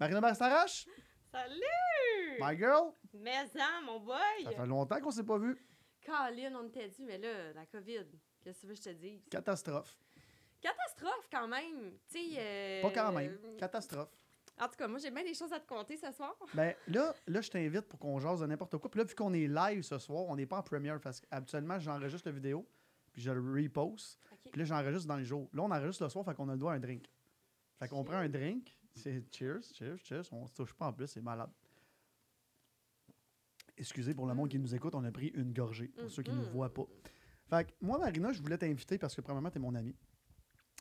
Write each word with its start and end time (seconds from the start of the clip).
Marina 0.00 0.20
Bastarache, 0.20 0.86
Salut! 1.30 2.40
my 2.40 2.56
girl, 2.56 2.94
Mais 3.12 3.36
hein, 3.54 3.82
mon 3.84 4.00
boy! 4.00 4.16
ça 4.44 4.50
fait 4.52 4.66
longtemps 4.66 4.98
qu'on 5.00 5.10
s'est 5.10 5.24
pas 5.24 5.38
vu. 5.38 5.56
Caroline, 6.00 6.56
on 6.56 6.68
t'a 6.70 6.88
dit, 6.88 7.04
mais 7.04 7.18
là, 7.18 7.52
la 7.52 7.66
COVID, 7.66 8.06
qu'est-ce 8.42 8.56
que 8.56 8.60
tu 8.62 8.66
veux 8.68 8.74
que 8.74 8.78
je 8.80 8.84
te 8.84 8.94
dise? 8.94 9.22
Catastrophe. 9.30 9.98
Catastrophe 10.62 11.28
quand 11.30 11.46
même! 11.48 11.92
Tu 12.10 12.18
sais. 12.18 12.36
euh, 12.38 12.82
Pas 12.82 12.90
quand 12.90 13.12
même. 13.12 13.38
Catastrophe. 13.58 14.08
En 14.58 14.68
tout 14.68 14.76
cas, 14.76 14.88
moi, 14.88 14.98
j'ai 14.98 15.10
bien 15.10 15.22
des 15.22 15.34
choses 15.34 15.52
à 15.52 15.60
te 15.60 15.68
conter 15.68 15.96
ce 15.98 16.10
soir. 16.12 16.34
Ben 16.54 16.74
là, 16.88 17.14
là 17.26 17.40
je 17.42 17.50
t'invite 17.50 17.82
pour 17.86 17.98
qu'on 17.98 18.18
jase 18.18 18.40
de 18.40 18.46
n'importe 18.46 18.76
quoi. 18.78 18.90
Puis 18.90 18.98
là, 18.98 19.04
vu 19.04 19.14
qu'on 19.14 19.32
est 19.34 19.46
live 19.48 19.82
ce 19.82 19.98
soir, 19.98 20.24
on 20.28 20.36
n'est 20.36 20.46
pas 20.46 20.58
en 20.58 20.62
première 20.62 20.98
parce 21.00 21.20
qu'habituellement, 21.20 21.78
j'enregistre 21.78 22.26
la 22.28 22.32
vidéo, 22.34 22.66
puis 23.12 23.20
je 23.22 23.30
le 23.30 23.40
repost. 23.40 24.18
OK. 24.32 24.50
Puis 24.50 24.58
là, 24.60 24.64
j'enregistre 24.64 25.08
dans 25.08 25.16
le 25.16 25.24
jour. 25.24 25.48
Là, 25.52 25.62
on 25.62 25.70
enregistre 25.70 26.02
le 26.04 26.08
soir, 26.08 26.24
fait 26.24 26.34
qu'on 26.34 26.48
a 26.48 26.52
le 26.52 26.58
droit 26.58 26.72
à 26.72 26.76
un 26.76 26.80
drink. 26.80 27.04
Fait 27.78 27.88
qu'on 27.88 28.02
prend 28.04 28.16
un 28.16 28.28
drink. 28.28 28.74
C'est 28.94 29.22
cheers, 29.34 29.62
cheers, 29.74 29.98
cheers. 30.04 30.32
On 30.32 30.46
se 30.46 30.52
touche 30.54 30.74
pas 30.74 30.86
en 30.86 30.92
plus, 30.92 31.06
c'est 31.06 31.20
malade. 31.20 31.50
Excusez 33.76 34.14
pour 34.14 34.26
le 34.26 34.34
monde 34.34 34.48
qui 34.50 34.58
nous 34.58 34.74
écoute, 34.74 34.94
on 34.94 35.04
a 35.04 35.10
pris 35.12 35.28
une 35.28 35.52
gorgée, 35.52 35.88
pour 35.88 36.10
ceux 36.10 36.22
qui 36.22 36.30
ne 36.32 36.36
nous 36.36 36.42
Mhm. 36.44 36.50
voient 36.50 36.72
pas. 36.74 36.86
Fait 37.48 37.64
que 37.66 37.72
moi, 37.80 37.98
Marina, 37.98 38.32
je 38.32 38.42
voulais 38.42 38.58
t'inviter 38.58 38.98
parce 38.98 39.14
que, 39.14 39.20
premièrement, 39.22 39.50
tu 39.50 39.56
es 39.56 39.60
mon 39.60 39.74
ami. 39.74 39.94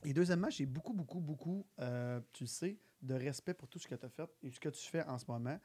Et 0.03 0.13
deuxièmement, 0.13 0.49
j'ai 0.49 0.66
beaucoup, 0.66 0.93
beaucoup, 0.93 1.19
beaucoup, 1.19 1.66
euh, 1.80 2.19
tu 2.33 2.43
le 2.43 2.47
sais, 2.49 2.77
de 3.02 3.13
respect 3.13 3.53
pour 3.53 3.67
tout 3.69 3.80
ce 3.80 3.88
que 3.88 3.95
tu 3.95 4.05
as 4.05 4.09
fait 4.09 4.30
et 4.44 4.52
ce 4.52 4.59
que 4.59 4.69
tu 4.69 4.85
fais 4.89 5.03
en 5.03 5.17
ce 5.17 5.25
moment. 5.27 5.57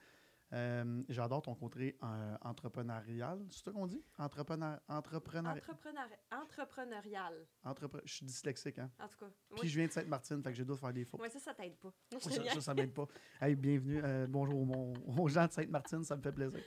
Euh, 0.55 1.03
J'adore 1.09 1.43
ton 1.43 1.55
côté 1.55 1.99
euh, 2.03 2.37
entrepreneurial. 2.43 3.41
C'est 3.51 3.65
ça 3.65 3.73
qu'on 3.73 3.87
dit? 3.87 4.03
Entrepreneur, 4.19 4.79
entrepreneur, 4.89 5.53
Entrepreneur... 5.57 6.09
Entrepreneurial, 6.31 7.35
entrepre- 7.65 8.01
Je 8.05 8.13
suis 8.15 8.27
dyslexique, 8.27 8.79
hein? 8.79 8.91
en 9.01 9.09
tout 9.09 9.19
cas. 9.19 9.31
Puis 9.57 9.69
je 9.69 9.77
viens 9.79 9.87
de 9.89 9.93
Sainte-Martine, 9.93 10.43
fait 10.43 10.51
que 10.51 10.57
j'ai 10.57 10.65
d'autres 10.65 10.81
faire 10.81 10.93
des 10.93 11.05
fautes. 11.05 11.21
Ouais, 11.21 11.31
ça, 11.31 11.41
ça 11.41 11.55
t'aide 11.55 11.77
pas. 11.79 11.93
Ça, 12.21 12.31
ça, 12.55 12.61
ça 12.61 12.75
m'aide 12.75 12.93
pas. 12.95 13.07
Hey, 13.41 13.57
bienvenue. 13.57 14.01
euh, 14.05 14.27
bonjour 14.29 14.61
aux, 14.61 14.65
mon- 14.65 14.93
aux 15.23 15.29
gens 15.29 15.47
de 15.47 15.53
Sainte-Martine, 15.53 16.05
ça 16.05 16.17
me 16.17 16.23
fait 16.23 16.33
plaisir. 16.33 16.61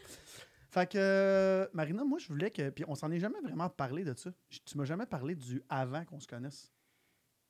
Fait 0.69 0.91
que, 0.91 1.69
Marina, 1.73 2.03
moi, 2.03 2.19
je 2.19 2.27
voulais 2.27 2.51
que. 2.51 2.69
Puis 2.71 2.83
on 2.87 2.95
s'en 2.95 3.09
est 3.11 3.19
jamais 3.19 3.39
vraiment 3.39 3.69
parlé 3.69 4.03
de 4.03 4.13
ça. 4.13 4.31
Tu 4.65 4.77
m'as 4.77 4.83
jamais 4.83 5.05
parlé 5.05 5.33
du 5.35 5.63
avant 5.69 6.03
qu'on 6.03 6.19
se 6.19 6.27
connaisse. 6.27 6.73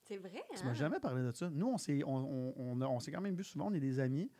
C'est 0.03 0.17
vrai, 0.17 0.43
Tu 0.53 0.59
hein? 0.59 0.65
m'as 0.65 0.73
jamais 0.73 0.99
parlé 0.99 1.23
de 1.23 1.31
ça. 1.31 1.49
Nous, 1.49 1.67
on 1.67 1.77
s'est 1.77 2.03
on, 2.05 2.53
on, 2.55 2.81
on 2.81 2.97
quand 2.99 3.21
même 3.21 3.35
vu 3.35 3.43
souvent, 3.43 3.67
on 3.69 3.73
est 3.73 3.79
des 3.79 3.99
amis. 3.99 4.31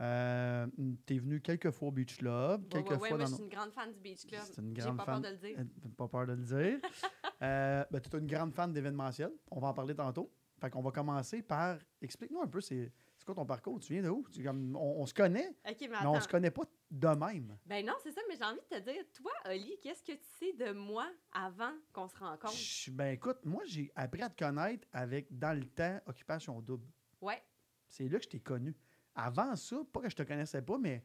Euh, 0.00 0.66
T'es 1.06 1.18
venu 1.18 1.40
quelques 1.40 1.70
fois 1.70 1.88
au 1.88 1.90
Beach 1.92 2.18
Club, 2.18 2.62
Ouais, 2.64 2.68
quelques 2.68 2.90
ouais, 2.90 2.96
ouais, 2.98 3.08
moi, 3.10 3.18
dans 3.18 3.26
je 3.26 3.34
suis 3.34 3.42
une 3.44 3.48
grande 3.48 3.72
fan 3.72 3.92
du 3.92 4.00
Beach 4.00 4.26
Club. 4.26 4.42
C'est 4.44 4.60
une 4.60 4.74
J'ai 4.76 4.82
grande 4.82 4.96
pas 4.98 5.04
fan. 5.04 5.22
peur 5.22 5.30
de 5.32 5.36
le 5.36 5.40
dire. 5.48 5.58
Euh, 5.58 5.88
Pas 5.96 6.08
peur 6.08 6.26
de 6.26 6.32
le 6.32 6.42
dire. 6.42 6.80
euh, 7.42 7.84
ben, 7.90 8.00
tu 8.00 8.14
es 8.16 8.18
une 8.20 8.26
grande 8.26 8.52
fan 8.54 8.72
d'événementiel. 8.72 9.30
On 9.50 9.60
va 9.60 9.68
en 9.68 9.74
parler 9.74 9.94
tantôt. 9.94 10.30
Fait 10.60 10.70
qu'on 10.70 10.82
va 10.82 10.90
commencer 10.90 11.42
par. 11.42 11.78
Explique-nous 12.00 12.40
un 12.42 12.46
peu, 12.46 12.60
c'est 12.60 12.92
quoi 13.24 13.34
ton 13.34 13.44
parcours? 13.44 13.80
Tu 13.80 13.92
viens 13.94 14.02
de 14.02 14.08
où? 14.08 14.24
Tu- 14.30 14.42
comme, 14.44 14.76
on, 14.76 15.00
on 15.02 15.06
se 15.06 15.12
connaît, 15.12 15.48
OK, 15.68 15.76
mais 15.80 15.88
mais 15.88 16.06
on 16.06 16.20
se 16.20 16.28
connaît 16.28 16.50
pas 16.50 16.62
de 16.90 17.08
même. 17.08 17.58
Ben 17.66 17.84
non, 17.84 17.94
c'est 18.02 18.12
ça, 18.12 18.20
mais 18.28 18.36
j'ai 18.36 18.44
envie 18.44 18.60
de 18.70 18.76
te 18.76 18.82
dire, 18.82 19.02
toi, 19.14 19.32
Oli, 19.46 19.76
qu'est-ce 19.82 20.02
que 20.02 20.12
tu 20.12 20.24
sais 20.38 20.52
de 20.54 20.72
moi 20.72 21.06
avant 21.32 21.72
qu'on 21.92 22.06
se 22.08 22.16
rencontre? 22.16 22.54
Je- 22.56 22.90
Ben 22.92 23.12
écoute, 23.14 23.38
moi, 23.44 23.62
j'ai 23.66 23.90
appris 23.96 24.22
à 24.22 24.28
te 24.30 24.42
connaître 24.44 24.86
avec, 24.92 25.26
dans 25.36 25.58
le 25.58 25.64
temps, 25.64 26.00
Occupation 26.06 26.60
Double. 26.60 26.86
Ouais. 27.20 27.42
C'est 27.88 28.08
là 28.08 28.18
que 28.18 28.24
je 28.24 28.28
t'ai 28.30 28.40
connu. 28.40 28.74
Avant 29.16 29.56
ça, 29.56 29.76
pas 29.92 30.00
que 30.02 30.08
je 30.10 30.14
te 30.16 30.22
connaissais 30.22 30.62
pas, 30.62 30.78
mais 30.78 31.02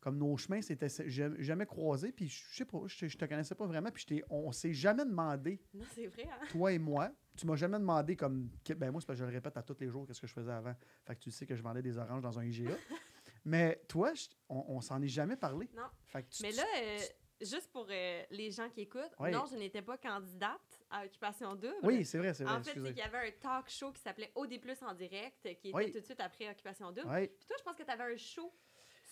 comme 0.00 0.16
nos 0.16 0.34
chemins 0.38 0.62
s'étaient 0.62 0.88
jamais, 1.08 1.66
croisés, 1.66 2.10
puis 2.12 2.26
je 2.28 2.56
sais 2.56 2.64
pas, 2.64 2.78
je, 2.86 3.06
je 3.06 3.18
te 3.18 3.24
connaissais 3.26 3.54
pas 3.54 3.66
vraiment, 3.66 3.90
puis 3.90 4.22
on 4.30 4.50
s'est 4.50 4.72
jamais 4.72 5.04
demandé 5.04 5.60
Non, 5.74 5.84
c'est 5.94 6.06
vrai, 6.06 6.24
hein? 6.30 6.46
toi 6.50 6.72
et 6.72 6.78
moi, 6.78 7.10
tu 7.36 7.46
m'as 7.46 7.56
jamais 7.56 7.78
demandé 7.78 8.16
comme. 8.16 8.48
Ben 8.78 8.90
moi, 8.90 9.00
c'est 9.02 9.06
parce 9.06 9.18
que 9.18 9.24
je 9.24 9.30
le 9.30 9.34
répète 9.34 9.56
à 9.58 9.62
tous 9.62 9.76
les 9.80 9.88
jours, 9.90 10.06
qu'est-ce 10.06 10.20
que 10.22 10.26
je 10.26 10.32
faisais 10.32 10.52
avant. 10.52 10.74
Fait 11.04 11.14
que 11.16 11.20
tu 11.20 11.30
sais 11.30 11.44
que 11.44 11.54
je 11.54 11.62
vendais 11.62 11.82
des 11.82 11.98
oranges 11.98 12.22
dans 12.22 12.38
un 12.38 12.44
IGA. 12.44 12.70
Mais 13.44 13.82
toi, 13.88 14.12
je- 14.14 14.28
on, 14.48 14.64
on 14.76 14.80
s'en 14.80 15.00
est 15.02 15.08
jamais 15.08 15.36
parlé. 15.36 15.68
Non. 15.74 15.82
Fait 16.06 16.22
que 16.22 16.28
tu- 16.30 16.42
Mais 16.42 16.52
là, 16.52 16.64
euh, 16.82 16.98
juste 17.40 17.70
pour 17.72 17.86
euh, 17.90 18.22
les 18.30 18.50
gens 18.50 18.68
qui 18.70 18.82
écoutent, 18.82 19.14
Oui. 19.18 19.30
non, 19.30 19.44
je 19.50 19.56
n'étais 19.56 19.82
pas 19.82 19.96
candidate 19.98 20.60
à 20.90 21.04
Occupation 21.04 21.54
Double. 21.54 21.74
Oui, 21.82 22.04
c'est 22.04 22.18
vrai, 22.18 22.34
c'est 22.34 22.44
vrai. 22.44 22.54
En 22.54 22.62
fait, 22.62 22.72
qu'il 22.72 22.96
y 22.96 23.02
avait 23.02 23.28
un 23.28 23.30
talk 23.40 23.68
show 23.68 23.92
qui 23.92 24.00
s'appelait 24.00 24.30
OD 24.34 24.60
Plus 24.60 24.82
en 24.82 24.94
direct, 24.94 25.42
qui 25.42 25.68
était 25.68 25.72
Oui. 25.72 25.90
tout 25.92 26.00
de 26.00 26.04
suite 26.04 26.20
après 26.20 26.48
Occupation 26.50 26.92
Double. 26.92 27.08
Ouais. 27.08 27.28
Puis 27.28 27.46
toi, 27.46 27.56
je 27.58 27.64
pense 27.64 27.74
que 27.76 27.82
tu 27.82 27.90
avais 27.90 28.12
un 28.12 28.16
show 28.16 28.52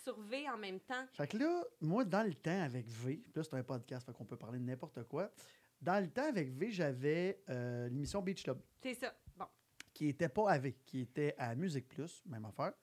sur 0.03 0.19
V 0.21 0.49
en 0.49 0.57
même 0.57 0.79
temps. 0.79 1.05
Fait 1.13 1.27
que 1.27 1.37
là, 1.37 1.63
moi, 1.81 2.05
dans 2.05 2.25
le 2.25 2.33
temps 2.33 2.61
avec 2.61 2.87
V, 2.87 3.21
là, 3.35 3.43
c'est 3.43 3.53
un 3.55 3.63
podcast, 3.63 4.05
fait 4.05 4.13
qu'on 4.13 4.25
peut 4.25 4.37
parler 4.37 4.59
de 4.59 4.63
n'importe 4.65 5.03
quoi. 5.03 5.29
Dans 5.81 6.01
le 6.03 6.09
temps 6.09 6.27
avec 6.27 6.49
V, 6.51 6.71
j'avais 6.71 7.41
euh, 7.49 7.87
l'émission 7.89 8.21
Beach 8.21 8.43
Club, 8.43 8.61
C'est 8.81 8.93
ça. 8.95 9.13
Bon. 9.35 9.45
qui 9.93 10.07
était 10.09 10.29
pas 10.29 10.51
à 10.51 10.57
V, 10.57 10.77
qui 10.85 11.01
était 11.01 11.33
à 11.37 11.55
Musique 11.55 11.87
Plus, 11.87 12.21
même 12.25 12.45
affaire. 12.45 12.73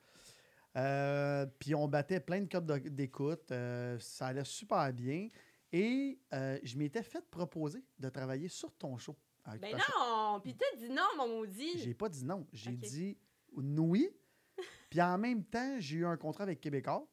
Euh, 0.77 1.47
puis 1.59 1.75
on 1.75 1.89
battait 1.89 2.21
plein 2.21 2.41
de 2.43 2.49
codes 2.49 2.67
de- 2.67 2.89
d'écoute. 2.89 3.51
euh, 3.51 3.99
ça 3.99 4.27
allait 4.29 4.45
super 4.45 4.93
bien. 4.93 5.29
Et 5.73 6.19
euh, 6.33 6.59
je 6.63 6.77
m'étais 6.77 7.03
fait 7.03 7.25
proposer 7.31 7.83
de 7.99 8.09
travailler 8.09 8.49
sur 8.49 8.73
ton 8.77 8.97
show. 8.99 9.17
à 9.45 9.57
Ben 9.57 9.69
Occupation 9.75 9.95
non! 9.99 10.41
Puis 10.43 10.55
t'as 10.57 10.77
dit 10.79 10.91
non, 10.91 11.03
mon 11.17 11.29
maudit! 11.29 11.79
J'ai 11.79 11.95
pas 11.95 12.09
dit 12.09 12.25
non. 12.25 12.47
J'ai 12.53 12.73
dit 12.77 13.19
oui. 13.53 14.09
Puis 14.91 15.01
en 15.03 15.19
même 15.19 15.45
temps, 15.45 15.77
j'ai 15.79 15.97
eu 15.99 16.07
un 16.07 16.17
contrat 16.17 16.45
avec 16.45 16.61
Québécois. 16.61 17.07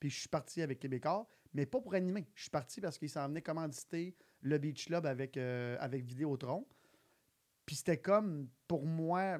Puis 0.00 0.10
je 0.10 0.20
suis 0.20 0.28
parti 0.28 0.62
avec 0.62 0.78
Québécois, 0.80 1.28
mais 1.54 1.66
pas 1.66 1.80
pour 1.80 1.94
animer. 1.94 2.26
Je 2.34 2.42
suis 2.42 2.50
parti 2.50 2.80
parce 2.80 2.98
qu'ils 2.98 3.10
s'en 3.10 3.28
venaient 3.28 3.42
commanditer 3.42 4.16
le 4.40 4.58
Beach 4.58 4.86
Club 4.86 5.06
avec, 5.06 5.36
avec 5.36 6.04
Vidéotron. 6.04 6.66
Puis 7.66 7.76
c'était 7.76 7.98
comme, 8.00 8.48
pour 8.66 8.84
moi, 8.84 9.38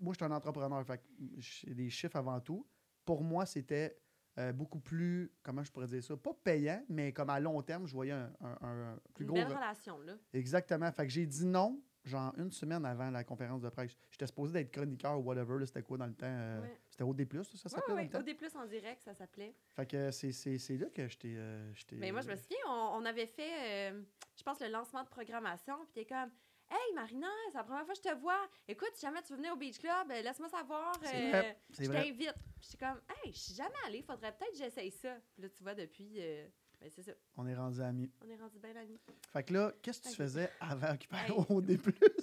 moi, 0.00 0.12
je 0.14 0.18
suis 0.24 0.24
un 0.24 0.34
entrepreneur. 0.34 0.84
Fait 0.84 0.98
que 0.98 1.04
j'ai 1.38 1.74
des 1.74 1.90
chiffres 1.90 2.16
avant 2.16 2.40
tout. 2.40 2.66
Pour 3.04 3.22
moi, 3.22 3.46
c'était 3.46 3.98
euh, 4.38 4.52
beaucoup 4.52 4.78
plus, 4.80 5.32
comment 5.42 5.62
je 5.62 5.70
pourrais 5.72 5.86
dire 5.88 6.02
ça, 6.02 6.16
pas 6.16 6.32
payant, 6.44 6.84
mais 6.88 7.12
comme 7.12 7.30
à 7.30 7.40
long 7.40 7.60
terme, 7.62 7.86
je 7.86 7.92
voyais 7.92 8.12
un, 8.12 8.32
un- 8.40 8.58
un 8.62 8.98
plus 9.14 9.24
Une 9.24 9.28
gros. 9.30 9.36
belle 9.38 9.48
re- 9.48 9.56
relation, 9.56 10.00
là. 10.02 10.14
Exactement. 10.32 10.90
Fait 10.92 11.04
que 11.06 11.12
j'ai 11.12 11.26
dit 11.26 11.44
non, 11.44 11.82
genre 12.04 12.32
une 12.38 12.50
semaine 12.52 12.84
avant 12.86 13.10
la 13.10 13.24
conférence 13.24 13.60
de 13.60 13.68
presse. 13.68 13.96
J'étais 14.10 14.26
supposé 14.28 14.52
d'être 14.52 14.70
chroniqueur 14.70 15.18
ou 15.18 15.22
whatever. 15.24 15.58
là, 15.58 15.66
C'était 15.66 15.82
quoi 15.82 15.98
dans 15.98 16.06
le 16.06 16.14
temps? 16.14 16.26
euh, 16.26 16.60
Ouais. 16.62 16.80
C'était 16.88 17.02
OD+, 17.04 17.26
ça 17.32 17.38
Ouais, 17.40 17.44
s'appelait 17.68 17.94
ouais, 17.94 18.04
le 18.04 18.10
temps? 18.10 18.18
OD 18.20 18.36
en 18.54 18.66
direct, 18.66 19.02
ça 19.02 19.14
s'appelait. 19.14 19.54
Fait 19.74 19.86
que 19.86 20.10
c'est- 20.12 20.32
c'est 20.32 20.58
c'est 20.58 20.76
là 20.76 20.86
que 20.90 21.08
j'étais... 21.08 21.34
euh, 21.36 21.74
j'étais- 21.74 21.96
Mais 21.96 22.12
moi, 22.12 22.20
je 22.20 22.28
me 22.30 22.36
souviens, 22.36 22.56
on, 22.68 23.00
on 23.02 23.04
avait 23.04 23.26
fait, 23.26 23.90
euh, 23.92 24.02
je 24.36 24.42
pense, 24.44 24.60
le 24.60 24.68
lancement 24.68 25.02
de 25.02 25.08
programmation, 25.08 25.74
puis 25.86 25.92
t'es 25.92 26.04
comme, 26.06 26.30
Hey 26.70 26.94
Marina, 26.94 27.26
c'est 27.50 27.58
la 27.58 27.64
première 27.64 27.84
fois 27.84 27.94
que 27.94 28.00
je 28.04 28.08
te 28.10 28.14
vois. 28.16 28.48
Écoute, 28.68 28.90
si 28.94 29.00
jamais 29.02 29.20
tu 29.22 29.32
veux 29.32 29.36
venir 29.38 29.52
au 29.52 29.56
Beach 29.56 29.78
Club, 29.78 30.10
euh, 30.10 30.22
laisse-moi 30.22 30.48
savoir. 30.48 30.92
C'est 31.02 31.26
euh, 31.26 31.30
vrai, 31.30 31.58
je 31.78 31.84
t'invite. 31.90 32.34
J'étais 32.60 32.76
comme, 32.86 33.00
Hey, 33.24 33.32
je 33.32 33.38
suis 33.38 33.54
jamais 33.54 33.74
allée, 33.86 34.02
faudrait 34.02 34.32
peut-être 34.36 34.52
que 34.52 34.58
j'essaye 34.58 34.90
ça. 34.92 35.16
Puis 35.34 35.42
là, 35.42 35.48
tu 35.48 35.62
vois, 35.64 35.74
depuis, 35.74 36.14
euh, 36.18 36.46
ben, 36.80 36.88
c'est 36.94 37.02
ça, 37.02 37.12
On 37.36 37.46
est 37.48 37.56
rendu 37.56 37.80
amis. 37.82 38.08
on 38.24 38.28
est 38.30 38.36
rendu 38.36 38.58
bien 38.60 38.76
amis. 38.76 39.00
Fait 39.32 39.42
que 39.42 39.52
là, 39.52 39.72
qu'est-ce 39.82 40.00
que 40.00 40.08
tu 40.10 40.14
faisais 40.14 40.48
avant 40.60 40.92
Occupation 40.94 41.38
Hey. 41.50 41.56
OD+. 41.56 41.78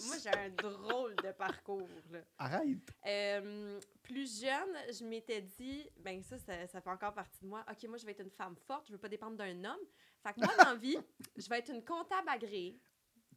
Moi, 0.05 0.15
j'ai 0.23 0.29
un 0.29 0.49
drôle 0.49 1.15
de 1.17 1.31
parcours, 1.33 1.89
là. 2.09 2.19
Arrête! 2.37 2.89
Euh, 3.05 3.79
plus 4.01 4.39
jeune, 4.41 4.75
je 4.97 5.03
m'étais 5.03 5.41
dit, 5.41 5.89
ben 5.97 6.23
ça, 6.23 6.37
ça, 6.39 6.65
ça 6.67 6.79
fait 6.79 6.89
encore 6.89 7.13
partie 7.13 7.41
de 7.41 7.47
moi. 7.47 7.65
OK, 7.69 7.83
moi, 7.89 7.97
je 7.97 8.05
vais 8.05 8.13
être 8.13 8.23
une 8.23 8.31
femme 8.31 8.55
forte, 8.55 8.87
je 8.87 8.93
veux 8.93 8.97
pas 8.97 9.09
dépendre 9.09 9.35
d'un 9.35 9.63
homme. 9.65 9.85
Fait 10.23 10.33
que 10.33 10.39
moi, 10.39 10.53
dans 10.63 10.75
vie, 10.79 10.97
je 11.35 11.49
vais 11.49 11.59
être 11.59 11.69
une 11.69 11.83
comptable 11.83 12.29
agréée. 12.29 12.79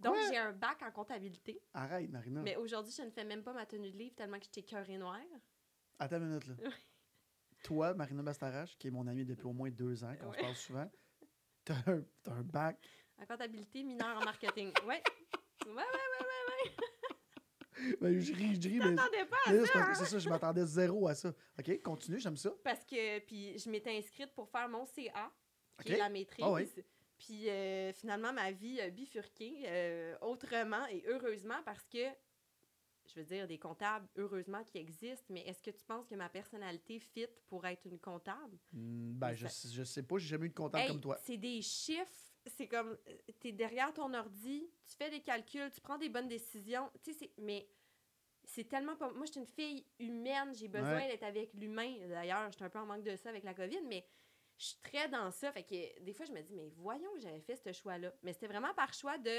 Donc, 0.00 0.16
j'ai 0.30 0.38
un 0.38 0.52
bac 0.52 0.80
en 0.82 0.90
comptabilité. 0.90 1.60
Arrête, 1.74 2.08
Marina. 2.10 2.40
Mais 2.42 2.56
aujourd'hui, 2.56 2.92
je 2.96 3.02
ne 3.02 3.10
fais 3.10 3.24
même 3.24 3.42
pas 3.42 3.52
ma 3.52 3.66
tenue 3.66 3.90
de 3.90 3.96
livre 3.96 4.14
tellement 4.14 4.38
que 4.38 4.44
j'étais 4.44 4.62
cœur 4.62 4.88
et 4.88 4.96
noir. 4.96 5.18
Attends 5.98 6.16
une 6.16 6.28
minute, 6.28 6.46
là. 6.46 6.54
Toi, 7.62 7.92
Marina 7.94 8.22
Bastarache, 8.22 8.76
qui 8.78 8.86
est 8.88 8.90
mon 8.90 9.06
amie 9.06 9.24
depuis 9.26 9.44
au 9.46 9.52
moins 9.52 9.70
deux 9.70 10.02
ans, 10.02 10.14
qu'on 10.18 10.32
se 10.32 10.36
Ouais. 10.36 10.42
parle 10.42 10.56
souvent, 10.56 10.90
t'as 11.64 11.74
un, 11.86 12.02
t'as 12.22 12.32
un 12.32 12.42
bac. 12.42 12.78
En 13.20 13.26
comptabilité, 13.26 13.82
mineur 13.82 14.16
en 14.16 14.24
marketing. 14.24 14.72
Ouais. 14.86 15.02
Ouais, 15.66 15.72
ouais, 15.74 15.82
ouais, 15.82 16.26
ouais, 16.26 16.70
ouais. 16.70 17.96
Ben, 18.00 18.18
je 18.18 18.32
ris, 18.34 18.60
je 18.60 18.68
ris, 18.68 18.78
mais... 18.78 18.94
T'attendais 18.94 19.24
pas 19.26 19.36
à 19.46 19.52
mais 19.52 19.58
ça, 19.60 19.66
c'est 19.72 19.78
hein? 19.78 19.94
c'est 19.94 20.04
ça, 20.06 20.18
je 20.18 20.28
m'attendais 20.28 20.64
zéro 20.66 21.06
à 21.06 21.14
ça. 21.14 21.34
OK, 21.58 21.82
continue, 21.82 22.18
j'aime 22.18 22.36
ça. 22.36 22.50
Parce 22.64 22.84
que, 22.84 23.18
puis 23.20 23.58
je 23.58 23.70
m'étais 23.70 23.96
inscrite 23.96 24.34
pour 24.34 24.48
faire 24.48 24.68
mon 24.68 24.86
CA, 24.86 25.30
qui 25.84 25.92
est 25.92 25.98
la 25.98 26.08
maîtrise. 26.08 26.44
Ah. 26.46 26.82
Puis 27.20 27.48
euh, 27.50 27.92
finalement, 27.92 28.32
ma 28.32 28.50
vie 28.50 28.80
a 28.80 28.88
bifurqué 28.88 29.64
euh, 29.66 30.16
autrement 30.22 30.86
et 30.86 31.04
heureusement 31.06 31.60
parce 31.64 31.86
que, 31.86 32.06
je 33.06 33.14
veux 33.20 33.24
dire, 33.24 33.46
des 33.46 33.58
comptables, 33.58 34.08
heureusement, 34.16 34.64
qui 34.64 34.78
existent, 34.78 35.26
mais 35.28 35.42
est-ce 35.46 35.62
que 35.62 35.70
tu 35.70 35.84
penses 35.84 36.06
que 36.06 36.14
ma 36.14 36.30
personnalité 36.30 36.98
fit 36.98 37.26
pour 37.48 37.66
être 37.66 37.84
une 37.86 37.98
comptable? 37.98 38.56
Hmm, 38.72 39.12
Ben, 39.18 39.34
je, 39.34 39.46
ça- 39.46 39.68
je 39.70 39.82
sais 39.84 40.02
pas, 40.02 40.16
j'ai 40.18 40.28
jamais 40.28 40.46
eu 40.46 40.50
de 40.50 40.54
comptable 40.54 40.82
Hey, 40.82 40.88
comme 40.88 41.00
toi. 41.02 41.18
c'est 41.22 41.36
des 41.36 41.60
chiffres, 41.60 42.10
c'est 42.46 42.66
comme, 42.68 42.96
tu 43.38 43.48
es 43.48 43.52
derrière 43.52 43.92
ton 43.92 44.14
ordi, 44.14 44.70
tu 44.88 44.96
fais 44.96 45.10
des 45.10 45.20
calculs, 45.20 45.70
tu 45.74 45.80
prends 45.82 45.98
des 45.98 46.08
bonnes 46.08 46.28
décisions, 46.28 46.90
tu 47.04 47.12
sais, 47.12 47.30
mais 47.36 47.68
c'est 48.44 48.64
tellement 48.64 48.96
pas... 48.96 49.12
Moi, 49.12 49.26
je 49.26 49.32
suis 49.32 49.40
une 49.40 49.46
fille 49.46 49.84
humaine, 49.98 50.54
j'ai 50.54 50.68
besoin 50.68 50.94
Ouais. 50.96 51.08
d'être 51.08 51.22
avec 51.24 51.52
l'humain. 51.52 51.94
D'ailleurs, 52.08 52.50
j'étais 52.50 52.64
un 52.64 52.70
peu 52.70 52.78
en 52.78 52.86
manque 52.86 53.02
de 53.04 53.14
ça 53.14 53.28
avec 53.28 53.44
la 53.44 53.52
COVID, 53.52 53.82
mais 53.86 54.06
je 54.60 54.66
suis 54.66 54.76
très 54.82 55.08
dans 55.08 55.30
ça. 55.30 55.50
Fait 55.52 55.62
que 55.62 56.02
des 56.04 56.12
fois, 56.12 56.26
je 56.26 56.32
me 56.32 56.42
dis, 56.42 56.54
mais 56.54 56.68
voyons 56.76 57.10
que 57.14 57.20
j'avais 57.20 57.40
fait 57.40 57.56
ce 57.56 57.72
choix-là. 57.72 58.12
Mais 58.22 58.34
c'était 58.34 58.46
vraiment 58.46 58.74
par 58.74 58.92
choix 58.92 59.16
de 59.16 59.30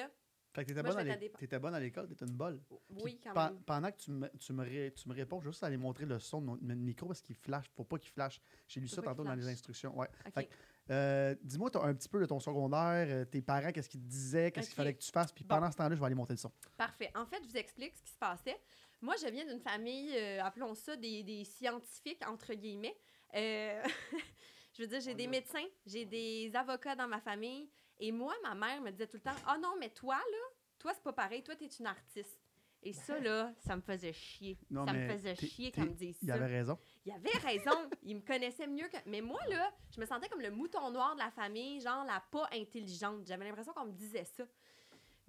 Fait 0.53 0.63
que 0.65 0.69
t'étais 0.69 0.81
bonne, 0.81 0.97
à 0.97 1.59
bonne 1.59 1.75
à 1.75 1.79
l'école, 1.79 2.07
t'étais 2.07 2.25
une 2.25 2.35
bolle. 2.35 2.59
Oui, 2.89 3.03
Puis 3.03 3.19
quand 3.23 3.35
même. 3.35 3.62
Pendant 3.63 3.91
que 3.91 3.97
tu 3.97 4.09
me, 4.12 4.27
tu 4.39 4.51
me, 4.53 4.63
ré- 4.63 4.91
tu 4.94 5.07
me 5.07 5.13
réponds, 5.13 5.39
je 5.39 5.45
vais 5.45 5.51
juste 5.51 5.63
aller 5.63 5.77
montrer 5.77 6.06
le 6.06 6.18
son 6.18 6.41
de 6.41 6.45
mon, 6.47 6.57
micro 6.75 7.06
parce 7.06 7.21
qu'il 7.21 7.35
flash. 7.35 7.69
Faut 7.75 7.83
pas 7.83 8.00
qu'il 8.00 8.09
flash. 8.12 8.41
J'ai 8.68 8.79
lu 8.79 8.88
Faut 8.88 8.95
ça 8.95 9.01
tantôt 9.03 9.23
dans 9.23 9.35
les 9.35 9.47
instructions. 9.47 9.95
Ouais. 9.97 10.07
Fait 10.33 10.45
que, 10.45 10.53
Euh, 10.89 11.35
Dis-moi 11.44 11.69
t'as 11.69 11.83
un 11.83 11.94
petit 11.94 12.09
peu 12.09 12.19
de 12.19 12.25
ton 12.25 12.39
secondaire, 12.39 13.06
euh, 13.07 13.24
tes 13.24 13.44
parents, 13.44 13.71
qu'est-ce 13.71 13.88
qu'ils 13.88 14.01
te 14.01 14.07
disaient, 14.07 14.51
qu'est-ce 14.51 14.69
qu'il 14.69 14.75
fallait 14.75 14.95
que 14.95 15.00
tu 15.03 15.12
fasses. 15.12 15.31
Puis 15.31 15.44
Bon. 15.44 15.56
pendant 15.56 15.71
ce 15.71 15.77
temps-là, 15.77 15.95
je 15.95 16.00
vais 16.00 16.06
aller 16.07 16.15
monter 16.15 16.33
le 16.33 16.38
son. 16.39 16.51
Parfait. 16.75 17.12
En 17.15 17.27
fait, 17.27 17.38
je 17.44 17.47
vous 17.50 17.57
explique 17.57 17.95
ce 17.95 18.01
qui 18.01 18.12
se 18.12 18.17
passait. 18.17 18.59
Moi, 19.00 19.15
je 19.21 19.27
viens 19.27 19.45
d'une 19.45 19.62
famille, 19.62 20.12
euh, 20.17 20.44
appelons 20.44 20.74
ça 20.74 20.95
des, 20.95 21.24
des 21.24 21.44
scientifiques, 21.45 22.27
entre 22.27 22.53
guillemets. 22.56 22.97
Euh, 23.35 23.81
je 24.73 24.81
veux 24.83 24.88
dire, 24.88 25.01
j'ai 25.01 25.15
des 25.15 25.27
médecins, 25.27 25.65
j'ai 25.85 26.06
des 26.06 26.51
avocats 26.56 26.95
dans 26.95 27.07
ma 27.07 27.19
famille. 27.21 27.69
Et 28.00 28.12
moi, 28.12 28.33
ma 28.44 28.56
mère 28.56 28.81
me 28.81 28.91
disait 28.91 29.07
tout 29.07 29.18
le 29.18 29.21
temps 29.23 29.35
Ah 29.45 29.57
non, 29.57 29.75
mais 29.79 29.89
toi, 29.89 30.15
là, 30.15 30.38
toi, 30.79 30.94
c'est 30.94 31.03
pas 31.03 31.13
pareil, 31.13 31.44
toi, 31.44 31.56
t'es 31.56 31.68
une 31.68 31.85
artiste. 31.85 32.39
Et 32.83 32.94
ça, 32.94 33.19
là, 33.19 33.53
ça 33.59 33.75
me 33.75 33.81
faisait 33.81 34.12
chier. 34.13 34.57
Non, 34.71 34.88
ça 34.88 34.94
me 34.94 35.07
faisait 35.07 35.35
chier 35.35 35.71
qu'on 35.71 35.81
me 35.81 35.94
dise 35.94 36.18
Il 36.23 36.29
ça. 36.29 36.33
avait 36.33 36.47
raison. 36.47 36.79
Il 37.06 37.12
avait 37.12 37.38
raison. 37.38 37.89
il 38.01 38.15
me 38.15 38.21
connaissait 38.21 38.65
mieux 38.65 38.88
que. 38.88 38.97
Mais 39.06 39.21
moi, 39.21 39.39
là, 39.50 39.71
je 39.95 40.00
me 40.01 40.06
sentais 40.07 40.27
comme 40.29 40.41
le 40.41 40.50
mouton 40.50 40.89
noir 40.89 41.13
de 41.13 41.19
la 41.19 41.29
famille, 41.29 41.79
genre 41.79 42.03
la 42.06 42.24
pas 42.31 42.50
intelligente. 42.51 43.27
J'avais 43.27 43.45
l'impression 43.45 43.74
qu'on 43.74 43.85
me 43.85 43.91
disait 43.94 44.24
ça. 44.24 44.45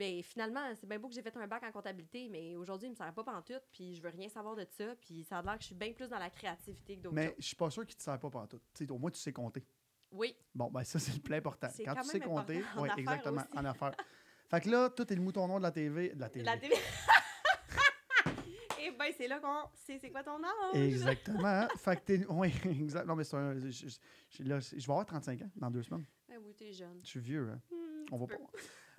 Ben, 0.03 0.21
finalement, 0.25 0.61
c'est 0.75 0.89
bien 0.89 0.99
beau 0.99 1.07
que 1.07 1.15
j'ai 1.15 1.23
fait 1.23 1.37
un 1.37 1.47
bac 1.47 1.63
en 1.63 1.71
comptabilité, 1.71 2.29
mais 2.29 2.57
aujourd'hui, 2.57 2.89
il 2.89 2.91
me 2.91 2.97
sert 2.97 3.13
pas 3.15 3.23
pantoute, 3.23 3.63
puis 3.71 3.95
je 3.95 4.03
veux 4.03 4.09
rien 4.09 4.29
savoir 4.29 4.57
de 4.57 4.67
ça, 4.69 4.97
puis 5.01 5.23
ça 5.23 5.39
a 5.39 5.43
l'air 5.43 5.55
que 5.55 5.61
je 5.61 5.67
suis 5.67 5.77
bien 5.77 5.93
plus 5.93 6.09
dans 6.09 6.19
la 6.19 6.29
créativité 6.29 6.97
que 6.97 7.03
d'autres 7.03 7.15
Mais 7.15 7.33
je 7.39 7.47
suis 7.47 7.55
pas 7.55 7.71
sûr 7.71 7.87
qu'il 7.87 7.95
te 7.95 8.03
sert 8.03 8.19
pas 8.19 8.29
partout. 8.29 8.59
Tu 8.75 8.85
sais, 8.85 8.91
au 8.91 8.99
moins, 8.99 9.13
tu 9.13 9.21
sais 9.21 9.33
compter. 9.33 9.65
Oui, 10.11 10.35
Bon, 10.53 10.73
ben 10.73 10.83
ça, 10.83 10.99
c'est 10.99 11.15
le 11.15 11.21
plus 11.21 11.37
important. 11.37 11.69
Quand 11.69 11.95
quand 11.95 12.03
tu 12.03 12.09
sais 12.09 12.19
compter, 12.19 12.65
oui, 12.79 12.89
exactement, 12.99 13.43
aussi. 13.43 13.57
en 13.59 13.65
affaires. 13.65 13.95
fait 14.51 14.61
que 14.63 14.71
là, 14.71 14.91
toi, 14.91 15.07
t'es 15.07 15.15
le 15.15 15.23
mouton 15.23 15.47
noir 15.47 15.61
de 15.61 15.63
la 15.63 15.71
TV. 15.71 16.09
De 16.09 16.21
la 16.21 16.29
TV. 16.29 16.45
la 16.47 16.57
télé. 16.57 16.75
Eh 18.85 18.91
ben, 18.91 19.13
c'est 19.17 19.29
là 19.29 19.39
qu'on 19.39 19.69
sait 19.75 20.01
c'est 20.01 20.11
quoi 20.11 20.25
ton 20.25 20.43
âge. 20.43 20.75
Exactement. 20.75 21.69
fait 21.79 21.97
que 21.97 22.01
t'es. 22.05 22.27
Oui, 22.29 22.53
exact. 22.65 23.07
Non, 23.07 23.15
mais 23.15 23.23
c'est 23.23 23.37
un. 23.37 23.57
Je, 23.57 23.71
je- 23.71 24.43
là, 24.43 24.59
je 24.59 24.75
vais 24.75 24.83
avoir 24.91 25.07
35 25.07 25.41
ans 25.43 25.51
dans 25.55 25.71
deux 25.71 25.85
semaines. 25.85 26.05
Ben 26.29 26.39
oui, 26.45 26.53
t'es 26.55 26.73
jeune. 26.73 26.99
Je 27.05 27.09
suis 27.09 27.21
vieux, 27.21 27.49
hein. 27.49 27.61
Hmm, 27.71 28.05
On 28.11 28.17
va 28.17 28.27
pas. 28.27 28.35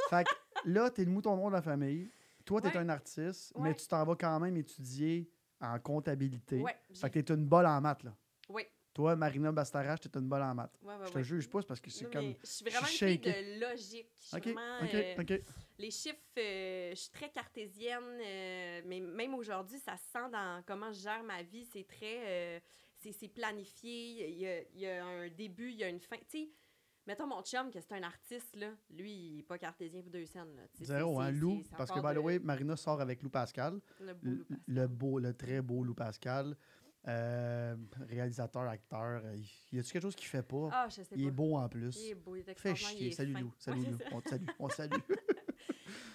Fait 0.09 0.23
que 0.23 0.29
là, 0.65 0.89
t'es 0.89 1.05
le 1.05 1.11
mouton 1.11 1.35
noir 1.35 1.49
de 1.49 1.55
la 1.55 1.61
famille. 1.61 2.09
Toi, 2.45 2.59
t'es 2.61 2.67
Ouais. 2.69 2.77
un 2.77 2.89
artiste, 2.89 3.53
mais 3.57 3.73
tu 3.73 3.87
t'en 3.87 4.03
vas 4.03 4.15
quand 4.15 4.39
même 4.39 4.57
étudier 4.57 5.29
en 5.61 5.79
comptabilité. 5.79 6.59
Ouais, 6.59 6.75
Fait 6.93 7.09
que 7.09 7.19
t'es 7.19 7.33
une 7.33 7.45
bolle 7.45 7.65
en 7.65 7.79
maths, 7.79 8.03
là. 8.03 8.13
Oui. 8.49 8.63
Toi, 8.93 9.15
Marina 9.15 9.51
Bastarache, 9.51 10.01
t'es 10.01 10.19
une 10.19 10.27
bolle 10.27 10.43
en 10.43 10.53
maths. 10.53 10.77
Je 11.07 11.11
te 11.11 11.23
juge 11.23 11.49
pas, 11.49 11.61
parce 11.63 11.79
que 11.79 11.89
c'est 11.89 12.11
comme. 12.11 12.35
Je 12.43 12.47
suis 12.47 12.65
vraiment 12.65 12.85
une 12.87 13.17
de 13.17 13.59
logique. 13.65 14.09
Je 14.19 14.25
suis 14.27 14.37
Ok, 14.37 14.43
vraiment, 14.43 14.79
ok, 14.83 14.93
euh, 14.93 15.15
ok. 15.19 15.41
Les 15.79 15.89
chiffres, 15.89 16.19
euh, 16.37 16.89
je 16.91 16.95
suis 16.99 17.11
très 17.11 17.29
cartésienne, 17.29 18.03
euh, 18.21 18.81
mais 18.85 18.99
même 18.99 19.33
aujourd'hui, 19.33 19.79
ça 19.79 19.95
se 19.97 20.11
sent 20.11 20.29
dans 20.31 20.61
comment 20.67 20.91
je 20.91 20.99
gère 20.99 21.23
ma 21.23 21.41
vie. 21.41 21.65
C'est 21.71 21.87
très. 21.87 22.61
c'est 22.99 23.27
planifié. 23.29 24.29
Il 24.31 24.37
y, 24.39 24.47
a, 24.47 24.61
il 24.61 24.79
y 24.81 24.87
a 24.87 25.03
un 25.05 25.27
début, 25.29 25.71
il 25.71 25.77
y 25.77 25.83
a 25.83 25.89
une 25.89 25.99
fin. 25.99 26.17
Tu 26.29 26.37
sais, 26.43 26.49
mettons 27.05 27.27
mon 27.27 27.41
chum, 27.41 27.71
que 27.71 27.79
c'est 27.79 27.93
un 27.93 28.03
artiste, 28.03 28.55
là, 28.55 28.67
lui, 28.89 29.11
il 29.11 29.35
n'est 29.37 29.43
pas 29.43 29.57
cartésien 29.57 30.01
pour 30.01 30.11
deux 30.11 30.25
scènes. 30.25 30.55
Là. 30.55 30.63
Zéro, 30.81 31.19
hein, 31.19 31.31
Lou, 31.31 31.63
parce 31.77 31.91
que, 31.91 31.99
by 31.99 32.13
the 32.15 32.23
way, 32.23 32.39
Marina 32.39 32.75
sort 32.75 33.01
avec 33.01 33.21
Lou 33.23 33.29
Pascal, 33.29 33.79
le 33.99 34.13
beau 34.13 34.19
le, 34.23 34.31
Lou 34.31 34.43
Pascal. 34.45 34.59
le 34.67 34.87
beau, 34.87 35.19
le 35.19 35.33
très 35.33 35.61
beau 35.61 35.83
Lou 35.83 35.93
Pascal, 35.93 36.55
euh, 37.07 37.75
réalisateur, 38.07 38.63
acteur. 38.63 39.21
euh, 39.25 39.35
y 39.71 39.79
a-tu 39.79 39.91
quelque 39.91 40.01
chose 40.03 40.15
qu'il 40.15 40.27
fait 40.27 40.43
pas? 40.43 40.69
Ah, 40.71 40.87
je 40.89 40.95
sais 41.03 41.07
il 41.15 41.27
est 41.27 41.31
beau 41.31 41.57
en 41.57 41.67
plus. 41.67 41.97
Il 42.01 42.11
est 42.11 42.15
beau, 42.15 42.35
il 42.35 42.39
est 42.39 42.53
Fais 42.57 42.71
extraordinaire, 42.71 42.91
il 42.93 42.97
chier. 42.97 43.11
Salut. 43.11 43.33
Lou. 43.33 43.53
Salut 43.57 43.85
Lou. 43.85 43.97
On 44.13 44.21
te 44.21 44.29
salue. 44.29 44.45
On 44.59 44.67
te 44.67 44.73
salue. 44.73 44.93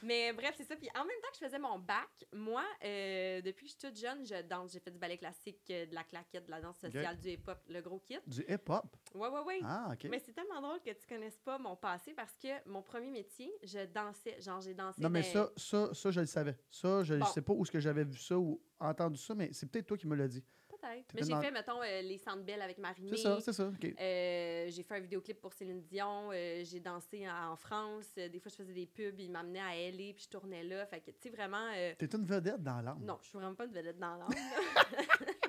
Mais 0.03 0.33
bref, 0.33 0.55
c'est 0.57 0.65
ça. 0.65 0.77
Puis 0.77 0.89
en 0.95 1.01
même 1.05 1.17
temps 1.23 1.29
que 1.31 1.39
je 1.41 1.45
faisais 1.45 1.59
mon 1.59 1.79
bac, 1.79 2.09
moi, 2.33 2.65
euh, 2.85 3.41
depuis 3.43 3.67
que 3.67 3.73
je 3.73 3.79
suis 3.79 3.89
toute 3.89 3.97
jeune, 3.99 4.25
je 4.27 4.43
danse. 4.43 4.73
J'ai 4.73 4.81
fait 4.81 4.91
du 4.91 4.99
ballet 4.99 5.19
classique, 5.19 5.61
euh, 5.71 5.87
de 5.87 5.95
la 5.95 6.05
claquette, 6.05 6.47
de 6.47 6.51
la 6.51 6.61
danse 6.61 6.79
sociale, 6.79 7.19
du 7.19 7.31
hip-hop, 7.31 7.59
le 7.69 7.81
gros 7.81 7.99
kit. 8.01 8.19
du 8.27 8.43
hip-hop? 8.49 8.85
Ouais, 9.15 9.29
ouais, 9.29 9.41
ouais. 9.41 9.61
Ah, 9.65 9.89
OK. 9.93 10.07
Mais 10.11 10.19
c'est 10.25 10.33
tellement 10.33 10.61
drôle 10.61 10.81
que 10.81 10.91
tu 10.91 11.07
connaisses 11.07 11.39
pas 11.39 11.59
mon 11.59 11.77
passé 11.77 12.15
parce 12.15 12.35
que 12.37 12.49
mon 12.69 12.83
premier 12.83 13.11
métier, 13.11 13.53
je 13.63 13.85
dansais. 13.87 14.41
Genre, 14.41 14.61
j'ai 14.61 14.75
dansé. 14.75 15.01
Non, 15.03 15.09
mais 15.11 15.23
ça, 15.23 15.51
ça, 15.57 15.93
ça, 15.95 16.11
je 16.11 16.21
le 16.21 16.27
savais. 16.27 16.57
Ça, 16.71 17.03
je 17.03 17.15
ne 17.15 17.21
Bon. 17.21 17.27
sais 17.27 17.43
pas 17.43 17.53
où 17.53 17.63
est-ce 17.63 17.71
que 17.73 17.81
j'avais 17.81 18.05
vu 18.05 18.19
ça 18.19 18.39
ou 18.39 18.61
entendu 18.79 19.19
ça, 19.19 19.35
mais 19.35 19.51
c'est 19.53 19.67
peut-être 19.71 19.87
toi 19.87 19.97
qui 19.97 20.07
me 20.07 20.15
l'as 20.15 20.29
dit. 20.29 20.45
Peut-être. 20.81 21.15
Mais 21.15 21.23
j'ai 21.23 21.29
dans- 21.31 21.41
fait, 21.41 21.51
mettons, 21.51 21.83
euh, 21.83 22.03
les 22.03 22.19
Centres 22.19 22.43
Belles 22.45 22.63
avec 22.63 22.79
Marie-Mé. 22.79 23.11
C'est 23.17 23.23
ça, 23.23 23.39
c'est 23.41 23.53
ça. 23.53 23.65
Euh, 24.01 24.67
j'ai 24.71 24.83
fait 24.83 24.95
un 24.97 25.01
vidéoclip 25.01 25.41
pour 25.41 25.53
Céline 25.53 25.83
Dion. 25.83 26.31
euh, 26.33 26.63
j'ai 26.65 26.81
dansé 26.81 27.29
en 27.29 27.53
en 27.53 27.57
France. 27.57 28.15
des 28.15 28.39
fois, 28.41 28.51
je 28.51 28.57
faisais 28.57 28.73
des 28.75 28.87
pubs. 28.87 29.19
Ils 29.19 29.31
m'amenaient 29.31 29.61
à 29.61 29.75
LA, 29.91 30.13
puis 30.15 30.25
je 30.25 30.29
tournais 30.29 30.63
là. 30.65 30.87
Fait 30.87 31.01
que, 31.01 31.11
tu 31.11 31.17
sais, 31.23 31.31
vraiment. 31.31 31.71
T'es 31.99 32.07
une 32.15 32.25
vedette 32.27 32.63
dans 32.63 32.81
l'âme. 32.81 33.01
Non, 33.05 33.19
je 33.23 33.29
suis 33.29 33.39
vraiment 33.39 33.55
pas 33.55 33.65
une 33.65 33.73
vedette 33.73 33.99
dans 33.99 34.17
l'âme. 34.17 34.29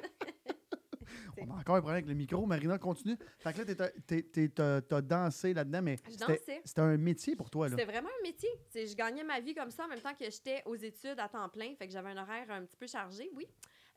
On 1.41 1.51
a 1.51 1.59
encore 1.59 1.75
un 1.75 1.79
problème 1.79 1.97
avec 1.97 2.07
le 2.07 2.13
micro. 2.15 2.45
Marina, 2.45 2.77
continue. 2.77 3.15
Fait 3.39 3.53
que 3.53 3.61
là, 3.61 4.81
t'as 4.81 5.01
dansé 5.01 5.53
là-dedans, 5.53 5.81
mais 5.81 5.95
Je 6.05 6.11
c'était 6.11 6.25
dansais. 6.25 6.61
c'était 6.65 6.81
un 6.81 6.97
métier 6.97 7.35
pour 7.35 7.49
toi, 7.49 7.69
là. 7.69 7.77
C'était 7.77 7.89
vraiment 7.89 8.09
un 8.09 8.23
métier. 8.23 8.49
C'est- 8.69 8.85
je 8.87 8.95
gagnais 8.95 9.23
ma 9.23 9.39
vie 9.39 9.53
comme 9.55 9.71
ça 9.71 9.85
en 9.85 9.87
même 9.87 10.01
temps 10.01 10.13
que 10.13 10.25
j'étais 10.29 10.61
aux 10.65 10.75
études 10.75 11.17
à 11.17 11.29
temps 11.29 11.47
plein. 11.49 11.73
Fait 11.75 11.87
que 11.87 11.93
j'avais 11.93 12.09
un 12.09 12.17
horaire 12.21 12.45
un 12.51 12.65
petit 12.65 12.75
peu 12.75 12.87
chargé, 12.87 13.29
oui. 13.35 13.47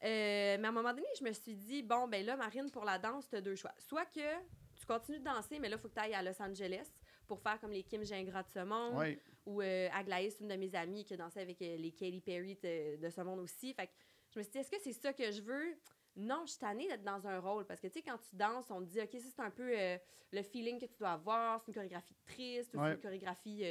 Euh, 0.05 0.57
mais 0.59 0.67
à 0.67 0.69
un 0.69 0.73
moment 0.73 0.91
donné, 0.93 1.07
je 1.19 1.25
me 1.25 1.33
suis 1.33 1.55
dit, 1.55 1.83
bon, 1.83 2.09
ben 2.09 2.25
là, 2.25 2.37
Marine, 2.37 2.71
pour 2.71 2.85
la 2.85 2.99
danse, 2.99 3.29
tu 3.29 3.37
as 3.37 3.41
deux 3.41 3.55
choix. 3.55 3.73
Soit 3.79 4.07
que 4.07 4.41
tu 4.79 4.85
continues 4.87 5.21
de 5.21 5.25
danser, 5.25 5.61
mais 5.61 5.69
là, 5.69 5.77
il 5.77 5.81
faut 5.81 5.89
que 5.89 5.95
tu 5.95 6.01
ailles 6.01 6.15
à 6.15 6.23
Los 6.23 6.43
Angeles 6.43 6.91
pour 7.29 7.41
faire 7.41 7.61
comme 7.61 7.71
les 7.71 7.85
Kim 7.85 8.05
Gingras 8.05 8.43
de 8.43 8.51
ce 8.51 8.65
monde. 8.65 8.95
Oui. 8.97 9.19
Ou 9.47 9.63
euh, 9.63 9.89
Aglaïs, 9.93 10.41
une 10.41 10.49
de 10.49 10.57
mes 10.57 10.75
amies 10.75 11.05
qui 11.05 11.15
a 11.15 11.17
dansé 11.17 11.41
avec 11.41 11.63
euh, 11.63 11.77
les 11.77 11.93
Katy 11.93 12.21
Perry 12.21 12.59
de, 12.63 12.97
de 12.97 13.11
ce 13.11 13.21
monde 13.21 13.39
aussi. 13.39 13.73
Fait 13.75 13.87
que 13.87 13.93
je 14.33 14.39
me 14.41 14.43
suis 14.43 14.53
dit, 14.53 14.59
est-ce 14.59 14.71
que 14.71 14.81
c'est 14.83 14.93
ça 14.93 15.13
que 15.13 15.31
je 15.31 15.41
veux? 15.41 15.77
Non, 16.17 16.43
je 16.47 16.51
suis 16.51 16.61
tannée 16.61 16.89
d'être 16.89 17.05
dans 17.05 17.27
un 17.27 17.39
rôle. 17.39 17.65
Parce 17.65 17.81
que, 17.81 17.87
tu 17.87 18.01
sais, 18.01 18.03
quand 18.03 18.19
tu 18.19 18.35
danses, 18.35 18.71
on 18.71 18.81
te 18.81 18.87
dit, 18.87 19.01
OK, 19.01 19.13
ça, 19.13 19.29
c'est 19.37 19.43
un 19.43 19.51
peu 19.51 19.71
euh, 19.73 19.97
le 20.33 20.43
feeling 20.43 20.81
que 20.81 20.87
tu 20.87 20.99
dois 20.99 21.13
avoir. 21.13 21.61
C'est 21.61 21.69
une 21.69 21.75
chorégraphie 21.75 22.17
triste, 22.27 22.75
ou 22.75 22.81
c'est 22.83 22.95
une 22.95 23.01
chorégraphie 23.01 23.65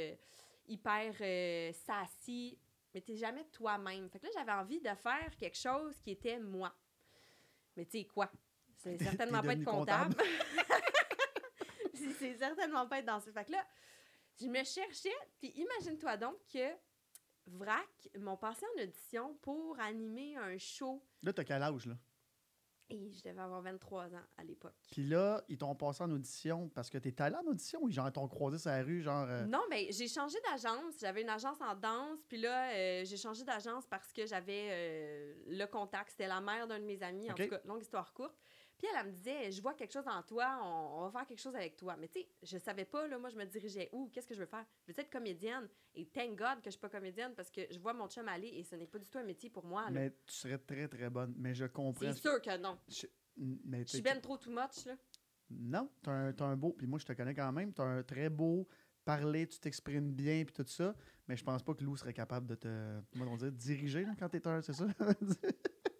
hyper 0.66 1.14
sassy. 1.74 2.58
Mais 2.94 3.00
t'es 3.00 3.16
jamais 3.16 3.44
toi-même. 3.46 4.08
Fait 4.10 4.18
que 4.18 4.26
là, 4.26 4.32
j'avais 4.34 4.52
envie 4.52 4.80
de 4.80 4.94
faire 4.94 5.36
quelque 5.38 5.56
chose 5.56 5.98
qui 6.00 6.10
était 6.10 6.38
moi. 6.38 6.74
Mais 7.76 7.86
tu 7.86 7.98
sais 7.98 8.04
quoi? 8.04 8.30
C'est 8.76 8.98
certainement 8.98 9.42
pas 9.42 9.52
être 9.54 9.64
comptable. 9.64 10.16
c'est 12.18 12.34
certainement 12.34 12.86
pas 12.86 12.98
être 12.98 13.06
dans 13.06 13.20
ce. 13.20 13.30
Fait 13.30 13.44
que 13.44 13.52
là, 13.52 13.64
je 14.40 14.46
me 14.46 14.62
cherchais, 14.64 15.14
puis 15.38 15.48
imagine-toi 15.50 16.16
donc 16.16 16.36
que 16.52 16.72
VRAC 17.46 18.10
m'ont 18.18 18.36
passé 18.36 18.64
en 18.66 18.82
audition 18.82 19.34
pour 19.42 19.78
animer 19.80 20.36
un 20.36 20.58
show. 20.58 21.04
Là, 21.22 21.32
t'as 21.32 21.44
quel 21.44 21.62
âge, 21.62 21.86
là? 21.86 21.94
Et 22.92 23.10
je 23.10 23.22
devais 23.22 23.40
avoir 23.40 23.60
23 23.62 24.04
ans 24.14 24.20
à 24.36 24.44
l'époque. 24.44 24.74
Puis 24.90 25.02
là, 25.04 25.42
ils 25.48 25.56
t'ont 25.58 25.74
passé 25.74 26.02
en 26.02 26.10
audition 26.10 26.68
parce 26.68 26.90
que 26.90 26.98
t'es 26.98 27.20
allé 27.22 27.36
en 27.36 27.46
audition 27.46 27.82
ou 27.82 27.90
genre, 27.90 28.08
ils 28.08 28.12
t'ont 28.12 28.28
croisé 28.28 28.58
sur 28.58 28.70
la 28.70 28.82
rue, 28.82 29.00
genre. 29.02 29.26
euh, 29.28 29.44
Non, 29.46 29.62
mais 29.70 29.88
j'ai 29.90 30.08
changé 30.08 30.38
d'agence. 30.50 30.94
J'avais 31.00 31.22
une 31.22 31.30
agence 31.30 31.60
en 31.60 31.74
danse, 31.74 32.18
puis 32.28 32.38
là, 32.38 32.70
euh, 32.72 33.04
j'ai 33.04 33.16
changé 33.16 33.44
d'agence 33.44 33.86
parce 33.86 34.12
que 34.12 34.26
j'avais 34.26 34.68
euh, 34.70 35.34
le 35.48 35.64
contact. 35.66 36.10
C'était 36.10 36.26
la 36.28 36.40
mère 36.40 36.66
d'un 36.66 36.78
de 36.78 36.84
mes 36.84 37.02
amis, 37.02 37.30
en 37.30 37.34
tout 37.34 37.50
cas, 37.50 37.60
longue 37.64 37.80
histoire 37.82 38.12
courte. 38.12 38.36
Puis 38.82 38.90
elle, 38.92 38.98
elle 39.00 39.12
me 39.12 39.16
disait, 39.16 39.52
je 39.52 39.62
vois 39.62 39.74
quelque 39.74 39.92
chose 39.92 40.08
en 40.08 40.20
toi, 40.24 40.58
on, 40.60 40.98
on 40.98 41.04
va 41.06 41.20
faire 41.20 41.28
quelque 41.28 41.38
chose 41.40 41.54
avec 41.54 41.76
toi. 41.76 41.96
Mais 41.96 42.08
tu 42.08 42.18
sais, 42.18 42.28
je 42.42 42.58
savais 42.58 42.84
pas, 42.84 43.06
là, 43.06 43.16
moi, 43.16 43.30
je 43.30 43.36
me 43.36 43.44
dirigeais 43.44 43.88
où, 43.92 44.08
qu'est-ce 44.12 44.26
que 44.26 44.34
je 44.34 44.40
veux 44.40 44.46
faire? 44.46 44.66
Je 44.88 44.92
veux 44.92 44.98
être 44.98 45.08
comédienne. 45.08 45.68
Et 45.94 46.04
thank 46.06 46.30
God 46.36 46.56
que 46.56 46.64
je 46.64 46.70
suis 46.70 46.80
pas 46.80 46.88
comédienne 46.88 47.32
parce 47.36 47.48
que 47.48 47.60
je 47.70 47.78
vois 47.78 47.92
mon 47.92 48.08
chum 48.08 48.26
aller 48.26 48.48
et 48.48 48.64
ce 48.64 48.74
n'est 48.74 48.88
pas 48.88 48.98
du 48.98 49.06
tout 49.08 49.18
un 49.18 49.22
métier 49.22 49.50
pour 49.50 49.64
moi. 49.64 49.84
là. 49.84 49.90
Mais 49.92 50.10
tu 50.26 50.34
serais 50.34 50.58
très, 50.58 50.88
très 50.88 51.08
bonne. 51.08 51.32
Mais 51.38 51.54
je 51.54 51.66
comprends. 51.66 52.12
C'est 52.12 52.18
sûr 52.20 52.42
que 52.42 52.58
non. 52.58 52.76
Je- 52.88 53.06
Mais 53.36 53.82
Je 53.82 53.88
suis 53.90 54.02
ben 54.02 54.20
trop 54.20 54.36
too 54.36 54.50
much, 54.50 54.84
là. 54.84 54.96
Non, 55.48 55.88
t'as 56.02 56.10
un, 56.10 56.34
un 56.40 56.56
beau. 56.56 56.72
Puis 56.72 56.88
moi, 56.88 56.98
je 56.98 57.06
te 57.06 57.12
connais 57.12 57.34
quand 57.34 57.52
même. 57.52 57.72
T'as 57.72 57.84
un 57.84 58.02
très 58.02 58.28
beau 58.30 58.66
parler, 59.04 59.46
tu 59.46 59.60
t'exprimes 59.60 60.10
bien, 60.12 60.44
puis 60.44 60.52
tout 60.54 60.66
ça. 60.68 60.94
Mais 61.28 61.36
je 61.36 61.44
pense 61.44 61.62
pas 61.62 61.72
que 61.74 61.84
Lou 61.84 61.96
serait 61.96 62.12
capable 62.14 62.48
de 62.48 62.56
te. 62.56 63.00
Comment 63.12 63.30
on 63.32 63.36
dit 63.36 63.52
Diriger, 63.52 64.04
là, 64.04 64.14
quand 64.18 64.28
t'es 64.28 64.44
un. 64.48 64.60
C'est 64.60 64.72
ça? 64.72 64.86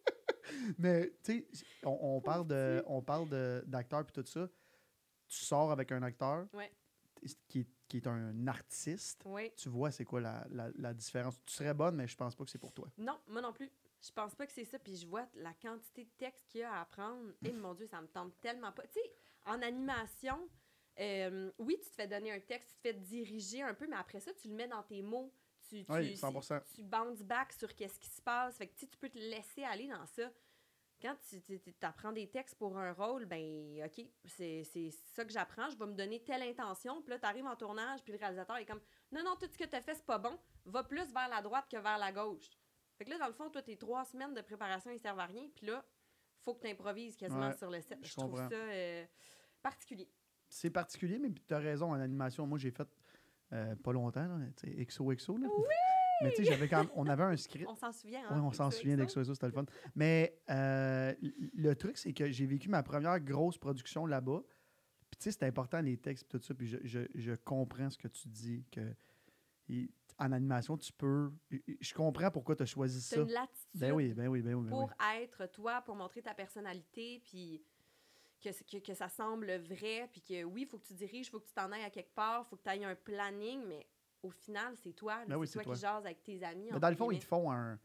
Mais, 0.79 1.13
tu 1.23 1.47
sais, 1.53 1.67
on, 1.85 1.99
on 2.17 2.21
parle 2.21 2.47
de, 2.47 2.83
on 2.87 3.03
parle 3.03 3.29
de- 3.29 3.63
d'acteur, 3.67 4.05
puis 4.05 4.13
tout 4.13 4.27
ça. 4.29 4.49
Tu 5.29 5.45
sors 5.45 5.71
avec 5.73 5.93
un 5.93 6.03
acteur 6.03 6.47
Ouais. 6.53 6.71
qui, 7.49 7.61
est, 7.61 7.69
qui 7.89 7.97
est 7.99 8.07
un 8.07 8.47
artiste. 8.47 9.25
Tu 9.57 9.69
vois, 9.69 9.91
c'est 9.91 10.05
quoi 10.05 10.21
la, 10.21 10.47
la, 10.51 10.71
la 10.77 10.93
différence. 10.95 11.41
Tu 11.47 11.55
serais 11.55 11.75
bonne, 11.75 11.97
mais 11.97 12.07
je 12.07 12.17
pense 12.17 12.35
pas 12.35 12.45
que 12.45 12.51
c'est 12.51 12.59
pour 12.59 12.73
toi. 12.73 12.89
Non, 12.99 13.19
moi 13.29 13.41
non 13.41 13.53
plus. 13.53 13.71
Je 14.05 14.11
pense 14.11 14.35
pas 14.35 14.47
que 14.47 14.53
c'est 14.53 14.65
ça. 14.65 14.79
Puis 14.79 14.97
je 14.97 15.07
vois 15.07 15.27
la 15.35 15.55
quantité 15.55 16.05
de 16.05 16.11
texte 16.19 16.45
qu'il 16.49 16.61
y 16.61 16.65
a 16.65 16.73
à 16.75 16.81
apprendre. 16.83 17.31
Et 17.45 17.53
mon 17.53 17.73
Dieu, 17.75 17.87
ça 17.87 18.01
me 18.03 18.09
tente 18.09 18.39
tellement 18.41 18.73
pas. 18.73 18.83
Tu 18.89 18.95
sais, 18.95 19.13
en 19.47 19.63
animation, 19.63 20.49
euh, 21.01 21.51
oui, 21.59 21.79
tu 21.83 21.89
te 21.89 21.95
fais 21.95 22.09
donner 22.09 22.33
un 22.33 22.41
texte, 22.41 22.69
tu 22.71 22.75
te 22.77 22.81
fais 22.83 22.95
diriger 22.95 23.63
un 23.63 23.75
peu, 23.75 23.87
mais 23.87 23.97
après 23.97 24.21
ça, 24.21 24.33
tu 24.35 24.49
le 24.49 24.55
mets 24.55 24.69
dans 24.69 24.83
tes 24.83 25.01
mots. 25.03 25.33
Tu, 25.69 25.85
tu, 25.85 25.93
Oui, 25.93 26.15
100%. 26.15 26.61
Tu 26.75 26.83
bounce 26.83 27.23
back 27.23 27.53
sur 27.53 27.75
qu'est-ce 27.75 27.99
qui 27.99 28.09
se 28.11 28.21
passe. 28.21 28.57
Fait 28.59 28.67
que 28.67 28.75
tu 28.77 28.87
peux 28.99 29.09
te 29.09 29.19
laisser 29.19 29.63
aller 29.65 29.89
dans 29.89 30.05
ça. 30.07 30.31
Quand 31.03 31.17
tu 31.29 31.61
apprends 31.83 32.13
des 32.13 32.29
textes 32.29 32.55
pour 32.57 32.79
un 32.79 32.93
rôle, 32.93 33.27
ben 33.27 33.85
OK, 33.85 34.07
c'est 34.25 34.63
ça 35.13 35.25
que 35.25 35.33
j'apprends. 35.33 35.69
Je 35.69 35.77
vais 35.77 35.87
me 35.87 35.95
donner 35.95 36.23
telle 36.23 36.43
intention. 36.43 37.03
Puis 37.03 37.11
là, 37.11 37.19
tu 37.19 37.27
arrives 37.27 37.47
en 37.47 37.57
tournage, 37.57 38.05
puis 38.05 38.13
le 38.13 38.19
réalisateur 38.21 38.57
est 38.57 38.65
comme 38.65 38.81
Non, 39.11 39.23
non, 39.25 39.35
tout 39.35 39.49
ce 39.51 39.59
que 39.59 39.65
tu 39.65 39.75
as 39.75 39.81
fait, 39.83 39.95
c'est 39.95 40.07
pas 40.07 40.19
bon. 40.19 40.39
va 40.65 40.85
plus 40.85 41.13
vers 41.13 41.29
la 41.29 41.43
droite 41.43 41.67
que 41.69 41.77
vers 41.77 41.99
la 41.99 42.13
gauche. 42.13 42.49
Fait 42.97 43.05
que 43.05 43.11
là, 43.11 43.19
dans 43.19 43.27
le 43.27 43.33
fond, 43.33 43.51
toi, 43.51 43.63
tes 43.63 43.77
trois 43.77 44.05
semaines 44.05 44.33
de 44.33 44.41
préparation, 44.43 44.93
ils 44.93 45.01
servent 45.01 45.19
à 45.19 45.27
rien. 45.27 45.49
Puis 45.57 45.67
là, 45.67 45.85
faut 46.45 46.55
que 46.55 46.61
tu 46.61 46.69
improvises 46.69 47.17
quasiment 47.17 47.49
Ouais, 47.49 47.57
sur 47.57 47.71
le 47.71 47.81
set. 47.81 47.99
je 48.01 48.09
Je, 48.09 48.15
trouve 48.15 48.37
ça 48.37 48.55
euh, 48.55 49.05
particulier. 49.61 50.09
C'est 50.49 50.71
particulier, 50.71 51.19
mais 51.19 51.31
tu 51.33 51.53
as 51.53 51.59
raison, 51.59 51.91
en 51.91 52.01
animation, 52.01 52.47
moi, 52.47 52.59
j'ai 52.59 52.71
fait 52.71 52.89
euh, 53.53 53.75
pas 53.77 53.93
longtemps, 53.93 54.27
là, 54.27 54.39
XOXO. 54.65 55.37
Là. 55.39 55.49
Mais 56.23 56.31
tu 56.31 56.37
sais, 56.37 56.45
j'avais 56.45 56.69
quand 56.69 56.79
même- 56.85 56.93
on 56.95 57.07
avait 57.07 57.23
un 57.25 57.37
script. 57.37 57.69
On 57.69 57.75
s'en 57.75 57.93
souvient, 57.93 58.21
Oui, 58.31 58.37
hein? 58.37 58.43
on 58.45 58.53
s'en 58.53 58.71
souvient 58.71 58.97
d'XOXO, 58.97 59.35
c'était 59.35 59.47
le 59.47 59.53
fun. 59.53 59.65
Mais 59.95 60.39
euh, 60.51 61.15
le 61.55 61.75
truc, 61.75 61.99
c'est 61.99 62.13
que 62.13 62.31
j'ai 62.31 62.47
vécu 62.47 62.69
ma 62.69 62.83
première 62.83 63.19
grosse 63.21 63.59
production 63.59 64.07
là-bas. 64.07 64.43
Puis 65.11 65.19
tu 65.19 65.25
sais, 65.25 65.33
c'est 65.33 65.45
important 65.47 65.81
les 65.81 65.97
textes 65.99 66.25
et 66.25 66.39
tout 66.39 66.45
ça. 66.45 66.55
Puis 66.55 66.67
je, 66.69 66.79
je- 66.85 67.07
je 67.15 67.33
comprends 67.35 67.91
ce 67.91 67.99
que 67.99 68.09
tu 68.09 68.29
dis. 68.29 68.65
que 68.71 68.81
En 70.19 70.31
animation, 70.31 70.77
tu 70.77 70.93
peux. 70.93 71.33
Je 71.81 71.95
comprends 71.95 72.31
pourquoi 72.31 72.55
tu 72.55 72.63
as 72.63 72.67
choisi 72.67 73.01
C'est 73.01 73.17
ça. 73.17 73.23
une 73.23 73.31
latitude 73.31 73.81
Ben 73.81 73.93
oui, 73.93 74.13
ben 74.15 74.29
oui, 74.29 74.41
ben 74.43 74.55
oui. 74.55 74.69
ben 74.69 74.77
oui. 74.77 74.87
pour 74.87 74.93
être 75.19 75.47
toi, 75.51 75.81
pour 75.83 75.97
montrer 75.97 76.23
ta 76.23 76.35
personnalité, 76.35 77.21
puis 77.25 77.65
que, 78.41 78.51
que, 78.71 78.79
que 78.85 78.95
ça 78.95 79.09
semble 79.09 79.51
vrai, 79.63 80.09
puis 80.13 80.21
que 80.21 80.45
oui, 80.45 80.63
il 80.63 80.67
faut 80.69 80.79
que 80.79 80.87
tu 80.87 80.95
diriges, 80.95 81.27
il 81.27 81.31
faut 81.31 81.41
que 81.41 81.47
tu 81.47 81.55
t'en 81.55 81.73
ailles 81.73 81.85
à 81.85 81.91
quelque 81.91 82.15
part, 82.15 82.45
il 82.47 82.51
faut 82.51 82.57
que 82.57 82.63
tu 82.63 82.69
ailles 82.69 82.85
un 82.85 82.95
planning, 82.95 83.63
mais 83.67 83.87
au 84.23 84.31
final, 84.31 84.75
c'est 84.83 84.93
toi. 84.93 85.19
Ben 85.27 85.37
oui, 85.37 85.47
c'est 85.47 85.59
c'est 85.59 85.65
toi, 85.65 85.75
qui 85.75 85.81
jases 85.81 86.05
avec 86.05 86.23
tes 86.23 86.43
amis. 86.45 86.69
Mais 86.73 86.79
dans 86.81 86.91
le 86.91 86.97
fond, 86.97 87.11
ils 87.11 87.19
te 87.19 87.25
font 87.25 87.51
un, 87.51 87.79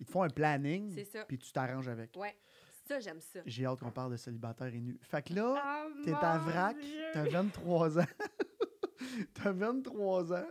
ils 0.00 0.06
te 0.06 0.10
font 0.10 0.22
un 0.22 0.30
planning. 0.30 0.92
C'est 0.94 1.04
ça. 1.04 1.24
Puis 1.24 1.38
tu 1.38 1.52
t'arranges 1.52 1.88
avec. 1.88 2.16
Ouais. 2.16 2.36
Ça, 2.84 2.98
j'aime 2.98 3.20
ça. 3.20 3.40
J'ai 3.46 3.64
hâte 3.64 3.78
qu'on 3.78 3.92
parle 3.92 4.10
de 4.12 4.16
célibataire 4.16 4.74
et 4.74 4.80
nu. 4.80 4.98
Fait 5.02 5.22
que 5.22 5.34
là, 5.34 5.54
Ah, 5.62 5.86
t'es 6.04 6.12
à 6.14 6.38
vrac, 6.38 6.76
t'as 7.12 7.28
23 7.28 7.98
ans. 8.00 8.04
t'as 9.34 9.52
23 9.52 10.32
ans. 10.32 10.46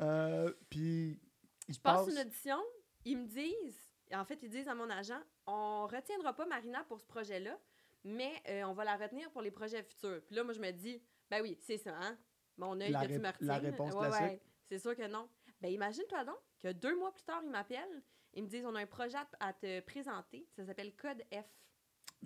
Euh, 0.00 0.52
puis 0.70 1.20
Je 1.68 1.78
passe 1.78 2.08
une 2.08 2.18
audition, 2.18 2.58
ils 3.04 3.18
me 3.18 3.26
disent, 3.26 3.80
en 4.12 4.24
fait, 4.24 4.38
ils 4.42 4.48
disent 4.50 4.68
à 4.68 4.74
mon 4.74 4.88
agent, 4.90 5.20
on 5.46 5.86
retiendra 5.86 6.32
pas 6.34 6.46
Marina 6.46 6.84
pour 6.84 7.00
ce 7.00 7.06
projet-là, 7.06 7.58
mais 8.04 8.32
euh, 8.48 8.62
on 8.64 8.72
va 8.72 8.84
la 8.84 8.96
retenir 8.96 9.30
pour 9.30 9.42
les 9.42 9.50
projets 9.50 9.82
futurs. 9.82 10.20
Puis 10.26 10.36
là, 10.36 10.44
moi, 10.44 10.52
je 10.52 10.60
me 10.60 10.70
dis, 10.70 11.02
ben 11.30 11.42
oui, 11.42 11.56
c'est 11.60 11.78
ça, 11.78 11.94
hein? 12.00 12.16
Mon 12.56 12.80
œil 12.80 12.92
que 12.92 13.06
tu 13.06 13.18
me 13.18 13.26
retiens. 13.28 13.46
la 13.46 13.58
réponse 13.58 13.94
Ouais, 13.94 14.00
classique. 14.08 14.22
ouais. 14.26 14.42
C'est 14.68 14.78
sûr 14.78 14.96
que 14.96 15.06
non. 15.06 15.28
Ben 15.60 15.72
imagine-toi 15.72 16.24
donc 16.24 16.38
que 16.60 16.72
deux 16.72 16.96
mois 16.98 17.12
plus 17.12 17.24
tard, 17.24 17.42
ils 17.44 17.50
m'appellent, 17.50 18.02
ils 18.34 18.42
me 18.42 18.48
disent, 18.48 18.64
on 18.66 18.74
a 18.74 18.80
un 18.80 18.86
projet 18.86 19.18
à, 19.40 19.52
te 19.52 19.80
présenter, 19.80 20.46
ça 20.56 20.64
s'appelle 20.64 20.94
Code 20.96 21.22
F. 21.32 21.46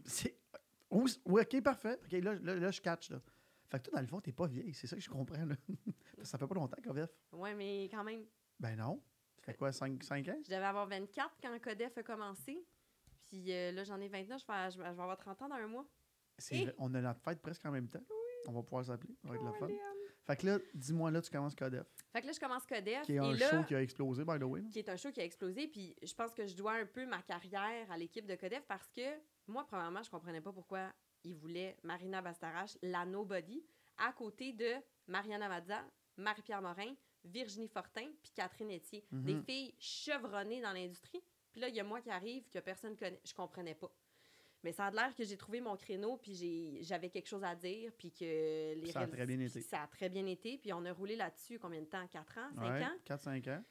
C'est- 0.04 0.38
Oui, 0.90 1.12
oui, 1.26 1.42
ok, 1.42 1.62
parfait. 1.62 1.98
Ok, 2.04 2.12
là, 2.12 2.34
là, 2.34 2.54
là, 2.54 2.70
je 2.70 2.80
catch. 2.80 3.10
Là. 3.10 3.20
Fait 3.66 3.78
que 3.78 3.84
toi, 3.84 3.96
dans 3.96 4.00
le 4.00 4.06
fond, 4.06 4.20
t'es 4.20 4.32
pas 4.32 4.46
vieille. 4.46 4.72
C'est 4.72 4.86
ça 4.86 4.96
que 4.96 5.02
je 5.02 5.10
comprends. 5.10 5.44
Là. 5.44 5.54
ça 6.22 6.38
fait 6.38 6.46
pas 6.46 6.54
longtemps, 6.54 6.80
KVF. 6.80 7.10
Ouais, 7.32 7.54
mais 7.54 7.84
quand 7.90 8.04
même, 8.04 8.24
Ben 8.58 8.76
non. 8.76 9.02
Ça 9.36 9.42
fait 9.42 9.54
quoi, 9.54 9.72
5, 9.72 9.92
ans? 9.92 10.40
je 10.42 10.50
devais 10.50 10.64
avoir 10.64 10.86
24 10.86 11.36
quand 11.42 11.58
Code 11.60 11.82
F 11.82 11.98
a 11.98 12.02
commencé. 12.02 12.64
Puis 13.24 13.52
euh, 13.52 13.72
là, 13.72 13.84
j'en 13.84 14.00
ai 14.00 14.08
29, 14.08 14.40
je 14.40 14.46
vais, 14.46 14.70
je 14.70 14.78
vais 14.78 14.86
avoir 14.86 15.16
30 15.18 15.42
ans 15.42 15.48
dans 15.48 15.56
un 15.56 15.66
mois. 15.66 15.86
On 16.78 16.94
a 16.94 17.00
notre 17.00 17.20
fête 17.20 17.40
presque 17.42 17.64
en 17.66 17.70
même 17.70 17.88
temps. 17.88 18.02
On 18.46 18.52
va 18.52 18.62
pouvoir 18.62 18.84
s'appeler. 18.84 19.14
Ça 19.20 19.28
va 19.28 19.34
être 19.34 19.44
le 19.44 19.52
fun. 19.52 19.68
Fait 20.28 20.36
que 20.36 20.46
là, 20.46 20.58
dis-moi, 20.74 21.10
là, 21.10 21.22
tu 21.22 21.30
commences 21.30 21.54
Codef, 21.54 21.86
Fait 22.12 22.20
que 22.20 22.26
là, 22.26 22.32
je 22.32 22.38
commence 22.38 22.66
Codef. 22.66 23.02
qui 23.02 23.12
est 23.12 23.16
et 23.16 23.18
un 23.18 23.32
là, 23.32 23.50
show 23.50 23.64
qui 23.64 23.74
a 23.74 23.80
explosé, 23.82 24.24
by 24.26 24.38
the 24.38 24.42
way. 24.42 24.60
là. 24.60 24.68
qui 24.70 24.78
est 24.78 24.88
un 24.90 24.96
show 24.96 25.10
qui 25.10 25.20
a 25.20 25.24
explosé. 25.24 25.68
Puis 25.68 25.96
je 26.02 26.14
pense 26.14 26.34
que 26.34 26.46
je 26.46 26.54
dois 26.54 26.72
un 26.74 26.84
peu 26.84 27.06
ma 27.06 27.22
carrière 27.22 27.90
à 27.90 27.96
l'équipe 27.96 28.26
de 28.26 28.34
Codef 28.34 28.62
parce 28.66 28.86
que 28.90 29.00
moi, 29.46 29.64
premièrement, 29.66 30.02
je 30.02 30.10
comprenais 30.10 30.42
pas 30.42 30.52
pourquoi 30.52 30.92
ils 31.24 31.34
voulaient 31.34 31.78
Marina 31.82 32.20
Bastarache, 32.20 32.76
la 32.82 33.06
Nobody, 33.06 33.64
à 33.96 34.12
côté 34.12 34.52
de 34.52 34.74
Mariana 35.06 35.48
Mazza, 35.48 35.82
Marie-Pierre 36.18 36.60
Morin, 36.60 36.94
Virginie 37.24 37.68
Fortin, 37.68 38.06
puis 38.22 38.30
Catherine 38.34 38.70
Etier. 38.70 39.04
Mhm. 39.10 39.24
Des 39.24 39.40
filles 39.40 39.74
chevronnées 39.78 40.60
dans 40.60 40.72
l'industrie. 40.72 41.22
Puis 41.52 41.60
là, 41.62 41.68
il 41.70 41.74
y 41.74 41.80
a 41.80 41.84
moi 41.84 42.00
qui 42.02 42.10
arrive, 42.10 42.48
que 42.50 42.58
personne 42.58 42.96
connaît. 42.96 43.20
Je 43.24 43.32
comprenais 43.32 43.74
pas. 43.74 43.90
Mais 44.64 44.72
ça 44.72 44.86
a 44.86 44.90
l'air 44.90 45.14
que 45.14 45.24
j'ai 45.24 45.36
trouvé 45.36 45.60
mon 45.60 45.76
créneau, 45.76 46.16
puis 46.16 46.78
j'avais 46.82 47.10
quelque 47.10 47.28
chose 47.28 47.44
à 47.44 47.54
dire, 47.54 47.92
puis 47.96 48.10
que 48.10 48.74
les 48.74 48.90
Ça 48.92 49.00
a 49.00 49.06
très 49.06 49.24
bien 49.26 49.38
été. 49.38 49.60
Ça 49.60 49.82
a 49.82 49.86
très 49.86 50.08
bien 50.08 50.26
été, 50.26 50.58
puis 50.58 50.72
on 50.72 50.84
a 50.84 50.92
roulé 50.92 51.14
là-dessus 51.16 51.58
combien 51.58 51.80
de 51.80 51.86
temps? 51.86 52.06
4 52.08 52.38
ans? 52.38 52.50
5 52.56 52.62
Ouais, 52.62 52.84
ans? 52.84 52.96
4-5 53.06 53.50
ans. 53.56 53.64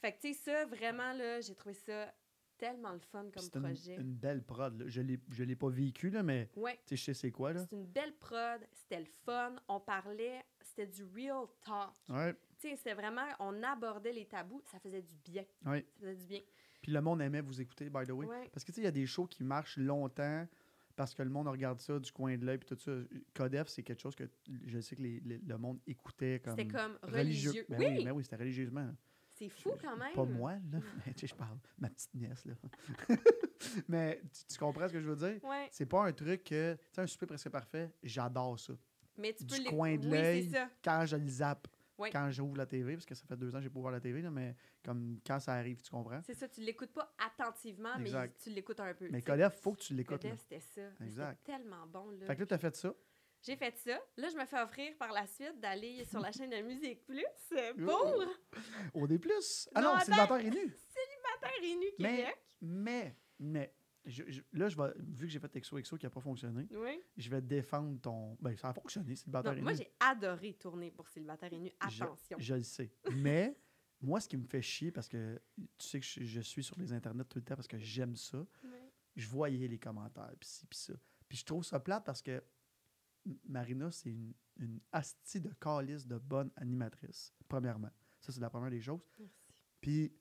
Fait 0.00 0.12
que, 0.12 0.20
tu 0.20 0.34
sais, 0.34 0.34
ça, 0.34 0.64
vraiment, 0.66 1.12
là, 1.14 1.40
j'ai 1.40 1.54
trouvé 1.54 1.74
ça 1.74 2.12
tellement 2.58 2.92
le 2.92 2.98
fun 2.98 3.22
comme 3.32 3.42
C'est 3.42 3.54
une, 3.56 3.62
projet. 3.62 3.94
une 3.96 4.14
belle 4.14 4.42
prod. 4.44 4.76
là. 4.78 4.84
Je 4.88 5.00
je 5.30 5.44
l'ai 5.44 5.56
pas 5.56 5.68
vécu, 5.70 6.10
là, 6.10 6.22
mais 6.22 6.50
Ouais, 6.56 6.74
tu 6.86 6.88
sais, 6.88 6.96
je 6.96 7.04
sais 7.04 7.14
c'est 7.14 7.30
quoi. 7.30 7.52
Là. 7.52 7.60
c'est 7.68 7.74
une 7.76 7.86
belle 7.86 8.14
prod, 8.16 8.60
c'était 8.72 8.98
le 9.00 9.06
fun, 9.24 9.54
on 9.68 9.80
parlait, 9.80 10.44
c'était 10.60 10.86
du 10.86 11.04
real 11.04 11.46
talk. 11.64 11.94
Ouais, 12.08 12.34
Tu 12.60 12.68
sais, 12.70 12.76
c'est 12.76 12.94
vraiment, 12.94 13.26
on 13.40 13.62
abordait 13.62 14.12
les 14.12 14.26
tabous, 14.26 14.60
ça 14.66 14.78
faisait 14.80 15.02
du 15.02 15.14
bien. 15.24 15.44
ouais. 15.66 15.86
Ça 15.94 16.00
faisait 16.00 16.16
du 16.16 16.26
bien. 16.26 16.40
Puis 16.80 16.92
le 16.92 17.00
monde 17.00 17.20
aimait 17.22 17.40
vous 17.40 17.60
écouter, 17.60 17.90
by 17.90 18.04
the 18.06 18.10
way. 18.12 18.26
Ouais. 18.26 18.48
Parce 18.52 18.64
que 18.64 18.72
tu 18.72 18.76
sais, 18.76 18.80
il 18.82 18.84
y 18.84 18.88
a 18.88 18.92
des 18.92 19.06
shows 19.06 19.26
qui 19.26 19.42
marchent 19.44 19.76
longtemps 19.78 20.46
parce 20.96 21.14
que 21.14 21.22
le 21.22 21.30
monde 21.30 21.48
regarde 21.48 21.78
ça 21.80 21.98
du 21.98 22.10
coin 22.12 22.36
de 22.36 22.44
l'œil 22.44 22.58
puis 22.58 22.68
tout 22.68 22.78
ça. 22.80 22.92
Codef, 23.34 23.68
c'est 23.68 23.82
quelque 23.82 24.00
chose 24.00 24.14
que 24.16 24.24
je 24.66 24.78
sais 24.80 24.96
que 24.96 25.02
les- 25.02 25.20
les- 25.20 25.38
le 25.38 25.58
monde 25.58 25.78
écoutait 25.86 26.40
comme. 26.44 26.56
C'était 26.56 26.72
comme 26.72 26.98
religieux. 27.02 27.64
Ben 27.68 27.78
oui, 27.78 27.86
oui, 27.98 28.04
ben 28.04 28.10
oui, 28.12 28.22
c'était 28.24 28.36
religieusement. 28.36 28.88
c'est 29.34 29.48
fou 29.48 29.70
quand 29.80 29.96
même. 29.96 30.12
Pas 30.14 30.24
moi, 30.24 30.52
là. 30.54 30.78
Mais 31.06 31.12
tu 31.14 31.20
sais, 31.20 31.26
je 31.28 31.34
parle. 31.34 31.58
Ma 31.78 31.88
petite 31.90 32.14
nièce, 32.14 32.44
là. 32.44 32.54
mais 33.88 34.20
tu, 34.32 34.44
tu 34.54 34.58
comprends 34.58 34.88
ce 34.88 34.92
que 34.92 35.00
je 35.00 35.08
veux 35.08 35.16
dire? 35.16 35.42
Ouais, 35.44 35.68
C'est 35.70 35.86
pas 35.86 36.04
un 36.06 36.12
truc 36.12 36.44
que. 36.44 36.74
Tu 36.74 36.80
sais, 36.92 37.00
un 37.02 37.06
souper 37.06 37.26
presque 37.26 37.48
parfait, 37.50 37.90
j'adore 38.02 38.58
ça. 38.58 38.72
mais 39.16 39.32
tu 39.34 39.44
Du 39.44 39.56
peux 39.56 39.62
les- 39.62 39.70
coin 39.70 39.96
de 39.96 40.04
Oui, 40.06 40.10
l'œil. 40.12 40.50
ça. 40.50 40.68
Quand 40.82 41.04
je 41.06 41.16
le 41.16 41.28
zappe, 41.28 41.66
Quand 42.12 42.30
j'ouvre 42.30 42.56
la 42.56 42.66
TV, 42.66 42.94
parce 42.94 43.06
que 43.06 43.14
ça 43.14 43.26
fait 43.26 43.36
deux 43.36 43.54
ans 43.54 43.58
que 43.58 43.64
j'ai 43.64 43.70
pas 43.70 43.80
ouvert 43.80 43.90
la 43.92 44.00
TV, 44.00 44.22
là, 44.22 44.30
mais 44.30 44.54
comme 44.84 45.18
quand 45.26 45.40
ça 45.40 45.54
arrive, 45.54 45.80
tu 45.82 45.90
comprends? 45.90 46.20
C'est 46.22 46.34
ça, 46.34 46.48
tu 46.48 46.60
l'écoutes 46.60 46.92
pas 46.92 47.12
attentivement, 47.18 47.94
Exact. 47.96 48.20
mais 48.36 48.42
tu 48.42 48.50
l'écoutes 48.50 48.80
un 48.80 48.94
peu. 48.94 49.08
Mais 49.10 49.20
tu. 49.20 49.26
Codef, 49.30 49.54
faut 49.60 49.72
que 49.72 49.80
tu 49.80 49.94
l'écoutes. 49.94 50.22
c'était 50.38 50.60
ça. 50.60 50.82
Exact. 51.04 51.42
Tellement 51.44 51.86
bon, 51.86 52.10
là. 52.12 52.26
Fait 52.26 52.34
que 52.36 52.40
là, 52.40 52.46
t'as 52.46 52.58
fait 52.58 52.74
ça? 52.76 52.94
J'ai 53.42 53.56
fait 53.56 53.76
ça. 53.76 54.00
Là, 54.16 54.28
je 54.30 54.36
me 54.36 54.44
fais 54.46 54.60
offrir 54.60 54.96
par 54.96 55.12
la 55.12 55.24
suite 55.26 55.60
d'aller 55.60 56.04
sur 56.04 56.18
la 56.20 56.32
chaîne 56.32 56.50
de 56.50 56.60
Musique 56.62 57.04
Plus 57.06 57.24
pour 57.84 58.24
Au 58.94 59.06
D+. 59.06 59.20
Ah 59.74 59.80
Non, 59.80 59.94
non, 59.94 60.00
célibataire 60.00 60.38
est 60.44 60.50
nu. 60.50 60.76
Terre 61.40 61.50
et 61.62 61.76
Nu 61.76 61.86
Mais- 62.00 62.16
Québec. 62.16 62.36
Mais, 62.60 63.16
mais, 63.38 63.74
je- 64.08 64.24
je- 64.28 64.42
là, 64.52 64.68
je 64.68 64.76
vais, 64.76 64.92
vu 64.98 65.26
que 65.26 65.32
j'ai 65.32 65.38
fait 65.38 65.56
XOXO 65.58 65.96
qui 65.96 66.06
n'a 66.06 66.10
pas 66.10 66.20
fonctionné, 66.20 66.66
Oui. 66.70 67.00
je 67.16 67.30
vais 67.30 67.40
défendre 67.42 68.00
ton. 68.00 68.36
Ben, 68.40 68.56
ça 68.56 68.70
a 68.70 68.72
fonctionné, 68.74 69.14
célibataire 69.14 69.54
Non, 69.54 69.62
moi, 69.62 69.74
j'ai 69.74 69.90
adoré 70.00 70.54
tourner 70.54 70.90
pour 70.90 71.08
Célibataire 71.08 71.52
et 71.52 71.58
Nu. 71.58 71.70
Attention. 71.80 72.36
Je, 72.38 72.54
le 72.54 72.62
sais. 72.62 72.90
Mais, 73.16 73.56
moi, 74.00 74.20
ce 74.20 74.28
qui 74.28 74.36
me 74.36 74.44
fait 74.46 74.62
chier, 74.62 74.90
parce 74.90 75.08
que 75.08 75.40
tu 75.76 75.86
sais 75.86 76.00
que 76.00 76.06
je, 76.06 76.24
je 76.24 76.40
suis 76.40 76.62
sur 76.64 76.78
les 76.78 76.92
internets 76.92 77.24
tout 77.24 77.38
le 77.38 77.44
temps 77.44 77.54
parce 77.56 77.68
que 77.68 77.78
j'aime 77.78 78.16
ça, 78.16 78.46
je 79.16 79.28
voyais 79.28 79.68
les 79.68 79.78
commentaires, 79.78 80.34
puis 80.38 80.48
ci, 80.48 80.66
puis 80.66 80.78
ça. 80.78 80.94
Puis 81.28 81.38
je 81.38 81.44
trouve 81.44 81.64
ça 81.64 81.78
plate 81.80 82.04
parce 82.04 82.22
que 82.22 82.42
Marina, 83.44 83.90
c'est 83.90 84.10
une, 84.10 84.32
une 84.56 84.80
astie 84.92 85.40
de 85.40 85.52
calice 85.60 86.06
de 86.06 86.16
bonne 86.18 86.50
animatrice, 86.56 87.34
premièrement. 87.48 87.90
Ça, 88.20 88.32
c'est 88.32 88.40
la 88.40 88.48
première 88.50 88.70
des 88.70 88.80
choses. 88.80 89.00
Merci. 89.18 89.32
Puis 89.80 90.12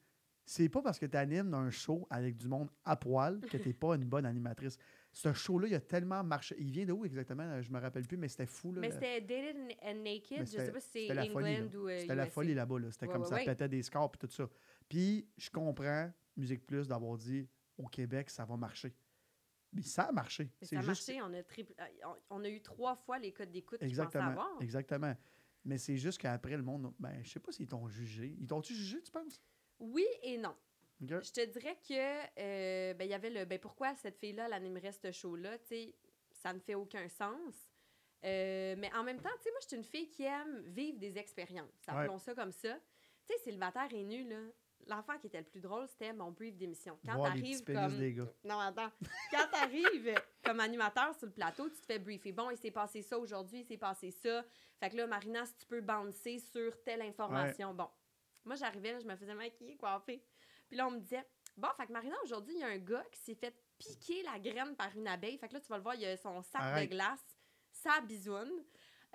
c'est 0.50 0.70
pas 0.70 0.82
parce 0.82 0.98
que 0.98 1.06
tu 1.06 1.18
animes 1.18 1.54
un 1.54 1.70
show 1.70 2.08
avec 2.10 2.38
du 2.38 2.48
monde 2.48 2.70
à 2.86 2.96
poil 2.96 3.42
que 3.42 3.58
t'es 3.58 3.74
pas 3.74 3.96
une 3.96 4.06
bonne 4.06 4.25
animatrice. 4.25 4.77
Ce 5.12 5.34
show-là, 5.34 5.68
il 5.68 5.75
a 5.75 5.82
tellement 5.82 6.24
marché. 6.24 6.56
Il 6.58 6.72
vient 6.72 6.86
de 6.86 6.94
où 6.94 7.04
exactement? 7.04 7.62
Je 7.62 7.70
me 7.70 7.80
rappelle 7.80 8.08
plus, 8.08 8.16
mais 8.16 8.30
c'était 8.30 8.46
fou. 8.46 8.72
Là, 8.72 8.80
Mais 8.80 8.92
c'était 8.92 9.20
Dated 9.20 9.58
and 9.84 9.96
Naked. 10.04 10.39
Je 10.39 10.46
sais 10.46 10.72
pas 10.72 10.80
si 10.80 10.89
c'est 11.08 11.08
folie, 11.30 11.58
England 11.58 11.75
ou 11.77 11.89
euh, 11.89 12.00
C'était 12.00 12.16
la 12.16 12.24
USA. 12.24 12.32
folie 12.32 12.54
là-bas. 12.54 12.80
Là. 12.80 12.92
C'était 12.92 13.08
Ouais, 13.08 13.12
comme 13.13 13.22
ouais, 13.24 13.27
ça 13.27 13.36
ouais. 13.36 13.46
pétait 13.46 13.68
des 13.68 13.82
scores 13.84 14.10
et 14.16 14.18
tout 14.25 14.32
ça. 14.32 14.50
Puis 14.88 15.27
je 15.38 15.50
comprends, 15.50 16.10
Musique 16.38 16.66
Plus, 16.66 16.88
d'avoir 16.88 17.18
dit 17.18 17.46
au 17.77 17.88
Québec, 17.88 18.30
ça 18.30 18.46
va 18.46 18.56
marcher. 18.56 18.96
Mais 19.74 19.82
ça 19.82 20.04
a 20.04 20.12
marché. 20.13 20.50
Mais 20.62 20.68
ça 20.68 20.77
a 20.77 20.82
juste- 20.82 21.10
marché. 21.10 21.22
On 21.22 21.34
a, 21.34 21.38
euh, 21.39 22.16
on 22.30 22.44
eu 22.46 22.62
trois 22.62 22.96
fois 22.96 23.20
les 23.20 23.34
codes 23.34 23.51
d'écoute 23.51 23.84
Exactement. 23.84 24.24
avoir. 24.27 24.62
Exactement. 24.62 25.13
Mais 25.66 25.77
c'est 25.77 25.98
juste 25.98 26.22
qu'après, 26.22 26.56
le 26.56 26.63
monde, 26.63 26.94
ben, 26.98 27.22
je 27.22 27.30
sais 27.32 27.39
pas 27.42 27.51
s'ils 27.51 27.68
t'ont 27.68 27.89
jugé. 27.89 28.34
Ils 28.39 28.48
t'ont-tu 28.48 28.74
jugé, 28.74 29.01
tu 29.01 29.12
penses? 29.12 29.42
Oui 29.79 30.05
et 30.24 30.38
non. 30.38 30.55
Je 31.00 31.31
te 31.31 31.46
dirais 31.46 31.77
que 31.88 32.39
euh, 32.39 32.93
ben 32.96 33.05
il 33.05 33.12
y 33.12 33.13
avait 33.13 33.29
le 33.29 33.46
ben 33.46 33.60
pourquoi 33.60 33.93
cette 33.96 34.17
fille 34.17 34.34
là 34.34 34.48
elle 34.48 34.53
animerait 34.53 34.91
ce 34.91 35.12
show 35.12 35.36
là, 35.36 35.57
tu 35.60 35.67
sais, 35.67 35.96
ça 36.31 36.53
ne 36.53 36.60
fait 36.60 36.75
aucun 36.75 37.07
sens. 37.07 37.53
Euh, 38.25 38.75
mais 38.77 38.91
en 38.96 39.03
même 39.03 39.22
temps, 39.22 39.29
tu 39.38 39.43
sais 39.43 39.51
moi 39.51 39.60
je 39.62 39.67
suis 39.67 39.77
une 39.77 39.84
fille 39.84 40.10
qui 40.10 40.24
aime 40.24 40.63
vivre 40.65 40.98
des 40.98 41.17
expériences. 41.19 41.69
Ouais. 41.88 41.93
Appelons 41.93 42.17
ça 42.17 42.34
comme 42.34 42.51
ça. 42.51 42.74
Tu 43.27 43.34
sais 43.34 43.39
célibataire 43.43 43.89
et 43.91 44.03
nu 44.03 44.27
là, 44.27 44.39
l'enfant 44.88 45.17
qui 45.19 45.27
était 45.27 45.39
le 45.39 45.46
plus 45.46 45.60
drôle, 45.60 45.88
c'était 45.88 46.13
mon 46.13 46.31
brief 46.31 46.55
d'émission. 46.55 46.98
Quand 47.05 47.17
les 47.17 47.24
t'arrives 47.24 47.63
comme 47.63 47.98
des 47.98 48.13
gars. 48.13 48.31
non, 48.43 48.60
attends. 48.60 48.91
Quand 49.31 49.48
t'arrives 49.51 50.15
comme 50.43 50.60
animateur 50.60 51.13
sur 51.15 51.27
le 51.27 51.34
plateau, 51.34 51.69
tu 51.69 51.79
te 51.79 51.86
fais 51.86 52.00
briefer. 52.00 52.31
Bon, 52.31 52.50
il 52.50 52.57
s'est 52.57 52.72
passé 52.72 53.01
ça 53.01 53.17
aujourd'hui, 53.19 53.60
il 53.60 53.65
s'est 53.65 53.77
passé 53.77 54.12
ça. 54.12 54.43
Fait 54.79 54.89
que 54.89 54.98
là, 54.98 55.07
Marina, 55.07 55.46
si 55.46 55.55
tu 55.57 55.65
peux 55.65 55.81
bouncer 55.81 56.39
sur 56.39 56.81
telle 56.84 57.01
information. 57.01 57.74
Bon. 57.74 57.89
Moi, 58.48 58.56
j'arrivais, 58.56 58.94
là, 58.94 59.00
je 59.00 59.06
me 59.06 59.16
faisais 59.16 59.34
maquiller, 59.34 59.75
coiffer. 59.77 60.24
Puis 60.68 60.77
là, 60.77 60.88
on 60.88 60.92
me 60.92 61.00
disait, 61.00 61.25
bon, 61.56 61.70
fait 61.77 61.88
que 61.88 61.92
Marina, 61.92 62.16
aujourd'hui, 62.24 62.56
il 62.56 62.60
y 62.60 62.63
a 62.63 62.68
un 62.68 62.77
gars 62.77 63.06
qui 63.12 63.20
s'est 63.20 63.36
fait 63.36 63.56
piquer 63.77 64.24
la 64.24 64.39
graine 64.39 64.75
par 64.75 64.96
une 64.96 65.08
abeille. 65.08 65.38
Fait 65.38 65.48
que 65.48 65.54
là, 65.54 65.62
tu 65.62 65.68
vas 65.68 65.77
le 65.77 65.84
voir, 65.84 65.96
il 65.96 66.06
a 66.06 66.18
son 66.18 66.42
sac 66.42 66.62
Arrête. 66.62 66.89
de 66.89 66.96
glace, 66.96 67.38
sa 67.72 68.01
bisoune. 68.01 68.51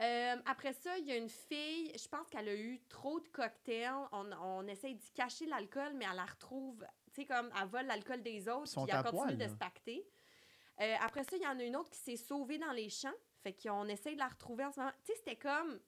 Euh, 0.01 0.37
après 0.47 0.73
ça, 0.73 0.97
il 0.99 1.07
y 1.07 1.12
a 1.12 1.17
une 1.17 1.29
fille, 1.29 1.93
je 1.97 2.09
pense 2.09 2.29
qu'elle 2.29 2.49
a 2.49 2.55
eu 2.55 2.81
trop 2.89 3.21
de 3.21 3.29
cocktails. 3.29 3.93
On, 4.12 4.31
on 4.33 4.67
essaye 4.67 4.95
d'y 4.95 5.11
cacher 5.12 5.47
l'alcool, 5.47 5.93
mais 5.95 6.07
elle 6.09 6.17
la 6.17 6.25
retrouve, 6.25 6.85
tu 7.12 7.23
sais, 7.23 7.27
comme 7.27 7.51
elle 7.61 7.69
vole 7.69 7.87
l'alcool 7.87 8.23
des 8.23 8.49
autres, 8.49 8.71
puis 8.73 8.95
elle 8.95 9.03
continue 9.03 9.37
poil, 9.37 9.39
de 9.39 9.49
se 9.49 9.55
pacter. 9.55 10.07
Euh, 10.81 10.95
après 11.01 11.25
ça, 11.25 11.37
il 11.37 11.43
y 11.43 11.47
en 11.47 11.59
a 11.59 11.62
une 11.62 11.77
autre 11.77 11.91
qui 11.91 11.99
s'est 11.99 12.17
sauvée 12.17 12.59
dans 12.59 12.73
les 12.73 12.89
champs. 12.89 13.12
Fait 13.43 13.53
qu'on 13.53 13.87
essaye 13.89 14.15
de 14.15 14.21
la 14.21 14.29
retrouver 14.29 14.65
en 14.65 14.73
ce 14.73 14.81
moment. 14.81 14.93
Tu 15.05 15.12
sais, 15.12 15.19
c'était 15.19 15.37
comme. 15.37 15.79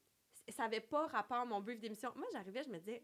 Ça 0.50 0.64
n'avait 0.64 0.80
pas 0.80 1.06
rapport 1.06 1.38
à 1.38 1.44
mon 1.46 1.60
brief 1.60 1.80
d'émission. 1.80 2.12
Moi, 2.16 2.26
j'arrivais, 2.32 2.62
je 2.62 2.68
me 2.68 2.78
disais, 2.78 3.02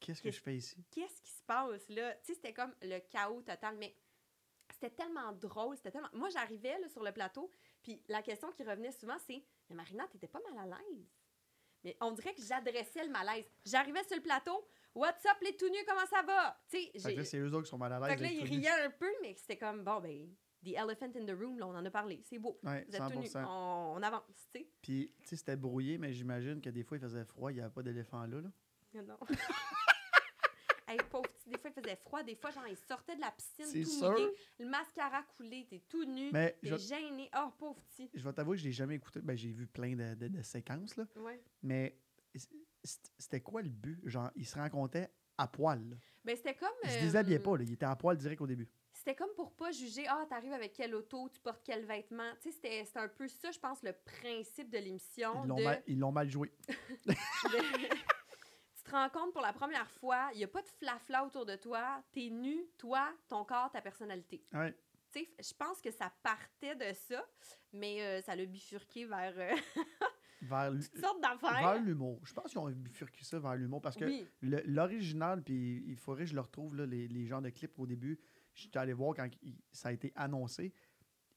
Qu'est-ce 0.00 0.22
que 0.22 0.30
je 0.30 0.40
fais 0.40 0.56
ici? 0.56 0.76
qu'est-ce 0.90 1.20
qui 1.22 1.30
se 1.30 1.42
passe 1.44 1.88
là? 1.88 2.14
Tu 2.16 2.26
sais, 2.26 2.34
c'était 2.34 2.52
comme 2.54 2.74
le 2.82 2.98
chaos 3.10 3.42
total, 3.42 3.76
mais 3.78 3.94
c'était 4.72 4.90
tellement 4.90 5.32
drôle, 5.32 5.76
c'était 5.76 5.90
tellement... 5.90 6.08
Moi, 6.14 6.28
j'arrivais 6.30 6.78
là, 6.78 6.88
sur 6.88 7.02
le 7.02 7.12
plateau, 7.12 7.50
puis 7.82 8.02
la 8.08 8.22
question 8.22 8.50
qui 8.52 8.62
revenait 8.62 8.92
souvent, 8.92 9.18
c'est 9.26 9.44
«Mais 9.68 9.76
Marina, 9.76 10.06
t'étais 10.08 10.28
pas 10.28 10.40
mal 10.50 10.58
à 10.58 10.76
l'aise?» 10.78 11.06
Mais 11.84 11.96
on 12.00 12.12
dirait 12.12 12.34
que 12.34 12.42
j'adressais 12.42 13.04
le 13.04 13.10
malaise. 13.10 13.44
J'arrivais 13.64 14.02
sur 14.04 14.16
le 14.16 14.22
plateau, 14.22 14.66
«What's 14.94 15.24
up, 15.26 15.36
les 15.42 15.56
tout 15.56 15.68
nus, 15.68 15.84
comment 15.86 16.06
ça 16.06 16.22
va?» 16.22 16.58
Tu 16.70 16.78
sais, 16.98 17.24
c'est 17.24 17.38
eux 17.38 17.48
autres 17.52 17.64
qui 17.64 17.70
sont 17.70 17.78
mal 17.78 17.92
à 17.92 18.00
l'aise. 18.00 18.08
Fait 18.08 18.16
que 18.16 18.22
là, 18.22 18.30
ils 18.30 18.44
riaient 18.44 18.84
un 18.84 18.90
peu, 18.90 19.10
mais 19.22 19.34
c'était 19.34 19.56
comme, 19.58 19.82
bon, 19.84 20.00
ben, 20.00 20.28
the 20.62 20.74
elephant 20.76 21.10
in 21.16 21.24
the 21.26 21.38
room, 21.38 21.58
là, 21.58 21.66
on 21.66 21.74
en 21.74 21.84
a 21.84 21.90
parlé, 21.90 22.20
c'est 22.24 22.38
beau. 22.38 22.58
Ouais, 22.62 22.84
Vous 22.88 22.96
êtes 22.96 23.12
tout 23.12 23.18
nus, 23.18 23.26
100%. 23.26 23.44
on, 23.46 23.94
on 23.96 24.02
avance, 24.02 24.22
tu 24.52 24.60
sais. 24.60 24.68
Puis, 24.82 25.14
tu 25.22 25.28
sais, 25.28 25.36
c'était 25.36 25.56
brouillé, 25.56 25.98
mais 25.98 26.12
j'imagine 26.12 26.60
que 26.60 26.70
des 26.70 26.84
fois, 26.84 26.96
il 26.96 27.00
faisait 27.00 27.24
froid, 27.24 27.50
il 27.50 27.56
n'y 27.56 27.60
avait 27.60 27.72
pas 27.72 27.82
d'éléphant 27.82 28.26
là. 28.26 28.40
là. 28.40 28.48
Mais 28.92 29.02
Non. 29.02 29.18
hey, 30.92 30.98
pauvre 31.10 31.28
petit, 31.28 31.48
des 31.50 31.58
fois, 31.58 31.70
il 31.74 31.82
faisait 31.82 31.96
froid, 31.96 32.22
des 32.22 32.34
fois, 32.36 32.50
genre, 32.50 32.66
il 32.68 32.76
sortait 32.76 33.16
de 33.16 33.20
la 33.20 33.30
piscine 33.30 33.82
tout 33.84 33.90
sûr. 33.90 34.10
mouillé, 34.10 34.26
le 34.58 34.66
mascara 34.68 35.22
coulé, 35.36 35.66
t'es 35.68 35.80
tout 35.88 36.04
nu, 36.04 36.30
Mais 36.32 36.58
je, 36.62 36.74
t'es 36.74 36.78
gêné. 36.80 37.30
Oh, 37.36 37.50
pauvre 37.58 37.80
petit. 37.82 38.10
je 38.14 38.22
vais 38.22 38.32
t'avouer 38.32 38.56
que 38.56 38.62
je 38.62 38.66
l'ai 38.66 38.72
jamais 38.72 38.96
écouté. 38.96 39.20
Ben, 39.20 39.36
j'ai 39.36 39.50
vu 39.50 39.66
plein 39.66 39.94
de, 39.94 40.14
de- 40.14 40.28
de 40.28 40.42
séquences, 40.42 40.96
là. 40.96 41.04
Ouais. 41.16 41.40
Mais 41.62 41.96
c'était 43.14 43.40
quoi 43.40 43.62
le 43.62 43.68
but? 43.68 44.00
Genre, 44.08 44.30
ils 44.36 44.46
se 44.46 44.58
rencontraient 44.58 45.12
à 45.38 45.46
poil. 45.48 45.98
Ben, 46.24 46.36
c'était 46.36 46.54
comme. 46.54 46.68
Ils 46.84 46.90
se 46.90 46.96
euh, 46.98 47.00
déshabillaient 47.00 47.38
pas, 47.38 47.56
là. 47.56 47.62
Ils 47.64 47.72
étaient 47.72 47.86
à 47.86 47.96
poil 47.96 48.16
direct 48.16 48.40
au 48.40 48.46
début. 48.46 48.68
C'était 48.92 49.14
comme 49.14 49.30
pour 49.36 49.52
pas 49.52 49.70
juger, 49.70 50.04
ah, 50.08 50.26
t'arrives 50.28 50.52
avec 50.52 50.72
quelle 50.74 50.94
auto, 50.94 51.28
tu 51.30 51.40
portes 51.40 51.62
quel 51.64 51.86
vêtement. 51.86 52.30
Tu 52.42 52.50
sais, 52.50 52.54
c'était 52.56 52.84
c'était 52.84 52.98
un 52.98 53.08
peu 53.08 53.28
ça, 53.28 53.50
je 53.50 53.58
pense, 53.58 53.82
le 53.82 53.92
principe 53.92 54.68
de 54.68 54.78
l'émission. 54.78 55.44
Ils 55.44 55.48
l'ont 55.48 55.56
de- 55.56 55.64
mal, 55.64 55.82
ils 55.86 55.98
l'ont 55.98 56.12
mal 56.12 56.28
joué. 56.28 56.52
de- 57.06 58.10
te 58.90 58.96
rends 58.96 59.08
compte 59.10 59.32
pour 59.32 59.42
la 59.42 59.52
première 59.52 59.90
fois, 59.90 60.30
il 60.34 60.38
n'y 60.38 60.44
a 60.44 60.48
pas 60.48 60.62
de 60.62 60.68
flafla 60.68 61.24
autour 61.24 61.46
de 61.46 61.56
toi, 61.56 62.02
t'es 62.12 62.28
nu, 62.30 62.66
toi, 62.78 63.12
ton 63.28 63.44
corps, 63.44 63.70
ta 63.70 63.80
personnalité. 63.80 64.44
Ouais. 64.52 64.74
Je 65.14 65.54
pense 65.58 65.80
que 65.80 65.90
ça 65.90 66.12
partait 66.22 66.76
de 66.76 66.92
ça, 66.94 67.24
mais 67.72 68.00
euh, 68.02 68.20
ça 68.22 68.36
l'a 68.36 68.46
bifurqué 68.46 69.04
vers 69.06 69.34
euh, 69.36 69.54
Vers, 70.42 70.70
toutes 70.72 70.98
sortes 70.98 71.20
vers 71.20 71.82
l'humour. 71.82 72.18
Je 72.24 72.32
pense 72.32 72.50
qu'ils 72.52 72.58
ont 72.60 72.70
bifurqué 72.70 73.24
ça 73.24 73.38
vers 73.38 73.56
l'humour 73.56 73.82
parce 73.82 73.96
que 73.96 74.06
Oui, 74.06 74.26
l'original, 74.40 75.42
puis 75.42 75.84
il 75.86 75.96
faudrait 75.96 76.24
que 76.24 76.30
je 76.30 76.34
le 76.34 76.40
retrouve, 76.40 76.76
là, 76.76 76.86
les, 76.86 77.08
les 77.08 77.26
genres 77.26 77.42
de 77.42 77.50
clips 77.50 77.78
au 77.78 77.86
début. 77.86 78.18
J'étais 78.54 78.78
allé 78.78 78.92
voir 78.94 79.14
quand 79.14 79.28
il- 79.42 79.58
ça 79.72 79.90
a 79.90 79.92
été 79.92 80.12
annoncé. 80.16 80.72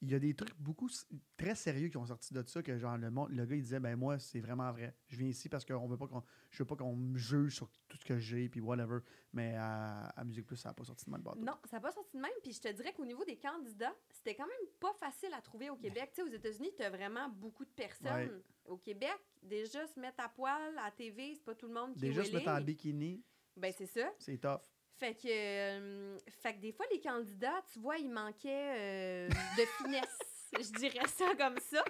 Il 0.06 0.12
y 0.12 0.16
a 0.16 0.20
des 0.20 0.34
trucs 0.34 0.54
beaucoup 0.60 0.90
très 1.38 1.56
sérieux 1.56 1.88
qui 1.88 1.96
ont 1.96 2.06
sorti 2.06 2.34
de 2.34 2.44
ça 2.46 2.62
que 2.62 2.78
genre 2.78 2.98
le 2.98 3.10
monde, 3.10 3.30
le 3.32 3.46
gars 3.46 3.56
il 3.56 3.62
disait 3.62 3.80
ben 3.80 3.96
moi 3.96 4.20
c'est 4.20 4.42
vraiment 4.42 4.70
vrai. 4.74 4.94
Je 5.08 5.16
viens 5.16 5.30
ici 5.30 5.48
parce 5.48 5.64
qu'on 5.64 5.88
veut 5.88 5.96
pas 5.96 6.08
qu'on 6.08 6.22
je 6.52 6.58
veux 6.62 6.68
pas 6.68 6.76
qu'on 6.76 6.94
me 6.94 7.18
juge 7.18 7.56
sur 7.56 7.70
tout 7.88 7.96
ce 7.98 8.04
que 8.04 8.20
j'ai 8.20 8.50
puis 8.50 8.60
whatever. 8.60 9.00
Mais 9.32 9.56
à, 9.56 10.08
à 10.10 10.24
Musique 10.26 10.46
Plus 10.46 10.58
ça 10.58 10.70
a 10.70 10.74
pas 10.74 10.84
sorti 10.84 11.06
de 11.06 11.12
mal 11.12 11.22
bord. 11.22 11.38
non, 11.38 11.54
ça 11.64 11.78
n'a 11.78 11.82
pas 11.82 11.92
sorti 11.94 12.18
de 12.18 12.22
même. 12.22 12.32
Puis 12.44 12.52
je 12.52 12.60
te 12.60 12.68
dirais 12.74 12.92
qu'au 12.92 13.06
niveau 13.06 13.24
des 13.24 13.38
candidats, 13.38 13.96
c'était 14.10 14.36
quand 14.36 14.46
même 14.46 14.70
pas 14.82 14.92
facile 15.00 15.34
à 15.34 15.42
trouver 15.42 15.70
au 15.70 15.78
Québec. 15.78 16.10
Tu 16.14 16.22
sais, 16.22 16.24
aux 16.24 16.34
États-Unis, 16.34 16.72
tu 16.76 16.84
as 16.84 16.90
vraiment 16.90 17.30
beaucoup 17.30 17.64
de 17.64 17.72
personnes. 17.72 18.42
Au 18.66 18.78
Québec, 18.78 19.18
déjà 19.42 19.88
se 19.88 19.98
mettre 20.00 20.22
à 20.22 20.28
poil 20.28 20.78
à 20.80 20.86
la 20.86 20.92
TV, 20.92 21.34
c'est 21.36 21.44
pas 21.46 21.56
tout 21.56 21.68
le 21.68 21.74
monde 21.74 21.94
qui 21.94 22.02
Déjà 22.02 22.26
se 22.26 22.32
mettre 22.34 22.50
en 22.50 22.60
bikini, 22.62 23.24
Ben, 23.56 23.72
c'est 23.72 23.86
ça. 23.86 24.12
c'est 24.20 24.38
tough. 24.38 24.60
Fait 25.00 25.16
que, 25.16 25.28
euh, 25.28 26.18
fait 26.42 26.54
que 26.56 26.60
des 26.62 26.72
fois, 26.72 26.86
les 26.92 27.02
candidats, 27.02 27.62
tu 27.72 27.80
vois, 27.80 27.98
il 27.98 28.10
manquait 28.10 28.76
euh, 28.78 29.30
de 29.30 29.66
finesse. 29.84 30.20
Je 30.54 30.72
dirais 30.78 31.08
ça 31.08 31.36
comme 31.36 31.58
ça. 31.60 31.84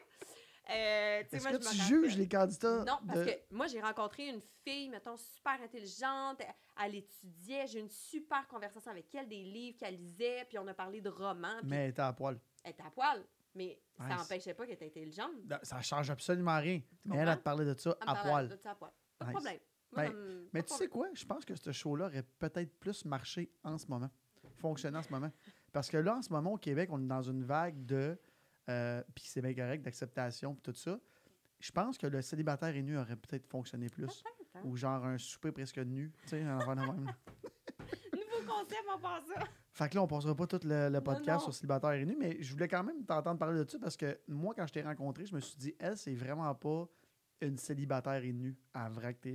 Euh, 0.70 1.24
Est-ce 1.30 1.48
que 1.50 1.58
tu 1.58 1.76
juges 1.76 2.16
les 2.18 2.28
candidats 2.30 2.86
Non, 2.86 2.98
parce 3.06 3.20
de- 3.20 3.26
que 3.26 3.32
moi, 3.52 3.68
j'ai 3.68 3.82
rencontré 3.82 4.30
une 4.30 4.42
fille, 4.64 4.88
mettons, 4.90 5.18
super 5.18 5.62
intelligente. 5.62 6.38
Elle, 6.40 6.56
elle 6.86 6.96
étudiait. 6.96 7.68
J'ai 7.68 7.80
eu 7.80 7.82
une 7.82 7.90
super 7.90 8.48
conversation 8.48 8.90
avec 8.92 9.14
elle, 9.14 9.28
des 9.28 9.44
livres 9.44 9.78
qu'elle 9.78 9.98
lisait, 9.98 10.46
puis 10.48 10.58
on 10.58 10.68
a 10.68 10.74
parlé 10.74 11.02
de 11.02 11.10
romans. 11.10 11.58
Puis 11.60 11.70
mais 11.70 11.76
elle 11.84 11.90
était 11.90 12.02
à 12.02 12.14
poil. 12.14 12.40
elle 12.64 12.72
était 12.72 12.84
à 12.84 12.92
poil. 12.92 13.22
Mais 13.56 13.80
ça 14.00 14.16
n'empêchait 14.16 14.54
pas 14.54 14.66
qu'elle 14.66 14.76
était 14.76 14.88
intelligente. 14.88 15.32
Ça 15.64 15.82
change 15.82 16.10
absolument 16.10 16.58
rien. 16.58 16.82
Mais 17.06 17.18
elle, 17.18 17.28
elle 17.28 17.38
te 17.38 17.44
parlait 17.44 17.66
de 17.66 17.78
ça 17.78 17.96
à 18.00 18.16
poil. 18.16 18.48
de 18.48 18.56
ça 18.56 18.72
à 18.72 18.76
poil. 18.76 18.92
Pas 19.20 19.26
de 19.26 19.32
problème. 19.32 19.60
Moi, 19.96 20.04
Ben, 20.10 20.14
me- 20.14 20.50
Mais 20.54 20.64
tu 20.64 20.74
sais 20.74 20.88
quoi? 20.88 21.08
Je 21.14 21.26
pense 21.26 21.46
que 21.46 21.56
ce 21.56 21.72
show-là 21.72 22.06
aurait 22.08 22.24
peut-être 22.40 22.72
plus 22.80 23.06
marché 23.06 23.52
en 23.64 23.78
ce 23.78 23.88
moment. 23.88 24.10
Fonctionné 24.58 24.98
en 24.98 25.04
ce 25.04 25.10
moment. 25.10 25.32
Parce 25.72 25.90
que 25.90 25.98
là, 25.98 26.16
en 26.18 26.22
ce 26.22 26.32
moment, 26.32 26.54
au 26.54 26.58
Québec, 26.58 26.90
on 26.92 27.02
est 27.02 27.08
dans 27.08 27.22
une 27.24 27.44
vague 27.44 27.86
de. 27.86 28.18
euh, 28.70 29.04
puis 29.16 29.26
c'est 29.28 29.42
bien 29.42 29.54
correct, 29.54 29.82
d'acceptation, 29.84 30.54
puis 30.54 30.62
tout 30.62 30.78
ça. 30.78 31.00
Je 31.60 31.72
pense 31.72 31.98
que 31.98 32.08
le 32.08 32.22
célibataire 32.22 32.76
et 32.76 32.82
nu 32.82 32.98
aurait 32.98 33.16
peut-être 33.16 33.48
fonctionné 33.48 33.90
plus. 33.90 34.24
Hein? 34.56 34.62
Ou 34.66 34.76
genre 34.76 35.06
un 35.06 35.18
souper 35.18 35.52
presque 35.52 35.78
nu. 35.80 36.12
Tu 36.24 36.30
sais, 36.30 36.42
un 36.44 36.58
affaire 36.60 36.76
de 36.76 36.82
même. 36.82 37.06
Nouveau 38.14 38.52
concept, 38.52 38.84
on 38.96 39.00
pense 39.00 39.24
ça. 39.34 39.44
Fait 39.72 39.90
que 39.90 39.96
là, 39.96 40.04
on 40.04 40.08
passera 40.08 40.36
pas 40.36 40.46
tout 40.46 40.60
le, 40.64 40.90
le 40.90 41.02
podcast 41.02 41.40
non. 41.40 41.46
sur 41.46 41.54
célibataire 41.54 41.94
et 41.94 42.06
nu, 42.06 42.16
mais 42.20 42.38
je 42.42 42.54
voulais 42.54 42.68
quand 42.68 42.84
même 42.84 43.04
t'entendre 43.06 43.40
parler 43.40 43.64
de 43.64 43.70
ça 43.70 43.80
parce 43.80 43.98
que 43.98 44.20
moi, 44.28 44.54
quand 44.56 44.68
je 44.68 44.74
t'ai 44.74 44.84
rencontré, 44.84 45.26
je 45.26 45.34
me 45.34 45.40
suis 45.40 45.58
dit, 45.58 45.74
elle, 45.80 45.98
c'est 45.98 46.14
vraiment 46.14 46.54
pas 46.54 46.88
une 47.48 47.58
célibataire 47.58 48.24
et 48.24 48.34
nue 48.34 48.56
à, 48.74 48.90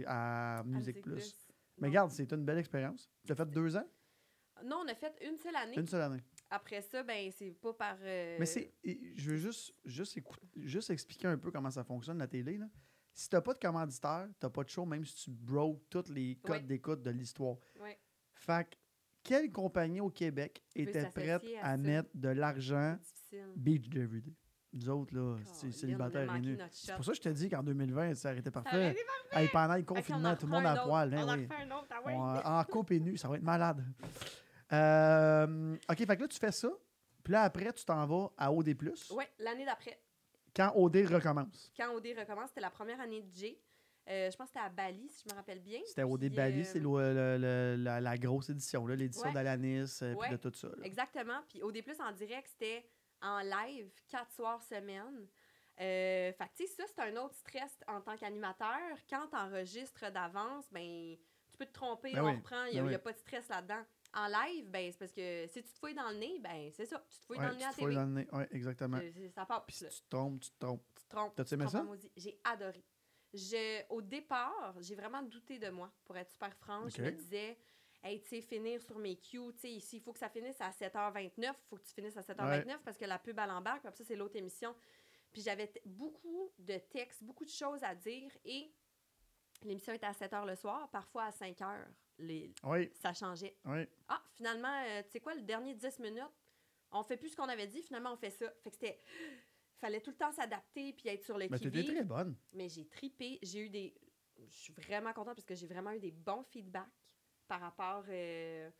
à 0.06 0.62
Musique 0.64 1.00
Plus. 1.02 1.34
Mais 1.78 1.86
Non. 1.86 1.90
regarde, 1.92 2.10
c'est 2.10 2.32
une 2.32 2.44
belle 2.44 2.58
expérience. 2.58 3.10
Tu 3.24 3.32
as 3.32 3.36
fait 3.36 3.48
deux 3.50 3.76
ans? 3.76 3.88
Non, 4.64 4.82
on 4.84 4.88
a 4.88 4.94
fait 4.94 5.14
une 5.24 5.36
seule 5.38 5.54
année. 5.54 5.76
Une 5.78 5.86
seule 5.86 6.02
année. 6.02 6.22
Après 6.50 6.82
ça, 6.82 7.02
ben, 7.04 7.30
c'est 7.30 7.52
pas 7.52 7.72
par. 7.74 7.96
euh, 8.00 8.36
Mais 8.40 8.46
c'est. 8.46 8.74
Je 8.84 9.30
veux 9.30 9.36
juste, 9.36 9.74
juste, 9.84 10.16
écoute- 10.16 10.40
juste 10.56 10.90
expliquer 10.90 11.28
un 11.28 11.38
peu 11.38 11.50
comment 11.52 11.70
ça 11.70 11.84
fonctionne, 11.84 12.18
la 12.18 12.26
télé. 12.26 12.58
Là. 12.58 12.66
Si 13.14 13.28
t'as 13.28 13.40
pas 13.40 13.54
de 13.54 13.58
commanditaire, 13.60 14.28
t'as 14.40 14.50
pas 14.50 14.64
de 14.64 14.68
show, 14.68 14.84
même 14.84 15.04
si 15.04 15.14
tu 15.24 15.30
broke 15.30 15.82
tous 15.90 16.08
les 16.10 16.36
codes 16.36 16.50
Ouais. 16.56 16.62
d'écoute 16.62 17.02
de 17.02 17.10
l'histoire. 17.10 17.56
Ouais. 17.80 17.98
Fait 18.34 18.68
que, 18.68 18.76
quelle 19.22 19.52
compagnie 19.52 20.00
au 20.00 20.10
Québec 20.10 20.62
était 20.74 21.08
prête 21.10 21.42
à 21.62 21.70
à, 21.72 21.76
mettre 21.76 22.10
de 22.14 22.28
l'argent? 22.30 22.98
Beach 23.56 23.94
Everyday? 23.94 24.34
Nous 24.72 24.90
autres, 24.90 25.14
là, 25.14 25.36
c'est 25.44 25.70
célibataire 25.72 26.34
et 26.34 26.40
nu. 26.40 26.58
C'est 26.70 26.94
pour 26.94 27.04
ça 27.04 27.12
que 27.12 27.16
je 27.16 27.22
te 27.22 27.28
dis 27.30 27.48
qu'en 27.48 27.62
2020, 27.62 28.14
ça 28.14 28.30
aurait 28.30 28.40
été 28.40 28.50
parfait. 28.50 28.94
Hey, 29.32 29.48
pendant 29.48 29.76
le 29.76 29.82
confinement, 29.82 30.30
en 30.30 30.36
tout 30.36 30.46
le 30.46 30.52
monde 30.52 30.66
à 30.66 30.76
poil. 30.84 31.14
hein, 31.14 31.24
On 31.24 31.28
en 31.30 31.38
oui. 31.38 31.48
un 31.58 31.70
autre, 31.70 31.86
ah 31.90 32.02
ouais. 32.06 32.14
On- 32.14 32.46
en 32.60 32.64
coupe 32.64 32.90
et 32.92 33.00
nu, 33.00 33.16
ça 33.16 33.28
va 33.28 33.36
être 33.36 33.42
malade. 33.42 33.84
Euh, 34.70 35.76
OK, 35.90 35.96
fait 35.96 36.16
que 36.16 36.20
là, 36.22 36.28
tu 36.28 36.38
fais 36.38 36.52
ça. 36.52 36.68
Puis 37.24 37.32
là, 37.32 37.42
après, 37.44 37.72
tu 37.72 37.84
t'en 37.86 38.06
vas 38.06 38.30
à 38.36 38.52
OD+. 38.52 38.76
Ouais, 39.12 39.28
l'année 39.38 39.64
d'après. 39.64 39.98
Quand 40.54 40.72
OD 40.74 40.96
recommence. 41.10 41.72
Quand 41.74 41.94
OD 41.94 42.06
recommence, 42.18 42.48
c'était 42.50 42.60
la 42.60 42.68
première 42.70 43.00
année 43.00 43.22
de 43.22 43.30
J. 43.30 43.58
Euh, 44.10 44.30
je 44.30 44.36
pense 44.36 44.48
que 44.48 44.52
c'était 44.54 44.66
à 44.66 44.68
Bali, 44.70 45.08
si 45.08 45.24
je 45.26 45.32
me 45.32 45.38
rappelle 45.38 45.60
bien. 45.60 45.80
C'était 45.86 46.02
OD 46.02 46.20
Puis, 46.20 46.30
Bali, 46.36 46.60
euh, 46.60 46.64
c'est 46.64 46.80
le- 46.80 47.76
la, 47.78 48.00
la 48.00 48.18
grosse 48.18 48.48
édition, 48.50 48.86
l'édition 48.86 49.26
Ouais. 49.28 49.32
d'Alanis, 49.34 49.98
euh, 50.02 50.14
puis 50.20 50.30
de 50.30 50.36
tout 50.36 50.52
ça. 50.54 50.68
là. 50.68 50.84
Exactement. 50.84 51.40
Puis 51.48 51.62
OD+, 51.62 51.82
en 52.00 52.12
direct, 52.12 52.48
c'était 52.48 52.86
en 53.22 53.40
live, 53.40 53.90
quatre 54.08 54.32
soirs 54.32 54.62
semaine. 54.62 55.26
Euh, 55.80 56.32
fait 56.32 56.48
que, 56.48 56.54
tu 56.56 56.66
sais, 56.66 56.72
ça, 56.74 56.84
c'est 56.88 57.00
un 57.02 57.16
autre 57.16 57.34
stress 57.34 57.78
en 57.86 58.00
tant 58.00 58.16
qu'animateur. 58.16 58.78
Quand 59.08 59.28
tu 59.28 59.36
enregistres 59.36 60.10
d'avance, 60.10 60.66
ben, 60.72 61.16
tu 61.50 61.56
peux 61.56 61.66
te 61.66 61.72
tromper, 61.72 62.12
Ben 62.12 62.22
on 62.24 62.30
oui. 62.30 62.36
reprend, 62.36 62.64
il 62.64 62.72
n'y 62.72 62.78
a, 62.78 62.82
Ben 62.82 62.88
a 62.88 62.96
oui. 62.96 63.02
pas 63.02 63.12
de 63.12 63.18
stress 63.18 63.48
là-dedans. 63.48 63.84
En 64.14 64.26
live, 64.26 64.68
ben, 64.70 64.90
c'est 64.90 64.98
parce 64.98 65.12
que 65.12 65.46
si 65.46 65.62
tu 65.62 65.70
te 65.72 65.78
fouilles 65.78 65.94
dans 65.94 66.08
le 66.10 66.16
nez, 66.16 66.38
ben, 66.40 66.70
c'est 66.72 66.86
ça. 66.86 66.98
Tu 67.10 67.18
te 67.20 67.24
fouilles 67.26 67.38
Ouais, 67.38 67.44
dans 67.44 67.50
le 67.50 67.56
tu 67.56 67.60
nez 67.60 67.64
à 67.66 67.72
te 67.72 67.80
la 67.80 67.82
fouilles 67.82 67.94
TV. 67.94 67.94
dans 67.94 68.06
le 68.06 68.12
nez. 68.12 68.28
Ouais, 68.32 68.48
exactement. 68.50 68.96
Euh, 69.00 69.28
Ça 69.34 69.46
passe. 69.46 69.62
Puis 69.66 69.76
si 69.76 69.84
là. 69.84 69.90
tu 69.90 70.00
te 70.02 70.08
trompes, 70.08 70.40
tu 70.40 70.50
te 70.50 70.58
trompes. 70.58 70.84
Tu 70.96 71.04
te 71.04 71.08
trompes. 71.10 71.34
T'as-tu 71.36 71.50
tu 71.50 71.56
te 71.56 71.62
aimé 71.62 71.70
ça? 71.70 71.86
J'ai 72.16 72.40
adoré. 72.44 72.84
Je, 73.34 73.82
au 73.90 74.00
départ, 74.00 74.74
j'ai 74.80 74.94
vraiment 74.94 75.22
douté 75.22 75.58
de 75.58 75.68
moi, 75.68 75.92
pour 76.04 76.16
être 76.16 76.30
super 76.30 76.56
franche. 76.56 76.94
Je 76.96 77.02
me 77.02 77.10
disais, 77.10 77.58
hey, 78.02 78.20
tu 78.20 78.28
sais, 78.28 78.40
finir 78.40 78.80
sur 78.82 78.98
mes 78.98 79.16
cues, 79.16 79.52
tu 79.54 79.60
sais, 79.60 79.70
ici, 79.70 79.96
il 79.96 80.02
faut 80.02 80.12
que 80.12 80.18
ça 80.18 80.28
finisse 80.28 80.60
à 80.60 80.70
7h29, 80.70 81.30
il 81.38 81.52
faut 81.68 81.76
que 81.76 81.82
tu 81.84 81.92
finisses 81.94 82.16
à 82.16 82.22
7h29 82.22 82.78
parce 82.84 82.96
que 82.96 83.04
la 83.04 83.18
pub 83.18 83.38
à 83.38 83.46
l'embarque, 83.46 83.80
puis 83.80 83.88
après 83.88 83.98
ça, 83.98 84.04
c'est 84.04 84.16
l'autre 84.16 84.36
émission. 84.36 84.74
Puis 85.32 85.42
j'avais 85.42 85.70
beaucoup 85.84 86.50
de 86.58 86.78
textes, 86.78 87.22
beaucoup 87.22 87.44
de 87.44 87.50
choses 87.50 87.82
à 87.82 87.94
dire 87.94 88.30
et 88.44 88.72
l'émission 89.62 89.92
était 89.92 90.06
à 90.06 90.12
7h 90.12 90.46
le 90.46 90.54
soir, 90.56 90.88
parfois 90.90 91.24
à 91.24 91.30
5h. 91.30 91.84
Les, 92.20 92.52
Oui, 92.64 92.90
ça 92.94 93.12
changeait. 93.12 93.56
oui. 93.66 93.86
Ah, 94.08 94.22
finalement, 94.34 94.82
euh, 94.86 95.02
tu 95.02 95.10
sais 95.10 95.20
quoi, 95.20 95.34
le 95.34 95.42
dernier 95.42 95.74
10 95.74 96.00
minutes, 96.00 96.22
on 96.90 97.02
fait 97.02 97.16
plus 97.16 97.28
ce 97.30 97.36
qu'on 97.36 97.48
avait 97.48 97.66
dit, 97.66 97.82
finalement, 97.82 98.12
on 98.12 98.16
fait 98.16 98.30
ça. 98.30 98.50
Fait 98.62 98.70
que 98.70 98.76
c'était. 98.76 98.98
Fallait 99.80 100.00
tout 100.00 100.10
le 100.10 100.16
temps 100.16 100.32
s'adapter 100.32 100.92
puis 100.92 101.08
être 101.08 101.22
sur 101.22 101.38
le 101.38 101.46
Mais 101.48 101.56
t'étais 101.56 101.84
très 101.84 102.02
bonne. 102.02 102.34
Mais 102.52 102.68
j'ai 102.68 102.84
tripé. 102.88 103.38
J'ai 103.42 103.60
eu 103.60 103.70
des. 103.70 103.94
Je 104.36 104.56
suis 104.56 104.72
vraiment 104.72 105.12
contente 105.12 105.36
parce 105.36 105.44
que 105.44 105.54
j'ai 105.54 105.68
vraiment 105.68 105.92
eu 105.92 106.00
des 106.00 106.10
bons 106.10 106.42
feedbacks 106.42 106.88
par 107.48 107.60
rapport, 107.60 108.04
euh, 108.08 108.70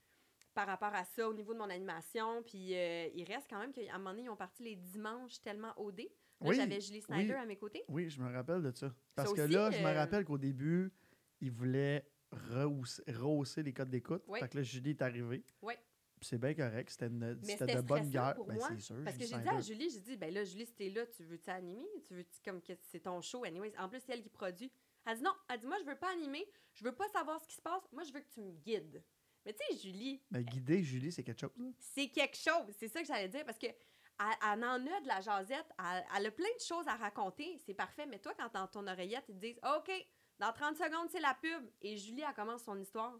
par 0.55 0.67
rapport 0.67 0.95
à 0.95 1.05
ça 1.05 1.29
au 1.29 1.35
niveau 1.35 1.55
de 1.55 1.59
mon 1.59 1.71
animation. 1.71 2.43
Puis 2.45 2.77
euh, 2.77 3.09
il 3.15 3.25
reste 3.25 3.49
quand 3.49 3.59
même 3.59 3.73
qu'à 3.73 3.83
un 3.93 3.99
moment 3.99 4.11
donné, 4.11 4.25
ils 4.25 4.31
ont 4.31 4.37
parti 4.37 4.63
les 4.63 4.77
dimanches 4.77 5.41
tellement 5.41 5.73
OD. 5.81 6.01
Là, 6.01 6.07
Oui, 6.41 6.57
j'avais 6.57 6.81
Julie 6.81 7.01
Snyder 7.01 7.35
oui. 7.35 7.41
à 7.41 7.47
mes 7.47 7.57
côtés. 7.57 7.83
Oui, 7.89 8.09
je 8.09 8.21
me 8.21 8.33
rappelle 8.33 8.63
de 8.63 8.71
ça. 8.71 8.95
Parce 9.15 9.31
Ça 9.31 9.35
que 9.37 9.41
aussi, 9.43 9.53
là, 9.53 9.71
je 9.71 9.81
me 9.81 9.87
euh, 9.87 9.95
rappelle 9.95 10.25
qu'au 10.25 10.39
début, 10.39 10.93
il 11.41 11.51
voulait 11.51 12.07
rehausser, 12.31 13.63
les 13.63 13.73
codes 13.73 13.91
d'écoute. 13.91 14.23
Oui. 14.29 14.39
Fait 14.41 14.49
que 14.49 14.59
là, 14.59 14.63
Julie 14.63 14.91
est 14.91 15.03
arrivée. 15.03 15.45
Oui. 15.63 15.75
C'est 16.21 16.39
bien 16.39 16.55
correct. 16.55 16.91
C'était 16.91 17.09
de 17.09 17.81
bonne 17.81 18.11
guerre. 18.11 18.35
pour 18.35 18.47
Ben, 18.47 18.57
moi, 18.57 18.69
sûr. 18.79 18.97
Parce 19.05 19.17
que 19.17 19.25
j'ai 19.25 19.39
dit 19.39 19.49
à. 19.49 19.61
Julie, 19.61 19.91
j'ai 19.91 20.01
dit, 20.01 20.17
ben 20.17 20.33
là, 20.33 20.45
Julie, 20.45 20.67
si 20.67 20.75
t'es 20.75 20.91
là, 20.91 21.07
tu 21.07 21.23
veux-tu 21.25 21.51
animer? 21.51 21.87
Tu 22.07 22.15
veux-tu 22.15 22.41
comme 22.45 22.61
que 22.61 22.73
c'est 22.91 23.01
ton 23.01 23.21
show, 23.21 23.45
anyways? 23.45 23.73
En 23.79 23.89
plus, 23.89 24.01
c'est 24.01 24.13
elle 24.13 24.23
qui 24.23 24.29
produit. 24.29 24.71
Elle 25.09 25.16
dit 25.16 25.23
non. 25.23 25.33
Elle 25.49 25.59
dit, 25.59 25.66
moi, 25.66 25.79
je 25.81 25.85
veux 25.87 25.97
pas 25.97 26.11
animer. 26.12 26.44
Je 26.75 26.85
veux 26.85 26.94
pas 26.94 27.09
savoir 27.09 27.40
ce 27.40 27.49
qui 27.49 27.55
se 27.57 27.62
passe. 27.62 27.83
Moi, 27.92 28.03
je 28.05 28.12
veux 28.12 28.21
que 28.21 28.29
tu 28.29 28.40
me 28.40 28.53
guides. 28.53 29.03
Mais 29.47 29.55
tu 29.55 29.64
sais, 29.75 29.79
Julie, 29.83 30.23
Mais 30.31 30.44
guider 30.44 30.83
Julie, 30.83 31.11
c'est 31.11 31.25
quelque 31.25 31.40
chose. 31.40 31.51
c'est 31.79 32.09
quelque 32.09 32.37
chose. 32.37 32.75
C'est 32.79 32.88
ça 32.88 33.01
que 33.01 33.07
j'allais 33.07 33.29
dire 33.29 33.44
parce 33.47 33.59
que 33.59 33.66
elle, 33.66 34.37
elle 34.53 34.64
en 34.64 34.87
a 34.87 35.01
de 35.01 35.07
la 35.09 35.21
jasette. 35.23 35.66
Elle, 35.79 36.05
elle 36.16 36.27
a 36.27 36.31
plein 36.31 36.55
de 36.55 36.61
choses 36.62 36.87
à 36.88 36.97
raconter. 36.97 37.57
C'est 37.64 37.73
parfait. 37.73 38.05
Mais 38.05 38.18
toi, 38.18 38.35
quand 38.37 38.53
dans 38.53 38.66
ton 38.66 38.87
oreillette, 38.87 39.25
ils 39.29 39.35
te 39.37 39.40
disent 39.40 39.61
OK, 39.77 39.90
dans 40.38 40.53
30 40.53 40.77
secondes, 40.77 41.09
c'est 41.11 41.21
la 41.21 41.35
pub. 41.40 41.71
Et 41.81 41.97
Julie, 41.97 42.23
elle 42.29 42.35
commence 42.35 42.64
son 42.64 42.79
histoire. 42.79 43.18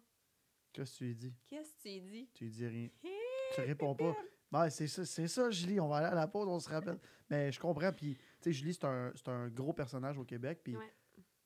Qu'est-ce 0.72 0.92
que 0.92 0.98
tu 0.98 1.05
lui 1.05 1.14
dis? 1.14 1.35
Qu'est-ce 1.46 1.72
que 1.72 1.81
tu 1.83 1.88
lui 1.88 2.01
dis? 2.01 2.31
Tu 2.35 2.44
lui 2.44 2.51
dis 2.51 2.66
rien. 2.66 2.88
tu 3.55 3.61
réponds 3.62 3.94
pas. 3.94 4.14
Ben, 4.51 4.68
c'est 4.70 4.87
ça, 4.87 5.05
c'est 5.05 5.29
ça, 5.29 5.51
Julie. 5.51 5.81
On 5.81 5.88
va 5.88 5.96
aller 5.98 6.07
à 6.09 6.14
la 6.14 6.27
pause, 6.29 6.48
on 6.48 6.59
se 6.61 6.68
rappelle. 6.68 6.98
Mais 7.31 7.51
je 7.53 7.61
comprends. 7.61 7.92
Puis, 7.92 8.16
tu 8.16 8.22
sais, 8.42 8.53
Julie, 8.53 8.74
c'est 8.74 8.85
un, 8.85 9.12
un 9.27 9.48
gros 9.48 9.72
personnage 9.72 10.18
au 10.18 10.24
Québec. 10.24 10.61
Puis, 10.64 10.77
Ouais. 10.77 10.94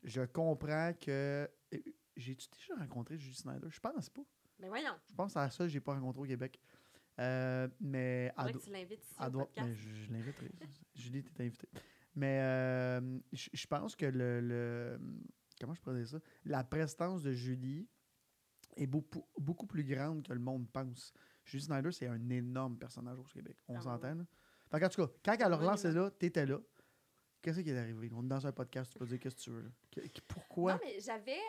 Je 0.03 0.23
comprends 0.23 0.93
que. 1.01 1.49
J'ai-tu 2.17 2.47
déjà 2.51 2.75
rencontré 2.79 3.17
Julie 3.17 3.35
Snyder? 3.35 3.69
Je 3.71 3.81
pense 3.81 4.11
pas. 4.11 4.23
Mais 4.59 4.69
voyons. 4.69 4.93
Je 5.09 5.15
pense 5.15 5.35
la 5.35 5.51
seule 5.51 5.69
que 5.69 5.73
j'ai 5.73 5.81
pas 5.81 5.95
rencontré 5.95 6.21
au 6.21 6.27
Québec. 6.27 6.61
Euh, 7.19 7.69
mais. 7.81 8.33
do- 8.53 8.59
que 8.59 8.65
tu 8.65 8.71
l'invites 8.71 9.03
ici 9.03 9.15
elle 9.19 9.37
au 9.37 9.49
je, 9.75 9.88
je 10.07 10.12
l'inviterai. 10.12 10.51
Julie, 10.95 11.23
t'es 11.25 11.45
invitée. 11.47 11.69
Mais 12.15 12.41
euh, 12.43 13.19
je 13.33 13.49
je 13.53 13.67
pense 13.67 13.97
que 13.97 14.05
le, 14.07 14.41
le- 14.41 15.01
Comment 15.61 15.75
je 15.75 15.81
dire 15.95 16.09
ça? 16.09 16.19
La 16.45 16.65
prestance 16.65 17.23
de 17.23 17.33
Julie 17.33 17.88
est 18.77 18.87
beaucoup, 18.87 19.25
beaucoup 19.38 19.67
plus 19.67 19.85
grande 19.85 20.23
que 20.23 20.33
le 20.33 20.38
monde 20.41 20.69
pense. 20.71 21.15
Julie 21.45 21.62
Snyder, 21.62 21.93
c'est 21.93 22.07
un 22.09 22.29
énorme 22.31 22.77
personnage 22.79 23.19
au 23.19 23.23
Québec. 23.25 23.57
On 23.69 23.77
Ah 23.77 23.81
s'entend, 23.81 24.15
là? 24.15 24.25
Fait 24.71 24.81
qu'en 24.81 24.88
tout 24.88 25.07
cas, 25.07 25.12
quand 25.25 25.33
elle 25.35 25.43
a 25.53 25.57
Oui, 25.57 25.65
relancé 25.65 25.88
oui. 25.88 25.95
là, 25.95 26.11
t'étais 26.11 26.47
là. 26.47 26.59
Qu'est-ce 27.42 27.61
qui 27.61 27.70
est 27.70 27.76
arrivé? 27.78 28.09
On 28.14 28.22
est 28.22 28.28
dans 28.28 28.46
un 28.46 28.52
podcast, 28.52 28.92
tu 28.92 28.98
peux 28.98 29.07
dire 29.07 29.18
qu'est-ce 29.18 29.35
que 29.37 29.40
tu 29.40 29.50
veux. 29.50 29.62
là. 29.62 29.68
Que- 29.90 30.00
que- 30.00 30.20
pourquoi? 30.28 30.74
Non, 30.74 30.81
mais 30.85 31.00
j'avais. 31.00 31.40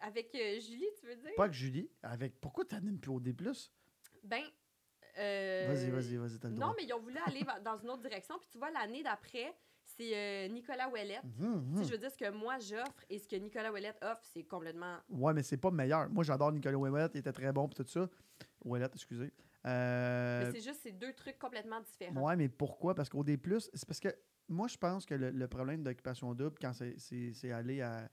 Avec 0.00 0.32
euh, 0.34 0.60
Julie, 0.60 0.86
tu 1.00 1.06
veux 1.06 1.16
dire? 1.16 1.30
Pas 1.36 1.48
que 1.48 1.54
Julie. 1.54 1.90
Avec... 2.02 2.38
Pourquoi 2.40 2.64
t'animes 2.64 2.98
plus 2.98 3.10
au 3.10 3.18
D+. 3.18 3.34
Ben. 4.22 4.42
euh, 5.18 5.66
Vas-y, 5.68 5.90
vas-y, 5.90 6.16
vas-y, 6.16 6.38
t'as 6.38 6.48
le 6.48 6.54
droit. 6.54 6.68
Non, 6.68 6.74
mais 6.76 6.84
ils 6.84 6.92
ont 6.92 7.00
voulu 7.00 7.16
aller 7.26 7.42
dans 7.64 7.76
une 7.76 7.90
autre 7.90 8.02
direction. 8.02 8.38
Puis 8.38 8.48
tu 8.52 8.58
vois, 8.58 8.70
l'année 8.70 9.02
d'après, 9.02 9.54
c'est 9.82 10.14
euh, 10.14 10.48
Nicolas 10.48 10.88
Ouellette. 10.90 11.22
Tu 11.38 11.42
mhm. 11.42 11.78
sais, 11.78 11.84
je 11.84 11.90
veux 11.92 11.98
dire, 11.98 12.10
ce 12.10 12.16
que 12.18 12.30
moi 12.30 12.58
j'offre 12.58 13.04
et 13.08 13.18
ce 13.18 13.26
que 13.26 13.36
Nicolas 13.36 13.72
Ouellette 13.72 13.98
offre, 14.02 14.22
c'est 14.32 14.44
complètement. 14.44 14.98
Ouais, 15.08 15.32
mais 15.32 15.42
c'est 15.42 15.56
pas 15.56 15.70
meilleur. 15.70 16.08
Moi, 16.10 16.22
j'adore 16.24 16.52
Nicolas 16.52 16.76
Ouellet, 16.76 17.08
il 17.14 17.18
était 17.20 17.32
très 17.32 17.50
bon, 17.52 17.66
puis 17.66 17.82
tout 17.82 17.90
ça. 17.90 18.08
Ouellet, 18.64 18.86
excusez. 18.92 19.32
Euh, 19.64 20.44
Mais 20.44 20.52
c'est 20.52 20.64
juste, 20.64 20.80
c'est 20.82 20.92
deux 20.92 21.12
trucs 21.14 21.38
complètement 21.38 21.80
différents. 21.80 22.20
ouais, 22.28 22.36
mais 22.36 22.48
pourquoi? 22.48 22.94
Parce 22.94 23.08
qu'au 23.08 23.24
D+, 23.24 23.38
c'est 23.74 23.86
parce 23.86 23.98
que 23.98 24.08
moi, 24.48 24.68
je 24.68 24.76
pense 24.76 25.04
que 25.06 25.14
le, 25.14 25.30
le 25.30 25.48
problème 25.48 25.82
d'occupation 25.82 26.34
double, 26.34 26.56
quand 26.60 26.72
c'est- 26.72 27.50
allé 27.50 27.80
à, 27.80 28.08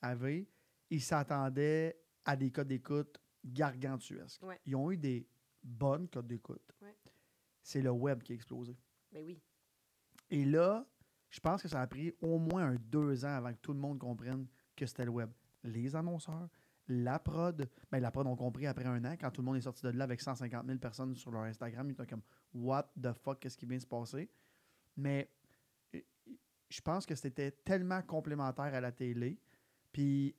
à 0.00 0.14
V, 0.14 0.48
ils 0.90 1.00
s'attendaient 1.02 1.96
à 2.24 2.36
des 2.36 2.50
codes 2.50 2.68
d'écoute 2.68 3.18
gargantuesques. 3.44 4.42
Ouais. 4.42 4.60
Ils 4.66 4.76
ont 4.76 4.90
eu 4.90 4.96
des 4.96 5.26
bonnes 5.62 6.08
codes 6.08 6.26
d'écoute. 6.26 6.62
Ouais. 6.80 6.96
C'est 7.62 7.82
le 7.82 7.90
web 7.90 8.22
qui 8.22 8.32
a 8.32 8.34
explosé. 8.34 8.76
Ben 9.12 9.24
oui. 9.24 9.40
Et 10.30 10.44
là, 10.44 10.86
je 11.30 11.40
pense 11.40 11.62
que 11.62 11.68
ça 11.68 11.80
a 11.80 11.86
pris 11.86 12.12
au 12.20 12.38
moins 12.38 12.66
un 12.70 12.76
deux 12.76 13.24
ans 13.24 13.34
avant 13.36 13.52
que 13.52 13.58
tout 13.60 13.72
le 13.72 13.78
monde 13.78 13.98
comprenne 13.98 14.46
que 14.76 14.86
c'était 14.86 15.04
le 15.04 15.10
web. 15.10 15.30
Les 15.64 15.94
annonceurs, 15.94 16.48
la 16.88 17.18
prod, 17.18 17.68
ben 17.90 18.00
la 18.00 18.10
prod 18.10 18.26
ont 18.26 18.36
compris 18.36 18.66
après 18.66 18.84
un 18.86 19.04
an, 19.04 19.12
quand 19.18 19.30
tout 19.30 19.40
le 19.40 19.46
monde 19.46 19.56
est 19.56 19.60
sorti 19.62 19.82
de 19.86 19.90
là 19.90 20.04
avec 20.04 20.20
150 20.20 20.66
000 20.66 20.78
personnes 20.78 21.14
sur 21.14 21.30
leur 21.30 21.42
Instagram, 21.42 21.88
ils 21.88 21.92
étaient 21.92 22.06
comme 22.06 22.22
What 22.54 22.92
the 23.00 23.12
fuck, 23.12 23.40
qu'est-ce 23.40 23.56
qui 23.56 23.66
vient 23.66 23.76
de 23.78 23.82
se 23.82 23.86
passer? 23.86 24.28
Mais 24.96 25.30
je 26.72 26.80
pense 26.80 27.04
que 27.04 27.14
c'était 27.14 27.50
tellement 27.50 28.00
complémentaire 28.02 28.72
à 28.74 28.80
la 28.80 28.92
télé, 28.92 29.38
puis 29.92 30.34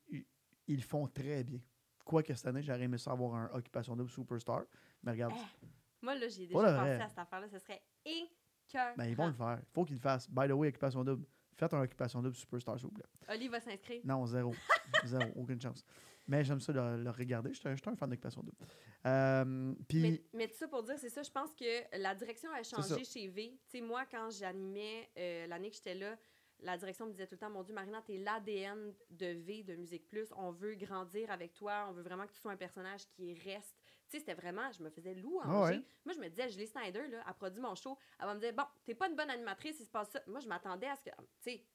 ils 0.68 0.84
font 0.84 1.08
très 1.08 1.44
bien. 1.44 1.60
Quoique 2.04 2.34
cette 2.34 2.48
année, 2.48 2.62
j'aurais 2.64 2.82
aimé 2.82 2.98
ça 2.98 3.12
avoir 3.12 3.36
un 3.36 3.50
Occupation 3.54 3.96
Double 3.96 4.10
Superstar. 4.10 4.64
Mais 5.04 5.12
regarde, 5.12 5.34
Eh, 5.38 5.66
Moi, 6.02 6.16
là, 6.16 6.28
j'ai 6.28 6.48
déjà 6.48 6.60
pensé 6.60 6.90
à 7.02 7.08
cette 7.10 7.18
affaire-là. 7.20 7.48
Ce 7.50 7.60
serait 7.60 7.82
écœurant. 8.04 8.94
ben, 8.98 9.06
ils 9.06 9.16
vont 9.16 9.28
le 9.28 9.34
faire. 9.34 9.60
Il 9.62 9.74
faut 9.74 9.86
qu'ils 9.86 9.96
le 9.96 10.02
fassent. 10.02 10.30
By 10.30 10.48
the 10.48 10.52
way, 10.52 10.68
Occupation 10.70 11.04
Double. 11.04 11.26
Faites 11.56 11.74
un 11.74 11.82
Occupation 11.82 12.22
Double 12.22 12.36
Superstar, 12.36 12.78
s'il 12.78 12.88
vous 12.88 12.94
plaît. 12.94 13.06
Oli 13.30 13.48
va 13.48 13.60
s'inscrire. 13.60 14.02
Non, 14.04 14.26
zéro. 14.26 14.54
zéro, 15.06 15.26
aucune 15.36 15.62
chance. 15.62 15.86
Mais 16.28 16.44
j'aime 16.44 16.60
ça 16.60 16.72
le, 16.72 17.04
le 17.04 17.10
regarder. 17.10 17.54
Je 17.54 17.60
suis 17.60 17.68
un, 17.68 17.76
fan 17.76 18.10
d'Occupation 18.10 18.42
Double. 18.42 18.58
Euh, 19.06 19.74
Puis, 19.88 20.02
Mais, 20.02 20.24
mais 20.34 20.48
tout 20.48 20.56
ça 20.56 20.68
pour 20.68 20.84
dire, 20.84 20.98
c'est 20.98 21.10
ça, 21.10 21.22
je 21.22 21.32
pense 21.32 21.54
que 21.54 21.98
la 21.98 22.16
direction 22.16 22.50
a 22.52 22.64
changé 22.64 23.04
chez 23.04 23.28
V. 23.28 23.58
Tu 23.70 23.80
sais, 23.80 23.82
moi, 23.82 24.06
quand 24.10 24.30
j'animais 24.30 25.10
euh, 25.18 25.48
l'année 25.48 25.70
que 25.70 25.76
j'étais 25.76 25.96
là, 25.96 26.18
la 26.62 26.78
direction 26.78 27.06
me 27.06 27.12
disait 27.12 27.28
tout 27.28 27.36
le 27.36 27.40
temps, 27.40 27.50
mon 27.50 27.64
Dieu, 27.64 27.74
Marina, 27.74 28.02
t'es 28.02 28.18
l'ADN 28.18 28.94
de 29.10 29.26
V, 29.26 29.64
de 29.64 29.76
Musique 29.76 30.08
Plus. 30.08 30.32
On 30.38 30.52
veut 30.52 30.76
grandir 30.76 31.30
avec 31.30 31.54
toi. 31.54 31.88
On 31.90 31.92
veut 31.92 32.04
vraiment 32.04 32.26
que 32.26 32.32
tu 32.32 32.40
sois 32.40 32.54
un 32.54 32.58
personnage 32.58 33.06
qui 33.10 33.34
reste. 33.34 33.83
Sais, 34.14 34.20
c'était 34.20 34.36
vraiment, 34.36 34.72
je 34.72 34.84
me 34.84 34.92
faisais 34.92 35.16
louanger. 35.16 35.78
Ouais. 35.78 35.84
Moi, 36.06 36.14
je 36.14 36.20
me 36.20 36.30
disais, 36.30 36.48
Julie 36.50 36.68
Snyder, 36.68 37.08
là, 37.08 37.24
a 37.26 37.34
produit 37.34 37.60
mon 37.60 37.74
show. 37.74 37.98
Elle 38.20 38.28
va 38.28 38.36
me 38.36 38.40
dire, 38.40 38.54
bon, 38.54 38.64
t'es 38.86 38.94
pas 38.94 39.10
une 39.10 39.16
bonne 39.16 39.30
animatrice, 39.32 39.80
il 39.80 39.86
se 39.86 39.90
passe 39.92 40.12
ça. 40.12 40.22
Moi, 40.28 40.40
je 40.40 40.48
m'attendais 40.48 40.86
à 40.88 40.96
ce 40.96 41.02
que, 41.04 41.10
tu 41.10 41.16
sais, 41.42 41.66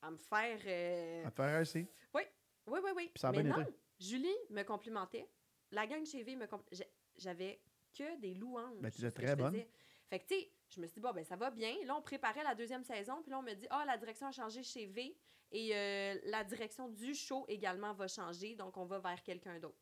à 0.00 0.10
me 0.10 0.16
faire. 0.16 0.58
euh, 0.66 1.26
à 1.26 1.30
faire 1.30 1.60
aussi. 1.60 1.86
Oui, 2.14 2.22
oui, 2.66 2.90
oui. 2.96 3.10
Puis 3.12 3.20
ça 3.20 3.28
a 3.28 3.32
Mais 3.32 3.42
non, 3.42 3.60
été. 3.60 3.72
Julie 4.00 4.34
me 4.48 4.62
complimentait. 4.62 5.28
La 5.70 5.86
gang 5.86 6.02
chez 6.06 6.22
V 6.22 6.34
me 6.36 6.46
compl- 6.46 6.64
j'ai- 6.72 6.90
J'avais 7.16 7.60
que 7.92 8.16
des 8.20 8.34
louanges. 8.34 8.80
Ben, 8.80 8.90
tu 8.90 9.10
très 9.12 9.36
bonne. 9.36 9.52
faisais. 9.52 9.68
Fait 10.08 10.20
que, 10.20 10.26
tu 10.28 10.34
sais, 10.40 10.50
je 10.70 10.80
me 10.80 10.86
suis 10.86 10.94
dit, 10.94 11.00
bon, 11.00 11.12
ben, 11.12 11.24
ça 11.24 11.36
va 11.36 11.50
bien. 11.50 11.74
Là, 11.84 11.94
on 11.96 12.00
préparait 12.02 12.42
la 12.44 12.54
deuxième 12.54 12.84
saison. 12.84 13.20
Puis 13.20 13.30
là, 13.30 13.38
on 13.38 13.42
me 13.42 13.52
dit, 13.52 13.66
ah, 13.68 13.84
la 13.86 13.98
direction 13.98 14.28
a 14.28 14.32
changé 14.32 14.62
chez 14.62 14.86
V. 14.86 15.14
Et 15.50 15.76
euh, 15.76 16.18
la 16.24 16.42
direction 16.44 16.88
du 16.88 17.14
show 17.14 17.44
également 17.48 17.92
va 17.92 18.08
changer. 18.08 18.54
Donc, 18.54 18.76
on 18.78 18.86
va 18.86 18.98
vers 18.98 19.22
quelqu'un 19.22 19.58
d'autre. 19.58 19.76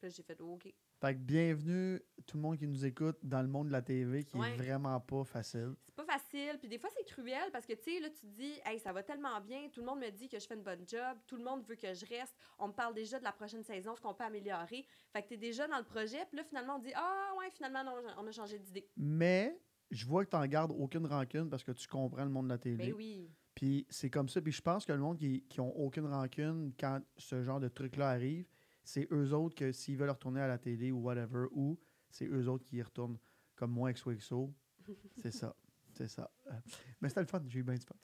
Puis 0.00 0.08
là, 0.08 0.14
j'ai 0.16 0.22
fait, 0.22 0.40
OK. 0.40 0.62
Fait 1.00 1.14
que 1.14 1.18
bienvenue 1.18 2.00
tout 2.26 2.38
le 2.38 2.42
monde 2.42 2.56
qui 2.58 2.66
nous 2.66 2.86
écoute 2.86 3.18
dans 3.22 3.42
le 3.42 3.48
monde 3.48 3.66
de 3.66 3.72
la 3.72 3.82
TV 3.82 4.24
qui 4.24 4.36
Ouais. 4.38 4.52
est 4.54 4.56
vraiment 4.56 4.98
pas 4.98 5.24
facile. 5.24 5.74
C'est 5.84 5.94
pas 5.94 6.04
facile. 6.06 6.56
Puis 6.58 6.68
des 6.68 6.78
fois, 6.78 6.88
c'est 6.96 7.04
cruel 7.04 7.50
parce 7.52 7.66
que, 7.66 7.74
tu 7.74 7.82
sais, 7.82 8.00
là, 8.00 8.08
tu 8.08 8.20
te 8.20 8.26
dis, 8.26 8.52
hey, 8.64 8.78
ça 8.78 8.92
va 8.94 9.02
tellement 9.02 9.38
bien. 9.42 9.68
Tout 9.70 9.80
le 9.80 9.86
monde 9.86 10.00
me 10.00 10.08
dit 10.10 10.28
que 10.28 10.38
je 10.38 10.46
fais 10.46 10.54
une 10.54 10.62
bonne 10.62 10.86
job. 10.88 11.18
Tout 11.26 11.36
le 11.36 11.44
monde 11.44 11.62
veut 11.66 11.74
que 11.76 11.92
je 11.92 12.06
reste. 12.06 12.34
On 12.58 12.68
me 12.68 12.72
parle 12.72 12.94
déjà 12.94 13.18
de 13.18 13.24
la 13.24 13.32
prochaine 13.32 13.62
saison, 13.62 13.94
ce 13.94 14.00
qu'on 14.00 14.14
peut 14.14 14.24
améliorer. 14.24 14.86
Fait 15.12 15.22
que 15.22 15.28
t'es 15.28 15.36
déjà 15.36 15.68
dans 15.68 15.78
le 15.78 15.84
projet. 15.84 16.24
Puis 16.28 16.38
là, 16.38 16.44
finalement, 16.44 16.76
on 16.76 16.78
dit, 16.80 16.92
ah, 16.94 17.32
ouais, 17.38 17.50
finalement, 17.50 17.84
non, 17.84 17.92
on 18.18 18.26
a 18.26 18.32
changé 18.32 18.58
d'idée. 18.58 18.88
Mais 18.96 19.60
je 19.90 20.06
vois 20.06 20.24
que 20.24 20.30
tu 20.30 20.36
n'en 20.36 20.46
gardes 20.46 20.72
aucune 20.72 21.04
rancune 21.06 21.50
parce 21.50 21.62
que 21.64 21.72
tu 21.72 21.86
comprends 21.86 22.24
le 22.24 22.30
monde 22.30 22.46
de 22.46 22.52
la 22.52 22.58
télé. 22.58 22.76
Ben 22.88 22.94
oui. 22.94 23.30
Puis 23.54 23.86
c'est 23.90 24.08
comme 24.08 24.28
ça. 24.30 24.40
Puis 24.40 24.52
je 24.52 24.62
pense 24.62 24.86
que 24.86 24.92
le 24.92 25.00
monde 25.00 25.18
qui, 25.18 25.42
qui 25.48 25.60
ont 25.60 25.76
aucune 25.78 26.06
rancune 26.06 26.72
quand 26.78 27.00
ce 27.18 27.42
genre 27.42 27.60
de 27.60 27.68
truc-là 27.68 28.08
arrive, 28.08 28.46
c'est 28.84 29.06
eux 29.12 29.32
autres 29.32 29.54
que 29.54 29.72
s'ils 29.72 29.96
veulent 29.96 30.10
retourner 30.10 30.40
à 30.40 30.48
la 30.48 30.58
télé 30.58 30.90
ou 30.92 30.98
whatever, 31.00 31.46
ou 31.52 31.78
c'est 32.10 32.26
eux 32.26 32.48
autres 32.48 32.64
qui 32.64 32.76
y 32.76 32.82
retournent 32.82 33.18
comme 33.56 33.70
moi 33.72 33.88
avec 33.88 33.98
XOXO. 34.02 34.52
C'est 35.22 35.30
ça. 35.32 35.54
C'est 35.92 36.08
ça. 36.08 36.30
Euh, 36.46 36.52
Mais 37.00 37.08
c'était 37.08 37.20
le 37.20 37.26
fun. 37.26 37.42
J'ai 37.48 37.58
eu 37.58 37.62
bien 37.64 37.74
du 37.74 37.84
fun. 37.84 37.94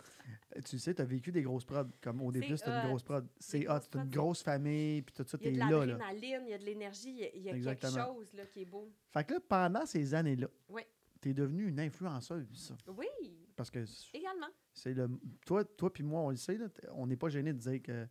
Euh, 0.57 0.61
Tu 0.65 0.79
sais, 0.79 0.93
tu 0.93 1.01
as 1.01 1.05
vécu 1.05 1.31
des 1.33 1.43
grosses 1.43 1.65
prods. 1.65 1.87
Comme 2.03 2.21
au 2.21 2.31
début, 2.33 2.57
c'était 2.57 2.71
une 2.73 2.85
hot. 2.85 2.89
grosse 2.89 3.03
prod. 3.05 3.27
C'est 3.39 3.67
hot. 3.69 3.79
C'est 3.81 3.95
une 3.95 4.11
grosse 4.11 4.43
famille. 4.43 5.03
Puis 5.03 5.15
tout 5.15 5.25
ça, 5.27 5.39
Il 5.41 5.53
y 5.53 5.57
t'es 5.57 5.63
a 5.63 5.67
de 5.67 5.71
là, 5.73 5.79
là. 5.79 5.87
l'adrénaline, 5.99 6.43
il 6.47 6.51
y 6.51 6.55
a 6.55 6.59
de 6.59 6.65
l'énergie, 6.65 7.11
il 7.11 7.19
y 7.19 7.25
a, 7.49 7.57
il 7.57 7.63
y 7.63 7.69
a 7.69 7.75
quelque 7.75 7.95
chose 7.97 8.33
là, 8.35 8.45
qui 8.47 8.63
est 8.63 8.67
beau. 8.67 8.93
Fait 9.11 9.25
que 9.25 9.35
là, 9.35 9.41
pendant 9.49 9.87
ces 9.87 10.15
années-là, 10.15 10.49
Oui. 10.69 10.83
tu 11.23 11.31
es 11.31 11.35
devenue 11.35 11.69
une 11.69 11.79
influenceuse. 11.81 12.75
Oui, 12.89 13.07
Parce 13.55 13.71
que 13.71 13.85
également. 14.13 14.49
c'est 14.75 14.93
le. 14.93 15.09
Toi, 15.47 15.65
toi 15.65 15.93
puis 15.93 16.03
moi, 16.03 16.23
on 16.23 16.31
le 16.31 16.37
sait, 16.37 16.59
là, 16.59 16.67
on 16.93 17.07
n'est 17.07 17.17
pas 17.17 17.29
gêné 17.29 17.53
de 17.53 17.59
dire 17.59 17.81
que 17.83 18.07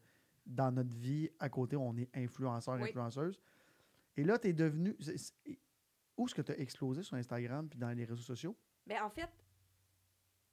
dans 0.45 0.71
notre 0.71 0.95
vie, 0.95 1.29
à 1.39 1.49
côté, 1.49 1.75
on 1.75 1.95
est 1.97 2.09
influenceur, 2.15 2.75
Oui. 2.75 2.89
influenceuse. 2.89 3.39
Et 4.17 4.23
là, 4.23 4.37
tu 4.39 4.49
es 4.49 4.53
devenu. 4.53 4.95
Où 6.17 6.25
est-ce 6.25 6.35
que 6.35 6.41
tu 6.41 6.51
as 6.51 6.59
explosé 6.59 7.03
sur 7.03 7.15
Instagram 7.17 7.67
puis 7.69 7.77
dans 7.79 7.89
les 7.89 8.05
réseaux 8.05 8.21
sociaux? 8.23 8.55
Ben, 8.85 9.03
en 9.03 9.09
fait, 9.09 9.29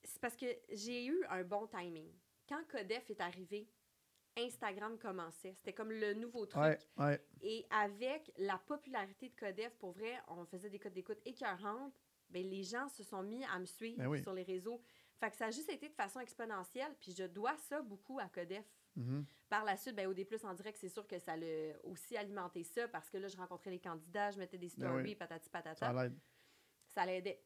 c'est 0.03 0.21
parce 0.21 0.37
que 0.37 0.47
j'ai 0.71 1.07
eu 1.07 1.25
un 1.29 1.45
bon 1.45 1.67
timing. 1.69 2.09
Quand 2.49 2.61
Codef 2.69 3.09
est 3.11 3.21
arrivé, 3.21 3.69
Instagram 4.37 4.99
commençait. 4.99 5.55
C'était 5.55 5.73
comme 5.73 5.93
le 5.93 6.15
nouveau 6.15 6.47
truc. 6.47 6.61
Ouais, 6.63 6.79
ouais. 6.99 7.25
Et 7.43 7.65
avec 7.71 8.33
la 8.39 8.59
popularité 8.59 9.29
de 9.29 9.35
Codef, 9.37 9.75
pour 9.77 9.93
vrai, 9.93 10.19
on 10.29 10.45
faisait 10.47 10.71
des 10.71 10.79
codes 10.79 10.95
d'écoute 10.95 11.21
écœurantes. 11.25 11.95
Ben, 12.31 12.43
les 12.49 12.65
gens 12.65 12.89
se 12.89 13.05
sont 13.05 13.23
mis 13.23 13.45
à 13.45 13.59
me 13.59 13.67
suivre 13.67 13.99
Ben 13.99 14.09
oui. 14.09 14.23
sur 14.23 14.33
les 14.33 14.43
réseaux. 14.43 14.81
Fait 15.21 15.31
que 15.31 15.37
ça 15.37 15.47
a 15.47 15.51
juste 15.51 15.69
été 15.71 15.89
de 15.89 15.95
façon 15.95 16.19
exponentielle. 16.19 16.93
Puis 16.99 17.13
je 17.13 17.25
dois 17.25 17.57
ça 17.59 17.83
beaucoup 17.83 18.19
à 18.19 18.29
Codef. 18.29 18.65
Mhm. 18.97 19.25
Par 19.49 19.65
la 19.65 19.77
suite, 19.77 19.95
ben, 19.97 20.07
au 20.07 20.15
D+, 20.15 20.27
en 20.45 20.55
direct, 20.55 20.79
c'est 20.81 20.89
sûr 20.89 21.07
que 21.07 21.19
ça 21.19 21.37
l'a 21.37 21.47
aussi 21.85 22.17
alimenté 22.17 22.63
ça 22.65 22.89
parce 22.89 23.11
que 23.11 23.19
là, 23.19 23.29
je 23.29 23.37
rencontrais 23.37 23.71
les 23.71 23.79
candidats, 23.81 24.31
je 24.31 24.39
mettais 24.39 24.59
des 24.59 24.69
Ben 24.79 24.87
stories, 24.89 25.03
oui. 25.03 25.15
patati 25.15 25.45
Ça 25.47 25.51
patata. 25.51 25.93
l'aide. 25.93 26.19
Ça 26.87 27.07
l'aidait. 27.07 27.43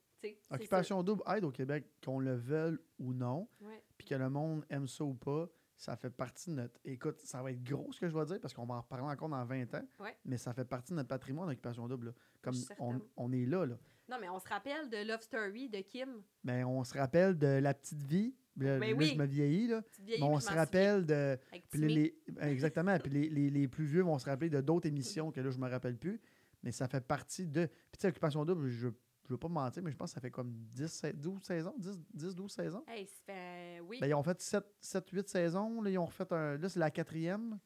Occupation 0.51 1.03
double 1.03 1.23
aide 1.29 1.45
au 1.45 1.51
Québec, 1.53 1.85
qu'on 2.05 2.19
le 2.19 2.35
veuille 2.35 2.79
ou 2.99 3.13
non, 3.13 3.49
puis 3.97 4.07
que 4.09 4.15
le 4.15 4.29
monde 4.31 4.65
aime 4.71 4.89
ça 4.89 5.05
ou 5.05 5.15
pas, 5.15 5.49
ça 5.77 5.95
fait 5.97 6.11
partie 6.11 6.51
de 6.51 6.55
notre. 6.57 6.81
Écoute, 6.85 7.21
ça 7.21 7.43
va 7.43 7.53
être 7.53 7.63
gros 7.63 7.93
ce 7.93 8.01
que 8.01 8.09
je 8.09 8.17
vais 8.17 8.25
dire 8.25 8.41
parce 8.41 8.55
qu'on 8.55 8.65
va 8.67 8.75
en 8.77 8.81
reparler 8.81 9.05
encore 9.05 9.29
dans 9.29 9.45
20 9.45 9.73
ans, 9.75 9.87
Ouais. 10.01 10.17
mais 10.25 10.39
ça 10.39 10.53
fait 10.55 10.65
partie 10.65 10.93
de 10.93 10.97
notre 10.97 11.09
patrimoine 11.11 11.49
d'occupation 11.49 11.87
double. 11.87 12.07
là. 12.07 12.13
Comme 12.41 12.57
on, 12.79 13.01
on 13.17 13.31
est 13.33 13.45
là, 13.45 13.67
là. 13.67 13.77
Non, 14.09 14.17
mais 14.21 14.29
on 14.29 14.39
se 14.39 14.49
rappelle 14.49 14.89
de 14.89 14.97
Love 15.07 15.21
Story 15.21 15.69
de 15.69 15.81
Kim. 15.81 16.23
Mais 16.45 16.65
on 16.65 16.83
se 16.83 16.97
rappelle 16.97 17.37
de 17.37 17.47
la 17.61 17.75
petite 17.75 18.03
vie. 18.03 18.35
Là, 18.59 18.79
Mais 18.79 18.91
là, 18.93 18.97
oui. 18.97 19.07
je 19.09 19.19
me 19.19 19.27
vieillis, 19.27 19.67
là. 19.69 19.83
Mais 20.07 20.23
on 20.23 20.41
se 20.41 20.51
rappelle 20.51 21.05
de. 21.07 21.39
Puis 21.71 21.81
les, 21.81 22.19
ben, 22.33 22.49
exactement. 22.49 22.99
Puis 22.99 23.11
les, 23.13 23.29
les- 23.29 23.51
les 23.51 23.69
plus 23.69 23.85
vieux 23.85 24.03
vont 24.03 24.19
se 24.19 24.25
rappeler 24.27 24.49
de 24.51 24.61
d'autres 24.61 24.87
émissions 24.89 25.31
que 25.31 25.41
là, 25.41 25.51
je 25.51 25.59
me 25.59 25.69
rappelle 25.69 25.97
plus. 25.97 26.21
Mais 26.63 26.73
ça 26.73 26.89
fait 26.89 27.01
partie 27.07 27.47
de. 27.47 27.67
Puis 27.67 27.75
tu 27.93 28.01
sais, 28.01 28.09
Occupation 28.09 28.45
Double, 28.45 28.69
je 28.69 28.87
ne 28.89 28.93
veux 29.29 29.37
pas 29.37 29.49
me 29.49 29.55
mentir, 29.55 29.83
mais 29.83 29.91
je 29.91 29.97
pense 29.97 30.11
que 30.11 30.15
ça 30.15 30.21
fait 30.21 30.31
comme 30.31 30.51
10, 30.53 30.87
se- 30.91 31.13
12 31.13 31.43
saisons. 31.43 31.75
10, 31.79 32.01
10 32.15 32.35
12 32.35 32.51
saisons. 32.51 32.83
Hey, 32.89 33.07
fait... 33.27 33.81
Oui. 33.81 33.99
Ben, 34.01 34.07
ils 34.07 34.15
ont 34.15 34.23
fait 34.23 34.41
7, 34.41 34.65
7 34.81 35.11
8 35.11 35.29
saisons. 35.29 35.83
Là, 35.83 35.91
ils 35.91 35.99
ont 35.99 36.07
refait 36.07 36.33
un. 36.33 36.57
Là, 36.57 36.69
c'est 36.69 36.81
la 36.81 36.91
quatrième. 36.91 37.59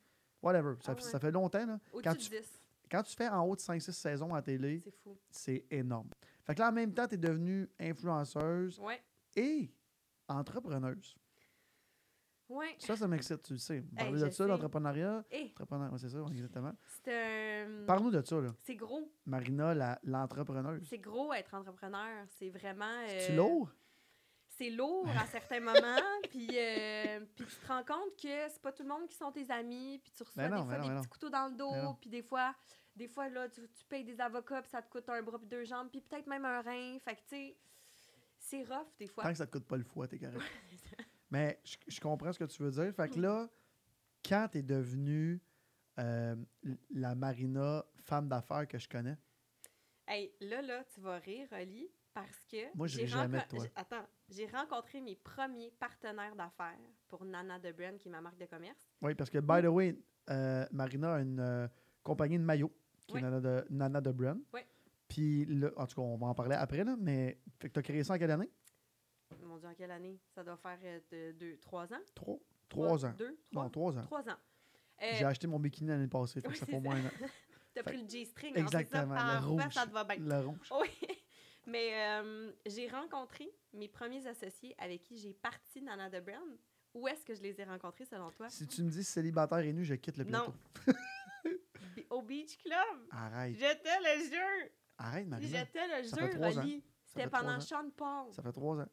Whatever. 0.42 0.74
Ça, 0.80 0.92
Ah 0.92 0.94
ouais. 0.96 1.00
ça 1.02 1.20
fait 1.20 1.30
longtemps. 1.30 1.66
Là. 1.66 1.78
quand 2.02 2.10
Au-dessus 2.12 2.30
de 2.30 2.36
10. 2.38 2.62
Quand 2.90 3.02
tu 3.04 3.14
fais 3.14 3.28
en 3.28 3.46
haut 3.46 3.54
de 3.54 3.60
5-6 3.60 3.92
saisons 3.92 4.34
à 4.34 4.42
télé, 4.42 4.80
C'est 4.82 4.90
fou. 5.04 5.16
c'est 5.30 5.64
énorme. 5.70 6.08
Fait 6.44 6.54
que 6.56 6.60
là, 6.60 6.70
en 6.70 6.72
même 6.72 6.92
temps, 6.92 7.06
tu 7.06 7.14
es 7.14 7.18
devenue 7.18 7.68
influenceuse 7.78 8.80
Ouais. 8.80 9.00
et 9.36 9.70
entrepreneuse. 10.30 11.16
Ouais. 12.50 12.74
Ça, 12.78 12.96
ça 12.96 13.06
m'excite, 13.06 13.44
tu 13.44 13.52
le 13.52 13.58
sais. 13.60 13.80
Parler 13.96 14.18
je 14.18 14.24
de 14.24 14.30
ça, 14.30 14.44
l'entrepreneuriat? 14.44 15.24
Hey, 15.30 15.52
Entrepreneur, 15.52 15.92
ouais, 15.92 15.98
c'est 15.98 16.08
ça, 16.08 16.18
exactement. 16.28 16.72
c'est 17.04 17.62
un... 17.64 17.86
Parle-nous 17.86 18.10
de 18.10 18.22
ça, 18.22 18.40
là. 18.40 18.52
C'est 18.64 18.74
gros. 18.74 19.12
Marina, 19.24 19.98
l'entrepreneuse. 20.02 20.84
C'est 20.88 20.98
gros 20.98 21.32
être 21.32 21.54
entrepreneur. 21.54 22.26
C'est 22.38 22.50
vraiment... 22.50 23.06
C'est 23.06 23.32
euh, 23.32 23.36
lourd? 23.36 23.70
C'est 24.48 24.70
lourd 24.70 25.06
à 25.08 25.26
certains 25.26 25.60
moments. 25.60 25.78
Puis, 26.28 26.48
euh, 26.52 27.20
puis 27.34 27.46
tu 27.46 27.56
te 27.56 27.66
rends 27.66 27.84
compte 27.84 28.14
que 28.20 28.48
c'est 28.48 28.60
pas 28.60 28.72
tout 28.72 28.82
le 28.82 28.88
monde 28.90 29.06
qui 29.08 29.16
sont 29.16 29.32
tes 29.32 29.50
amis. 29.50 29.98
Puis 30.02 30.12
tu 30.12 30.22
reçois 30.22 30.48
Ben 30.48 30.50
non, 30.50 30.64
des 30.64 30.68
ben 30.68 30.68
fois 30.68 30.78
non, 30.78 30.82
des 30.82 30.88
ben 30.88 30.96
petits 30.96 31.06
non. 31.06 31.10
couteaux 31.10 31.30
dans 31.30 31.44
le 31.46 31.56
Ben 31.56 31.82
dos. 31.86 31.94
Puis 32.00 32.10
des 32.10 32.22
fois, 32.22 32.54
des 32.94 33.08
fois 33.08 33.28
là, 33.30 33.48
tu, 33.48 33.62
tu 33.62 33.84
payes 33.88 34.04
des 34.04 34.20
avocats. 34.20 34.60
Puis 34.60 34.70
ça 34.70 34.82
te 34.82 34.90
coûte 34.90 35.08
un 35.08 35.22
bras 35.22 35.38
puis 35.38 35.46
deux 35.46 35.64
jambes. 35.64 35.88
Puis 35.90 36.02
peut-être 36.02 36.26
même 36.26 36.44
un 36.44 36.60
rein. 36.60 36.98
Fait 36.98 37.14
que 37.14 37.20
tu 37.20 37.28
sais, 37.28 37.56
c'est 38.50 38.62
rough 38.64 38.86
des 38.98 39.06
fois. 39.06 39.24
Tant 39.24 39.30
que 39.30 39.36
ça 39.38 39.46
te 39.46 39.52
coûte 39.52 39.66
pas 39.66 39.76
le 39.76 39.84
foie, 39.84 40.06
t'es 40.08 40.18
correct. 40.18 40.40
Mais 41.30 41.60
je, 41.64 41.76
je 41.86 42.00
comprends 42.00 42.32
ce 42.32 42.38
que 42.38 42.44
tu 42.44 42.62
veux 42.62 42.70
dire. 42.70 42.92
Fait 42.94 43.08
que 43.08 43.20
là, 43.20 43.48
quand 44.28 44.48
t'es 44.50 44.62
devenue 44.62 45.40
euh, 45.98 46.34
la 46.90 47.14
Marina 47.14 47.84
femme 47.96 48.28
d'affaires 48.28 48.66
que 48.66 48.78
je 48.78 48.88
connais, 48.88 49.16
Hey, 50.08 50.32
là, 50.40 50.60
là, 50.60 50.82
tu 50.92 51.00
vas 51.00 51.18
rire, 51.18 51.46
Oli, 51.52 51.88
parce 52.12 52.44
que. 52.50 52.76
Moi, 52.76 52.88
je 52.88 53.06
jamais 53.06 53.46
toi. 53.48 53.64
Attends, 53.76 54.04
j'ai 54.28 54.46
rencontré 54.48 55.00
mes 55.00 55.14
premiers 55.14 55.70
partenaires 55.78 56.34
d'affaires 56.34 56.76
pour 57.06 57.24
Nana 57.24 57.60
de 57.60 57.70
Brand, 57.70 57.96
qui 57.96 58.08
est 58.08 58.10
ma 58.10 58.20
marque 58.20 58.38
de 58.38 58.46
commerce. 58.46 58.90
oui, 59.02 59.14
parce 59.14 59.30
que, 59.30 59.38
by 59.38 59.62
the 59.62 59.66
way, 59.70 59.96
euh, 60.30 60.66
Marina 60.72 61.14
a 61.14 61.20
une 61.20 61.38
euh, 61.38 61.68
compagnie 62.02 62.38
de 62.38 62.42
maillots 62.42 62.72
qui 63.06 63.14
Oui. 63.14 63.20
est 63.20 63.22
Nana 63.22 63.40
de, 63.40 63.64
Nana 63.70 64.00
de 64.00 64.10
Brand. 64.10 64.40
Oui. 64.52 64.62
Puis 65.10 65.44
là, 65.46 65.70
en 65.76 65.86
tout 65.86 65.96
cas, 65.96 66.02
on 66.02 66.16
va 66.16 66.28
en 66.28 66.34
parler 66.34 66.54
après, 66.56 66.84
là, 66.84 66.96
mais 66.98 67.38
fait 67.58 67.68
que 67.68 67.74
t'as 67.74 67.82
créé 67.82 68.02
ça 68.04 68.14
en 68.14 68.18
quelle 68.18 68.30
année? 68.30 68.50
Mon 69.42 69.58
Dieu, 69.58 69.68
en 69.68 69.74
quelle 69.74 69.90
année? 69.90 70.18
Ça 70.34 70.42
doit 70.42 70.56
faire 70.56 70.78
euh, 70.84 71.00
de, 71.10 71.32
deux, 71.38 71.58
trois 71.58 71.92
ans? 71.92 72.00
Trois. 72.14 72.38
Trois 72.68 73.04
ans. 73.04 73.12
Deux 73.18 73.36
Trois 73.50 73.64
Non, 73.64 73.70
trois 73.70 73.98
ans. 73.98 74.02
Trois 74.02 74.28
ans. 74.28 74.36
Euh, 75.02 75.06
J'ai 75.18 75.24
acheté 75.24 75.46
mon 75.48 75.58
bikini 75.58 75.88
l'année 75.90 76.06
passée, 76.08 76.40
fait 76.40 76.46
que 76.48 76.52
oui, 76.52 76.58
ça 76.58 76.66
fait 76.66 76.76
au 76.76 76.80
moins 76.80 76.96
un 76.96 77.06
an. 77.06 77.10
T'as 77.74 77.82
pris 77.82 78.00
le 78.02 78.08
G-string, 78.08 78.52
hein, 78.56 78.62
Exactement, 78.62 79.14
le 79.14 79.46
rouge. 79.46 79.72
ça 79.74 79.86
te 79.86 79.92
va 79.92 80.04
bien. 80.04 80.16
Le 80.18 80.46
rouge. 80.46 80.70
Oui. 80.80 81.08
Mais 81.66 81.90
euh, 81.94 82.52
j'ai 82.66 82.88
rencontré 82.88 83.48
mes 83.74 83.86
premiers 83.88 84.26
associés 84.26 84.74
avec 84.78 85.02
qui 85.02 85.18
j'ai 85.18 85.34
parti 85.34 85.82
Nana 85.82 86.08
de 86.08 86.18
Brand. 86.20 86.58
Où 86.94 87.06
est-ce 87.06 87.24
que 87.24 87.34
je 87.34 87.42
les 87.42 87.60
ai 87.60 87.64
rencontrés 87.64 88.04
selon 88.06 88.30
toi? 88.30 88.48
Si 88.48 88.66
tu 88.66 88.82
me 88.82 88.90
dis 88.90 89.04
célibataire 89.04 89.58
et 89.58 89.72
nu, 89.72 89.84
je 89.84 89.94
quitte 89.94 90.16
le 90.16 90.24
Non. 90.24 90.52
plateau. 90.84 90.98
Bi- 91.94 92.06
Au 92.10 92.22
Beach 92.22 92.56
Club. 92.58 93.06
Arrête. 93.10 93.54
J'étais 93.56 93.98
le 94.00 94.24
jeu. 94.30 94.70
Arrête, 95.00 95.26
Marina. 95.26 95.58
J'étais 95.58 95.86
le 95.98 96.04
Ça 96.04 96.16
fait 96.16 96.22
jeu, 96.26 96.30
trois 96.38 96.58
ans. 96.58 96.62
Oli. 96.62 96.84
C'était 97.04 97.22
fait 97.22 97.28
trois 97.28 97.40
pendant 97.40 97.56
ans. 97.56 97.60
Sean 97.60 97.90
Paul. 97.96 98.32
Ça 98.34 98.42
fait 98.42 98.52
trois 98.52 98.80
ans. 98.80 98.88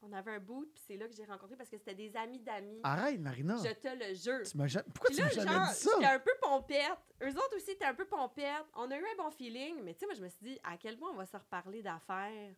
On 0.00 0.12
avait 0.12 0.30
un 0.30 0.38
boot, 0.38 0.70
puis 0.72 0.82
c'est 0.86 0.96
là 0.96 1.08
que 1.08 1.14
j'ai 1.14 1.24
rencontré 1.24 1.56
parce 1.56 1.68
que 1.68 1.76
c'était 1.76 1.94
des 1.94 2.14
amis 2.16 2.38
d'amis. 2.38 2.78
Arrête, 2.84 3.18
Marina. 3.18 3.56
Je 3.56 3.72
te 3.72 3.88
le 3.88 4.14
jure. 4.14 4.48
Tu 4.48 4.56
m'as 4.56 4.68
ja- 4.68 4.84
Pourquoi 4.84 5.08
Puis 5.08 5.16
tu 5.16 5.22
là, 5.22 5.26
m'as 5.26 5.32
jamais 5.34 5.50
genre, 5.58 5.68
dit 5.68 5.74
ça? 5.74 5.90
j'étais 5.96 6.06
un 6.12 6.18
peu 6.20 6.30
pompette. 6.40 6.98
Eux 7.24 7.30
autres 7.30 7.56
aussi 7.56 7.70
étaient 7.72 7.84
un 7.84 7.94
peu 7.94 8.04
pompettes. 8.06 8.64
On 8.74 8.88
a 8.92 8.96
eu 8.96 9.02
un 9.04 9.16
bon 9.24 9.30
feeling, 9.32 9.82
mais 9.82 9.94
tu 9.94 10.00
sais, 10.00 10.06
moi, 10.06 10.14
je 10.14 10.22
me 10.22 10.28
suis 10.28 10.38
dit, 10.40 10.58
à 10.62 10.76
quel 10.76 10.96
point 10.96 11.10
on 11.10 11.16
va 11.16 11.26
se 11.26 11.36
reparler 11.36 11.82
d'affaires, 11.82 12.54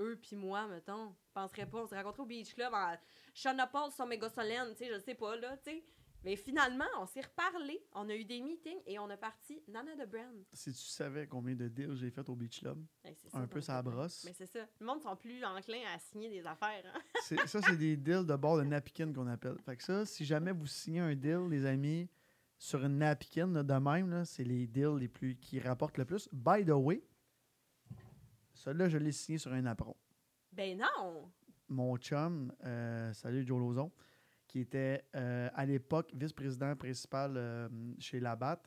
eux 0.00 0.18
puis 0.20 0.36
moi, 0.36 0.66
mettons? 0.66 1.14
Je 1.28 1.32
penserais 1.32 1.64
pas. 1.64 1.78
On 1.78 1.86
s'est 1.86 1.96
rencontrés 1.96 2.22
au 2.22 2.26
Beach 2.26 2.54
Club 2.54 2.74
en 2.74 2.94
Sean 3.32 3.56
Paul 3.72 3.90
sur 3.90 4.04
méga 4.04 4.28
solène, 4.28 4.72
tu 4.74 4.84
sais, 4.84 4.92
je 4.92 4.98
sais 4.98 5.14
pas, 5.14 5.34
là, 5.36 5.56
tu 5.56 5.70
sais. 5.70 5.84
Mais 6.24 6.36
finalement, 6.36 6.84
on 7.00 7.06
s'est 7.06 7.20
reparlé. 7.20 7.84
On 7.92 8.08
a 8.08 8.14
eu 8.14 8.24
des 8.24 8.40
meetings 8.40 8.80
et 8.86 8.98
on 8.98 9.10
a 9.10 9.16
parti 9.16 9.60
Nana 9.68 9.96
de 9.96 10.04
Brand. 10.04 10.44
Si 10.52 10.72
tu 10.72 10.78
savais 10.78 11.26
combien 11.26 11.54
de 11.54 11.68
deals 11.68 11.96
j'ai 11.96 12.10
fait 12.10 12.28
au 12.28 12.36
Beach 12.36 12.60
Club, 12.60 12.84
ça, 13.02 13.38
un 13.38 13.46
peu 13.46 13.60
ça 13.60 13.82
brosse. 13.82 14.24
Mais 14.24 14.32
c'est 14.32 14.46
ça. 14.46 14.60
Le 14.78 14.86
monde 14.86 15.02
sont 15.02 15.16
plus 15.16 15.44
enclins 15.44 15.82
à 15.94 15.98
signer 15.98 16.30
des 16.30 16.46
affaires. 16.46 16.84
Hein? 16.86 17.00
Ça, 17.46 17.60
c'est 17.62 17.76
des 17.76 17.96
deals 17.96 18.26
de 18.26 18.36
bord 18.36 18.58
de 18.58 18.62
napkin 18.62 19.12
qu'on 19.12 19.26
appelle. 19.26 19.56
Fait 19.64 19.76
que 19.76 19.82
ça, 19.82 20.04
si 20.04 20.24
jamais 20.24 20.52
vous 20.52 20.66
signez 20.66 21.00
un 21.00 21.14
deal, 21.14 21.48
les 21.50 21.64
amis, 21.66 22.08
sur 22.58 22.84
une 22.84 22.98
napkin 22.98 23.46
là, 23.48 23.62
de 23.62 23.74
même, 23.74 24.24
c'est 24.24 24.44
les 24.44 24.66
deals 24.66 24.96
les 24.98 25.08
plus 25.08 25.36
qui 25.36 25.60
rapportent 25.60 25.98
le 25.98 26.04
plus. 26.04 26.28
By 26.32 26.64
the 26.64 26.70
way, 26.70 27.02
celui-là, 28.54 28.88
je 28.88 28.98
l'ai 28.98 29.12
signé 29.12 29.38
sur 29.38 29.52
un 29.52 29.66
apron. 29.66 29.96
Ben 30.52 30.78
non! 30.78 31.30
Mon 31.68 31.96
chum, 31.96 32.52
euh, 32.64 33.12
salut 33.12 33.46
Joe 33.46 33.58
Lozon, 33.58 33.90
qui 34.52 34.60
était 34.60 35.02
euh, 35.16 35.48
à 35.54 35.64
l'époque 35.64 36.10
vice-président 36.12 36.76
principal 36.76 37.32
euh, 37.38 37.68
chez 37.98 38.20
Labatt, 38.20 38.62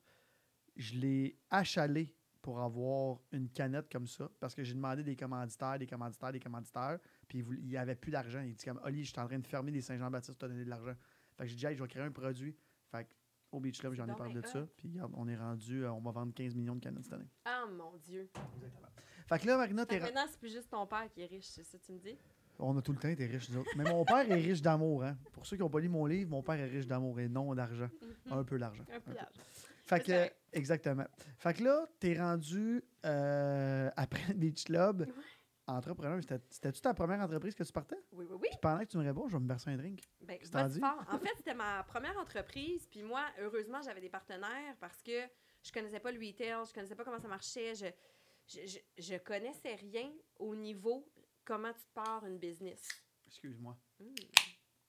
je 0.76 0.96
l'ai 0.96 1.38
achalé 1.52 2.12
pour 2.42 2.60
avoir 2.60 3.20
une 3.32 3.50
canette 3.50 3.88
comme 3.92 4.08
ça, 4.08 4.28
parce 4.40 4.56
que 4.56 4.64
j'ai 4.64 4.74
demandé 4.74 5.04
des 5.04 5.16
commanditaires, 5.16 5.78
des 5.78 5.86
commanditaires, 5.86 6.32
des 6.32 6.40
commanditaires, 6.40 6.98
puis 7.28 7.40
il 7.40 7.68
n'y 7.68 7.78
avait 7.78 7.94
plus 7.94 8.12
d'argent. 8.12 8.42
Il 8.42 8.56
dit 8.56 8.66
comme, 8.66 8.82
Oli, 8.84 9.04
je 9.04 9.12
suis 9.12 9.20
en 9.20 9.28
train 9.28 9.38
de 9.38 9.46
fermer 9.46 9.72
des 9.72 9.82
Saint-Jean-Baptiste, 9.82 10.40
tu 10.40 10.46
as 10.46 10.48
donné 10.48 10.66
de 10.66 10.70
l'argent. 10.70 10.96
Fait 11.38 11.44
que 11.44 11.50
j'ai 11.50 11.56
dit, 11.56 11.66
hey, 11.68 11.76
je 11.76 11.84
vais 11.84 11.88
créer 11.88 12.04
un 12.04 12.12
produit. 12.12 12.56
Fait 12.90 13.06
que, 13.06 13.10
au 13.52 13.60
Beach 13.60 13.80
Club, 13.80 13.94
j'en 13.94 14.08
ai 14.08 14.16
parlé 14.16 14.42
de 14.42 14.48
ça, 14.48 14.68
puis 14.78 14.98
on 15.14 15.28
est 15.28 15.38
rendu, 15.38 15.84
euh, 15.84 15.92
on 15.92 16.02
va 16.02 16.12
vendre 16.12 16.34
15 16.34 16.56
millions 16.56 16.76
de 16.76 16.82
canettes 16.82 17.04
cette 17.04 17.14
année. 17.14 17.30
Ah 17.46 17.66
mon 17.72 17.96
Dieu! 17.98 18.28
Fait 19.28 19.40
que 19.40 19.46
là, 19.46 19.58
Marina, 19.58 19.86
t'es 19.86 20.00
maintenant, 20.00 20.26
c'est 20.28 20.40
plus 20.40 20.52
juste 20.52 20.70
ton 20.70 20.88
père 20.88 21.08
qui 21.12 21.22
est 21.22 21.28
riche, 21.28 21.46
c'est 21.46 21.64
ça 21.64 21.78
que 21.78 21.84
tu 21.84 21.92
me 21.94 22.00
dis? 22.00 22.18
On 22.60 22.78
a 22.78 22.82
tout 22.82 22.92
le 22.94 22.98
temps 22.98 23.08
été 23.10 23.26
riches, 23.26 23.50
nous 23.50 23.60
autres. 23.60 23.72
Mais 23.76 23.84
mon 23.84 24.06
père 24.06 24.30
est 24.32 24.36
riche 24.36 24.62
d'amour. 24.62 25.04
Hein? 25.04 25.18
Pour 25.34 25.46
ceux 25.46 25.58
qui 25.58 25.62
n'ont 25.64 25.70
pas 25.70 25.80
lu 25.80 25.90
mon 25.90 26.06
livre, 26.06 26.30
mon 26.30 26.42
père 26.42 26.56
est 26.60 26.66
riche 26.70 26.88
d'amour 26.88 27.20
et 27.20 27.28
non 27.28 27.54
d'argent. 27.54 27.90
Un 28.32 28.44
peu 28.44 28.58
d'argent. 28.58 28.84
Un 28.94 29.00
peu 29.00 29.14
d'argent. 29.14 29.42
Fait 29.84 30.00
que, 30.00 30.32
exactement. 30.54 31.06
Fait 31.38 31.54
que 31.54 31.64
là, 31.64 31.86
t'es 32.00 32.18
rendu 32.20 32.82
euh, 33.06 33.90
après 33.96 34.34
Beach 34.36 34.64
Club 34.66 35.02
Ouais. 35.02 35.14
entrepreneur. 35.68 36.20
C'était- 36.22 36.42
C'était-tu 36.50 36.82
ta 36.82 36.94
première 36.94 37.20
entreprise 37.22 37.54
que 37.56 37.64
tu 37.64 37.72
partais? 37.72 37.98
Oui, 38.12 38.26
oui, 38.30 38.38
oui. 38.42 38.48
Puis 38.52 38.60
pendant 38.62 38.80
que 38.80 38.86
tu 38.86 38.98
me 38.98 39.04
réponds, 39.04 39.28
je 39.28 39.36
vais 39.36 39.44
me 39.44 39.48
verser 39.48 39.72
un 39.72 39.78
drink. 39.78 40.02
Ben, 40.22 40.38
fort. 40.40 41.04
En 41.12 41.18
fait, 41.20 41.34
c'était 41.38 41.54
ma 41.56 41.84
première 41.84 42.18
entreprise. 42.18 42.88
Puis 42.90 43.04
moi, 43.04 43.26
heureusement, 43.42 43.82
j'avais 43.84 44.02
des 44.02 44.10
partenaires 44.10 44.76
parce 44.80 45.02
que 45.04 45.22
je 45.64 45.72
connaissais 45.72 46.00
pas 46.00 46.12
le 46.12 46.20
retail, 46.20 46.54
je 46.68 46.74
connaissais 46.74 46.96
pas 46.96 47.04
comment 47.04 47.20
ça 47.20 47.28
marchait. 47.28 47.74
Je, 47.76 47.86
je, 48.48 48.60
je, 48.68 48.80
je 49.02 49.18
connaissais 49.18 49.74
rien 49.76 50.12
au 50.40 50.56
niveau 50.56 51.08
comment 51.46 51.72
tu 51.74 51.80
te 51.80 51.94
pars 51.94 52.26
une 52.26 52.38
business? 52.38 52.88
Excuse-moi. 53.28 53.78
Hmm. 54.00 54.16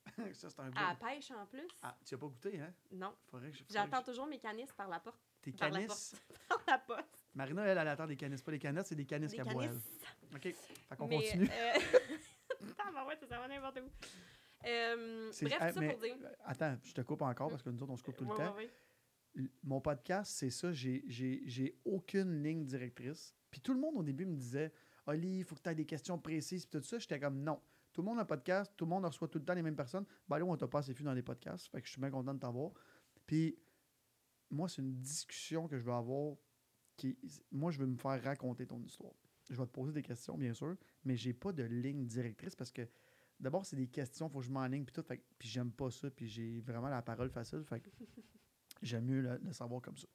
ça, 0.34 0.50
c'est 0.50 0.60
un 0.60 0.70
À 0.72 0.88
la 0.90 0.94
pêche 0.94 1.30
en 1.30 1.46
plus? 1.46 1.66
Ah, 1.82 1.96
tu 2.04 2.14
n'as 2.14 2.18
pas 2.20 2.26
goûté, 2.26 2.60
hein? 2.60 2.72
Non. 2.92 3.14
Faudrait 3.30 3.50
que 3.50 3.58
J'attends 3.70 4.00
que 4.02 4.06
toujours 4.06 4.26
mes 4.26 4.38
canisses 4.38 4.72
par 4.72 4.88
la 4.88 5.00
porte. 5.00 5.20
Tes 5.42 5.52
par 5.52 5.70
la 5.70 5.80
canisses? 5.80 6.14
Par 6.48 6.62
la 6.66 6.78
poste. 6.78 7.26
Marina, 7.34 7.64
elle, 7.66 7.78
elle 7.78 7.88
attend 7.88 8.06
des 8.06 8.16
canisses. 8.16 8.42
Pas 8.42 8.50
des 8.52 8.58
canettes, 8.58 8.86
c'est 8.86 8.94
des 8.96 9.04
canisses 9.06 9.32
qu'elle 9.32 9.44
boit. 9.52 9.64
OK. 9.66 10.40
Fait 10.42 10.96
qu'on 10.96 11.08
continue. 11.08 11.48
euh, 11.50 11.78
Tabarouette, 12.76 13.24
ça 13.28 13.38
va 13.38 13.46
n'importe 13.48 13.78
où. 13.80 13.90
Euh, 14.66 15.30
C'est- 15.32 15.44
bref, 15.46 15.58
tout 15.68 15.74
ça 15.74 15.80
mais- 15.80 15.90
pour 15.90 16.00
dire. 16.00 16.16
Attends, 16.44 16.76
je 16.82 16.92
te 16.94 17.00
coupe 17.02 17.22
encore 17.22 17.50
parce 17.50 17.62
que 17.62 17.70
nous 17.70 17.82
autres, 17.82 17.92
on 17.92 17.96
se 17.96 18.02
coupe 18.02 18.16
tout 18.16 18.24
le 18.24 18.30
Ouais, 18.30 18.36
temps. 18.36 18.54
ouais, 18.56 18.70
ouais. 19.36 19.50
Mon 19.62 19.80
podcast, 19.80 20.32
c'est 20.34 20.50
ça. 20.50 20.72
J'ai 20.72 21.78
aucune 21.84 22.42
ligne 22.42 22.64
directrice. 22.64 23.34
Puis 23.50 23.60
tout 23.60 23.74
le 23.74 23.80
monde 23.80 23.96
au 23.96 24.02
début 24.02 24.24
me 24.26 24.34
disait 24.36 24.72
Oli, 25.06 25.38
il 25.38 25.44
faut 25.44 25.54
que 25.54 25.62
tu 25.62 25.68
aies 25.70 25.74
des 25.74 25.86
questions 25.86 26.18
précises. 26.18 26.66
Puis 26.66 26.80
tout 26.80 26.86
ça, 26.86 26.98
j'étais 26.98 27.20
comme 27.20 27.42
non. 27.42 27.60
Tout 27.92 28.02
le 28.02 28.06
monde 28.06 28.18
a 28.18 28.22
un 28.22 28.26
podcast, 28.26 28.72
tout 28.76 28.84
le 28.84 28.90
monde 28.90 29.04
reçoit 29.04 29.28
tout 29.28 29.38
le 29.38 29.44
temps 29.44 29.54
les 29.54 29.62
mêmes 29.62 29.76
personnes. 29.76 30.04
Ben 30.28 30.38
là, 30.38 30.44
on 30.44 30.56
t'a 30.56 30.68
pas 30.68 30.80
assez 30.80 30.92
vu 30.92 31.02
dans 31.02 31.14
les 31.14 31.22
podcasts. 31.22 31.68
Fait 31.68 31.80
que 31.80 31.86
je 31.86 31.92
suis 31.92 32.00
bien 32.00 32.10
content 32.10 32.34
de 32.34 32.38
t'avoir. 32.38 32.72
Puis 33.26 33.58
moi, 34.50 34.68
c'est 34.68 34.82
une 34.82 35.00
discussion 35.00 35.66
que 35.66 35.78
je 35.78 35.84
veux 35.84 35.92
avoir. 35.92 36.36
Qui, 36.96 37.18
moi, 37.50 37.70
je 37.70 37.78
veux 37.78 37.86
me 37.86 37.96
faire 37.96 38.22
raconter 38.22 38.66
ton 38.66 38.82
histoire. 38.82 39.14
Je 39.48 39.56
vais 39.56 39.66
te 39.66 39.70
poser 39.70 39.92
des 39.92 40.02
questions, 40.02 40.36
bien 40.36 40.52
sûr, 40.52 40.76
mais 41.04 41.16
j'ai 41.16 41.32
pas 41.32 41.52
de 41.52 41.62
ligne 41.62 42.06
directrice 42.06 42.56
parce 42.56 42.72
que 42.72 42.88
d'abord, 43.38 43.64
c'est 43.64 43.76
des 43.76 43.86
questions, 43.86 44.26
il 44.26 44.32
faut 44.32 44.40
que 44.40 44.44
je 44.46 44.50
m'enligne, 44.50 44.84
puis 44.84 44.92
tout. 44.92 45.02
Fait 45.02 45.22
puis 45.38 45.48
j'aime 45.48 45.70
pas 45.70 45.90
ça, 45.90 46.10
puis 46.10 46.26
j'ai 46.26 46.60
vraiment 46.60 46.88
la 46.88 47.02
parole 47.02 47.30
facile. 47.30 47.62
Fait 47.64 47.80
que 47.80 47.90
j'aime 48.82 49.04
mieux 49.04 49.20
le, 49.20 49.38
le 49.38 49.52
savoir 49.52 49.80
comme 49.82 49.96
ça. 49.96 50.08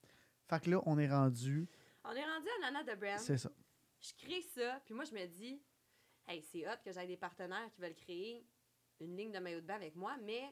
Fait 0.47 0.63
que 0.63 0.69
là, 0.69 0.81
on 0.85 0.97
est 0.97 1.09
rendu. 1.09 1.67
On 2.03 2.11
est 2.11 2.25
rendu 2.25 2.47
à 2.57 2.71
Nana 2.71 2.83
de 2.83 2.99
Brand. 2.99 3.19
C'est 3.19 3.37
ça. 3.37 3.51
Je 4.01 4.13
crée 4.15 4.41
ça, 4.41 4.81
puis 4.85 4.93
moi, 4.93 5.03
je 5.05 5.13
me 5.13 5.25
dis, 5.27 5.61
hey, 6.27 6.41
c'est 6.41 6.67
hot 6.67 6.77
que 6.83 6.91
j'aille 6.91 7.07
des 7.07 7.17
partenaires 7.17 7.69
qui 7.71 7.81
veulent 7.81 7.95
créer 7.95 8.45
une 8.99 9.15
ligne 9.15 9.31
de 9.31 9.39
maillot 9.39 9.61
de 9.61 9.65
bain 9.65 9.75
avec 9.75 9.95
moi, 9.95 10.17
mais 10.23 10.43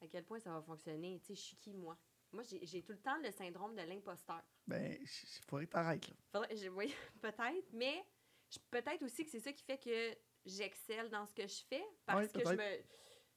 à 0.00 0.06
quel 0.08 0.24
point 0.24 0.38
ça 0.40 0.50
va 0.52 0.62
fonctionner? 0.62 1.18
Tu 1.20 1.26
sais, 1.26 1.34
je 1.34 1.40
suis 1.40 1.56
qui, 1.56 1.74
moi? 1.74 1.96
Moi, 2.32 2.42
j'ai 2.42 2.64
j'ai 2.66 2.82
tout 2.82 2.92
le 2.92 3.00
temps 3.00 3.16
le 3.22 3.30
syndrome 3.30 3.74
de 3.74 3.82
l'imposteur. 3.82 4.42
Ben, 4.66 4.98
il 5.00 5.06
faudrait 5.48 5.66
t'arrêtes, 5.66 6.08
là. 6.08 6.14
Faudrait- 6.32 6.56
je- 6.56 6.68
Oui, 6.68 6.92
peut-être, 7.22 7.72
mais 7.72 8.04
peut-être 8.70 9.02
aussi 9.02 9.24
que 9.24 9.30
c'est 9.30 9.40
ça 9.40 9.52
qui 9.52 9.62
fait 9.64 9.78
que 9.78 10.16
j'excelle 10.44 11.08
dans 11.10 11.24
ce 11.26 11.34
que 11.34 11.46
je 11.46 11.62
fais 11.68 11.84
parce 12.04 12.32
Ouais, 12.32 12.42
que 12.42 12.48
je 12.48 12.54
me, 12.54 12.82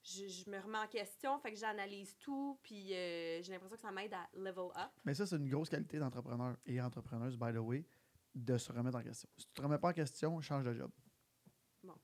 je, 0.04 0.28
je 0.28 0.50
me 0.50 0.60
remets 0.60 0.78
en 0.80 0.88
question, 0.88 1.40
fait 1.40 1.52
que 1.54 1.58
j'analyse 1.60 2.18
tout, 2.20 2.60
puis 2.64 2.94
euh, 2.94 3.42
j'ai 3.42 3.54
l'impression 3.54 3.76
que 3.78 3.82
ça 3.82 3.92
m'aide 3.92 4.14
à 4.14 4.28
level 4.34 4.70
up. 4.76 4.92
Mais 5.06 5.14
ça, 5.14 5.26
c'est 5.26 5.38
une 5.38 5.50
grosse 5.50 5.70
qualité 5.70 5.98
d'entrepreneur 6.00 6.58
et 6.66 6.82
entrepreneuse, 6.82 7.38
by 7.38 7.54
the 7.54 7.58
way, 7.60 7.86
de 8.36 8.58
se 8.58 8.72
remettre 8.72 8.98
en 8.98 9.04
question. 9.04 9.30
Si 9.38 9.46
tu 9.48 9.54
te 9.54 9.62
remets 9.62 9.78
pas 9.78 9.90
en 9.90 9.94
question, 9.94 10.40
change 10.42 10.64
de 10.66 10.74
job. 10.74 10.92
Bon. 11.84 11.96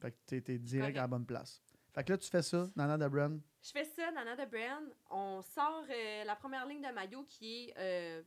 Fait 0.00 0.12
que 0.12 0.16
t'es, 0.26 0.40
t'es 0.40 0.58
direct 0.58 0.96
à 0.98 1.02
la 1.02 1.06
bonne 1.06 1.26
place. 1.26 1.62
Fait 1.92 2.04
que 2.04 2.12
là, 2.12 2.18
tu 2.18 2.28
fais 2.30 2.42
ça, 2.42 2.68
Nana 2.76 2.96
de 2.96 3.08
Brand. 3.08 3.40
Je 3.62 3.70
fais 3.70 3.84
ça, 3.84 4.10
Nana 4.12 4.36
de 4.36 4.48
Brand. 4.50 4.94
On 5.10 5.42
sort 5.42 5.84
euh, 5.90 6.24
la 6.24 6.36
première 6.36 6.66
ligne 6.66 6.80
de 6.82 6.92
maillot 6.92 7.24
qui 7.24 7.68
est, 7.68 7.74
euh, 7.76 8.22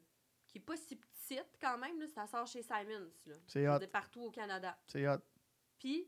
qui 0.47 0.57
est 0.57 0.61
pas 0.61 0.75
si 0.77 0.95
petite 0.95 1.57
quand 1.61 1.77
même. 1.77 1.99
Là, 1.99 2.07
ça 2.07 2.27
sort 2.27 2.45
chez 2.45 2.61
Simons. 2.61 3.09
C'est 3.47 3.67
hot. 3.67 3.79
dire, 3.79 3.89
partout 3.89 4.21
au 4.21 4.31
Canada. 4.31 4.77
C'est 4.85 5.07
hot. 5.07 5.19
Puis, 5.79 6.07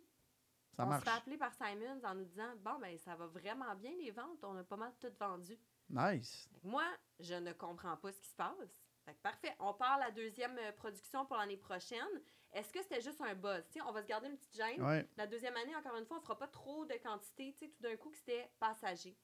Ça 0.74 0.86
on 0.86 0.90
marche. 0.90 1.06
se 1.06 1.10
fait 1.10 1.16
appeler 1.18 1.38
par 1.38 1.54
Simons 1.54 2.02
en 2.04 2.16
nous 2.16 2.26
disant 2.26 2.54
Bon, 2.58 2.78
ben, 2.80 2.98
ça 3.00 3.16
va 3.16 3.28
vraiment 3.28 3.74
bien 3.76 3.92
les 3.98 4.12
ventes. 4.12 4.44
On 4.44 4.56
a 4.58 4.64
pas 4.64 4.78
mal 4.78 4.94
tout 5.00 5.12
vendu. 5.20 5.58
Nice. 5.90 6.50
Moi, 6.64 6.86
je 7.20 7.36
ne 7.36 7.54
comprends 7.54 7.96
pas 7.98 8.12
ce 8.12 8.20
qui 8.20 8.28
se 8.28 8.36
passe. 8.36 8.85
Fait 9.06 9.14
que 9.14 9.22
parfait. 9.22 9.56
On 9.60 9.74
part 9.74 10.00
la 10.00 10.12
deuxième 10.12 10.58
euh, 10.58 10.72
production 10.72 11.26
pour 11.26 11.38
l'année 11.38 11.58
prochaine. 11.58 12.22
Est-ce 12.52 12.74
que 12.74 12.82
c'était 12.82 13.02
juste 13.02 13.22
un 13.22 13.36
buzz? 13.36 13.64
On 13.86 13.92
va 13.92 14.02
se 14.02 14.08
garder 14.08 14.28
une 14.28 14.38
petite 14.38 14.56
gêne. 14.56 14.82
Ouais. 14.82 15.08
La 15.18 15.28
deuxième 15.28 15.56
année, 15.58 15.76
encore 15.76 15.96
une 15.96 16.06
fois, 16.06 16.18
on 16.18 16.22
fera 16.22 16.38
pas 16.38 16.48
trop 16.48 16.86
de 16.86 16.94
quantité. 16.96 17.54
Tout 17.54 17.82
d'un 17.82 17.96
coup, 17.98 18.10
que 18.10 18.18
c'était 18.18 18.50
passager. 18.60 19.16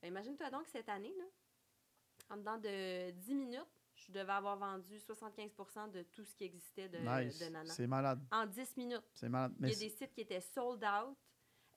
Ben, 0.00 0.08
Imagine-toi 0.08 0.50
donc 0.50 0.66
cette 0.68 0.88
année, 0.88 1.14
là, 1.18 1.24
en 2.30 2.36
dedans 2.36 2.58
de 2.58 3.10
10 3.10 3.34
minutes, 3.34 3.82
je 3.96 4.12
devais 4.12 4.32
avoir 4.32 4.56
vendu 4.56 4.96
75% 4.98 5.90
de 5.90 6.02
tout 6.02 6.24
ce 6.24 6.34
qui 6.36 6.44
existait 6.44 6.88
de, 6.88 6.98
nice. 6.98 7.40
de 7.40 7.46
Nana. 7.46 7.72
C'est 7.72 7.86
malade. 7.86 8.20
En 8.30 8.46
10 8.46 8.76
minutes. 8.76 9.02
C'est 9.14 9.28
malade. 9.28 9.54
Il 9.58 9.68
y 9.68 9.72
a 9.72 9.78
des 9.78 9.88
sites 9.88 10.12
qui 10.12 10.20
étaient 10.20 10.40
sold 10.40 10.84
out. 10.84 11.16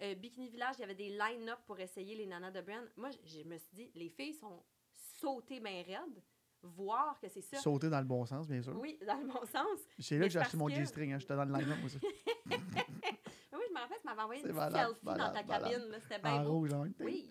Euh, 0.02 0.16
Bikini 0.16 0.50
Village, 0.50 0.76
il 0.78 0.82
y 0.82 0.84
avait 0.84 0.96
des 0.96 1.10
line-up 1.10 1.60
pour 1.66 1.80
essayer 1.80 2.16
les 2.16 2.26
nanas 2.26 2.52
de 2.52 2.62
brand. 2.62 2.88
Moi, 2.98 3.10
je 3.12 3.40
je 3.40 3.44
me 3.44 3.58
suis 3.58 3.74
dit, 3.74 3.92
les 3.96 4.10
filles 4.10 4.34
sont 4.34 4.64
sautées 4.92 5.60
bien 5.60 5.84
raides, 5.84 6.22
voir 6.64 7.20
que 7.20 7.28
c'est 7.28 7.42
ça. 7.42 7.58
sauter 7.58 7.90
dans 7.90 8.00
le 8.00 8.06
bon 8.06 8.26
sens, 8.26 8.48
bien 8.48 8.62
sûr. 8.62 8.78
Oui, 8.80 9.00
dans 9.06 9.18
le 9.18 9.28
bon 9.28 9.46
sens. 9.46 9.80
C'est 10.00 10.18
là 10.18 10.26
que 10.28 10.32
j'ai 10.34 10.40
acheté 10.40 10.58
mon 10.58 10.68
que- 10.68 10.74
G-string. 10.74 11.14
Hein. 11.14 11.20
J'étais 11.20 11.36
dans 11.36 11.46
le 11.46 11.54
line-up, 11.54 11.78
aussi. 11.84 12.00
Mais 12.46 12.56
oui, 13.54 13.60
je 13.68 13.74
me 13.74 13.80
rappelle, 13.80 13.98
tu 14.00 14.06
m'avais 14.08 14.22
envoyé 14.22 14.42
une 14.42 14.48
petite 14.48 14.72
selfie 14.72 15.06
dans 15.06 15.32
ta 15.34 15.44
cabine. 15.44 15.98
C'était 16.02 16.20
bien 16.20 16.34
en 16.34 16.44
beau. 16.44 16.52
rouge, 16.52 16.74
en 16.74 16.84
temps. 16.86 16.94
Oui. 17.02 17.30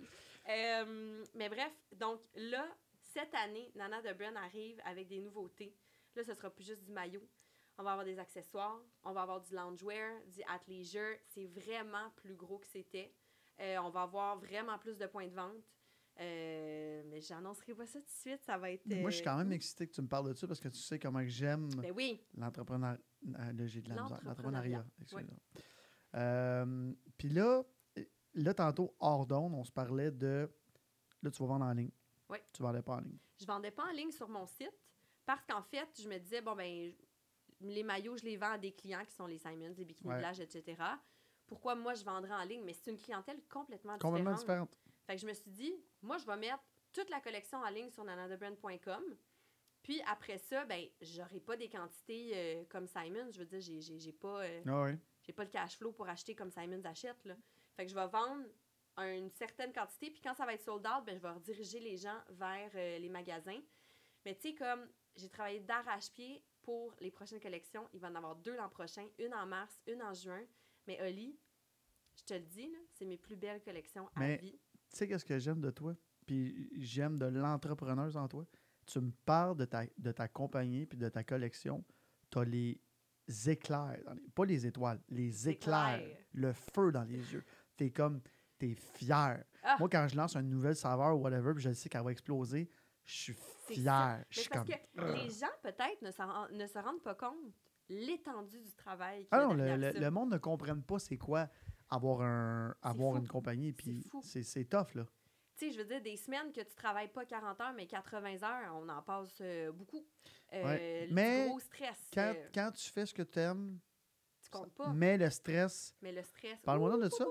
Euh, 0.49 1.25
mais 1.35 1.49
bref, 1.49 1.73
donc 1.97 2.21
là, 2.35 2.66
cette 3.01 3.35
année, 3.35 3.71
Nana 3.75 4.01
de 4.03 4.12
Brand 4.12 4.37
arrive 4.37 4.81
avec 4.85 5.07
des 5.09 5.21
nouveautés. 5.21 5.77
Là, 6.16 6.25
ce 6.25 6.35
sera 6.35 6.51
plus 6.51 6.64
juste 6.64 6.85
du 6.85 6.93
maillot. 6.93 7.23
On 7.79 7.83
va 7.83 7.93
avoir 7.93 8.05
des 8.05 8.19
accessoires, 8.19 8.79
on 9.05 9.12
va 9.12 9.23
avoir 9.23 9.40
du 9.40 9.55
loungewear, 9.55 10.12
du 10.27 10.43
athleisure. 10.53 11.16
C'est 11.29 11.47
vraiment 11.47 12.11
plus 12.16 12.35
gros 12.35 12.59
que 12.59 12.66
c'était. 12.66 13.14
Euh, 13.61 13.79
on 13.79 13.90
va 13.90 14.03
avoir 14.03 14.37
vraiment 14.38 14.77
plus 14.79 14.99
de 14.99 15.07
points 15.07 15.27
de 15.29 15.35
vente. 15.35 15.62
Euh, 16.20 17.02
mais 17.06 17.20
j'annoncerai 17.20 17.74
pas 17.74 17.87
ça 17.87 17.98
tout 17.98 18.04
de 18.06 18.11
suite. 18.11 18.42
Ça 18.44 18.59
va 18.59 18.70
être. 18.70 18.87
Moi, 18.87 19.11
je 19.11 19.16
suis 19.16 19.24
quand 19.24 19.35
euh, 19.35 19.38
même 19.38 19.52
excité 19.52 19.87
que 19.87 19.92
tu 19.92 20.02
me 20.02 20.09
parles 20.09 20.28
de 20.28 20.35
ça 20.35 20.46
parce 20.46 20.61
que 20.61 20.68
tu 20.68 20.78
sais 20.78 20.98
comment 20.98 21.22
j'aime 21.26 21.68
Ben 21.76 21.92
oui, 21.92 22.20
euh. 22.37 22.40
L'entrepreneuriat. 22.40 24.85
Euh, 26.16 26.92
Puis 27.16 27.28
là, 27.28 27.62
là, 28.35 28.54
tantôt, 28.54 28.94
hors 28.98 29.26
d'onde, 29.26 29.54
on 29.54 29.64
se 29.64 29.72
parlait 29.72 30.11
de. 30.11 30.50
Là, 31.22 31.30
tu 31.30 31.42
vas 31.42 31.48
vendre 31.48 31.66
en 31.66 31.72
ligne. 31.72 31.90
Oui. 32.28 32.38
Tu 32.52 32.62
vendais 32.62 32.83
pas 32.83 32.96
en 32.96 33.00
ligne. 33.00 33.18
je 33.40 33.46
vendais 33.46 33.70
pas 33.70 33.85
en 33.85 33.92
ligne 33.92 34.11
sur 34.12 34.28
mon 34.28 34.46
site 34.46 34.72
parce 35.26 35.44
qu'en 35.44 35.62
fait, 35.62 35.88
je 36.00 36.09
me 36.09 36.18
disais, 36.18 36.40
bon, 36.40 36.54
ben, 36.54 36.92
les 37.61 37.83
maillots, 37.83 38.16
je 38.16 38.24
les 38.24 38.37
vends 38.37 38.52
à 38.52 38.59
des 38.59 38.72
clients 38.72 39.04
qui 39.04 39.14
sont 39.14 39.26
les 39.26 39.38
Simons, 39.38 39.74
les 39.76 39.85
Bikini 39.85 40.09
Ouais. 40.09 40.16
Village, 40.16 40.40
etc. 40.40 40.80
Pourquoi 41.46 41.74
moi, 41.74 41.94
je 41.94 42.04
vendrais 42.04 42.33
en 42.33 42.44
ligne? 42.44 42.62
Mais 42.64 42.72
c'est 42.72 42.90
une 42.90 42.96
clientèle 42.98 43.40
complètement, 43.50 43.98
Complètement 43.98 44.35
différente. 44.35 44.70
différente. 44.70 44.78
Fait 45.11 45.16
que 45.16 45.23
je 45.23 45.27
me 45.27 45.33
suis 45.35 45.51
dit, 45.51 45.75
moi, 46.03 46.18
je 46.18 46.25
vais 46.27 46.37
mettre 46.37 46.62
toute 46.92 47.11
la 47.11 47.20
collection 47.20 47.59
en 47.59 47.68
ligne 47.68 47.90
sur 47.90 48.05
nanadebrand.com. 48.05 49.03
Puis 49.83 50.01
après 50.07 50.38
ça, 50.38 50.64
ben, 50.66 50.87
j'aurai 51.01 51.40
pas 51.40 51.57
des 51.57 51.68
quantités 51.68 52.31
euh, 52.33 52.64
comme 52.68 52.87
Simons. 52.87 53.29
Je 53.33 53.40
veux 53.40 53.44
dire, 53.44 53.61
j'ai- 53.61 53.81
j'ai 53.81 53.99
j'ai 53.99 54.12
pas, 54.12 54.44
euh, 54.44 54.62
Ah 54.68 54.70
j'ai 55.23 55.33
pas 55.33 55.42
le 55.42 55.51
cash 55.51 55.77
flow 55.77 55.90
pour 55.90 56.09
acheter 56.09 56.37
comme 56.37 56.53
Simons 56.53 56.85
achète. 56.85 57.25
Là. 57.25 57.35
Fait 57.77 57.87
que 57.87 57.90
je 57.90 57.96
vais 57.96 58.07
vendre 58.07 58.44
une 58.99 59.33
certaine 59.33 59.73
quantité. 59.73 60.12
Puis 60.12 60.20
quand 60.23 60.35
ça 60.35 60.46
va 60.46 60.55
être 60.55 60.62
sold 60.62 60.87
out, 60.87 61.05
ben, 61.05 61.16
je 61.16 61.23
vais 61.23 61.31
rediriger 61.31 61.81
les 61.81 61.96
gens 61.96 62.20
vers 62.29 62.70
euh, 62.77 62.99
les 63.01 63.09
magasins. 63.09 63.61
Mais 64.25 64.37
tu 64.37 64.51
sais, 64.51 64.55
comme 64.55 64.88
j'ai 65.16 65.29
travaillé 65.29 65.59
d'arrache-pied 65.59 66.40
pour 66.62 66.94
les 67.01 67.11
prochaines 67.11 67.40
collections, 67.40 67.88
il 67.92 67.99
va 67.99 68.11
en 68.11 68.14
avoir 68.14 68.37
deux 68.37 68.55
l'an 68.55 68.68
prochain, 68.68 69.09
une 69.18 69.35
en 69.35 69.44
mars, 69.46 69.77
une 69.88 70.05
en 70.05 70.14
juin. 70.14 70.44
Mais 70.87 71.03
Oli, 71.03 71.37
je 72.14 72.23
te 72.23 72.35
le 72.35 72.40
dis, 72.44 72.68
là, 72.70 72.79
c'est 72.92 73.07
mes 73.07 73.18
plus 73.18 73.35
belles 73.35 73.61
collections 73.61 74.09
à 74.14 74.20
vie. 74.37 74.57
Tu 74.90 74.96
sais, 74.96 75.09
qu'est-ce 75.09 75.24
que 75.24 75.38
j'aime 75.38 75.61
de 75.61 75.70
toi? 75.70 75.94
Puis 76.26 76.68
j'aime 76.81 77.18
de 77.18 77.26
l'entrepreneuse 77.26 78.16
en 78.16 78.29
toi. 78.29 78.44
Tu 78.87 79.00
me 79.00 79.11
parles 79.24 79.57
de 79.57 79.64
ta, 79.64 79.85
de 79.98 80.12
ta 80.12 80.29
compagnie 80.29 80.87
puis 80.87 80.98
de 80.98 81.09
ta 81.09 81.22
collection. 81.24 81.85
Tu 82.31 82.38
as 82.38 82.44
les 82.44 82.81
éclairs, 83.46 83.98
dans 84.05 84.14
les- 84.14 84.29
pas 84.35 84.44
les 84.44 84.66
étoiles, 84.66 85.00
les 85.09 85.48
éclairs, 85.48 85.98
éclairs. 86.00 86.16
le 86.33 86.53
feu 86.53 86.90
dans 86.92 87.05
les 87.05 87.33
yeux. 87.33 87.44
Tu 87.76 87.85
es 87.85 87.90
comme, 87.90 88.20
tu 88.59 88.70
es 88.70 88.74
fier. 88.74 89.44
Ah! 89.62 89.76
Moi, 89.79 89.88
quand 89.88 90.07
je 90.09 90.16
lance 90.16 90.35
une 90.37 90.48
nouvelle 90.48 90.74
saveur 90.76 91.16
ou 91.16 91.20
whatever, 91.22 91.55
puis 91.55 91.62
je 91.62 91.72
sais 91.72 91.88
qu'elle 91.88 92.03
va 92.03 92.11
exploser, 92.11 92.68
je 93.05 93.12
suis 93.12 93.35
fier. 93.68 94.24
Je 94.31 94.38
Mais 94.38 94.42
suis 94.42 94.48
parce 94.50 94.66
comme. 94.66 94.74
que 94.76 95.14
les 95.22 95.31
gens, 95.31 95.46
peut-être, 95.62 96.03
ne, 96.03 96.11
se 96.66 96.79
rendent 96.79 97.03
pas 97.03 97.14
compte 97.14 97.55
l'étendue 97.88 98.61
du 98.61 98.74
travail 98.74 99.26
Ah 99.31 99.44
non, 99.44 99.55
le, 99.55 99.76
le 99.98 100.11
monde 100.11 100.33
ne 100.33 100.38
comprenne 100.38 100.83
pas 100.83 100.98
c'est 100.98 101.16
quoi 101.16 101.48
avoir, 101.90 102.22
un, 102.22 102.74
avoir 102.83 103.12
fou. 103.14 103.18
une 103.18 103.29
compagnie. 103.29 103.72
Puis 103.72 104.05
c'est 104.22 104.42
c'est 104.42 104.64
tough, 104.64 104.94
là. 104.94 105.05
Tu 105.57 105.66
sais, 105.66 105.72
je 105.72 105.79
veux 105.79 105.85
dire, 105.85 106.00
des 106.03 106.16
semaines 106.16 106.53
que 106.53 106.61
tu 106.62 106.74
travailles 106.74 107.12
pas 107.12 107.24
40 107.26 107.61
heures, 107.61 107.72
mais 107.74 107.87
80 107.87 108.42
heures, 108.42 108.74
on 108.76 108.88
en 108.88 109.03
passe 109.03 109.37
euh, 109.42 109.70
beaucoup. 109.72 110.07
Euh, 110.55 110.64
Ouais. 110.64 111.09
Mais 111.11 111.48
gros 111.48 111.61
stress. 111.61 111.98
Quand, 112.14 112.33
euh, 112.35 112.48
quand 112.55 112.70
tu 112.72 112.90
fais 112.90 113.05
ce 113.05 113.12
que 113.12 113.22
tu 113.22 113.38
aimes, 113.38 113.79
tu 114.42 114.48
comptes 114.50 114.72
pas. 114.72 114.88
mais 114.88 115.18
le 115.18 115.29
stress, 115.29 115.94
Mais 116.00 116.12
le 116.12 116.22
stress. 116.22 116.59
Parle-moi 116.64 116.96
de 116.96 117.09
ça. 117.11 117.26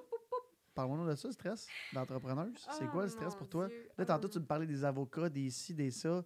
parle-moi 0.76 1.10
de 1.10 1.16
ça, 1.16 1.28
le 1.28 1.34
stress 1.34 1.68
d'entrepreneuse. 1.92 2.54
c'est 2.78 2.86
Oh, 2.86 2.92
quoi 2.92 3.04
le 3.04 3.10
stress 3.10 3.34
mon 3.34 3.40
pour 3.40 3.50
toi? 3.50 3.68
Dieu. 3.68 3.90
Là, 3.98 4.06
tantôt, 4.06 4.28
Oh. 4.28 4.32
tu 4.34 4.40
me 4.40 4.46
parlais 4.46 4.68
des 4.68 4.84
avocats, 4.84 5.28
des 5.30 5.50
ci, 5.50 5.74
des 5.74 5.90
ça. 5.92 6.24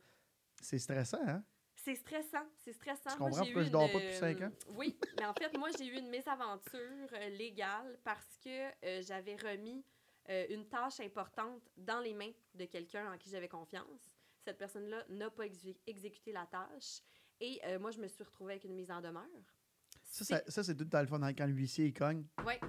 C'est 0.61 0.79
stressant, 0.79 1.21
hein? 1.25 1.43
C'est 1.83 1.95
stressant, 1.95 2.45
c'est 2.63 2.71
stressant. 2.71 3.09
Tu 3.11 3.17
comprends 3.17 3.43
pourquoi 3.43 3.63
je 3.63 3.69
dors 3.69 3.91
pas 3.91 3.99
depuis 3.99 4.13
cinq 4.13 4.41
euh, 4.41 4.47
ans? 4.47 4.51
Oui, 4.69 4.97
mais 5.17 5.25
en 5.25 5.33
fait, 5.33 5.51
moi, 5.57 5.69
j'ai 5.77 5.85
eu 5.85 5.97
une 5.97 6.09
mésaventure 6.09 7.09
euh, 7.11 7.29
légale 7.29 7.99
parce 8.05 8.37
que 8.41 8.69
euh, 8.85 9.01
j'avais 9.01 9.35
remis 9.35 9.83
euh, 10.29 10.45
une 10.49 10.65
tâche 10.69 11.01
importante 11.01 11.61
dans 11.75 11.99
les 11.99 12.13
mains 12.13 12.31
de 12.53 12.63
quelqu'un 12.65 13.11
en 13.11 13.17
qui 13.17 13.29
j'avais 13.29 13.49
confiance. 13.49 14.09
Cette 14.45 14.57
personne-là 14.57 15.03
n'a 15.09 15.29
pas 15.29 15.45
exé- 15.45 15.77
exécuté 15.85 16.31
la 16.31 16.45
tâche 16.45 17.01
et 17.41 17.59
euh, 17.65 17.79
moi, 17.79 17.91
je 17.91 17.99
me 17.99 18.07
suis 18.07 18.23
retrouvée 18.23 18.53
avec 18.53 18.63
une 18.63 18.75
mise 18.75 18.89
en 18.89 19.01
demeure. 19.01 19.25
Ça, 20.03 20.23
ça, 20.23 20.41
ça, 20.47 20.63
c'est 20.63 20.75
tout 20.75 20.85
temps 20.85 21.01
le 21.01 21.23
hein, 21.23 21.33
quand 21.33 21.47
l'huissier 21.47 21.87
il 21.87 21.93
cogne? 21.93 22.25
Ouais, 22.45 22.61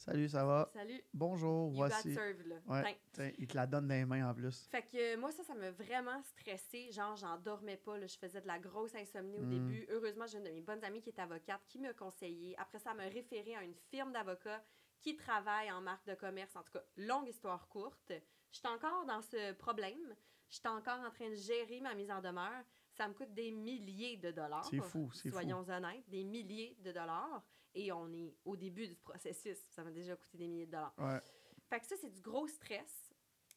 Salut, 0.00 0.28
ça 0.30 0.44
va? 0.46 0.70
salut. 0.72 1.02
Bonjour, 1.12 1.68
You 1.68 1.74
voici. 1.76 2.08
got 2.08 2.14
served, 2.14 2.46
là. 2.46 2.56
Ouais. 2.66 3.34
Il 3.38 3.46
te 3.46 3.54
la 3.54 3.66
donne 3.66 3.86
dans 3.86 3.94
les 3.94 4.06
mains 4.06 4.30
en 4.30 4.34
plus. 4.34 4.66
Fait 4.70 4.82
que 4.82 5.14
euh, 5.14 5.18
moi, 5.18 5.30
ça, 5.30 5.44
ça 5.44 5.54
m'a 5.54 5.70
vraiment 5.72 6.22
stressée. 6.22 6.90
Genre, 6.90 7.14
j'en 7.16 7.36
dormais 7.38 7.76
pas. 7.76 7.98
Là. 7.98 8.06
Je 8.06 8.16
faisais 8.16 8.40
de 8.40 8.46
la 8.46 8.58
grosse 8.58 8.94
insomnie 8.94 9.38
au 9.38 9.42
Mm. 9.44 9.50
début. 9.50 9.86
Heureusement, 9.90 10.26
j'ai 10.26 10.38
une 10.38 10.44
de 10.44 10.50
mes 10.50 10.62
bonnes 10.62 10.82
amies 10.84 11.02
qui 11.02 11.10
est 11.10 11.18
avocate 11.18 11.60
qui 11.68 11.78
m'a 11.78 11.92
conseillé. 11.92 12.54
Après 12.58 12.78
ça, 12.78 12.92
elle 12.92 12.96
m'a 12.96 13.02
référé 13.12 13.54
à 13.56 13.62
une 13.62 13.74
firme 13.74 14.10
d'avocats 14.12 14.64
qui 15.02 15.16
travaille 15.16 15.70
en 15.70 15.82
marque 15.82 16.06
de 16.06 16.14
commerce. 16.14 16.56
En 16.56 16.62
tout 16.62 16.72
cas, 16.72 16.82
longue 16.96 17.28
histoire 17.28 17.68
courte. 17.68 18.12
Je 18.52 18.58
suis 18.58 18.68
encore 18.68 19.04
dans 19.04 19.20
ce 19.20 19.52
problème. 19.52 20.16
Je 20.48 20.56
suis 20.56 20.68
encore 20.68 20.98
en 21.00 21.10
train 21.10 21.28
de 21.28 21.34
gérer 21.34 21.80
ma 21.80 21.94
mise 21.94 22.10
en 22.10 22.22
demeure. 22.22 22.64
Ça 22.92 23.06
me 23.06 23.12
coûte 23.14 23.32
des 23.34 23.50
milliers 23.50 24.16
de 24.16 24.30
dollars. 24.30 24.64
C'est 24.64 24.80
fou, 24.80 25.10
c'est 25.12 25.28
fou. 25.28 25.34
Soyons 25.36 25.60
honnêtes, 25.68 26.08
des 26.08 26.24
milliers 26.24 26.76
de 26.80 26.90
dollars. 26.90 27.42
Et 27.74 27.92
on 27.92 28.12
est 28.12 28.34
au 28.44 28.56
début 28.56 28.86
du 28.86 28.96
processus. 28.96 29.58
Ça 29.70 29.84
m'a 29.84 29.90
déjà 29.90 30.16
coûté 30.16 30.38
des 30.38 30.48
milliers 30.48 30.66
de 30.66 30.72
dollars. 30.72 30.94
Ouais. 30.98 31.20
Fait 31.68 31.80
que 31.80 31.86
ça, 31.86 31.94
c'est 32.00 32.10
du 32.10 32.20
gros 32.20 32.48
stress. 32.48 33.12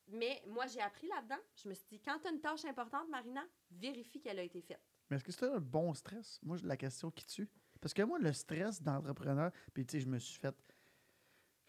Mais 0.08 0.44
moi, 0.48 0.68
j'ai 0.68 0.82
appris 0.82 1.08
là-dedans. 1.08 1.42
Je 1.56 1.70
me 1.70 1.74
suis 1.74 1.88
dit, 1.90 2.00
quand 2.00 2.20
tu 2.20 2.28
as 2.28 2.32
une 2.32 2.42
tâche 2.42 2.66
importante, 2.66 3.10
Marina, 3.10 3.44
vérifie 3.72 4.20
qu'elle 4.20 4.40
a 4.40 4.44
été 4.44 4.62
faite. 4.62 4.82
Mais 5.10 5.18
est-ce 5.18 5.24
que 5.24 5.32
c'est 5.32 5.48
un 5.48 5.60
bon 5.60 5.94
stress? 5.94 6.40
Moi, 6.44 6.58
la 6.64 6.78
question 6.78 7.10
qui 7.12 7.26
tue. 7.26 7.50
Parce 7.82 7.94
que 7.94 8.02
moi, 8.04 8.20
le 8.20 8.32
stress 8.34 8.82
d'entrepreneur, 8.82 9.52
puis 9.74 9.86
tu 9.86 9.94
sais, 9.94 10.00
je 10.00 10.08
me 10.08 10.18
suis 10.20 10.40
fait, 10.40 10.56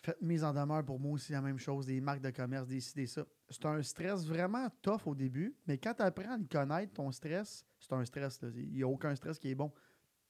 fait 0.02 0.20
mise 0.20 0.44
en 0.44 0.52
demeure 0.52 0.84
pour 0.84 1.00
moi 1.00 1.12
aussi 1.12 1.32
la 1.32 1.40
même 1.40 1.58
chose, 1.58 1.86
des 1.86 2.00
marques 2.00 2.20
de 2.20 2.30
commerce, 2.30 2.68
des 2.68 2.80
ci, 2.80 2.94
des 2.94 3.06
ça. 3.06 3.26
C'est 3.48 3.64
un 3.66 3.82
stress 3.82 4.24
vraiment 4.24 4.68
tough 4.80 5.06
au 5.06 5.14
début, 5.14 5.56
mais 5.66 5.78
quand 5.78 5.94
tu 5.94 6.02
apprends 6.02 6.34
à 6.34 6.38
le 6.38 6.44
connaître, 6.44 6.92
ton 6.92 7.10
stress, 7.10 7.64
c'est 7.80 7.92
un 7.92 8.04
stress. 8.04 8.40
Il 8.54 8.72
n'y 8.72 8.82
a 8.82 8.88
aucun 8.88 9.14
stress 9.16 9.38
qui 9.38 9.50
est 9.50 9.54
bon. 9.54 9.72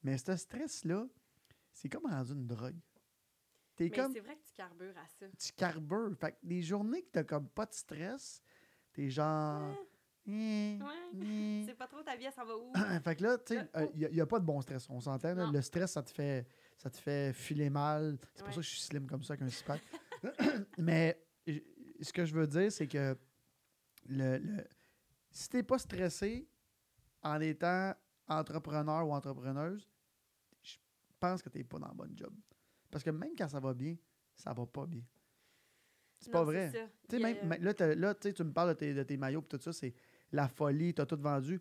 Mais 0.03 0.17
ce 0.17 0.37
stress-là, 0.37 1.07
c'est 1.75 1.89
comme 1.91 2.07
rendu 2.07 2.33
une 2.33 2.47
drogue. 2.47 2.79
T'es 3.77 3.85
Mais 3.85 3.91
comme. 3.91 4.13
c'est 4.13 4.21
vrai 4.21 4.37
que 4.37 4.45
tu 4.47 4.53
carbures 4.55 4.97
à 4.97 5.07
ça. 5.09 5.27
Tu 5.37 5.53
carbures. 5.53 6.17
Fait 6.17 6.33
que 6.33 6.37
des 6.43 6.63
journées 6.63 7.03
que 7.03 7.09
t'as 7.11 7.25
comme 7.25 7.49
pas 7.49 7.67
de 7.67 7.75
stress, 7.75 8.41
t'es 8.93 9.11
genre. 9.11 9.75
Eh, 10.27 10.79
Ouais. 10.81 11.21
eh. 11.23 11.65
C'est 11.67 11.75
pas 11.75 11.87
trop 11.87 12.03
ta 12.03 12.17
vie, 12.17 12.27
s'en 12.35 12.45
va 12.47 12.57
où? 12.57 12.73
fait 13.05 13.17
que 13.17 13.23
là, 13.25 13.37
tu 13.39 13.55
sais, 13.57 13.69
oh. 13.75 13.91
il 13.95 14.09
n'y 14.11 14.21
a, 14.21 14.27
pas 14.27 14.39
de 14.41 14.45
bon 14.47 14.61
stress. 14.63 14.89
On 14.89 15.01
s'entend. 15.01 15.35
là. 15.35 15.47
Non. 15.47 15.53
Le 15.53 15.61
stress, 15.61 15.93
ça 15.93 16.03
te 16.03 16.11
fait, 16.11 16.47
ça 16.79 16.89
te 16.89 16.97
fait 16.97 17.33
filer 17.35 17.69
mal. 17.69 18.17
C'est 18.33 18.39
pour 18.39 18.47
Ouais. 18.49 18.53
ça 18.55 18.57
que 18.61 18.63
je 18.63 18.69
suis 18.71 18.81
slim 18.81 19.07
comme 19.07 19.23
ça, 19.23 19.35
avec 19.35 19.43
un 19.43 19.51
six-pack. 19.51 19.83
Mais 20.79 21.21
j- 21.47 21.63
ce 22.01 22.13
que 22.13 22.25
je 22.25 22.35
veux 22.35 22.47
dire, 22.47 22.71
c'est 22.73 22.87
que 22.87 23.19
le, 24.07 24.39
le, 24.39 24.65
si 25.31 25.49
t'es 25.49 25.63
pas 25.63 25.79
stressé 25.79 26.49
en 27.23 27.41
étant 27.41 27.93
entrepreneur 28.29 29.07
ou 29.07 29.13
entrepreneuse, 29.13 29.91
que 31.43 31.49
t'es 31.49 31.65
pas 31.65 31.79
dans 31.79 31.89
le 31.89 31.95
bon 31.95 32.11
job. 32.17 32.35
Parce 32.91 33.03
que 33.05 33.11
même 33.11 33.35
quand 33.37 33.49
ça 33.49 33.61
va 33.61 33.75
bien, 33.75 33.97
ça 34.37 34.53
va 34.53 34.67
pas 34.67 34.87
bien. 34.87 35.03
C'est 36.21 36.31
pas 36.31 36.45
vrai. 36.45 36.71
Tu 37.09 37.17
sais, 37.17 37.23
a- 37.25 37.45
même, 37.45 37.63
là, 37.63 37.95
là, 37.95 38.15
tu 38.15 38.29
sais, 38.29 38.33
tu 38.35 38.45
me 38.45 38.53
parles 38.53 38.71
de 38.71 38.75
tes, 38.75 38.95
de 38.95 39.03
tes 39.03 39.17
maillots 39.17 39.43
et 39.43 39.49
tout 39.49 39.61
ça, 39.61 39.73
c'est 39.73 39.95
la 40.33 40.49
folie, 40.49 40.95
tu 40.95 41.03
as 41.03 41.07
tout 41.07 41.19
vendu. 41.21 41.61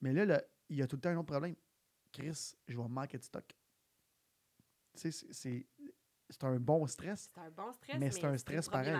Mais 0.00 0.12
là, 0.12 0.42
il 0.68 0.76
y 0.76 0.82
a 0.82 0.86
tout 0.86 0.96
le 0.96 1.00
temps 1.00 1.10
un 1.10 1.16
autre 1.16 1.26
problème. 1.26 1.54
Chris, 2.12 2.54
je 2.66 2.76
vais 2.76 2.88
manquer 2.88 3.18
de 3.18 3.22
stock. 3.24 3.44
Tu 4.94 5.12
sais, 5.12 5.26
c'est- 5.32 5.66
c'est 6.30 6.44
un 6.44 6.58
bon 6.58 6.86
stress. 6.86 7.30
C'est 7.34 7.40
un 7.40 7.50
bon 7.50 7.72
stress, 7.72 7.94
Mais 7.94 7.98
mais, 8.06 8.10
c'est 8.10 8.24
un 8.24 8.36
stress 8.38 8.68
pareil. 8.72 8.92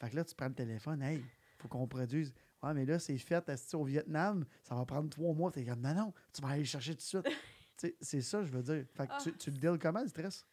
Fait 0.00 0.10
que 0.10 0.16
là, 0.16 0.24
tu 0.24 0.34
prends 0.34 0.48
le 0.48 0.54
téléphone, 0.54 1.02
hey, 1.02 1.22
faut 1.58 1.68
qu'on 1.68 1.86
produise. 1.86 2.32
Ouais, 2.62 2.74
mais 2.74 2.84
là, 2.84 2.98
c'est 2.98 3.16
fait 3.18 3.44
au 3.74 3.84
Vietnam, 3.84 4.44
ça 4.62 4.74
va 4.74 4.84
prendre 4.86 5.08
trois 5.10 5.32
mois. 5.34 5.50
T'es 5.50 5.64
comme, 5.64 5.80
non, 5.80 5.94
non, 5.94 6.14
tu 6.32 6.40
vas 6.42 6.48
aller 6.48 6.60
le 6.60 6.64
chercher 6.64 6.92
tout 6.92 6.98
de 6.98 7.02
suite. 7.02 7.24
C'est 8.00 8.20
ça, 8.22 8.44
je 8.44 8.50
veux 8.52 8.62
dire. 8.62 8.84
Fait 8.94 9.06
que 9.06 9.22
tu, 9.22 9.30
Ah. 9.30 9.38
tu 9.38 9.50
le 9.50 9.58
deals 9.58 9.78
comment, 9.78 10.02
le 10.02 10.08
stress? 10.08 10.46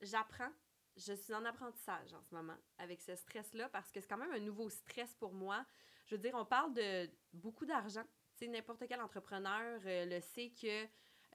J'apprends. 0.00 0.50
Je 0.96 1.12
suis 1.14 1.32
en 1.32 1.44
apprentissage 1.44 2.12
en 2.12 2.22
ce 2.22 2.34
moment 2.34 2.56
avec 2.78 3.00
ce 3.00 3.14
stress-là 3.14 3.68
parce 3.70 3.90
que 3.90 4.00
c'est 4.00 4.08
quand 4.08 4.18
même 4.18 4.32
un 4.32 4.40
nouveau 4.40 4.68
stress 4.68 5.14
pour 5.14 5.32
moi. 5.32 5.64
Je 6.06 6.16
veux 6.16 6.20
dire, 6.20 6.32
on 6.34 6.44
parle 6.44 6.74
de 6.74 7.08
beaucoup 7.32 7.64
d'argent. 7.64 8.02
Tu 8.36 8.44
sais, 8.44 8.48
n'importe 8.48 8.84
quel 8.88 9.00
entrepreneur 9.00 9.80
euh, 9.86 10.04
le 10.06 10.20
sait 10.20 10.50
que 10.50 10.86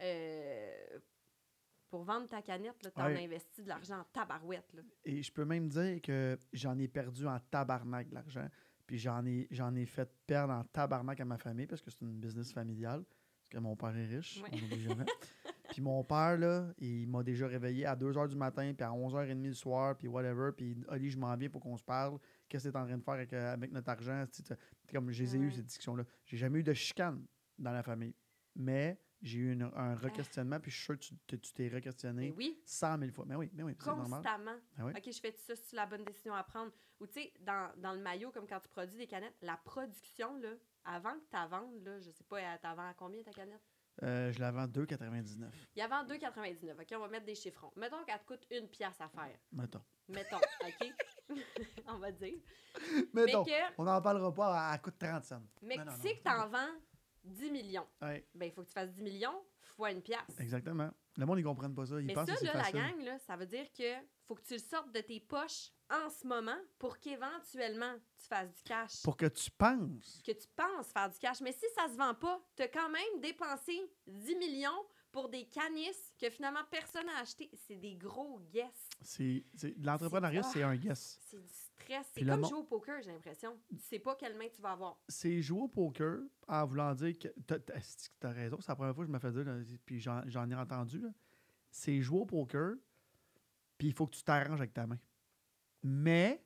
euh, 0.02 1.00
pour 1.90 2.04
vendre 2.04 2.28
ta 2.28 2.42
canette, 2.42 2.78
tu 2.80 3.02
Ouais. 3.02 3.24
investi 3.24 3.64
de 3.64 3.70
l'argent 3.70 4.00
en 4.00 4.04
tabarouette. 4.06 4.72
Là. 4.74 4.82
Et 5.06 5.24
je 5.24 5.32
peux 5.32 5.46
même 5.46 5.70
dire 5.70 6.02
que 6.02 6.38
j'en 6.54 6.78
ai 6.78 6.88
perdu 6.88 7.26
en 7.26 7.40
tabarnak 7.40 8.10
de 8.10 8.14
l'argent. 8.16 8.48
Puis 8.86 9.00
j'en 9.00 9.26
ai, 9.26 9.48
j'en 9.50 9.74
ai 9.76 9.86
fait 9.86 10.10
perdre 10.28 10.54
en 10.54 10.64
tabarnak 10.66 11.20
à 11.20 11.26
ma 11.26 11.38
famille 11.38 11.66
parce 11.68 11.82
que 11.82 11.90
c'est 11.90 12.02
une 12.02 12.20
business 12.20 12.52
familiale. 12.54 13.04
Parce 13.50 13.62
que 13.62 13.64
mon 13.68 13.76
père 13.76 13.96
est 13.96 14.06
riche, 14.08 14.42
Ouais. 14.44 14.50
on 14.52 14.58
n'oublie 14.58 14.82
jamais. 14.84 15.06
puis 15.70 15.82
mon 15.82 16.04
père, 16.04 16.38
là, 16.38 16.74
il 16.80 17.08
m'a 17.08 17.24
déjà 17.24 17.48
réveillé 17.48 17.86
à 17.86 17.96
2h 17.96 18.28
du 18.28 18.36
matin, 18.36 18.74
puis 18.76 18.84
à 18.84 18.92
11h30 18.92 19.42
le 19.48 19.54
soir, 19.54 19.98
puis 19.98 20.08
whatever. 20.08 20.52
Puis 20.56 20.76
Ali, 20.90 21.10
je 21.10 21.18
m'en 21.18 21.36
viens 21.38 21.50
pour 21.50 21.62
qu'on 21.62 21.78
se 21.78 21.84
parle. 21.84 22.20
Qu'est-ce 22.50 22.66
que 22.66 22.70
tu 22.70 22.78
es 22.78 22.80
en 22.80 22.86
train 22.86 22.98
de 22.98 23.04
faire 23.04 23.14
avec, 23.14 23.32
euh, 23.34 23.54
avec 23.54 23.72
notre 23.72 23.90
argent? 23.90 24.26
Comme 24.92 25.12
je 25.12 25.24
les 25.24 25.36
ai 25.36 25.40
eu, 25.40 25.46
Ouais. 25.48 25.52
ces 25.54 25.64
discussions-là. 25.64 26.04
J'ai 26.26 26.38
jamais 26.38 26.60
eu 26.60 26.64
de 26.64 26.74
chicane 26.74 27.26
dans 27.58 27.72
la 27.72 27.84
famille. 27.84 28.14
Mais 28.56 29.00
j'ai 29.22 29.40
eu 29.40 29.54
une- 29.54 29.72
un 29.76 29.96
requestionnement, 29.96 30.60
puis 30.60 30.70
je 30.72 30.76
suis 30.78 30.86
sûr 30.86 30.98
que 31.28 31.36
tu 31.38 31.54
t'es- 31.54 31.70
requestionné 31.70 32.34
oui, 32.38 32.60
100 32.66 32.98
000 33.00 33.12
fois. 33.12 33.26
Mais 33.28 33.36
oui, 33.36 33.50
mais 33.54 33.64
oui, 33.64 33.76
c'est 33.80 33.86
normal. 33.88 34.10
constamment. 34.22 34.56
Ah 34.78 34.86
oui. 34.86 34.92
OK, 34.96 35.04
je 35.12 35.20
fais 35.20 35.32
ça, 35.32 35.56
c'est 35.56 35.76
la 35.76 35.86
bonne 35.86 36.04
décision 36.04 36.34
à 36.34 36.44
prendre. 36.44 36.72
Ou 37.00 37.08
tu 37.08 37.14
sais, 37.22 37.34
dans, 37.42 37.70
dans 37.78 37.94
le 37.94 38.02
maillot, 38.02 38.32
comme 38.32 38.48
quand 38.48 38.60
tu 38.60 38.68
produis 38.70 38.98
des 38.98 39.08
canettes, 39.08 39.36
la 39.42 39.58
production, 39.58 40.36
là, 40.38 40.50
avant 40.88 41.14
que 41.14 41.26
tu 41.26 41.34
la 41.34 41.48
vendes, 41.48 41.84
là, 41.84 42.00
je 42.00 42.10
sais 42.12 42.24
pas, 42.24 42.40
elle 42.40 42.60
t'en 42.60 42.76
vend 42.76 42.90
à 42.90 42.94
combien 42.94 43.22
ta 43.24 43.32
canette? 43.32 43.62
Euh, 44.04 44.32
je 44.32 44.40
la 44.40 44.52
vends 44.52 44.68
2,99. 44.68 45.50
Il 45.76 45.80
y 45.80 45.82
a 45.82 45.88
2,99. 45.88 46.82
OK, 46.82 46.88
on 46.96 47.00
va 47.00 47.08
mettre 47.08 47.26
des 47.26 47.36
chiffrons. 47.36 47.72
Mettons 47.76 48.04
qu'elle 48.04 48.20
te 48.20 48.26
coûte 48.26 48.46
une 48.52 48.68
pièce 48.68 49.00
à 49.02 49.10
faire. 49.10 49.38
Mettons. 49.52 49.82
Mettons, 50.08 50.38
OK? 50.38 50.94
on 51.88 51.98
va 51.98 52.12
dire. 52.12 52.38
Mettons. 53.14 53.44
Mais 53.44 53.52
que, 53.52 53.74
On 53.78 53.84
n'en 53.86 54.02
parlera 54.02 54.32
pas, 54.34 54.72
elle 54.74 54.82
coûte 54.82 54.98
30 55.00 55.24
cents. 55.24 55.42
mais 55.64 55.78
Non, 55.78 55.86
tu 55.86 56.02
sais 56.02 56.10
non. 56.10 56.16
que 56.16 56.22
tu 56.24 56.30
en 56.30 56.48
vends 56.48 56.80
10 57.24 57.52
millions. 57.52 57.88
Ouais, 58.02 58.28
Ben, 58.36 58.46
il 58.46 58.52
faut 58.52 58.62
que 58.62 58.68
tu 58.68 58.74
fasses 58.74 58.92
10 58.92 59.02
millions 59.02 59.44
fois 59.62 59.92
une 59.92 60.02
pièce. 60.02 60.40
exactement. 60.40 60.92
Le 61.18 61.26
monde, 61.26 61.40
ils 61.40 61.44
ne 61.44 61.48
comprennent 61.48 61.74
pas 61.76 61.86
ça. 61.88 62.00
Ils 62.00 62.06
Mais 62.06 62.14
pensent 62.14 62.28
ça, 62.28 62.34
que 62.34 62.40
c'est 62.40 62.46
là, 62.46 62.54
la 62.54 62.64
facile. 62.66 62.80
gang, 62.80 63.02
là, 63.04 63.18
ça 63.20 63.36
veut 63.36 63.48
dire 63.48 63.66
que 63.76 63.94
faut 64.28 64.36
que 64.36 64.44
tu 64.44 64.54
le 64.54 64.60
sortes 64.60 64.92
de 64.92 65.02
tes 65.02 65.20
poches 65.20 65.72
en 65.90 66.10
ce 66.10 66.28
moment 66.28 66.58
pour 66.78 67.00
qu'éventuellement 67.00 67.96
tu 68.20 68.28
fasses 68.28 68.54
du 68.54 68.62
cash. 68.64 69.02
Pour 69.04 69.18
que 69.18 69.26
tu 69.26 69.50
penses. 69.52 70.22
que 70.26 70.32
tu 70.32 70.48
penses 70.56 70.88
faire 70.94 71.10
du 71.10 71.18
cash. 71.18 71.42
Mais 71.42 71.54
si 71.54 71.66
ça 71.76 71.88
se 71.90 71.96
vend 71.98 72.14
pas, 72.14 72.40
tu 72.56 72.62
as 72.64 72.68
quand 72.68 72.90
même 72.90 73.20
dépensé 73.22 73.82
10 74.06 74.36
millions 74.36 74.86
pour 75.18 75.30
des 75.30 75.46
canisses 75.46 76.14
que 76.22 76.30
finalement 76.30 76.60
personne 76.70 77.08
n'a 77.08 77.18
acheté. 77.22 77.50
C'est 77.68 77.76
des 77.78 77.96
gros 77.96 78.40
guess. 78.54 78.88
C'est, 79.02 79.44
L'entrepreneuriat, 79.80 80.44
C'est- 80.44 80.62
un 80.62 80.76
guess. 80.76 81.20
C'est 81.26 81.42
du 81.42 81.48
stress. 81.50 82.06
C'est 82.14 82.24
comme 82.24 82.46
jouer 82.46 82.60
au 82.60 82.64
poker, 82.64 83.02
j'ai 83.02 83.12
l'impression. 83.12 83.58
Tu 83.68 83.78
sais 83.80 83.98
pas 83.98 84.14
quelle 84.14 84.38
main 84.38 84.48
tu 84.54 84.62
vas 84.62 84.74
avoir. 84.74 85.00
C'est 85.10 85.42
jouer 85.42 85.62
au 85.62 85.68
poker 85.68 86.20
en 86.48 86.66
voulant 86.68 86.94
dire 86.94 87.18
que. 87.18 87.30
T'as, 87.48 87.58
t'as 88.20 88.30
raison, 88.32 88.58
c'est 88.62 88.68
la 88.70 88.76
première 88.76 88.94
fois 88.94 89.06
que 89.06 89.08
je 89.08 89.14
me 89.14 89.18
fais 89.18 89.32
dire, 89.32 89.44
là, 89.44 89.58
puis 89.88 90.00
j'en, 90.00 90.22
ai 90.52 90.56
entendu. 90.56 91.04
C'est 91.72 92.00
jouer 92.00 92.20
au 92.20 92.26
poker, 92.28 92.76
puis 93.80 93.88
il 93.88 93.94
faut 93.96 94.06
que 94.06 94.16
tu 94.16 94.24
t'arranges 94.24 94.60
avec 94.60 94.74
ta 94.76 94.86
main. 94.86 95.00
Mais 95.82 96.44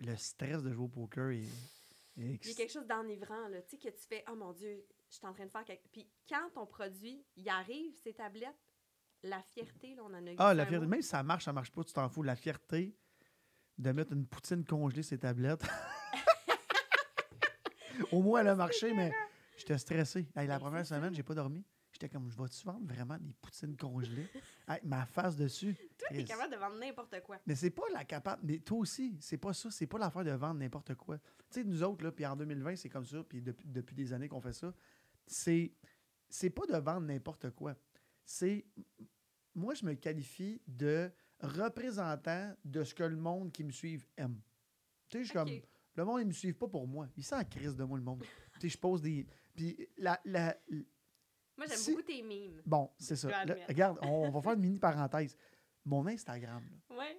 le 0.00 0.14
stress 0.16 0.62
de 0.62 0.70
jouer 0.70 0.84
au 0.84 0.88
poker 0.88 1.30
est. 1.30 1.44
est 1.44 1.46
Il 2.18 2.26
y 2.26 2.28
a 2.28 2.34
ex- 2.34 2.54
quelque 2.54 2.72
chose 2.72 2.86
d'enivrant, 2.86 3.48
là. 3.48 3.62
Tu 3.62 3.70
sais, 3.70 3.78
que 3.78 3.88
tu 3.88 4.06
fais, 4.06 4.22
oh 4.30 4.34
mon 4.36 4.52
Dieu, 4.52 4.84
je 5.10 5.16
suis 5.16 5.26
en 5.26 5.32
train 5.32 5.46
de 5.46 5.50
faire 5.50 5.64
quelque... 5.64 5.82
Puis 5.92 6.08
quand 6.28 6.50
ton 6.54 6.66
produit, 6.66 7.24
il 7.36 7.48
arrive, 7.48 7.94
ces 8.02 8.14
tablettes, 8.14 8.56
la 9.22 9.42
fierté, 9.42 9.94
là, 9.94 10.02
on 10.04 10.14
en 10.14 10.14
a 10.14 10.18
Ah, 10.18 10.22
glissé 10.22 10.54
la 10.54 10.66
fierté. 10.66 10.84
mot. 10.86 10.90
Même 10.90 11.02
si 11.02 11.08
ça 11.08 11.22
marche, 11.22 11.44
ça 11.44 11.52
marche 11.52 11.70
pas, 11.72 11.84
tu 11.84 11.92
t'en 11.92 12.08
fous. 12.08 12.22
La 12.22 12.36
fierté 12.36 12.96
de 13.78 13.92
mettre 13.92 14.12
une 14.12 14.26
poutine 14.26 14.64
congelée 14.64 15.02
ses 15.02 15.18
tablettes. 15.18 15.64
Au 18.12 18.22
moins, 18.22 18.40
elle 18.40 18.48
a 18.48 18.54
marché, 18.54 18.92
mais 18.92 19.12
j'étais 19.56 19.78
stressé. 19.78 20.28
Hey, 20.36 20.46
la 20.46 20.58
première 20.58 20.86
semaine, 20.86 21.14
j'ai 21.14 21.22
pas 21.22 21.34
dormi. 21.34 21.64
J'étais 21.92 22.08
comme, 22.10 22.30
je 22.30 22.36
vais-tu 22.36 22.64
vendre 22.66 22.86
vraiment 22.86 23.16
des 23.18 23.32
poutines 23.40 23.74
congelées? 23.76 24.28
Hey, 24.68 24.80
ma 24.84 25.06
face 25.06 25.34
dessus. 25.36 25.74
Toi, 26.08 26.16
t'es 26.16 26.24
capable 26.24 26.52
de 26.52 26.58
vendre 26.58 26.76
n'importe 26.78 27.20
quoi. 27.22 27.38
Mais 27.46 27.54
c'est 27.54 27.70
pas 27.70 27.88
la 27.92 28.04
capable. 28.04 28.42
Mais 28.44 28.58
toi 28.58 28.78
aussi, 28.78 29.16
c'est 29.20 29.36
pas 29.38 29.52
ça. 29.52 29.70
C'est 29.70 29.86
pas 29.86 29.98
l'affaire 29.98 30.24
de 30.24 30.30
vendre 30.32 30.60
n'importe 30.60 30.94
quoi. 30.94 31.18
Tu 31.18 31.24
sais, 31.50 31.64
nous 31.64 31.82
autres, 31.82 32.04
là, 32.04 32.12
puis 32.12 32.26
en 32.26 32.36
2020, 32.36 32.76
c'est 32.76 32.88
comme 32.88 33.04
ça, 33.06 33.22
puis 33.24 33.40
depuis, 33.42 33.66
depuis 33.68 33.94
des 33.94 34.12
années 34.12 34.28
qu'on 34.28 34.40
fait 34.40 34.52
ça. 34.52 34.72
C'est, 35.26 35.72
c'est 36.28 36.50
pas 36.50 36.66
de 36.66 36.76
vendre 36.76 37.06
n'importe 37.06 37.50
quoi. 37.50 37.74
C'est. 38.24 38.64
Moi, 39.54 39.74
je 39.74 39.84
me 39.86 39.94
qualifie 39.94 40.60
de 40.66 41.10
représentant 41.40 42.54
de 42.64 42.84
ce 42.84 42.94
que 42.94 43.04
le 43.04 43.16
monde 43.16 43.52
qui 43.52 43.64
me 43.64 43.70
suit 43.72 44.00
aime. 44.16 44.40
Tu 45.08 45.18
sais, 45.18 45.24
je 45.24 45.28
suis 45.28 45.38
comme. 45.38 45.48
Le 45.94 46.04
monde, 46.04 46.20
ils 46.20 46.26
me 46.26 46.32
suivent 46.32 46.56
pas 46.58 46.68
pour 46.68 46.86
moi. 46.86 47.08
Ils 47.16 47.24
sont 47.24 47.36
en 47.36 47.44
crise 47.44 47.74
de 47.74 47.82
moi, 47.84 47.96
le 47.96 48.04
monde. 48.04 48.22
tu 48.54 48.60
sais, 48.60 48.68
je 48.68 48.78
pose 48.78 49.00
des. 49.00 49.26
Puis 49.54 49.88
la, 49.96 50.20
la, 50.26 50.54
Moi, 51.56 51.66
j'aime 51.66 51.78
Si- 51.78 51.90
beaucoup 51.92 52.02
tes 52.02 52.22
mimes. 52.22 52.60
Bon, 52.66 52.90
c'est 52.98 53.16
ça. 53.16 53.28
regarde, 53.66 53.98
on, 54.02 54.26
on 54.26 54.30
va 54.30 54.42
faire 54.42 54.52
une 54.52 54.60
mini 54.60 54.78
parenthèse. 54.78 55.34
Mon 55.86 56.06
Instagram, 56.06 56.62
là, 56.90 56.96
Ouais. 56.98 57.18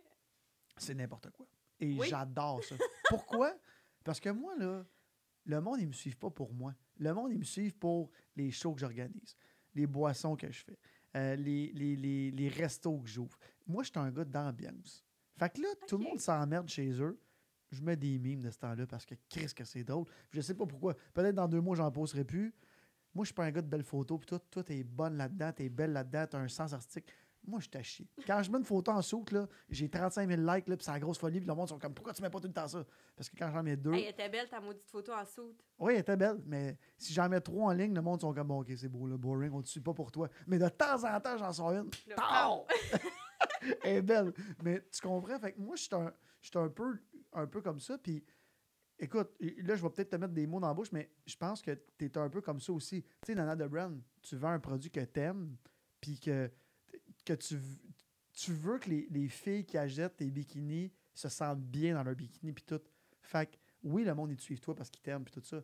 c'est 0.77 0.93
n'importe 0.93 1.31
quoi. 1.31 1.47
Et 1.79 1.97
Oui. 1.97 2.07
j'adore 2.09 2.63
ça. 2.63 2.75
Pourquoi? 3.09 3.55
Parce 4.03 4.19
que 4.19 4.29
moi, 4.29 4.55
là, 4.57 4.85
le 5.45 5.61
monde, 5.61 5.79
ils 5.79 5.83
ne 5.83 5.87
me 5.87 5.93
suivent 5.93 6.17
pas 6.17 6.29
pour 6.29 6.53
moi. 6.53 6.75
Le 6.97 7.13
monde, 7.13 7.31
ils 7.31 7.39
me 7.39 7.43
suivent 7.43 7.75
pour 7.77 8.11
les 8.35 8.51
shows 8.51 8.73
que 8.73 8.81
j'organise, 8.81 9.35
les 9.73 9.87
boissons 9.87 10.35
que 10.35 10.51
je 10.51 10.63
fais, 10.63 10.77
euh, 11.15 11.35
les, 11.35 11.71
les, 11.73 11.95
les, 11.95 12.31
les 12.31 12.49
restos 12.49 12.99
que 12.99 13.07
j'ouvre. 13.09 13.37
Moi, 13.65 13.83
je 13.83 13.89
suis 13.89 13.99
un 13.99 14.11
gars 14.11 14.25
d'ambiance. 14.25 15.03
Fait 15.37 15.51
que 15.53 15.61
là, 15.61 15.69
tout 15.87 15.97
le 15.97 16.03
monde 16.03 16.19
s'emmerde 16.19 16.67
chez 16.67 16.91
eux. 17.01 17.19
Je 17.71 17.81
mets 17.81 17.95
des 17.97 18.17
mimes 18.17 18.41
de 18.41 18.49
ce 18.49 18.57
temps-là 18.59 18.87
parce 18.87 19.05
que 19.05 19.15
qu'est-ce 19.29 19.53
que 19.53 19.63
c'est 19.65 19.83
drôle. 19.83 20.05
Je 20.31 20.41
sais 20.41 20.53
pas 20.55 20.65
pourquoi. 20.65 20.95
Peut-être 21.13 21.35
dans 21.35 21.47
deux 21.47 21.59
mois, 21.61 21.75
j'en 21.75 21.91
poserai 21.91 22.23
plus. 22.23 22.53
Moi, 23.13 23.23
je 23.25 23.27
suis 23.27 23.33
pas 23.35 23.45
un 23.45 23.51
gars 23.51 23.61
de 23.61 23.67
belles 23.67 23.83
photos. 23.83 24.19
Puis 24.19 24.25
toi, 24.27 24.39
toi, 24.39 24.63
t'es 24.63 24.83
bonne 24.83 25.17
là-dedans, 25.17 25.51
t'es 25.51 25.69
belle 25.69 25.91
là-dedans, 25.91 26.25
t'as 26.29 26.39
un 26.39 26.47
sens 26.47 26.73
artistique. 26.73 27.05
Moi, 27.47 27.59
je 27.61 27.69
t'achie. 27.69 28.07
Quand 28.25 28.43
je 28.43 28.51
mets 28.51 28.57
une 28.57 28.65
photo 28.65 28.91
en 28.91 29.01
soute, 29.01 29.31
là, 29.31 29.47
j'ai 29.69 29.89
35 29.89 30.27
000 30.29 30.41
likes, 30.41 30.67
là, 30.67 30.75
puis 30.75 30.83
c'est 30.85 30.91
la 30.91 30.99
grosse 30.99 31.17
folie. 31.17 31.39
Puis 31.39 31.47
le 31.47 31.55
monde 31.55 31.69
sont 31.69 31.79
comme, 31.79 31.93
pourquoi 31.93 32.13
tu 32.13 32.21
mets 32.21 32.29
pas 32.29 32.39
tout 32.39 32.47
le 32.47 32.53
temps 32.53 32.67
ça? 32.67 32.85
Parce 33.15 33.29
que 33.29 33.37
quand 33.37 33.49
j'en 33.51 33.63
mets 33.63 33.77
deux, 33.77 33.93
Hey, 33.93 34.03
elle 34.03 34.09
était 34.09 34.29
belle 34.29 34.49
ta 34.49 34.59
maudite 34.59 34.89
photo 34.89 35.13
en 35.13 35.25
soute. 35.25 35.63
oui, 35.79 35.93
elle 35.93 35.99
était 36.01 36.17
belle, 36.17 36.41
mais 36.45 36.77
si 36.97 37.13
j'en 37.13 37.29
mets 37.29 37.39
trois 37.41 37.67
en 37.71 37.73
ligne, 37.73 37.93
le 37.95 38.01
monde 38.01 38.19
sont 38.21 38.33
comme, 38.33 38.47
bon, 38.47 38.61
ok, 38.61 38.71
c'est 38.75 38.89
beau, 38.89 39.07
le 39.07 39.17
boring, 39.17 39.51
on 39.53 39.59
ne 39.59 39.65
suit 39.65 39.79
pas 39.79 39.93
pour 39.93 40.11
toi. 40.11 40.27
Mais 40.45 40.59
de 40.59 40.67
temps 40.67 41.03
en 41.03 41.19
temps, 41.21 41.37
j'en 41.37 41.53
sors 41.53 41.71
une. 41.71 41.89
Elle 43.83 43.97
est 43.97 44.01
belle. 44.01 44.33
Mais 44.63 44.81
tu 44.91 45.01
comprends? 45.01 45.39
Fait 45.39 45.53
que 45.53 45.59
moi, 45.59 45.75
je 45.75 45.83
suis 45.83 45.95
un, 45.95 46.11
un, 46.61 46.69
peu, 46.69 46.97
un 47.33 47.47
peu 47.47 47.61
comme 47.61 47.79
ça. 47.79 47.97
Puis, 47.97 48.23
écoute, 48.99 49.29
là, 49.39 49.75
je 49.75 49.81
vais 49.81 49.89
peut-être 49.89 50.09
te 50.09 50.15
mettre 50.15 50.33
des 50.33 50.47
mots 50.47 50.59
dans 50.59 50.67
la 50.67 50.73
bouche, 50.73 50.91
mais 50.91 51.09
je 51.25 51.35
pense 51.35 51.61
que 51.61 51.71
tu 51.97 52.05
es 52.05 52.17
un 52.17 52.29
peu 52.29 52.41
comme 52.41 52.59
ça 52.59 52.71
aussi. 52.73 53.03
Tu 53.03 53.09
sais, 53.27 53.35
Nana 53.35 53.55
de 53.55 53.67
Brand, 53.67 53.99
tu 54.21 54.35
vends 54.35 54.49
un 54.51 54.59
produit 54.59 54.89
que 54.89 54.99
tu 54.99 55.19
aimes, 55.19 55.55
puis 56.01 56.19
que, 56.19 56.49
que 57.27 57.33
tu, 57.33 57.59
tu 58.33 58.53
veux 58.53 58.79
que 58.79 58.89
les, 58.89 59.07
les 59.09 59.27
filles 59.27 59.65
qui 59.65 59.77
achètent 59.77 60.15
tes 60.17 60.31
bikinis 60.31 60.91
se 61.13 61.27
sentent 61.27 61.61
bien 61.61 61.95
dans 61.95 62.03
leur 62.03 62.15
bikini, 62.15 62.53
puis 62.53 62.63
tout. 62.63 62.81
Fait 63.21 63.49
que, 63.49 63.57
oui, 63.83 64.03
le 64.05 64.13
monde, 64.15 64.31
ils 64.31 64.37
te 64.37 64.41
suivent 64.41 64.61
toi 64.61 64.73
parce 64.75 64.89
qu'ils 64.89 65.01
t'aiment, 65.01 65.25
puis 65.25 65.33
tout 65.33 65.41
ça. 65.41 65.61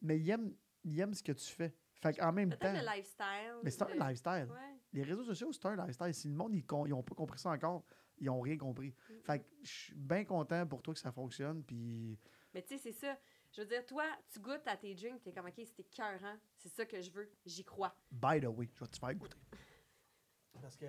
Mais 0.00 0.18
ils 0.18 0.30
aiment, 0.30 0.54
ils 0.84 0.98
aiment 1.00 1.14
ce 1.14 1.22
que 1.22 1.32
tu 1.32 1.46
fais. 1.46 1.74
Fait 2.00 2.14
qu'en 2.16 2.32
même 2.32 2.50
temps. 2.56 2.72
Le 2.72 2.96
lifestyle. 2.96 3.60
Mais 3.62 3.70
c'est 3.70 3.82
un 3.82 3.88
le- 3.88 3.98
lifestyle. 3.98 4.48
Ouais. 4.50 4.78
les 4.92 5.02
réseaux 5.02 5.24
sociaux, 5.24 5.52
c'est 5.52 5.66
un 5.66 5.76
lifestyle. 5.76 6.14
Si 6.14 6.28
le 6.28 6.34
monde, 6.34 6.54
ils 6.54 6.64
n'ont 6.90 7.02
pas 7.02 7.14
compris 7.14 7.38
ça 7.38 7.50
encore, 7.50 7.84
ils 8.18 8.26
n'ont 8.26 8.40
rien 8.40 8.56
compris. 8.56 8.94
Mm. 9.10 9.14
Fait 9.24 9.38
que 9.40 9.44
je 9.62 9.70
suis 9.70 9.94
bien 9.94 10.24
content 10.24 10.66
pour 10.66 10.80
toi 10.80 10.94
que 10.94 11.00
ça 11.00 11.12
fonctionne. 11.12 11.64
Puis 11.64 12.18
Mais 12.54 12.62
tu 12.62 12.68
sais, 12.68 12.78
c'est 12.78 12.92
ça. 12.92 13.18
Je 13.52 13.62
veux 13.62 13.66
dire, 13.66 13.84
toi, 13.84 14.04
tu 14.32 14.38
goûtes 14.40 14.66
à 14.66 14.76
tes 14.76 14.94
drinks, 14.94 15.22
t'es 15.22 15.32
comme, 15.32 15.46
OK, 15.46 15.54
c'était 15.56 15.84
cœur, 15.84 16.20
C'est 16.56 16.68
ça 16.68 16.84
que 16.86 17.00
je 17.00 17.10
veux. 17.10 17.30
J'y 17.44 17.64
crois. 17.64 17.96
By 18.10 18.40
the 18.40 18.46
way, 18.46 18.68
je 18.72 18.80
vais 18.80 18.86
te 18.86 18.98
faire 18.98 19.14
goûter. 19.14 19.38
Parce 20.68 20.76
que 20.76 20.84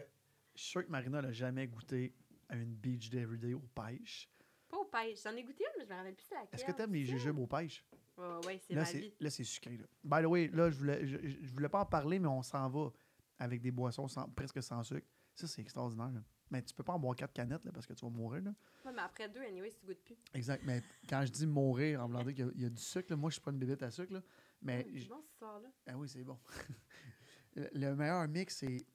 je 0.56 0.62
suis 0.62 0.72
sûr 0.72 0.86
que 0.86 0.92
Marina 0.92 1.22
n'a 1.22 1.32
jamais 1.32 1.66
goûté 1.66 2.14
à 2.50 2.58
une 2.58 2.76
beach 2.76 3.10
day 3.10 3.20
everyday 3.22 3.54
aux 3.54 3.62
pêches. 3.74 4.30
Pas 4.68 4.76
aux 4.78 4.84
pêches. 4.84 5.24
J'en 5.24 5.34
ai 5.38 5.42
goûté 5.44 5.64
une, 5.64 5.80
mais 5.80 5.86
je 5.86 5.90
me 5.90 5.96
rappelle 5.96 6.16
plus 6.16 6.26
c'est 6.28 6.36
laquelle. 6.36 6.50
Est-ce 6.60 6.66
que 6.66 6.72
tu 6.74 6.82
aimes 6.82 6.94
les 6.94 7.06
jujubes 7.06 7.40
aux 7.40 7.48
pêches? 7.48 7.86
Ouais, 8.18 8.60
c'est 8.68 8.74
Là, 8.74 8.84
ma 8.84 8.92
vie. 8.92 9.14
là, 9.22 9.30
c'est 9.30 9.46
sucré. 9.46 9.78
Là. 9.78 9.86
By 10.04 10.22
the 10.22 10.28
way, 10.30 10.48
là, 10.50 10.70
je 10.70 10.76
voulais, 10.76 11.08
je, 11.08 11.48
voulais 11.54 11.70
pas 11.70 11.80
en 11.80 11.86
parler, 11.86 12.20
mais 12.20 12.28
on 12.28 12.42
s'en 12.44 12.68
va 12.70 12.92
avec 13.38 13.62
des 13.62 13.72
boissons 13.72 14.10
sans- 14.10 14.28
presque 14.32 14.62
sans 14.62 14.84
sucre. 14.84 15.08
Ça, 15.34 15.48
c'est 15.48 15.62
extraordinaire. 15.62 16.12
là. 16.12 16.22
Mais 16.52 16.62
tu 16.62 16.74
peux 16.74 16.84
pas 16.84 16.92
en 16.94 17.00
boire 17.00 17.16
quatre 17.16 17.32
canettes 17.32 17.64
là, 17.64 17.72
parce 17.72 17.88
que 17.88 17.94
tu 17.94 18.04
vas 18.04 18.12
mourir. 18.12 18.44
Là. 18.44 18.54
Ouais, 18.84 18.92
mais 18.94 19.02
après 19.02 19.30
deux, 19.30 19.40
anyway, 19.40 19.70
si 19.70 19.80
tu 19.80 19.86
goûtes 19.86 20.04
plus. 20.04 20.18
Exact. 20.34 20.62
Mais 20.66 20.82
quand 21.08 21.24
je 21.26 21.32
dis 21.32 21.48
mourir, 21.48 22.04
en 22.04 22.08
voulant 22.08 22.24
dire 22.26 22.34
qu'il 22.36 22.52
y 22.60 22.64
y, 22.64 22.66
a 22.66 22.70
du 22.70 22.82
sucre, 22.82 23.10
là, 23.12 23.16
moi, 23.16 23.30
je 23.30 23.36
suis 23.36 23.42
pas 23.42 23.52
une 23.52 23.60
bébête 23.60 23.82
à 23.84 23.92
sucre. 23.92 24.12
Là, 24.12 24.22
mais 24.62 24.86
j- 24.94 25.04
c'est 25.04 25.08
bon 25.08 25.22
ce 25.22 25.38
soir-là. 25.38 25.70
Ah 25.88 25.98
oui, 25.98 26.10
c'est 26.10 26.24
bon. 26.26 26.38
le 27.56 27.96
meilleur 27.96 28.28
mix, 28.28 28.58
c'est 28.58 28.86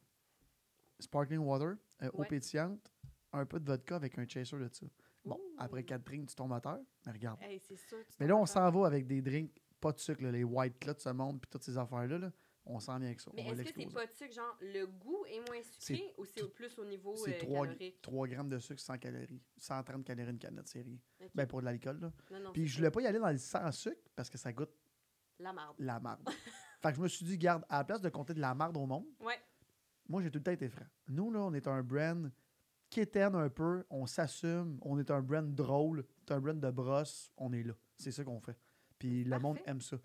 sparkling 1.00 1.38
water, 1.40 1.76
euh, 2.02 2.10
eau 2.12 2.20
Ouais. 2.20 2.28
pétillante, 2.28 2.92
un 3.32 3.44
peu 3.46 3.58
de 3.60 3.66
vodka 3.66 3.96
avec 3.96 4.18
un 4.18 4.26
chaser 4.26 4.56
de 4.58 4.68
ça. 4.72 4.86
Bon, 5.24 5.36
Ouh. 5.36 5.54
après 5.58 5.82
quatre 5.84 6.04
drinks, 6.04 6.28
tu 6.28 6.34
tombes 6.34 6.52
à 6.52 6.60
terre. 6.60 6.80
Mais 7.06 7.12
regarde. 7.12 7.40
Hey, 7.42 7.58
c'est 7.58 7.76
sûr. 7.76 7.98
tu 8.06 8.16
Mais 8.20 8.26
t'en 8.26 8.34
là, 8.36 8.40
on 8.42 8.46
s'en 8.46 8.70
va 8.70 8.86
avec 8.86 9.06
des 9.06 9.22
drinks, 9.22 9.50
pas 9.80 9.92
de 9.92 9.98
sucre, 9.98 10.22
là, 10.22 10.30
les 10.30 10.44
white 10.44 10.78
clots 10.78 10.94
de 10.94 11.00
ce 11.00 11.08
monde, 11.10 11.40
puis 11.40 11.50
toutes 11.50 11.62
ces 11.64 11.76
affaires-là. 11.78 12.18
là. 12.18 12.32
On 12.66 12.80
s'en 12.80 12.96
vient 12.98 13.08
avec 13.08 13.20
ça. 13.20 13.30
Mais 13.34 13.42
on 13.42 13.44
va 13.48 13.52
est-ce 13.52 13.62
que 13.62 13.68
c'est 13.68 13.76
l'exploser. 13.76 14.06
pas 14.06 14.10
de 14.10 14.16
sucre, 14.16 14.32
genre, 14.34 14.56
le 14.62 14.86
goût 14.86 15.24
est 15.26 15.40
moins 15.50 15.60
sucré 15.62 16.14
ou 16.16 16.24
c'est 16.24 16.42
au 16.42 16.48
plus 16.48 16.78
au 16.78 16.84
niveau 16.86 17.14
C'est 17.16 17.36
euh, 17.36 17.38
3, 17.40 17.66
calorique? 17.66 18.00
grammes 18.30 18.48
de 18.48 18.58
sucre, 18.58 18.80
100 18.80 18.96
calories. 18.98 19.42
130 19.58 20.02
calories 20.04 20.30
une 20.30 20.38
canette, 20.38 20.66
c'est 20.68 20.80
rien. 20.80 20.96
Ok. 21.20 21.30
Ben, 21.34 21.46
pour 21.46 21.60
de 21.60 21.66
l'alcool, 21.66 22.00
là. 22.00 22.10
Non, 22.30 22.40
non, 22.40 22.52
Puis 22.52 22.62
c'est 22.62 22.68
je 22.68 22.76
voulais 22.78 22.90
pas 22.90 23.02
y 23.02 23.06
aller 23.06 23.18
dans 23.18 23.28
le 23.30 23.36
sans 23.36 23.70
sucre 23.70 24.00
parce 24.16 24.30
que 24.30 24.38
ça 24.38 24.50
goûte 24.50 24.72
La 25.38 25.52
marde. 25.52 25.76
la 25.78 26.00
marde. 26.00 26.26
fait 26.82 26.90
que 26.90 26.96
je 26.96 27.02
me 27.02 27.08
suis 27.08 27.26
dit, 27.26 27.36
garde, 27.36 27.66
à 27.68 27.78
la 27.78 27.84
place 27.84 28.00
de 28.00 28.08
compter 28.08 28.32
de 28.32 28.40
la 28.40 28.54
marde 28.54 28.76
au 28.78 28.86
monde, 28.86 29.04
Ouais. 29.20 29.38
Moi, 30.08 30.22
j'ai 30.22 30.30
tout 30.30 30.38
le 30.38 30.44
temps 30.44 30.52
été 30.52 30.68
franc. 30.68 30.86
Nous, 31.08 31.30
là, 31.30 31.40
on 31.40 31.54
est 31.54 31.66
un 31.66 31.82
brand 31.82 32.30
qui 32.90 33.00
éterne 33.00 33.34
un 33.34 33.48
peu, 33.48 33.84
on 33.90 34.06
s'assume, 34.06 34.78
on 34.82 34.98
est 34.98 35.10
un 35.10 35.20
brand 35.22 35.52
drôle, 35.54 36.04
c'est 36.20 36.32
un 36.32 36.40
brand 36.40 36.58
de 36.60 36.70
brosse, 36.70 37.32
on 37.36 37.52
est 37.52 37.62
là. 37.62 37.74
C'est 37.96 38.12
ça 38.12 38.22
qu'on 38.24 38.40
fait. 38.40 38.56
Puis 38.98 39.24
le 39.24 39.38
monde 39.38 39.58
aime 39.66 39.80
ça. 39.80 39.96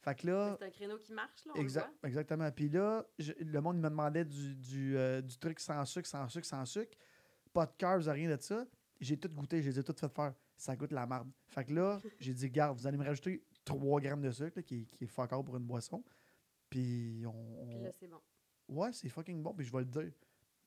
Fait 0.00 0.14
que 0.14 0.26
là, 0.28 0.56
C'est 0.60 0.66
un 0.66 0.70
créneau 0.70 0.98
qui 0.98 1.12
marche, 1.12 1.44
là, 1.44 1.52
on 1.56 1.60
exactement. 2.04 2.50
Puis 2.52 2.68
là, 2.68 3.04
je- 3.18 3.32
le 3.38 3.60
monde 3.60 3.78
me 3.78 3.82
demandait 3.88 4.24
du, 4.24 4.54
du, 4.54 4.96
euh, 4.96 5.20
du 5.20 5.36
truc 5.38 5.58
sans 5.60 5.84
sucre, 5.84 6.06
sans 6.08 6.28
sucre, 6.28 6.46
sans 6.46 6.64
sucre. 6.64 6.96
Pas 7.52 7.66
de 7.66 7.72
carbs, 7.76 8.06
rien 8.06 8.34
de 8.34 8.40
ça. 8.40 8.64
J'ai 9.00 9.18
tout 9.18 9.28
goûté, 9.28 9.60
je 9.60 9.68
les 9.70 9.78
ai 9.80 9.82
toutes 9.84 9.98
fait 10.00 10.08
faire. 10.08 10.34
Ça 10.56 10.74
goûte 10.76 10.92
la 10.92 11.04
marde. 11.06 11.28
Fait 11.48 11.64
que 11.64 11.72
là, 11.74 11.98
j'ai 12.20 12.32
dit, 12.32 12.48
garde, 12.48 12.78
vous 12.78 12.86
allez 12.86 12.96
me 12.96 13.04
rajouter 13.04 13.44
3 13.64 14.00
grammes 14.00 14.22
de 14.22 14.30
sucre, 14.30 14.52
là, 14.56 14.62
qui, 14.62 14.86
qui 14.86 15.04
est 15.04 15.08
fuck 15.08 15.30
pour 15.44 15.56
une 15.56 15.64
boisson. 15.64 16.02
Puis 16.70 17.24
on. 17.26 17.62
on- 17.62 17.66
Puis 17.66 17.78
là, 17.82 17.92
c'est 17.98 18.06
bon. 18.08 18.20
Ouais, 18.68 18.92
c'est 18.92 19.08
fucking 19.08 19.42
bon, 19.42 19.54
puis 19.54 19.66
je 19.66 19.72
vais 19.72 19.80
le 19.80 19.84
dire. 19.86 20.12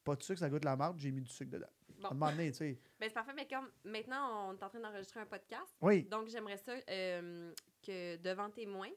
Pas 0.03 0.15
de 0.15 0.23
sucre, 0.23 0.39
ça 0.39 0.49
goûte 0.49 0.65
la 0.65 0.75
marde, 0.75 0.99
j'ai 0.99 1.11
mis 1.11 1.21
du 1.21 1.29
sucre 1.29 1.51
dedans. 1.51 1.67
Bon. 1.99 2.07
À 2.07 2.11
un 2.11 2.13
moment 2.15 2.31
donné, 2.31 2.51
tu 2.51 2.57
sais. 2.57 2.79
Ben, 2.99 3.07
c'est 3.07 3.13
parfait, 3.13 3.33
mais 3.35 3.47
comme 3.47 3.69
maintenant, 3.83 4.49
on 4.49 4.53
est 4.57 4.63
en 4.63 4.69
train 4.69 4.79
d'enregistrer 4.79 5.19
un 5.19 5.25
podcast, 5.25 5.75
Oui, 5.81 6.03
donc 6.03 6.27
j'aimerais 6.27 6.57
ça 6.57 6.73
euh, 6.89 7.53
que 7.85 8.17
devant 8.17 8.49
témoin, 8.49 8.89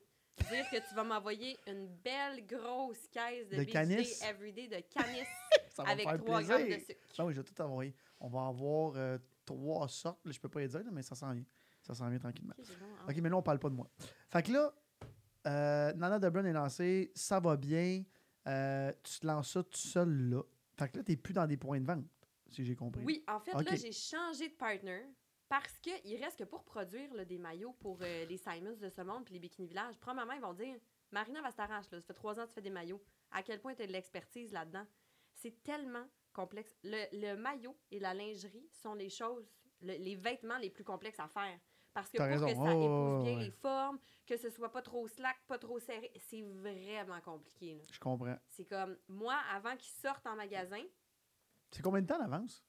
dire 0.51 0.65
que 0.71 0.89
tu 0.89 0.95
vas 0.95 1.05
m'envoyer 1.05 1.59
une 1.67 1.87
belle 1.87 2.47
grosse 2.47 3.07
caisse 3.09 3.49
de, 3.49 3.57
De 3.57 3.65
canis. 3.65 3.97
Day 3.97 4.29
Everyday 4.29 4.69
de 4.69 4.81
canis 4.89 5.27
avec 5.79 6.07
me 6.07 6.11
faire 6.11 6.25
3 6.25 6.37
plaisir. 6.39 6.57
grammes 6.57 6.69
de 6.69 6.79
sucre. 6.85 7.01
Ah 7.19 7.25
oui, 7.27 7.35
je 7.35 7.41
vais 7.41 7.45
tout 7.47 7.61
envoyer. 7.63 7.95
On 8.21 8.29
va 8.29 8.47
avoir 8.47 8.93
euh, 8.97 9.19
trois 9.45 9.89
sortes. 9.89 10.21
Je 10.25 10.39
peux 10.41 10.49
pas 10.49 10.61
les 10.61 10.69
dire, 10.69 10.83
mais 10.93 11.03
ça 11.03 11.15
s'en 11.15 11.33
vient. 11.33 11.45
Ça 11.83 11.95
s'en 11.95 12.09
vient 12.09 12.19
tranquillement. 12.19 12.55
Hâte. 12.59 13.11
OK, 13.11 13.17
mais 13.23 13.29
là, 13.29 13.37
on 13.37 13.43
parle 13.43 13.59
pas 13.59 13.69
de 13.69 13.75
moi. 13.75 13.89
Fait 14.31 14.43
que 14.43 14.53
là, 14.53 14.73
euh, 15.47 15.93
Nana 15.93 16.19
de 16.19 16.29
Brun 16.31 16.45
est 16.47 16.53
lancée, 16.53 17.13
ça 17.15 17.41
va 17.41 17.57
bien. 17.57 18.03
Euh, 18.47 18.92
tu 19.03 19.20
te 19.20 19.26
lances 19.26 19.53
ça 19.53 19.62
tout 19.62 19.76
seul 19.78 20.30
là. 20.30 20.42
Fait 20.78 20.88
que 20.90 20.99
là, 20.99 21.05
t'es 21.05 21.16
plus 21.16 21.32
dans 21.34 21.47
des 21.47 21.57
points 21.57 21.80
de 21.80 21.86
vente, 21.86 22.05
si 22.51 22.64
j'ai 22.64 22.74
compris. 22.74 23.05
Oui, 23.05 23.24
en 23.28 23.38
fait, 23.40 23.53
là, 23.53 23.74
j'ai 23.76 23.92
changé 23.92 24.49
de 24.49 24.55
partner 24.55 25.03
parce 25.49 25.78
qu'il 25.78 26.16
reste 26.22 26.38
que 26.38 26.45
pour 26.45 26.64
produire 26.64 27.14
là, 27.14 27.24
des 27.24 27.38
maillots 27.38 27.74
pour 27.74 27.99
euh, 28.03 28.24
les 28.26 28.36
Simons 28.36 28.76
de 28.76 28.88
ce 28.88 29.03
monde 29.03 29.24
puis 29.24 29.34
les 29.34 29.40
Bikini 29.40 29.68
Village, 29.68 29.97
premièrement, 30.01 30.32
ils 30.32 30.40
vont 30.40 30.55
dire 30.55 30.76
Marina 31.12 31.40
va 31.42 31.53
s'arrache, 31.53 31.90
là, 31.92 32.01
ça 32.01 32.07
fait 32.07 32.14
trois 32.14 32.38
ans 32.40 32.42
que 32.45 32.49
tu 32.49 32.55
fais 32.55 32.62
des 32.62 32.70
maillots. 32.70 33.03
À 33.30 33.42
quel 33.42 33.61
point 33.61 33.74
tu 33.74 33.82
as 33.82 33.86
de 33.86 33.92
l'expertise 33.92 34.53
là-dedans? 34.53 34.86
C'est 35.32 35.62
tellement 35.62 36.07
complexe. 36.32 36.76
Le, 36.82 37.05
le 37.12 37.36
maillot 37.36 37.76
et 37.92 38.01
la 38.01 38.14
lingerie 38.14 38.68
sont 38.72 38.95
les 38.95 39.09
choses, 39.11 39.49
le- 39.80 39.95
les 39.97 40.16
vêtements 40.16 40.59
les 40.59 40.70
plus 40.70 40.82
complexes 40.84 41.20
à 41.20 41.28
faire. 41.28 41.59
Parce 41.95 42.11
que 42.11 42.18
pour 42.18 42.26
que 42.26 42.38
ça 42.38 42.51
épouse 42.51 43.22
bien 43.24 43.36
ouais. 43.36 43.45
les 43.45 43.51
formes, 43.53 43.99
que 44.26 44.36
ce 44.36 44.51
soit 44.51 44.70
pas 44.72 44.82
trop 44.82 45.07
slack, 45.09 45.36
pas 45.47 45.59
trop 45.59 45.78
serré, 45.78 46.12
c'est 46.18 46.42
vraiment 46.42 47.20
compliqué. 47.20 47.76
là. 47.76 47.82
Je 47.90 47.99
comprends. 48.01 48.36
C'est 48.49 48.64
comme, 48.64 48.97
moi, 49.09 49.36
avant 49.53 49.76
qu'ils 49.76 49.92
sortent 50.03 50.26
en 50.26 50.34
magasin, 50.36 50.82
C'est 51.70 51.82
combien 51.82 52.03
de 52.03 52.07
temps 52.07 52.18
d'avance? 52.18 52.64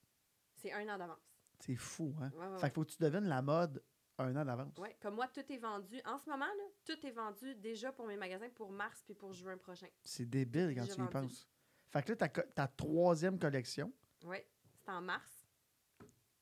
c'est 0.57 0.71
un 0.71 0.88
an 0.93 0.97
d'avance. 0.97 1.19
C'est 1.59 1.76
fou, 1.76 2.15
hein? 2.21 2.32
Ouais, 2.36 2.47
ouais, 2.47 2.57
Fait 2.59 2.67
qu'il 2.67 2.73
faut 2.76 2.84
que 2.86 2.91
tu 2.91 2.97
devines 3.01 3.28
la 3.28 3.41
mode 3.41 3.84
un 4.17 4.36
an 4.36 4.45
d'avance. 4.45 4.78
Ouais, 4.78 4.95
comme 5.01 5.15
moi, 5.15 5.28
tout 5.28 5.43
est 5.51 5.57
vendu. 5.57 5.99
En 6.05 6.17
ce 6.17 6.30
moment, 6.30 6.45
là, 6.45 6.63
tout 6.86 7.05
est 7.05 7.11
vendu 7.11 7.55
déjà 7.55 7.91
pour 7.91 8.05
mes 8.07 8.17
magasins 8.17 8.49
pour 8.55 8.71
mars 8.71 9.01
puis 9.05 9.13
pour 9.15 9.34
juin 9.34 9.57
prochain. 9.57 9.88
C'est 10.03 10.26
débile 10.30 10.73
quand 10.76 10.86
tu 10.86 11.01
y 11.01 11.07
penses. 11.07 11.47
Fait 11.89 12.03
que 12.03 12.11
là, 12.11 12.15
ta, 12.15 12.30
ta 12.30 12.67
troisième 12.67 13.38
collection 13.39 13.91
Oui, 14.23 14.38
c'est 14.84 14.91
en 14.91 15.01
mars. 15.01 15.47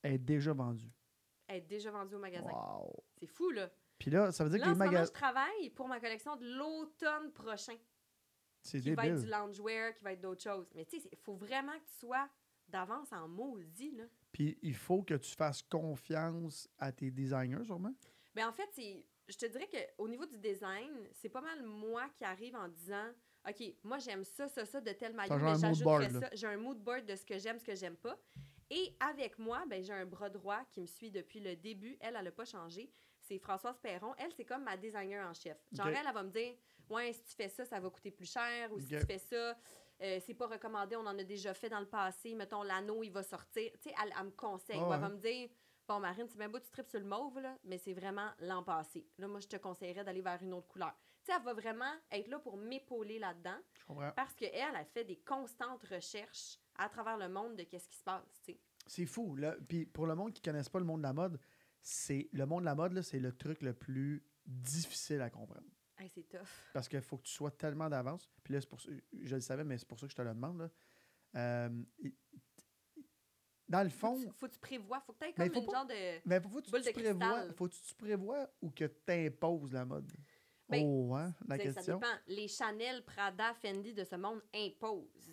est 0.02 0.18
déjà 0.18 0.52
vendue. 0.52 0.90
Déjà 1.60 1.90
vendue 1.90 2.14
au 2.14 2.18
magasin. 2.18 2.50
Wow. 2.50 3.04
C'est 3.18 3.26
fou, 3.26 3.50
là. 3.50 3.70
Puis 3.98 4.10
là, 4.10 4.32
ça 4.32 4.44
veut 4.44 4.50
dire 4.50 4.60
Là, 4.60 4.66
que 4.66 4.70
les 4.72 4.78
magasins. 4.78 5.06
je 5.06 5.12
travaille 5.12 5.70
pour 5.70 5.88
ma 5.88 6.00
collection 6.00 6.36
de 6.36 6.44
l'automne 6.44 7.32
prochain, 7.32 7.76
C'est 8.60 8.80
qui 8.80 8.92
va 8.92 9.06
être 9.06 9.20
du 9.20 9.26
loungewear, 9.26 9.94
qui 9.94 10.02
va 10.02 10.12
être 10.12 10.20
d'autres 10.20 10.42
choses. 10.42 10.68
Mais 10.74 10.84
tu 10.84 11.00
sais, 11.00 11.08
il 11.12 11.18
faut 11.18 11.34
vraiment 11.34 11.72
que 11.72 11.84
tu 11.84 11.98
sois 12.00 12.28
d'avance 12.68 13.12
en 13.12 13.28
maudit, 13.28 13.92
là. 13.92 14.04
Puis 14.32 14.58
il 14.62 14.74
faut 14.74 15.02
que 15.02 15.14
tu 15.14 15.34
fasses 15.34 15.62
confiance 15.62 16.68
à 16.78 16.90
tes 16.92 17.10
designers, 17.10 17.64
sûrement? 17.64 17.94
Mais 18.34 18.42
en 18.42 18.52
fait, 18.52 18.68
c'est, 18.72 19.06
je 19.28 19.36
te 19.36 19.46
dirais 19.46 19.68
qu'au 19.68 20.08
niveau 20.08 20.26
du 20.26 20.38
design, 20.38 20.90
c'est 21.12 21.28
pas 21.28 21.40
mal 21.40 21.62
moi 21.62 22.08
qui 22.16 22.24
arrive 22.24 22.56
en 22.56 22.68
disant 22.68 23.10
OK, 23.48 23.62
moi 23.82 23.98
j'aime 23.98 24.24
ça, 24.24 24.48
ça, 24.48 24.64
ça 24.64 24.80
de 24.80 24.90
tel 24.92 25.12
maillot, 25.14 25.38
genre 25.38 25.98
mais 26.00 26.08
là. 26.08 26.20
ça. 26.20 26.30
J'ai 26.32 26.46
un 26.46 26.56
mood 26.56 26.78
board 26.78 27.04
de 27.04 27.14
ce 27.14 27.24
que 27.24 27.38
j'aime, 27.38 27.58
ce 27.58 27.64
que 27.64 27.74
j'aime 27.74 27.96
pas. 27.96 28.18
Et 28.76 28.96
avec 28.98 29.38
moi, 29.38 29.62
ben, 29.68 29.84
j'ai 29.84 29.92
un 29.92 30.04
bras 30.04 30.28
droit 30.28 30.64
qui 30.72 30.80
me 30.80 30.86
suit 30.86 31.12
depuis 31.12 31.38
le 31.38 31.54
début. 31.54 31.96
Elle, 32.00 32.16
elle 32.16 32.24
n'a 32.24 32.32
pas 32.32 32.44
changé. 32.44 32.90
C'est 33.20 33.38
Françoise 33.38 33.78
Perron. 33.78 34.12
Elle, 34.18 34.32
c'est 34.32 34.44
comme 34.44 34.64
ma 34.64 34.76
designer 34.76 35.24
en 35.24 35.32
chef. 35.32 35.56
Genre, 35.70 35.86
elle, 35.86 36.04
elle 36.04 36.12
va 36.12 36.24
me 36.24 36.30
dire 36.30 36.56
Ouais, 36.90 37.12
si 37.12 37.22
tu 37.22 37.36
fais 37.36 37.48
ça, 37.48 37.64
ça 37.64 37.78
va 37.78 37.88
coûter 37.88 38.10
plus 38.10 38.30
cher. 38.30 38.72
Ou 38.72 38.80
si 38.80 38.88
tu 38.88 39.06
fais 39.06 39.18
ça, 39.18 39.56
euh, 40.02 40.18
c'est 40.26 40.34
pas 40.34 40.48
recommandé, 40.48 40.96
on 40.96 41.06
en 41.06 41.16
a 41.16 41.22
déjà 41.22 41.54
fait 41.54 41.68
dans 41.68 41.78
le 41.78 41.86
passé. 41.86 42.34
Mettons, 42.34 42.64
l'anneau, 42.64 43.04
il 43.04 43.10
va 43.10 43.22
sortir. 43.22 43.70
Tu 43.74 43.90
sais, 43.90 43.94
elle, 44.02 44.12
elle 44.18 44.26
me 44.26 44.30
conseille. 44.32 44.80
Elle 44.80 45.00
va 45.00 45.08
me 45.08 45.18
dire 45.18 45.48
Bon, 45.86 46.00
Marine, 46.00 46.26
c'est 46.28 46.38
bien 46.38 46.48
beau, 46.48 46.58
tu 46.58 46.70
tripes 46.70 46.88
sur 46.88 46.98
le 46.98 47.06
mauve, 47.06 47.38
là, 47.38 47.56
mais 47.62 47.78
c'est 47.78 47.92
vraiment 47.92 48.30
l'an 48.40 48.62
passé. 48.62 49.06
Là, 49.18 49.28
moi, 49.28 49.38
je 49.38 49.46
te 49.46 49.56
conseillerais 49.56 50.02
d'aller 50.02 50.22
vers 50.22 50.42
une 50.42 50.54
autre 50.54 50.66
couleur. 50.66 50.94
Tu 51.22 51.30
sais, 51.30 51.38
elle 51.38 51.44
va 51.44 51.52
vraiment 51.52 51.92
être 52.10 52.26
là 52.28 52.38
pour 52.38 52.56
m'épauler 52.56 53.18
là-dedans 53.18 53.58
parce 54.16 54.34
qu'elle, 54.34 54.50
elle 54.54 54.76
a 54.76 54.84
fait 54.84 55.04
des 55.04 55.16
constantes 55.16 55.84
recherches 55.84 56.58
à 56.76 56.88
travers 56.88 57.16
le 57.16 57.28
monde 57.28 57.56
de 57.56 57.62
qu'est-ce 57.64 57.88
qui 57.88 57.96
se 57.96 58.02
passe. 58.02 58.22
C'est 58.86 59.06
fou. 59.06 59.34
Là. 59.36 59.56
Puis 59.68 59.86
pour 59.86 60.06
le 60.06 60.14
monde 60.14 60.32
qui 60.32 60.40
ne 60.40 60.52
connaisse 60.52 60.68
pas 60.68 60.78
le 60.78 60.84
monde 60.84 61.00
de 61.00 61.06
la 61.06 61.12
mode, 61.12 61.38
c'est 61.80 62.28
le 62.32 62.46
monde 62.46 62.60
de 62.60 62.66
la 62.66 62.74
mode, 62.74 63.00
c'est 63.02 63.18
le 63.18 63.32
truc 63.32 63.62
le 63.62 63.72
plus 63.74 64.24
difficile 64.46 65.20
à 65.20 65.30
comprendre. 65.30 65.66
Hey, 65.98 66.10
c'est 66.14 66.28
tough. 66.28 66.40
Parce 66.72 66.88
qu'il 66.88 67.00
faut 67.00 67.16
que 67.18 67.22
tu 67.22 67.32
sois 67.32 67.50
tellement 67.52 67.88
d'avance. 67.88 68.28
Puis 68.42 68.52
là, 68.54 68.60
pour 68.68 68.80
ça, 68.80 68.90
je 69.12 69.34
le 69.34 69.40
savais, 69.40 69.64
mais 69.64 69.78
c'est 69.78 69.86
pour 69.88 69.98
ça 69.98 70.06
que 70.06 70.12
je 70.12 70.16
te 70.16 70.22
le 70.22 70.34
demande. 70.34 70.58
là. 70.58 70.70
Euh, 71.36 71.68
dans 73.68 73.82
le 73.82 73.88
Faut, 73.88 74.08
fond, 74.08 74.20
tu- 74.20 74.30
faut 74.34 74.46
que 74.46 74.52
tu 74.52 74.58
prévois. 74.58 75.00
Faut 75.00 75.12
que 75.14 75.18
tu 75.20 75.24
aies 75.24 75.32
comme 75.32 75.50
faut 75.52 75.60
une 75.60 75.66
pas- 75.66 75.72
genre 75.72 75.86
de. 75.86 76.28
mais 76.28 76.40
faut 76.40 76.48
que 76.50 76.60
tu, 76.64 76.70
boule 76.70 76.82
de 76.82 76.86
tu 76.88 76.92
prévois, 76.92 77.52
faut 77.54 77.68
que 77.68 77.74
tu 77.74 77.94
prévois 77.94 78.50
ou 78.60 78.70
que 78.70 78.84
tu 78.84 79.12
imposes 79.12 79.72
la 79.72 79.84
mode? 79.84 80.12
Ben, 80.68 80.82
oh, 80.84 81.14
hein, 81.14 81.34
la 81.48 81.56
sais, 81.56 81.68
Ça 81.68 81.74
question. 81.74 81.98
dépend. 81.98 82.12
Les 82.26 82.48
Chanel, 82.48 83.04
Prada, 83.04 83.54
Fendi 83.54 83.94
de 83.94 84.04
ce 84.04 84.16
monde 84.16 84.42
imposent. 84.54 85.30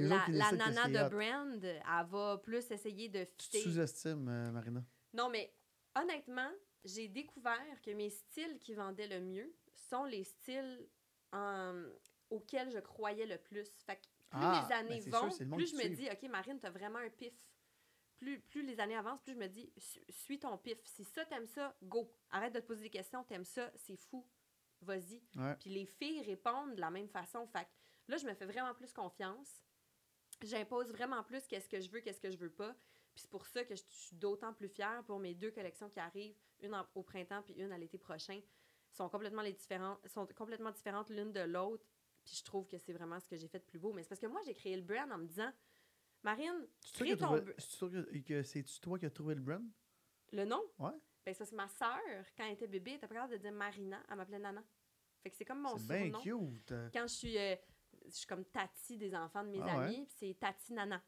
La, 0.00 0.52
nana 0.52 0.88
de 0.88 1.08
brand, 1.08 1.64
elle 1.64 2.06
va 2.08 2.38
plus 2.38 2.70
essayer 2.70 3.08
de 3.08 3.24
Tu 3.24 3.36
te 3.36 3.42
fitter. 3.44 3.60
sous-estimes, 3.60 4.28
euh, 4.28 4.50
Marina? 4.50 4.84
Non, 5.12 5.28
mais 5.28 5.52
honnêtement, 5.94 6.50
j'ai 6.84 7.08
découvert 7.08 7.80
que 7.82 7.90
mes 7.90 8.10
styles 8.10 8.58
qui 8.58 8.74
vendaient 8.74 9.08
le 9.08 9.20
mieux 9.20 9.54
sont 9.74 10.04
les 10.04 10.24
styles 10.24 10.88
euh, 11.34 11.92
auxquels 12.30 12.70
je 12.70 12.78
croyais 12.78 13.26
le 13.26 13.38
plus. 13.38 13.68
Fait 13.84 13.96
que 13.96 14.02
plus 14.30 14.40
Ah, 14.40 14.66
les 14.68 14.74
années 14.74 15.00
ben 15.00 15.12
sûr, 15.12 15.20
vont, 15.20 15.26
le 15.26 15.56
plus 15.56 15.70
je 15.70 15.76
me 15.76 15.88
dis, 15.94 16.08
OK, 16.10 16.22
Marine, 16.30 16.58
t'as 16.58 16.70
vraiment 16.70 16.98
un 16.98 17.10
pif. 17.10 17.34
Plus, 18.16 18.38
plus 18.40 18.62
les 18.62 18.78
années 18.80 18.96
avancent, 18.96 19.20
plus 19.22 19.32
je 19.34 19.38
me 19.38 19.48
dis, 19.48 19.72
su- 19.76 20.00
suis 20.08 20.38
ton 20.38 20.56
pif. 20.56 20.78
Si 20.84 21.04
ça, 21.04 21.24
t'aimes 21.24 21.46
ça, 21.46 21.76
go. 21.82 22.08
Arrête 22.30 22.54
de 22.54 22.60
te 22.60 22.66
poser 22.66 22.82
des 22.82 22.90
questions, 22.90 23.24
t'aimes 23.24 23.44
ça, 23.44 23.70
c'est 23.74 23.96
fou. 23.96 24.24
Vas-y. 24.80 25.22
Ouais. 25.36 25.54
Puis 25.60 25.70
les 25.70 25.86
filles 25.86 26.22
répondent 26.22 26.74
de 26.76 26.80
la 26.80 26.90
même 26.90 27.08
façon. 27.08 27.46
Fait 27.48 27.64
que 27.64 27.68
là, 28.08 28.16
je 28.16 28.26
me 28.26 28.34
fais 28.34 28.46
vraiment 28.46 28.74
plus 28.74 28.92
confiance. 28.92 29.62
J'impose 30.46 30.90
vraiment 30.92 31.22
plus 31.22 31.46
qu'est-ce 31.46 31.68
que 31.68 31.80
je 31.80 31.90
veux, 31.90 32.00
qu'est-ce 32.00 32.20
que 32.20 32.30
je 32.30 32.36
veux 32.36 32.50
pas. 32.50 32.74
Puis 33.14 33.22
c'est 33.22 33.30
pour 33.30 33.46
ça 33.46 33.64
que 33.64 33.74
je 33.74 33.82
suis 33.88 34.16
d'autant 34.16 34.52
plus 34.54 34.68
fière 34.68 35.02
pour 35.04 35.18
mes 35.18 35.34
deux 35.34 35.50
collections 35.50 35.88
qui 35.90 36.00
arrivent, 36.00 36.36
une 36.60 36.74
en- 36.74 36.86
au 36.94 37.02
printemps 37.02 37.42
puis 37.42 37.54
une 37.54 37.70
à 37.72 37.78
l'été 37.78 37.98
prochain. 37.98 38.40
Sont 38.92 39.08
complètement, 39.08 39.42
les 39.42 39.52
différents, 39.52 39.98
sont 40.06 40.26
complètement 40.36 40.70
différentes 40.70 41.10
l'une 41.10 41.32
de 41.32 41.40
l'autre. 41.40 41.84
Puis 42.24 42.36
je 42.36 42.44
trouve 42.44 42.66
que 42.66 42.78
c'est 42.78 42.92
vraiment 42.92 43.18
ce 43.20 43.28
que 43.28 43.36
j'ai 43.36 43.48
fait 43.48 43.58
de 43.58 43.64
plus 43.64 43.78
beau. 43.78 43.92
Mais 43.92 44.02
c'est 44.02 44.08
parce 44.10 44.20
que 44.20 44.26
moi, 44.26 44.40
j'ai 44.46 44.54
créé 44.54 44.76
le 44.76 44.82
brand 44.82 45.10
en 45.12 45.18
me 45.18 45.26
disant, 45.26 45.50
Marine, 46.22 46.66
crée 46.94 47.16
ton... 47.16 47.42
sûr 47.58 47.90
que, 48.26 48.42
c'est 48.42 48.62
toi 48.80 48.98
qui 48.98 49.06
as 49.06 49.10
trouvé 49.10 49.34
le 49.34 49.40
brand? 49.40 49.64
Le 50.32 50.44
nom? 50.44 50.62
Ouais. 50.78 50.92
Ben, 51.24 51.34
ça, 51.34 51.44
c'est 51.44 51.56
ma 51.56 51.68
sœur, 51.68 51.98
quand 52.36 52.44
elle 52.44 52.52
était 52.54 52.66
bébé, 52.66 52.92
elle 52.92 52.96
était 52.98 53.06
pas 53.08 53.14
capable 53.14 53.32
de 53.32 53.38
dire 53.38 53.52
Marina, 53.52 54.02
elle 54.08 54.16
m'appelait 54.16 54.38
Nana. 54.38 54.62
Fait 55.22 55.30
que 55.30 55.36
c'est 55.36 55.44
comme 55.44 55.60
mon 55.60 55.76
C'est 55.76 55.86
bien 56.10 56.18
surnom. 56.20 56.50
cute. 56.50 56.72
euh. 56.72 56.90
Quand 56.92 57.06
je 57.06 57.14
suis, 57.14 57.38
euh, 57.38 57.54
je 58.06 58.10
suis 58.10 58.26
comme 58.26 58.44
Tati 58.44 58.96
des 58.96 59.14
enfants 59.14 59.42
de 59.44 59.48
mes 59.50 59.60
Ah 59.62 59.78
ouais? 59.78 59.84
amis, 59.86 60.04
puis 60.06 60.14
c'est 60.18 60.38
Tati 60.38 60.72
Nana. 60.72 61.02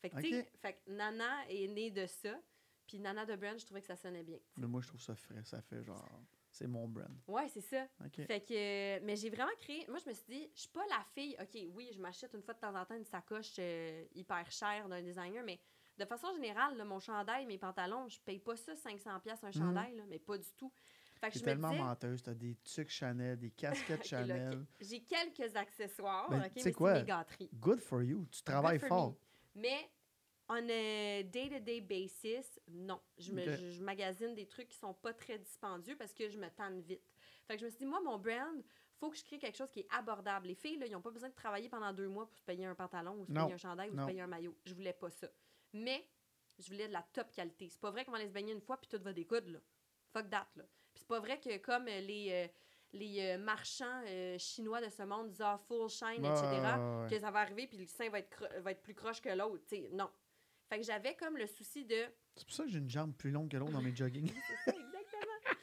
Fait 0.00 0.10
que, 0.10 0.20
tu 0.20 0.30
sais, 0.30 0.50
fait 0.60 0.74
que 0.74 0.90
Nana 0.90 1.48
est 1.48 1.66
née 1.68 1.90
de 1.90 2.06
ça, 2.06 2.38
puis 2.86 2.98
Nana 2.98 3.24
de 3.24 3.36
Brand, 3.36 3.58
je 3.58 3.64
trouvais 3.64 3.80
que 3.80 3.86
ça 3.86 3.96
sonnait 3.96 4.22
bien. 4.22 4.38
Mais 4.56 4.66
moi, 4.66 4.80
je 4.82 4.88
trouve 4.88 5.00
ça 5.00 5.14
frais. 5.14 5.42
Ça 5.44 5.62
fait 5.62 5.82
genre. 5.82 6.20
C'est 6.50 6.68
mon 6.68 6.86
brand. 6.86 7.10
Ouais, 7.26 7.48
c'est 7.48 7.62
ça. 7.62 7.88
Fait 8.12 8.40
que, 8.40 9.00
mais 9.00 9.16
j'ai 9.16 9.28
vraiment 9.30 9.50
créé. 9.58 9.84
Moi, 9.88 9.98
je 10.04 10.08
me 10.08 10.14
suis 10.14 10.26
dit, 10.28 10.50
je 10.54 10.60
suis 10.60 10.68
pas 10.68 10.86
la 10.88 11.04
fille. 11.12 11.36
OK, 11.40 11.58
oui, 11.74 11.90
je 11.92 11.98
m'achète 12.00 12.32
une 12.34 12.42
fois 12.42 12.54
de 12.54 12.60
temps 12.60 12.74
en 12.76 12.84
temps 12.84 12.94
une 12.94 13.04
sacoche 13.04 13.54
euh, 13.58 14.04
hyper 14.14 14.48
chère 14.52 14.88
d'un 14.88 15.02
designer, 15.02 15.42
mais 15.42 15.58
de 15.98 16.04
façon 16.04 16.32
générale, 16.32 16.76
là, 16.76 16.84
mon 16.84 17.00
chandail, 17.00 17.44
mes 17.46 17.58
pantalons, 17.58 18.08
je 18.08 18.20
paye 18.20 18.38
pas 18.38 18.54
ça 18.56 18.72
500$ 18.74 19.44
un 19.44 19.50
chandail, 19.50 19.96
là, 19.96 20.04
mais 20.06 20.20
pas 20.20 20.38
du 20.38 20.52
tout. 20.56 20.72
Fait 21.32 21.38
que 21.38 21.44
me 21.44 21.44
tellement 21.44 21.70
disais, 21.70 21.82
menteuse. 21.82 22.22
T'as 22.22 22.34
des 22.34 22.56
tucs 22.64 22.90
Chanel, 22.90 23.38
des 23.38 23.50
casquettes 23.50 24.04
Chanel. 24.06 24.64
J'ai 24.80 25.00
quelques 25.02 25.54
accessoires, 25.56 26.28
Ben, 26.30 26.44
OK, 26.46 26.54
tu 26.54 26.64
mais 26.64 26.72
quoi? 26.72 26.94
mes 27.00 27.04
gâteries. 27.04 27.50
Good 27.54 27.80
for 27.80 28.02
you. 28.02 28.26
Tu 28.30 28.42
travailles 28.42 28.78
fort. 28.80 29.10
me. 29.54 29.62
Mais 29.62 29.90
on 30.48 30.56
a 30.68 31.22
day-to-day 31.22 31.80
basis, 31.80 32.60
non. 32.68 33.00
Je, 33.18 33.32
me, 33.32 33.42
Ok. 33.42 33.58
je, 33.60 33.70
je 33.70 33.82
magasine 33.82 34.34
des 34.34 34.46
trucs 34.46 34.68
qui 34.68 34.76
sont 34.78 34.92
pas 34.94 35.14
très 35.14 35.38
dispendieux 35.38 35.96
parce 35.96 36.12
que 36.12 36.28
je 36.28 36.36
me 36.38 36.48
tanne 36.50 36.80
vite. 36.82 37.02
Fait 37.46 37.54
que 37.54 37.60
je 37.60 37.64
me 37.66 37.70
suis 37.70 37.78
dit, 37.78 37.86
moi, 37.86 38.00
mon 38.02 38.18
brand, 38.18 38.62
faut 38.98 39.10
que 39.10 39.16
je 39.16 39.24
crée 39.24 39.38
quelque 39.38 39.56
chose 39.56 39.70
qui 39.70 39.80
est 39.80 39.88
abordable. 39.90 40.46
Les 40.48 40.54
filles, 40.54 40.78
là, 40.78 40.86
ils 40.86 40.92
n'ont 40.92 41.00
pas 41.00 41.10
besoin 41.10 41.28
de 41.30 41.34
travailler 41.34 41.68
pendant 41.68 41.92
deux 41.92 42.08
mois 42.08 42.26
pour 42.26 42.36
se 42.38 42.44
payer 42.44 42.64
un 42.66 42.74
pantalon 42.74 43.20
ou 43.20 43.26
se 43.26 43.32
Non. 43.32 43.42
payer 43.44 43.54
un 43.54 43.58
chandail 43.58 43.90
ou 43.90 43.94
Non. 43.94 44.02
se 44.02 44.08
payer 44.08 44.20
un 44.20 44.26
maillot. 44.26 44.56
Je 44.64 44.74
voulais 44.74 44.92
pas 44.92 45.10
ça. 45.10 45.28
Mais 45.72 46.06
je 46.58 46.68
voulais 46.70 46.88
de 46.88 46.92
la 46.92 47.02
top 47.12 47.30
qualité. 47.32 47.68
C'est 47.68 47.80
pas 47.80 47.90
vrai 47.90 48.04
qu'on 48.04 48.12
va 48.12 48.18
aller 48.18 48.28
se 48.28 48.32
baigner 48.32 48.52
une 48.52 48.60
fois 48.60 48.76
puis 48.78 48.88
tout 48.88 49.02
va 49.02 49.12
découdre, 49.12 49.50
là. 49.50 49.58
Fuck 50.12 50.30
that, 50.30 50.46
là. 50.56 50.64
C'est 51.04 51.08
pas 51.08 51.20
vrai 51.20 51.38
que 51.38 51.58
comme 51.58 51.86
euh, 51.86 52.00
les, 52.00 52.30
euh, 52.32 52.48
les 52.94 53.20
euh, 53.20 53.38
marchands 53.38 54.02
euh, 54.06 54.38
chinois 54.38 54.80
de 54.80 54.88
ce 54.88 55.02
monde 55.02 55.28
disent 55.28 55.42
ah, 55.42 55.60
full 55.68 55.88
shine, 55.90 56.24
Ouais, 56.24 56.30
etc., 56.30 56.46
ouais, 56.50 57.02
ouais. 57.02 57.10
que 57.10 57.18
ça 57.18 57.30
va 57.30 57.40
arriver 57.40 57.66
puis 57.66 57.76
le 57.76 57.86
sein 57.86 58.08
va 58.08 58.20
être, 58.20 58.48
va 58.60 58.70
être 58.70 58.82
plus 58.82 58.94
croche 58.94 59.20
que 59.20 59.28
l'autre. 59.28 59.62
Non. 59.92 60.08
Fait 60.68 60.78
que 60.78 60.84
j'avais 60.84 61.14
comme 61.14 61.36
le 61.36 61.46
souci 61.46 61.84
de. 61.84 62.06
C'est 62.36 62.46
pour 62.46 62.54
ça 62.54 62.64
que 62.64 62.70
j'ai 62.70 62.78
une 62.78 62.88
jambe 62.88 63.14
plus 63.14 63.30
longue 63.30 63.50
que 63.50 63.56
l'autre 63.58 63.72
dans 63.72 63.82
mes 63.82 63.94
jogging. 63.96 64.28
Ça, 64.64 64.70
exactement. 64.70 65.58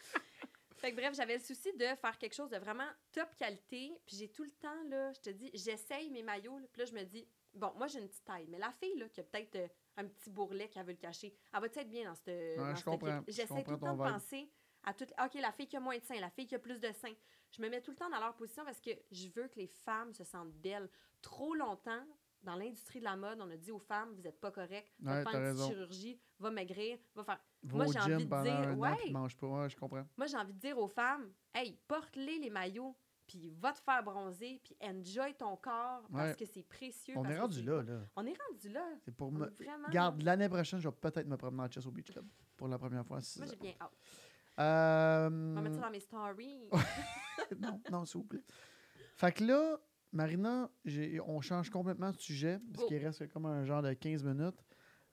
fait 0.78 0.92
que 0.92 0.96
bref, 0.96 1.16
j'avais 1.16 1.38
le 1.38 1.44
souci 1.44 1.74
de 1.74 1.86
faire 1.96 2.18
quelque 2.20 2.36
chose 2.36 2.52
de 2.52 2.58
vraiment 2.58 2.88
top 3.12 3.36
qualité. 3.36 3.92
Puis 4.06 4.18
j'ai 4.18 4.30
tout 4.30 4.44
le 4.44 4.52
temps, 4.52 4.84
là, 4.90 5.12
je 5.14 5.22
te 5.22 5.30
dis, 5.32 5.50
j'essaye 5.56 6.12
mes 6.12 6.22
maillots. 6.22 6.60
là, 6.60 6.68
puis 6.72 6.82
là, 6.82 6.86
je 6.86 6.94
me 6.94 7.04
dis, 7.04 7.28
bon, 7.56 7.74
moi, 7.78 7.88
j'ai 7.88 8.00
une 8.00 8.08
petite 8.08 8.26
taille. 8.26 8.46
Mais 8.48 8.60
la 8.60 8.72
fille, 8.72 8.96
là, 8.98 9.10
qui 9.10 9.22
a 9.22 9.24
peut-être 9.24 9.56
euh, 9.56 9.68
un 9.98 10.06
petit 10.06 10.30
bourrelet 10.30 10.70
qui 10.70 10.80
veut 10.80 10.92
le 10.92 10.94
cacher, 10.98 11.34
elle 11.54 11.62
va 11.62 11.66
être 11.66 11.90
bien 11.90 12.06
dans 12.10 12.16
cette. 12.16 12.58
dans 12.58 12.72
je 12.72 12.76
cette 12.76 12.86
comprends, 12.86 13.24
je 13.28 13.34
J'essaie 13.34 13.64
tout 13.64 13.72
le 13.72 13.80
temps 13.80 13.96
de 13.96 14.04
penser 14.04 14.52
à 14.84 14.94
toutes. 14.94 15.12
OK, 15.24 15.34
la 15.36 15.52
fille 15.52 15.68
qui 15.68 15.78
a 15.78 15.80
moins 15.80 15.98
de 15.98 16.04
seins, 16.04 16.20
la 16.20 16.30
fille 16.30 16.48
qui 16.48 16.56
a 16.56 16.60
plus 16.60 16.80
de 16.80 16.92
seins. 16.92 17.14
Je 17.52 17.62
me 17.62 17.70
mets 17.70 17.82
tout 17.82 17.92
le 17.92 17.98
temps 17.98 18.10
dans 18.10 18.20
leur 18.20 18.36
position 18.36 18.64
parce 18.64 18.80
que 18.80 18.92
je 19.12 19.28
veux 19.30 19.48
que 19.48 19.60
les 19.60 19.68
femmes 19.68 20.14
se 20.14 20.24
sentent 20.24 20.54
belles. 20.54 20.90
Trop 21.22 21.54
longtemps, 21.54 22.04
dans 22.44 22.56
l'industrie 22.56 23.00
de 23.00 23.06
la 23.06 23.16
mode, 23.16 23.40
on 23.42 23.50
a 23.50 23.58
dit 23.58 23.72
aux 23.72 23.80
femmes, 23.80 24.14
vous 24.14 24.22
n'êtes 24.22 24.40
pas 24.40 24.52
correctes, 24.52 24.92
va 25.00 25.18
Ouais, 25.18 25.24
faire 25.24 25.42
une 25.42 25.54
petite 25.56 25.68
chirurgie, 25.68 26.20
va 26.40 26.50
maigrir, 26.50 26.98
va 27.16 27.24
faire. 27.24 27.40
Moi, 27.64 27.86
j'ai 27.88 28.00
envie 28.00 28.26
de 28.26 28.42
dire, 28.44 28.80
ouais. 28.80 28.96
puis 28.98 29.12
mange 29.12 29.38
pas. 29.38 29.48
Ouais, 29.48 29.70
je 29.70 29.78
comprends. 29.78 30.06
Moi, 30.18 30.28
j'ai 30.28 30.38
envie 30.38 30.54
de 30.54 30.60
dire 30.60 30.78
aux 30.78 30.88
femmes, 30.88 31.32
hey, 31.54 31.78
porte-les 31.88 32.40
les 32.40 32.50
maillots, 32.50 32.96
puis 33.28 33.50
va 33.60 33.72
te 33.72 33.80
faire 33.80 34.04
bronzer, 34.04 34.60
puis 34.64 34.76
enjoy 34.82 35.34
ton 35.36 35.56
corps 35.56 36.04
parce 36.12 36.36
que 36.36 36.46
c'est 36.46 36.64
précieux. 36.64 37.14
On 37.18 37.24
parce 37.24 37.36
est 37.36 37.40
rendu 37.40 37.64
là, 37.64 37.84
là. 37.84 38.00
On 38.16 38.26
est 38.26 38.38
rendu 38.50 38.70
là. 38.70 38.86
C'est 39.06 39.16
pour 39.16 39.32
me. 39.32 39.46
vraiment. 39.46 39.90
Garde, 39.90 40.22
l'année 40.22 40.50
prochaine, 40.50 40.80
je 40.80 40.90
vais 40.90 40.96
peut-être 40.96 41.28
me 41.28 41.38
promener 41.38 41.64
en 41.64 41.72
chess 41.72 41.86
au 41.86 41.92
Beach 41.92 42.12
Club 42.12 42.26
pour 42.58 42.68
la 42.68 42.78
première 42.78 43.06
fois. 43.06 43.20
Moi, 43.38 43.48
j'ai 43.50 43.56
bien 43.56 43.74
hâte. 43.80 43.92
Euh, 44.60 45.30
On 45.30 45.56
va 45.56 45.62
mettre 45.62 45.76
ça 45.76 45.82
dans 45.82 45.90
mes 45.92 46.00
stories. 46.00 46.70
non, 47.60 47.82
non, 47.92 48.06
s'il 48.06 48.22
vous 48.22 48.28
plaît. 48.28 48.44
Fait 49.16 49.32
que 49.32 49.44
là, 49.44 49.80
Marina, 50.12 50.70
on 51.26 51.42
change 51.42 51.70
complètement 51.70 52.12
de 52.12 52.18
sujet, 52.18 52.60
parce 52.74 52.86
qu'il 52.88 52.98
reste 53.04 53.28
comme 53.32 53.46
un 53.46 53.64
genre 53.66 53.82
de 53.82 53.94
15 53.94 54.24
minutes. 54.24 54.60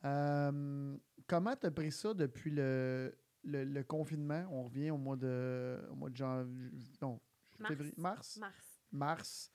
Euh, 0.04 0.96
comment 1.26 1.56
t'as 1.56 1.70
pris 1.70 1.92
ça 1.92 2.14
depuis 2.14 2.50
le, 2.50 3.16
le, 3.44 3.64
le 3.64 3.84
confinement? 3.84 4.46
On 4.50 4.64
revient 4.64 4.90
au 4.90 4.96
mois 4.98 5.16
de, 5.16 5.78
au 5.90 5.94
mois 5.94 6.10
de 6.10 6.16
janvier, 6.16 6.70
non, 7.02 7.20
Mars. 7.58 7.68
février, 7.74 7.94
mars, 7.96 8.36
Mars. 8.38 8.80
mars. 8.92 9.52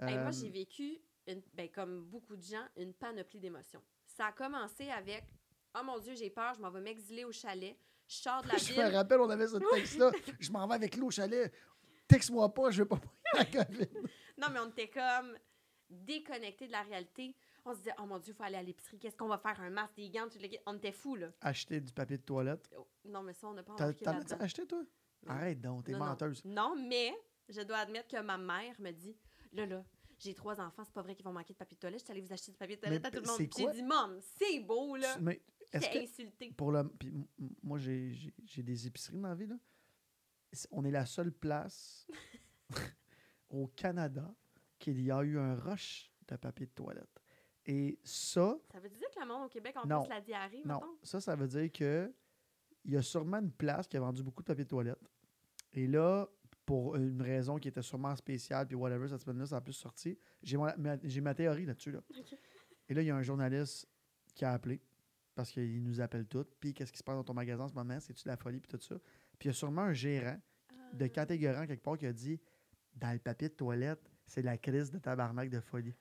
Hey, 0.00 0.16
moi, 0.18 0.28
Euh, 0.28 0.32
j'ai 0.32 0.48
vécu, 0.50 0.98
une- 1.26 1.42
ben, 1.54 1.68
comme 1.68 2.04
beaucoup 2.04 2.36
de 2.36 2.42
gens, 2.42 2.64
une 2.76 2.92
panoplie 2.94 3.40
d'émotions. 3.40 3.82
Ça 4.06 4.26
a 4.26 4.32
commencé 4.32 4.88
avec 4.90 5.24
Oh 5.78 5.84
mon 5.84 5.98
Dieu, 5.98 6.14
j'ai 6.14 6.30
peur, 6.30 6.54
je 6.54 6.60
m'en 6.60 6.70
vais 6.70 6.80
m'exiler 6.80 7.24
au 7.24 7.32
chalet. 7.32 7.76
Je 8.08 8.16
sors 8.16 8.42
de 8.42 8.48
la 8.48 8.56
Je 8.56 8.72
me 8.74 8.92
rappelle, 8.92 9.20
on 9.20 9.30
avait 9.30 9.46
ce 9.46 9.58
texte-là. 9.74 10.10
je 10.40 10.50
m'en 10.50 10.66
vais 10.66 10.74
avec 10.74 10.96
l'eau 10.96 11.06
au 11.06 11.10
chalet. 11.10 11.52
Texte-moi 12.08 12.52
pas, 12.54 12.70
je 12.70 12.82
veux 12.82 12.88
pas 12.88 12.98
la 13.34 13.44
COVID. 13.44 13.88
Non, 14.38 14.48
mais 14.50 14.58
on 14.60 14.70
était 14.70 14.88
comme 14.88 15.36
déconnectés 15.90 16.66
de 16.66 16.72
la 16.72 16.82
réalité. 16.82 17.34
On 17.64 17.72
se 17.72 17.78
disait 17.78 17.94
Oh 17.98 18.06
mon 18.06 18.18
Dieu, 18.18 18.32
il 18.32 18.36
faut 18.36 18.42
aller 18.44 18.56
à 18.56 18.62
l'épicerie. 18.62 18.98
Qu'est-ce 18.98 19.16
qu'on 19.16 19.28
va 19.28 19.36
faire 19.38 19.60
Un 19.60 19.70
masque, 19.70 19.94
des 19.96 20.08
gants, 20.08 20.28
tout 20.28 20.38
le 20.40 20.48
kit? 20.48 20.58
On 20.66 20.76
était 20.76 20.92
fous, 20.92 21.16
là. 21.16 21.28
Acheter 21.42 21.80
du 21.80 21.92
papier 21.92 22.16
de 22.16 22.22
toilette. 22.22 22.68
Oh, 22.78 22.86
Non, 23.04 23.22
mais 23.22 23.34
ça, 23.34 23.46
on 23.48 23.52
n'a 23.52 23.62
pas 23.62 23.74
T'as- 23.76 23.84
embarqué 23.88 24.04
T'en 24.04 24.18
as 24.38 24.42
acheté, 24.42 24.66
toi? 24.66 24.82
Non. 25.26 25.32
Arrête 25.34 25.60
donc, 25.60 25.84
t'es 25.84 25.92
non. 25.92 25.98
menteuse. 25.98 26.42
Non, 26.44 26.74
mais 26.76 27.12
je 27.48 27.60
dois 27.62 27.78
admettre 27.78 28.08
que 28.08 28.22
ma 28.22 28.38
mère 28.38 28.74
me 28.78 28.90
dit 28.92 29.16
Là, 29.52 29.66
là, 29.66 29.84
j'ai 30.18 30.34
trois 30.34 30.60
enfants, 30.60 30.84
c'est 30.84 30.94
pas 30.94 31.02
vrai 31.02 31.14
qu'ils 31.14 31.24
vont 31.24 31.32
manquer 31.32 31.52
de 31.52 31.58
papier 31.58 31.74
de 31.74 31.80
toilette. 31.80 32.00
Je 32.00 32.04
suis 32.04 32.12
allée 32.12 32.20
vous 32.22 32.32
acheter 32.32 32.52
du 32.52 32.58
papier 32.58 32.76
de 32.76 32.80
toilette 32.80 33.02
Mais 33.02 33.08
à 33.08 33.10
tout 33.10 33.20
le 33.20 33.26
monde. 33.26 33.50
J'ai 33.56 33.72
dit 33.72 33.82
Mom, 33.82 34.18
c'est 34.38 34.60
beau, 34.60 34.96
là. 34.96 35.16
Mais 35.20 35.42
est-ce 35.72 35.86
J'étais 36.16 36.48
que, 36.48 36.54
pour 36.54 36.72
le. 36.72 36.84
Puis 36.88 37.12
moi, 37.62 37.78
j'ai 37.78 38.62
des 38.62 38.86
épiceries 38.86 39.18
dans 39.18 39.28
la 39.28 39.34
vie, 39.34 39.46
là. 39.46 39.56
On 40.70 40.84
est 40.84 40.90
la 40.90 41.04
seule 41.06 41.30
place 41.32 42.06
au 43.50 43.66
Canada 43.68 44.34
qu'il 44.78 45.00
y 45.00 45.10
a 45.10 45.22
eu 45.22 45.38
un 45.38 45.54
rush 45.56 46.10
de 46.28 46.36
papier 46.36 46.66
de 46.66 46.72
toilette. 46.72 47.20
Et 47.66 47.98
ça, 48.02 48.56
Ça 48.72 48.80
veut 48.80 48.88
dire 48.88 49.08
que 49.14 49.20
le 49.20 49.26
monde 49.26 49.44
au 49.46 49.48
Québec 49.48 49.74
Non. 49.86 50.02
plus 50.02 50.08
la 50.08 50.20
diarrhée, 50.22 50.62
non, 50.64 50.76
mettons? 50.80 50.98
ça, 51.02 51.20
ça 51.20 51.36
veut 51.36 51.48
dire 51.48 51.70
que 51.70 52.12
il 52.84 52.92
y 52.92 52.96
a 52.96 53.02
sûrement 53.02 53.38
une 53.38 53.52
place 53.52 53.86
qui 53.86 53.96
a 53.98 54.00
vendu 54.00 54.22
beaucoup 54.22 54.42
de 54.42 54.46
papier 54.46 54.64
de 54.64 54.68
toilette. 54.70 54.98
Et 55.74 55.86
là, 55.86 56.26
pour 56.64 56.96
une 56.96 57.20
raison 57.20 57.58
qui 57.58 57.68
était 57.68 57.82
sûrement 57.82 58.16
spéciale, 58.16 58.66
puis 58.66 58.76
whatever, 58.76 59.08
cette 59.08 59.20
semaine-là, 59.20 59.44
ça 59.46 59.56
a 59.56 59.60
plus 59.60 59.74
sorti. 59.74 60.18
J'ai 60.42 60.56
ma, 60.56 60.74
ma- 60.76 60.96
j'ai 61.02 61.20
ma 61.20 61.34
théorie 61.34 61.66
là-dessus. 61.66 61.90
Là. 61.90 62.00
Et 62.88 62.94
là, 62.94 63.02
il 63.02 63.06
y 63.06 63.10
a 63.10 63.16
un 63.16 63.22
journaliste 63.22 63.86
qui 64.34 64.46
a 64.46 64.52
appelé 64.52 64.80
parce 65.38 65.52
qu'il 65.52 65.84
nous 65.84 66.00
appelle 66.00 66.26
tous. 66.26 66.44
Puis 66.58 66.74
qu'est-ce 66.74 66.90
qui 66.90 66.98
se 66.98 67.04
passe 67.04 67.14
dans 67.14 67.22
ton 67.22 67.32
magasin 67.32 67.62
en 67.62 67.68
ce 67.68 67.74
moment? 67.74 68.00
C'est-tu 68.00 68.24
de 68.24 68.28
la 68.28 68.36
folie? 68.36 68.58
Puis 68.58 68.76
tout 68.76 68.82
ça. 68.84 68.96
Puis 69.38 69.44
il 69.44 69.46
y 69.46 69.50
a 69.50 69.52
sûrement 69.52 69.82
un 69.82 69.92
gérant 69.92 70.36
de 70.94 71.04
Ah, 71.04 71.08
catégorie 71.08 71.64
quelque 71.68 71.82
part 71.84 71.96
qui 71.96 72.06
a 72.06 72.12
dit 72.12 72.40
dans 72.96 73.12
le 73.12 73.20
papier 73.20 73.48
de 73.48 73.54
toilette, 73.54 74.10
c'est 74.26 74.42
la 74.42 74.58
crise 74.58 74.90
de 74.90 74.98
tabarnak 74.98 75.48
de 75.48 75.60
folie. 75.60 75.94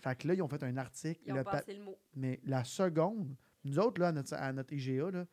Fait 0.00 0.16
que 0.18 0.26
là, 0.26 0.34
ils 0.34 0.42
ont 0.42 0.48
fait 0.48 0.62
un 0.64 0.76
article. 0.76 1.20
Ils 1.24 1.32
ont 1.32 1.36
le 1.36 1.44
pa- 1.44 1.52
passé 1.52 1.74
le 1.74 1.84
mot. 1.84 1.96
mais 2.16 2.40
la 2.42 2.64
seconde, 2.64 3.36
nous 3.62 3.78
autres, 3.78 4.00
là, 4.00 4.08
à 4.08 4.12
notre, 4.12 4.34
à 4.34 4.52
notre 4.52 4.72
IGA, 4.72 5.10
là, 5.12 5.26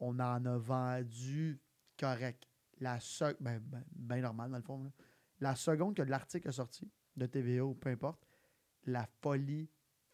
on 0.00 0.18
en 0.18 0.46
a 0.46 0.56
vendu 0.56 1.60
correct. 1.98 2.48
La 2.80 2.98
se- 2.98 3.36
ben, 3.40 3.58
ben, 3.60 3.84
ben 3.94 4.22
normal, 4.22 4.50
dans 4.50 4.56
le 4.56 4.62
fond. 4.62 4.82
là. 4.84 4.90
La 5.40 5.54
seconde 5.54 5.94
que 5.96 6.02
l'article 6.02 6.48
est 6.48 6.52
sorti, 6.52 6.90
de 7.14 7.26
TVA 7.26 7.62
ou 7.62 7.74
peu 7.74 7.90
importe, 7.90 8.26
la 8.86 9.06
folie 9.20 9.68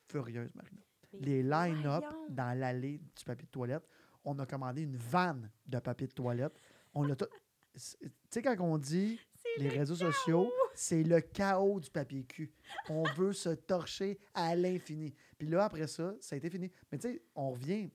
furieuse, 0.08 0.52
Marina. 0.56 0.82
Les 1.12 1.42
line-up 1.42 2.04
dans 2.28 2.58
l'allée 2.58 2.98
du 2.98 3.24
papier 3.24 3.46
de 3.46 3.50
toilette, 3.50 3.82
on 4.24 4.38
a 4.38 4.46
commandé 4.46 4.82
une 4.82 4.96
vanne 4.96 5.50
de 5.66 5.78
papier 5.78 6.06
de 6.06 6.12
toilette. 6.12 6.60
On 6.94 7.02
l'a 7.02 7.16
tout. 7.16 7.26
Tu 7.72 8.10
sais, 8.30 8.42
quand 8.42 8.56
on 8.60 8.78
dit 8.78 9.18
les 9.58 9.68
le 9.68 9.78
réseaux 9.78 9.94
sociaux, 9.94 10.52
c'est 10.74 11.02
le 11.02 11.20
chaos 11.20 11.80
du 11.80 11.90
papier 11.90 12.24
cul. 12.24 12.52
On 12.88 13.02
veut 13.16 13.32
se 13.32 13.50
torcher 13.50 14.18
à 14.34 14.54
l'infini. 14.54 15.14
Puis 15.38 15.48
là, 15.48 15.64
après 15.64 15.86
ça, 15.86 16.14
ça 16.20 16.34
a 16.34 16.38
été 16.38 16.50
fini. 16.50 16.70
Mais 16.90 16.98
tu 16.98 17.08
sais, 17.08 17.22
on 17.34 17.50
revient 17.52 17.90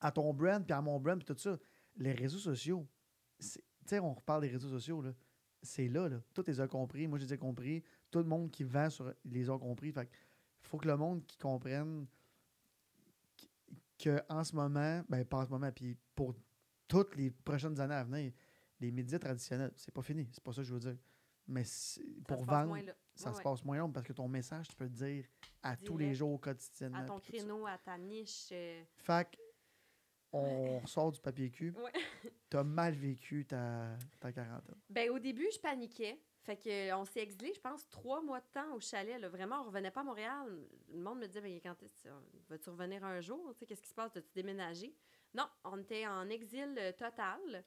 à 0.00 0.10
ton 0.10 0.32
brand, 0.32 0.64
puis 0.64 0.72
à 0.72 0.80
mon 0.80 0.98
brand, 0.98 1.18
puis 1.18 1.34
tout 1.34 1.40
ça. 1.40 1.58
Les 1.96 2.12
réseaux 2.12 2.38
sociaux, 2.38 2.86
tu 3.38 3.60
sais, 3.86 3.98
on 3.98 4.14
reparle 4.14 4.42
des 4.42 4.48
réseaux 4.48 4.70
sociaux, 4.70 5.02
là. 5.02 5.12
C'est 5.62 5.88
là, 5.88 6.08
là. 6.08 6.20
Tout 6.34 6.44
les 6.46 6.60
a 6.60 6.66
compris. 6.66 7.06
Moi, 7.06 7.18
je 7.18 7.24
les 7.24 7.34
ai 7.34 7.38
compris. 7.38 7.84
Tout 8.10 8.18
le 8.18 8.24
monde 8.24 8.50
qui 8.50 8.64
vend 8.64 8.90
sur 8.90 9.12
les 9.24 9.48
a 9.48 9.58
compris. 9.58 9.92
Fait 9.92 10.08
faut 10.60 10.78
que 10.78 10.88
le 10.88 10.96
monde 10.96 11.24
qui 11.26 11.38
comprenne 11.38 12.06
que 14.02 14.20
en 14.28 14.44
ce 14.44 14.54
moment, 14.54 15.02
ben 15.08 15.24
pas 15.24 15.38
en 15.38 15.44
ce 15.46 15.50
moment, 15.50 15.70
puis 15.72 15.96
pour 16.14 16.34
toutes 16.88 17.14
les 17.16 17.30
prochaines 17.30 17.78
années 17.80 17.94
à 17.94 18.04
venir, 18.04 18.32
les 18.80 18.90
médias 18.90 19.18
traditionnels, 19.18 19.72
c'est 19.76 19.92
pas 19.94 20.02
fini. 20.02 20.28
C'est 20.32 20.42
pas 20.42 20.52
ça 20.52 20.62
que 20.62 20.68
je 20.68 20.74
veux 20.74 20.80
dire. 20.80 20.96
Mais 21.46 21.62
pour 22.26 22.44
vendre, 22.44 22.76
ça 23.14 23.30
Ouais, 23.30 23.36
se 23.36 23.42
passe 23.42 23.64
moins 23.64 23.78
long 23.78 23.90
parce 23.90 24.06
que 24.06 24.12
ton 24.12 24.28
message, 24.28 24.68
tu 24.68 24.76
peux 24.76 24.84
le 24.84 24.90
dire 24.90 25.24
à 25.62 25.76
tous 25.76 25.96
les 25.96 26.14
jours 26.14 26.40
quotidiennement. 26.40 26.98
À 26.98 27.02
ton 27.04 27.18
créneau, 27.20 27.66
à 27.66 27.78
ta 27.78 27.98
niche. 27.98 28.48
euh, 28.52 28.82
Fait 28.96 29.28
que, 29.30 29.36
on 30.32 30.86
sort 30.86 31.12
du 31.12 31.20
papier 31.20 31.50
cul. 31.50 31.74
Ouais. 31.76 31.92
T'as 32.48 32.62
mal 32.64 32.94
vécu 32.94 33.44
ta, 33.44 33.96
ta 34.20 34.32
quarantaine. 34.32 34.76
Ben, 34.88 35.10
au 35.10 35.18
début, 35.18 35.48
je 35.52 35.58
paniquais. 35.60 36.18
Fait 36.42 36.56
que, 36.56 36.68
euh, 36.90 36.96
on 36.96 37.04
s'est 37.04 37.20
exilé, 37.20 37.52
je 37.54 37.60
pense, 37.60 37.88
trois 37.88 38.20
mois 38.20 38.40
de 38.40 38.46
temps 38.52 38.74
au 38.74 38.80
chalet. 38.80 39.20
Là. 39.20 39.28
Vraiment, 39.28 39.60
on 39.60 39.64
revenait 39.64 39.90
pas 39.92 40.00
à 40.00 40.04
Montréal. 40.04 40.66
Le 40.92 40.98
monde 41.00 41.20
me 41.20 41.26
disait, 41.26 41.40
ben, 41.40 41.60
quand 41.62 41.74
vas-tu 42.48 42.70
revenir 42.70 43.04
un 43.04 43.20
jour? 43.20 43.52
Tu 43.54 43.60
sais, 43.60 43.66
Qu'est-ce 43.66 43.82
qui 43.82 43.88
se 43.88 43.94
passe? 43.94 44.16
As-tu 44.16 44.32
déménagé? 44.34 44.92
Non, 45.34 45.48
on 45.64 45.78
était 45.80 46.06
en 46.06 46.28
exil 46.28 46.74
euh, 46.78 46.90
total. 46.92 47.64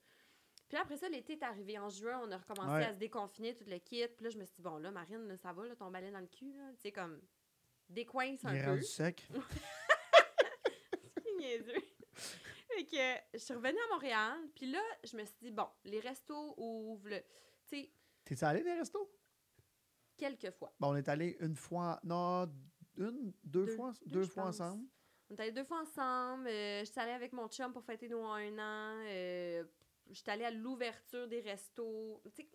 Puis 0.68 0.78
après 0.78 0.98
ça, 0.98 1.08
l'été 1.08 1.34
est 1.34 1.44
arrivé. 1.44 1.80
En 1.80 1.90
juin, 1.90 2.20
on 2.24 2.32
a 2.32 2.38
recommencé 2.38 2.70
Ouais. 2.74 2.86
à 2.86 2.94
se 2.94 2.98
déconfiner, 3.00 3.56
tout 3.56 3.64
le 3.66 3.78
kit. 3.78 4.06
Puis 4.08 4.24
là, 4.26 4.30
je 4.30 4.38
me 4.38 4.44
suis 4.44 4.56
dit, 4.56 4.62
bon, 4.62 4.78
là, 4.78 4.92
Marine, 4.92 5.26
là, 5.28 5.38
ça 5.38 5.54
va, 5.54 5.66
là, 5.66 5.76
ton 5.76 5.90
balai 5.90 6.12
dans 6.12 6.20
le 6.20 6.28
cul. 6.28 6.52
là. 6.54 6.70
Tu 6.76 6.82
sais, 6.82 6.92
comme, 6.92 7.22
décoince 7.88 8.42
Il 8.44 8.48
un 8.50 8.54
est 8.56 8.64
peu. 8.64 8.70
rendu 8.72 8.84
sec. 8.84 9.24
Fait 12.68 12.84
que 12.86 12.98
je 13.34 13.38
suis 13.40 13.54
revenue 13.54 13.78
à 13.90 13.94
Montréal. 13.94 14.38
Puis 14.56 14.70
là, 14.70 14.82
je 15.04 15.16
me 15.16 15.24
suis 15.24 15.36
dit, 15.42 15.52
bon, 15.52 15.68
les 15.86 16.00
restos 16.00 16.54
ouvrent, 16.58 17.08
le- 17.08 17.22
tu 17.68 17.78
sais, 17.84 17.90
T'es 18.26 18.44
allé 18.44 18.64
des 18.64 18.74
restos? 18.74 19.10
quelques 20.18 20.52
fois. 20.52 20.74
Bon, 20.80 20.92
on 20.94 20.96
est 20.96 21.10
allé 21.10 21.36
une 21.42 21.56
fois. 21.56 22.00
Non, 22.04 22.50
une, 22.98 23.34
deux, 23.44 23.66
Deux- 23.66 23.76
fois, 23.76 23.92
deux, 24.06 24.24
fois 24.24 24.44
pense. 24.46 24.62
ensemble. 24.62 24.86
On 25.30 25.36
est 25.36 25.40
allés 25.42 25.52
deux 25.52 25.66
fois 25.66 25.82
ensemble. 25.82 26.48
euh, 26.48 26.80
je 26.80 26.86
suis 26.86 27.00
allée 27.02 27.12
avec 27.12 27.34
mon 27.34 27.48
chum 27.50 27.74
pour 27.74 27.84
fêter 27.84 28.08
nos 28.08 28.24
un 28.24 28.58
an. 28.58 29.04
euh, 29.10 29.64
je 30.08 30.14
suis 30.14 30.30
allée 30.32 30.46
à 30.46 30.52
l'ouverture 30.52 31.28
des 31.28 31.42
restos. 31.42 32.22
Tu 32.34 32.44
sais, 32.44 32.50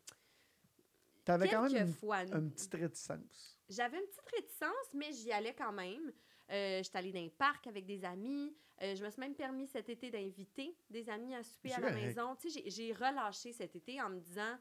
T'avais 1.25 1.49
quand 1.49 1.69
même 1.71 1.87
une, 1.89 1.93
fois. 1.93 2.23
une 2.25 2.51
petite 2.51 2.73
réticence. 2.75 3.59
J'avais 3.69 3.99
une 3.99 4.07
petite 4.07 4.31
réticence, 4.35 4.95
mais 4.95 5.13
j'y 5.13 5.31
allais 5.31 5.55
quand 5.55 5.73
même. 5.73 6.13
Euh, 6.51 6.79
je 6.79 6.83
suis 6.85 6.97
allée 6.97 7.13
dans 7.13 7.21
un 7.21 7.29
parc 7.29 7.67
avec 7.67 7.85
des 7.85 8.03
amis. 8.05 8.57
Euh, 8.83 8.95
je 8.97 9.05
me 9.05 9.11
suis 9.11 9.21
même 9.21 9.35
permis 9.35 9.67
cet 9.67 9.89
été 9.91 10.11
d'inviter 10.11 10.75
des 10.89 11.11
amis 11.11 11.35
à 11.35 11.43
souper 11.43 11.73
à 11.75 11.81
la 11.81 11.89
correct. 11.91 12.07
maison. 12.07 12.35
Tu 12.37 12.51
sais, 12.51 12.63
j'ai 12.67 12.93
relâché 12.95 13.53
cet 13.53 13.77
été 13.77 14.01
en 14.01 14.09
me 14.09 14.19
disant 14.21 14.57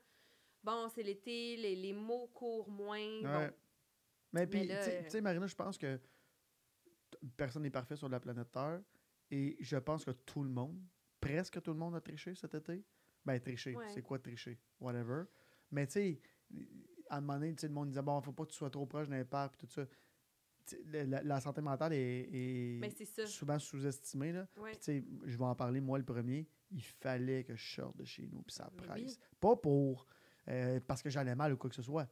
bon, 0.63 0.89
c'est 0.89 1.03
l'été, 1.03 1.57
les, 1.57 1.75
les 1.75 1.93
mots 1.93 2.27
courent 2.33 2.69
moins. 2.69 2.97
Ouais. 2.99 3.47
Bon, 3.49 3.53
Mais 4.33 4.47
puis, 4.47 4.65
là, 4.65 4.77
tu 4.79 4.83
sais- 4.85 4.97
euh, 4.99 5.03
tu 5.03 5.09
sais, 5.11 5.21
Marina, 5.21 5.47
je 5.47 5.55
pense 5.55 5.77
que 5.77 5.99
personne 7.37 7.63
n'est 7.63 7.69
parfait 7.69 7.95
sur 7.95 8.09
la 8.09 8.19
planète 8.19 8.51
Terre. 8.51 8.81
Et 9.31 9.57
je 9.59 9.77
pense 9.77 10.03
que 10.05 10.11
tout 10.11 10.43
le 10.43 10.49
monde, 10.49 10.79
presque 11.19 11.61
tout 11.61 11.71
le 11.71 11.77
monde 11.77 11.95
a 11.95 12.01
triché 12.01 12.33
cet 12.35 12.53
été. 12.55 12.83
Ben, 13.25 13.39
triché. 13.39 13.75
Ouais. 13.75 13.89
C'est 13.93 14.01
quoi 14.01 14.17
tricher? 14.19 14.59
Whatever. 14.79 15.23
Mais 15.71 15.85
tu 15.85 15.93
sais, 15.93 16.21
à 17.09 17.17
un 17.17 17.21
moment 17.21 17.33
donné, 17.39 17.55
le 17.61 17.69
monde 17.69 17.89
disait, 17.89 18.01
bon, 18.01 18.19
faut 18.21 18.31
pas 18.31 18.45
que 18.45 18.51
tu 18.51 18.57
sois 18.57 18.69
trop 18.71 18.85
proche 18.87 19.07
d'un 19.07 19.23
parc, 19.25 19.55
puis 19.57 19.67
tout 19.67 19.73
ça. 19.73 19.85
La, 20.85 21.23
la- 21.23 21.39
santé 21.41 21.61
mentale 21.61 21.93
est, 21.93 22.79
souvent 23.27 23.57
sous-estimée. 23.57 24.31
Là. 24.31 24.47
Ouais. 24.57 24.71
Puis, 24.71 24.79
tu 24.79 24.83
sais, 24.85 25.05
je 25.25 25.37
vais 25.37 25.43
en 25.45 25.55
parler, 25.55 25.81
moi, 25.81 25.97
le 25.97 26.05
premier. 26.05 26.47
Il 26.71 26.81
fallait 26.83 27.43
que 27.43 27.55
je 27.55 27.73
sorte 27.75 27.97
de 27.97 28.05
chez 28.05 28.27
nous, 28.27 28.43
puis 28.43 28.53
ça 28.55 28.69
presse. 28.77 29.17
oui. 29.19 29.27
Pas 29.39 29.55
pour... 29.55 30.05
euh, 30.49 30.79
parce 30.85 31.01
que 31.01 31.09
j'allais 31.09 31.35
mal 31.35 31.53
ou 31.53 31.57
quoi 31.57 31.69
que 31.69 31.75
ce 31.75 31.81
soit. 31.81 32.07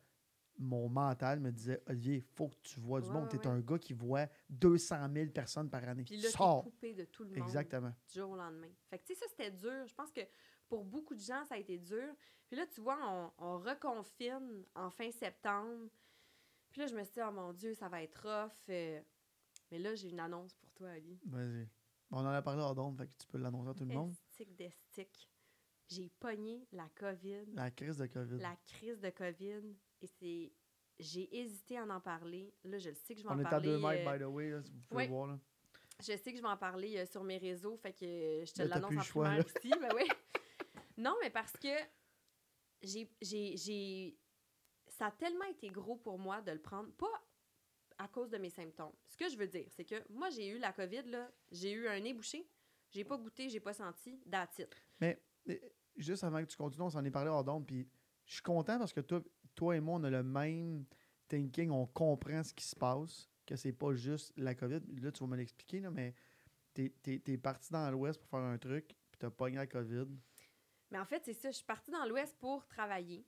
Mon 0.59 0.89
mental 0.89 1.39
me 1.39 1.51
disait, 1.51 1.83
Olivier, 1.87 2.19
faut 2.33 2.47
que 2.49 2.55
tu 2.63 2.79
vois 2.79 2.99
du 2.99 3.07
Ouais, 3.09 3.13
monde. 3.13 3.29
T'es 3.29 3.37
ouais. 3.37 3.47
un 3.47 3.59
gars 3.59 3.77
qui 3.77 3.93
voit 3.93 4.27
200 4.49 5.07
000 5.13 5.29
personnes 5.31 5.69
par 5.69 5.83
année. 5.87 6.03
Puis 6.03 6.17
là, 6.17 6.29
Sors! 6.31 6.63
coupé 6.63 6.95
de 6.95 7.05
tout 7.05 7.23
le 7.23 7.29
monde. 7.29 7.37
Exactement. 7.37 7.93
du 8.11 8.19
jour 8.19 8.31
au 8.31 8.35
lendemain. 8.35 8.71
Fait 8.89 8.97
que, 8.97 9.05
tu 9.05 9.13
sais, 9.13 9.19
ça, 9.19 9.25
c'était 9.29 9.51
dur. 9.51 9.85
Je 9.85 9.93
pense 9.93 10.11
que 10.11 10.21
pour 10.67 10.83
beaucoup 10.83 11.13
de 11.13 11.19
gens, 11.19 11.45
ça 11.45 11.55
a 11.55 11.57
été 11.59 11.77
dur. 11.77 12.11
Puis 12.47 12.57
là, 12.57 12.65
tu 12.65 12.81
vois, 12.81 12.97
on, 13.03 13.31
on 13.37 13.59
reconfine 13.59 14.65
en 14.73 14.89
fin 14.89 15.11
septembre. 15.11 15.89
Puis 16.71 16.81
là, 16.81 16.87
je 16.87 16.95
me 16.95 17.03
suis 17.03 17.13
dit, 17.13 17.19
oh 17.27 17.31
mon 17.31 17.53
Dieu, 17.53 17.75
ça 17.75 17.87
va 17.87 18.01
être 18.01 18.15
rough. 18.23 18.51
Euh, 18.69 18.99
Mais 19.71 19.77
là, 19.77 19.93
j'ai 19.93 20.09
une 20.09 20.19
annonce 20.19 20.55
pour 20.55 20.71
toi, 20.73 20.89
Ali. 20.89 21.19
Vas-y. 21.25 21.69
On 22.09 22.19
en 22.19 22.25
a 22.29 22.41
parlé 22.41 22.61
hors 22.61 22.73
d'onde, 22.73 22.97
fait 22.97 23.05
que 23.07 23.13
tu 23.17 23.27
peux 23.27 23.37
l'annoncer 23.37 23.69
à 23.69 23.73
tout 23.75 23.85
le 23.85 23.93
monde. 23.93 24.11
Estique 24.31 24.55
d'estique. 24.55 25.29
J'ai 25.89 26.09
pogné 26.19 26.67
la 26.71 26.89
COVID, 26.95 27.45
La 27.53 27.71
crise 27.71 27.97
de 27.97 28.07
COVID. 28.07 28.37
la 28.39 28.55
crise 28.65 28.99
de 28.99 29.09
COVID. 29.09 29.61
Et 30.01 30.07
c'est... 30.07 30.51
J'ai 30.99 31.37
hésité 31.37 31.77
à 31.77 31.85
en 31.85 32.01
parler. 32.01 32.53
Là, 32.63 32.79
je 32.79 32.89
le 32.89 32.95
sais 32.95 33.13
que 33.13 33.21
je 33.21 33.25
vais 33.27 33.31
On 33.31 33.35
en 33.37 33.39
est 33.39 33.45
à 33.45 33.49
parler. 33.51 33.67
deux 33.67 33.77
mètres, 33.79 34.07
euh, 34.07 34.17
by 34.17 34.23
the 34.23 34.27
way, 34.27 34.49
là, 34.49 34.61
si 34.63 34.71
vous 34.71 34.81
pouvez 34.89 35.07
voir. 35.07 35.27
Là. 35.27 35.39
Je 35.99 36.05
sais 36.17 36.31
que 36.31 36.37
je 36.37 36.41
vais 36.41 36.47
en 36.47 36.57
parler 36.57 36.97
euh, 36.97 37.05
sur 37.05 37.23
mes 37.23 37.37
réseaux, 37.37 37.77
fait 37.77 37.93
que 37.93 38.05
euh, 38.05 38.45
je 38.45 38.53
te 38.53 38.61
l'annonce 38.63 38.97
en 38.97 39.01
choix, 39.01 39.25
primaire 39.25 39.45
ici. 39.47 39.69
Ben 39.79 39.89
oui. 39.95 40.03
Non, 40.97 41.15
mais 41.21 41.29
parce 41.29 41.53
que 41.53 41.67
j'ai, 42.81 43.07
j'ai, 43.21 43.55
j'ai... 43.55 44.17
Ça 44.87 45.07
a 45.07 45.11
tellement 45.11 45.45
été 45.45 45.67
gros 45.69 45.95
pour 45.95 46.17
moi 46.17 46.41
de 46.41 46.51
le 46.51 46.59
prendre, 46.59 46.91
pas 46.93 47.23
à 47.99 48.07
cause 48.07 48.31
de 48.31 48.37
mes 48.39 48.49
symptômes. 48.49 48.93
Ce 49.05 49.15
que 49.15 49.29
je 49.29 49.37
veux 49.37 49.47
dire, 49.47 49.67
c'est 49.69 49.85
que 49.85 49.95
moi, 50.11 50.31
j'ai 50.31 50.47
eu 50.47 50.57
la 50.57 50.73
COVID, 50.73 51.03
là, 51.03 51.31
j'ai 51.51 51.71
eu 51.71 51.87
un 51.87 51.99
nez 51.99 52.15
bouché, 52.15 52.49
j'ai 52.89 53.03
pas 53.03 53.17
goûté, 53.17 53.49
j'ai 53.49 53.59
pas 53.59 53.73
senti, 53.73 54.19
it. 54.57 54.75
Mais 54.99 55.21
juste 55.97 56.23
avant 56.23 56.39
que 56.39 56.45
tu 56.45 56.57
continues, 56.57 56.83
on 56.85 56.89
s'en 56.89 57.03
est 57.03 57.11
parlé 57.11 57.29
hors 57.29 57.43
d'onde, 57.43 57.65
puis 57.65 57.87
je 58.25 58.33
suis 58.33 58.43
content 58.43 58.77
parce 58.77 58.93
que 58.93 59.01
toi, 59.01 59.21
toi 59.55 59.75
et 59.75 59.79
moi, 59.79 59.99
on 59.99 60.03
a 60.03 60.09
le 60.09 60.23
même 60.23 60.85
thinking, 61.27 61.71
on 61.71 61.85
comprend 61.87 62.43
ce 62.43 62.53
qui 62.53 62.65
se 62.65 62.75
passe, 62.75 63.29
que 63.45 63.55
c'est 63.55 63.73
pas 63.73 63.93
juste 63.93 64.33
la 64.37 64.55
COVID. 64.55 64.81
Là, 65.01 65.11
tu 65.11 65.23
vas 65.23 65.27
me 65.27 65.37
l'expliquer, 65.37 65.81
mais 65.89 66.13
t'es 66.73 66.93
es, 67.05 67.37
parti 67.37 67.71
dans 67.71 67.89
l'Ouest 67.89 68.19
pour 68.19 68.29
faire 68.29 68.47
un 68.47 68.57
truc, 68.57 68.87
puis 68.87 69.19
t'as 69.19 69.29
pogné 69.29 69.57
la 69.57 69.67
COVID. 69.67 70.07
Mais 70.91 70.99
en 70.99 71.05
fait, 71.05 71.23
c'est 71.25 71.33
ça. 71.33 71.49
Je 71.49 71.57
suis 71.57 71.65
partie 71.65 71.91
dans 71.91 72.05
l'Ouest 72.05 72.37
pour 72.39 72.65
travailler. 72.67 73.25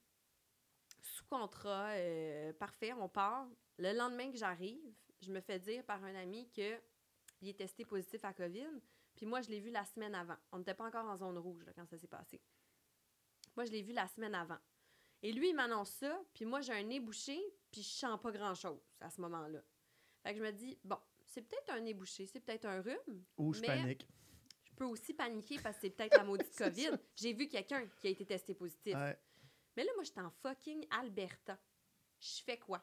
Sous 1.01 1.24
contrat, 1.26 1.89
euh, 1.91 2.53
parfait, 2.53 2.93
on 2.93 3.09
part. 3.09 3.47
Le 3.78 3.93
lendemain 3.93 4.32
que 4.32 4.38
j'arrive, 4.38 4.93
je 5.22 5.32
me 5.32 5.41
fais 5.41 5.59
dire 5.59 5.84
par 5.86 6.03
un 6.03 6.15
ami 6.15 6.49
qu'il 6.49 6.80
est 7.41 7.57
testé 7.57 7.86
positif 7.86 8.24
à 8.24 8.34
COVID. 8.34 8.82
Puis 9.15 9.26
moi, 9.26 9.41
je 9.41 9.49
l'ai 9.49 9.59
vu 9.59 9.72
la 9.72 9.86
semaine 9.86 10.15
avant. 10.15 10.38
On 10.51 10.59
n'était 10.59 10.74
pas 10.74 10.86
encore 10.86 11.05
en 11.05 11.17
zone 11.17 11.38
rouge 11.38 11.65
quand 11.76 11.86
ça 11.86 11.97
s'est 11.97 12.07
passé. 12.07 12.41
Moi, 13.60 13.66
je 13.66 13.74
l'ai 13.74 13.82
vu 13.82 13.91
la 13.91 14.07
semaine 14.07 14.36
avant. 14.36 14.57
Et 15.22 15.34
lui, 15.34 15.49
il 15.49 15.53
m'annonce 15.53 15.89
ça, 15.89 16.18
puis 16.34 16.45
moi, 16.45 16.62
j'ai 16.62 16.72
un 16.72 16.82
nez 16.84 17.01
bouché, 17.01 17.38
puis 17.70 17.82
je 17.82 17.89
sens 17.89 18.18
pas 18.22 18.32
grand-chose 18.32 18.80
à 19.01 19.10
ce 19.10 19.20
moment-là. 19.20 19.62
Fait 20.24 20.32
que 20.32 20.38
je 20.39 20.43
me 20.45 20.51
dis, 20.53 20.80
bon, 20.82 20.97
c'est 21.26 21.41
peut-être 21.41 21.70
un 21.72 21.82
nez 21.82 21.93
bouché, 21.93 22.26
c'est 22.26 22.39
peut-être 22.39 22.64
un 22.64 22.80
rhume, 22.82 23.26
Ou 23.36 23.51
je 23.51 23.60
Mais- 23.60 23.68
panique. 23.68 24.07
je 24.64 24.72
peux 24.76 24.86
aussi 24.86 25.14
paniquer 25.14 25.60
parce 25.60 25.76
que 25.76 25.82
c'est 25.82 25.89
peut-être 25.89 26.16
la 26.16 26.24
maudite 26.24 26.55
COVID. 26.57 26.91
J'ai 27.18 27.34
vu 27.34 27.49
quelqu'un 27.49 27.86
qui 27.99 28.07
a 28.07 28.12
été 28.12 28.26
testé 28.26 28.53
positif. 28.53 28.95
Ouais. 28.95 29.20
Mais 29.76 29.84
là, 29.84 29.91
moi, 29.95 30.05
j'étais 30.05 30.22
en 30.22 30.32
fucking 30.32 30.88
Alberta. 30.91 31.60
Je 32.22 32.41
fais 32.45 32.57
quoi? 32.60 32.82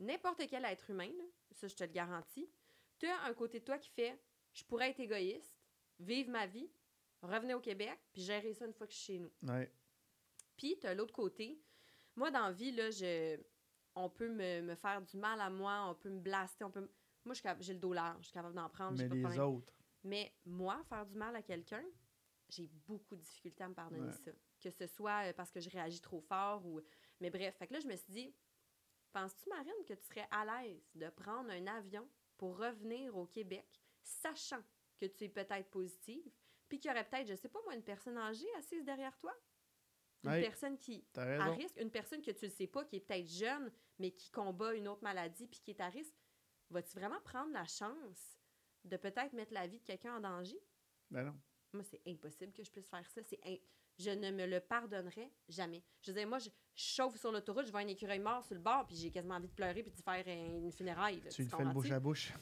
N'importe 0.00 0.42
quel 0.50 0.64
être 0.64 0.90
humain, 0.90 1.06
là, 1.16 1.24
ça, 1.52 1.68
je 1.68 1.74
te 1.76 1.84
le 1.84 1.90
garantis, 1.92 2.50
tu 2.98 3.06
as 3.06 3.22
un 3.26 3.32
côté 3.34 3.60
de 3.60 3.64
toi 3.64 3.78
qui 3.78 3.90
fait 3.90 4.20
je 4.54 4.64
pourrais 4.64 4.90
être 4.90 4.98
égoïste, 4.98 5.56
vivre 6.00 6.30
ma 6.32 6.48
vie, 6.48 6.68
revenir 7.22 7.58
au 7.58 7.60
Québec, 7.60 7.96
puis 8.12 8.22
gérer 8.22 8.54
ça 8.54 8.66
une 8.66 8.74
fois 8.74 8.88
que 8.88 8.92
je 8.92 8.98
suis 8.98 9.12
chez 9.14 9.18
nous. 9.20 9.30
Ouais. 9.42 9.70
Puis, 10.56 10.78
tu 10.80 10.86
as 10.86 10.94
l'autre 10.94 11.12
côté. 11.12 11.60
Moi, 12.16 12.30
dans 12.30 12.46
la 12.46 12.52
vie, 12.52 12.70
là, 12.72 12.90
je, 12.90 13.38
on 13.94 14.08
peut 14.08 14.28
me, 14.28 14.60
me 14.62 14.74
faire 14.74 15.02
du 15.02 15.16
mal 15.16 15.40
à 15.40 15.50
moi, 15.50 15.88
on 15.90 15.94
peut 15.94 16.10
me 16.10 16.20
blaster, 16.20 16.64
on 16.64 16.70
peut 16.70 16.88
Moi, 17.24 17.34
j'ai 17.60 17.72
le 17.72 17.78
dos 17.80 17.92
large, 17.92 18.18
je 18.20 18.24
suis 18.26 18.32
capable 18.32 18.54
d'en 18.54 18.68
prendre, 18.68 18.96
Mais 18.98 19.08
pas 19.08 19.14
les 19.14 19.20
problème. 19.22 19.42
autres. 19.42 19.72
Mais 20.04 20.32
moi, 20.44 20.82
faire 20.88 21.06
du 21.06 21.16
mal 21.16 21.34
à 21.34 21.42
quelqu'un, 21.42 21.82
j'ai 22.50 22.68
beaucoup 22.86 23.16
de 23.16 23.22
difficultés 23.22 23.64
à 23.64 23.68
me 23.68 23.74
pardonner 23.74 24.02
Ouais. 24.06 24.12
ça. 24.24 24.30
Que 24.60 24.70
ce 24.70 24.86
soit 24.86 25.28
euh, 25.28 25.32
parce 25.32 25.50
que 25.50 25.60
je 25.60 25.70
réagis 25.70 26.00
trop 26.00 26.20
fort 26.20 26.64
ou. 26.66 26.80
Mais 27.20 27.30
bref, 27.30 27.56
fait 27.56 27.66
que 27.66 27.72
là, 27.72 27.80
je 27.80 27.88
me 27.88 27.96
suis 27.96 28.12
dit, 28.12 28.34
penses-tu, 29.12 29.48
Marine, 29.48 29.72
que 29.86 29.94
tu 29.94 30.04
serais 30.04 30.28
à 30.30 30.44
l'aise 30.62 30.84
de 30.94 31.08
prendre 31.08 31.50
un 31.50 31.66
avion 31.66 32.08
pour 32.36 32.58
revenir 32.58 33.16
au 33.16 33.26
Québec, 33.26 33.66
sachant 34.02 34.62
que 34.98 35.06
tu 35.06 35.24
es 35.24 35.28
peut-être 35.28 35.70
positive, 35.70 36.30
puis 36.68 36.78
qu'il 36.78 36.90
y 36.90 36.92
aurait 36.94 37.08
peut-être, 37.08 37.28
je 37.28 37.34
sais 37.34 37.48
pas 37.48 37.60
moi, 37.64 37.74
une 37.74 37.82
personne 37.82 38.18
âgée 38.18 38.52
assise 38.58 38.84
derrière 38.84 39.16
toi? 39.18 39.34
Une 40.24 40.30
Ouais. 40.30 40.40
personne 40.42 40.78
qui 40.78 41.04
T'as 41.12 41.38
à 41.40 41.50
risque, 41.52 41.76
une 41.80 41.90
personne 41.90 42.22
que 42.22 42.30
tu 42.30 42.46
ne 42.46 42.50
sais 42.50 42.66
pas, 42.66 42.84
qui 42.84 42.96
est 42.96 43.00
peut-être 43.00 43.28
jeune, 43.28 43.70
mais 43.98 44.10
qui 44.10 44.30
combat 44.30 44.74
une 44.74 44.88
autre 44.88 45.02
maladie, 45.02 45.46
puis 45.46 45.60
qui 45.60 45.70
est 45.72 45.80
à 45.80 45.88
risque, 45.88 46.14
vas-tu 46.70 46.96
vraiment 46.98 47.20
prendre 47.20 47.52
la 47.52 47.66
chance 47.66 48.38
de 48.84 48.96
peut-être 48.96 49.32
mettre 49.34 49.52
la 49.52 49.66
vie 49.66 49.78
de 49.78 49.84
quelqu'un 49.84 50.16
en 50.16 50.20
danger? 50.20 50.58
Ben 51.10 51.24
non. 51.24 51.34
Moi, 51.74 51.82
c'est 51.84 52.00
impossible 52.06 52.52
que 52.52 52.62
je 52.64 52.70
puisse 52.70 52.88
faire 52.88 53.08
ça. 53.10 53.22
C'est 53.22 53.38
in- 53.44 53.56
Je 53.98 54.10
ne 54.10 54.30
me 54.32 54.44
le 54.46 54.58
pardonnerai 54.58 55.30
jamais. 55.48 55.84
Je 56.02 56.10
dire, 56.10 56.26
moi, 56.26 56.38
je, 56.40 56.48
chauffe 56.74 57.16
sur 57.16 57.30
l'autoroute, 57.30 57.66
je 57.66 57.70
vois 57.70 57.80
un 57.80 57.86
écureuil 57.86 58.18
mort 58.18 58.44
sur 58.44 58.54
le 58.56 58.60
bord, 58.60 58.84
puis 58.88 58.96
j'ai 58.96 59.10
quasiment 59.12 59.36
envie 59.36 59.46
de 59.46 59.52
pleurer 59.54 59.82
puis 59.84 59.92
de 59.92 60.00
faire 60.02 60.26
un- 60.26 60.56
une 60.64 60.72
funéraille. 60.72 61.20
là, 61.20 61.30
Tu 61.30 61.42
le 61.44 61.48
fais 61.48 61.62
le 61.62 61.70
bouche 61.72 61.90
à 61.92 62.00
bouche. 62.00 62.32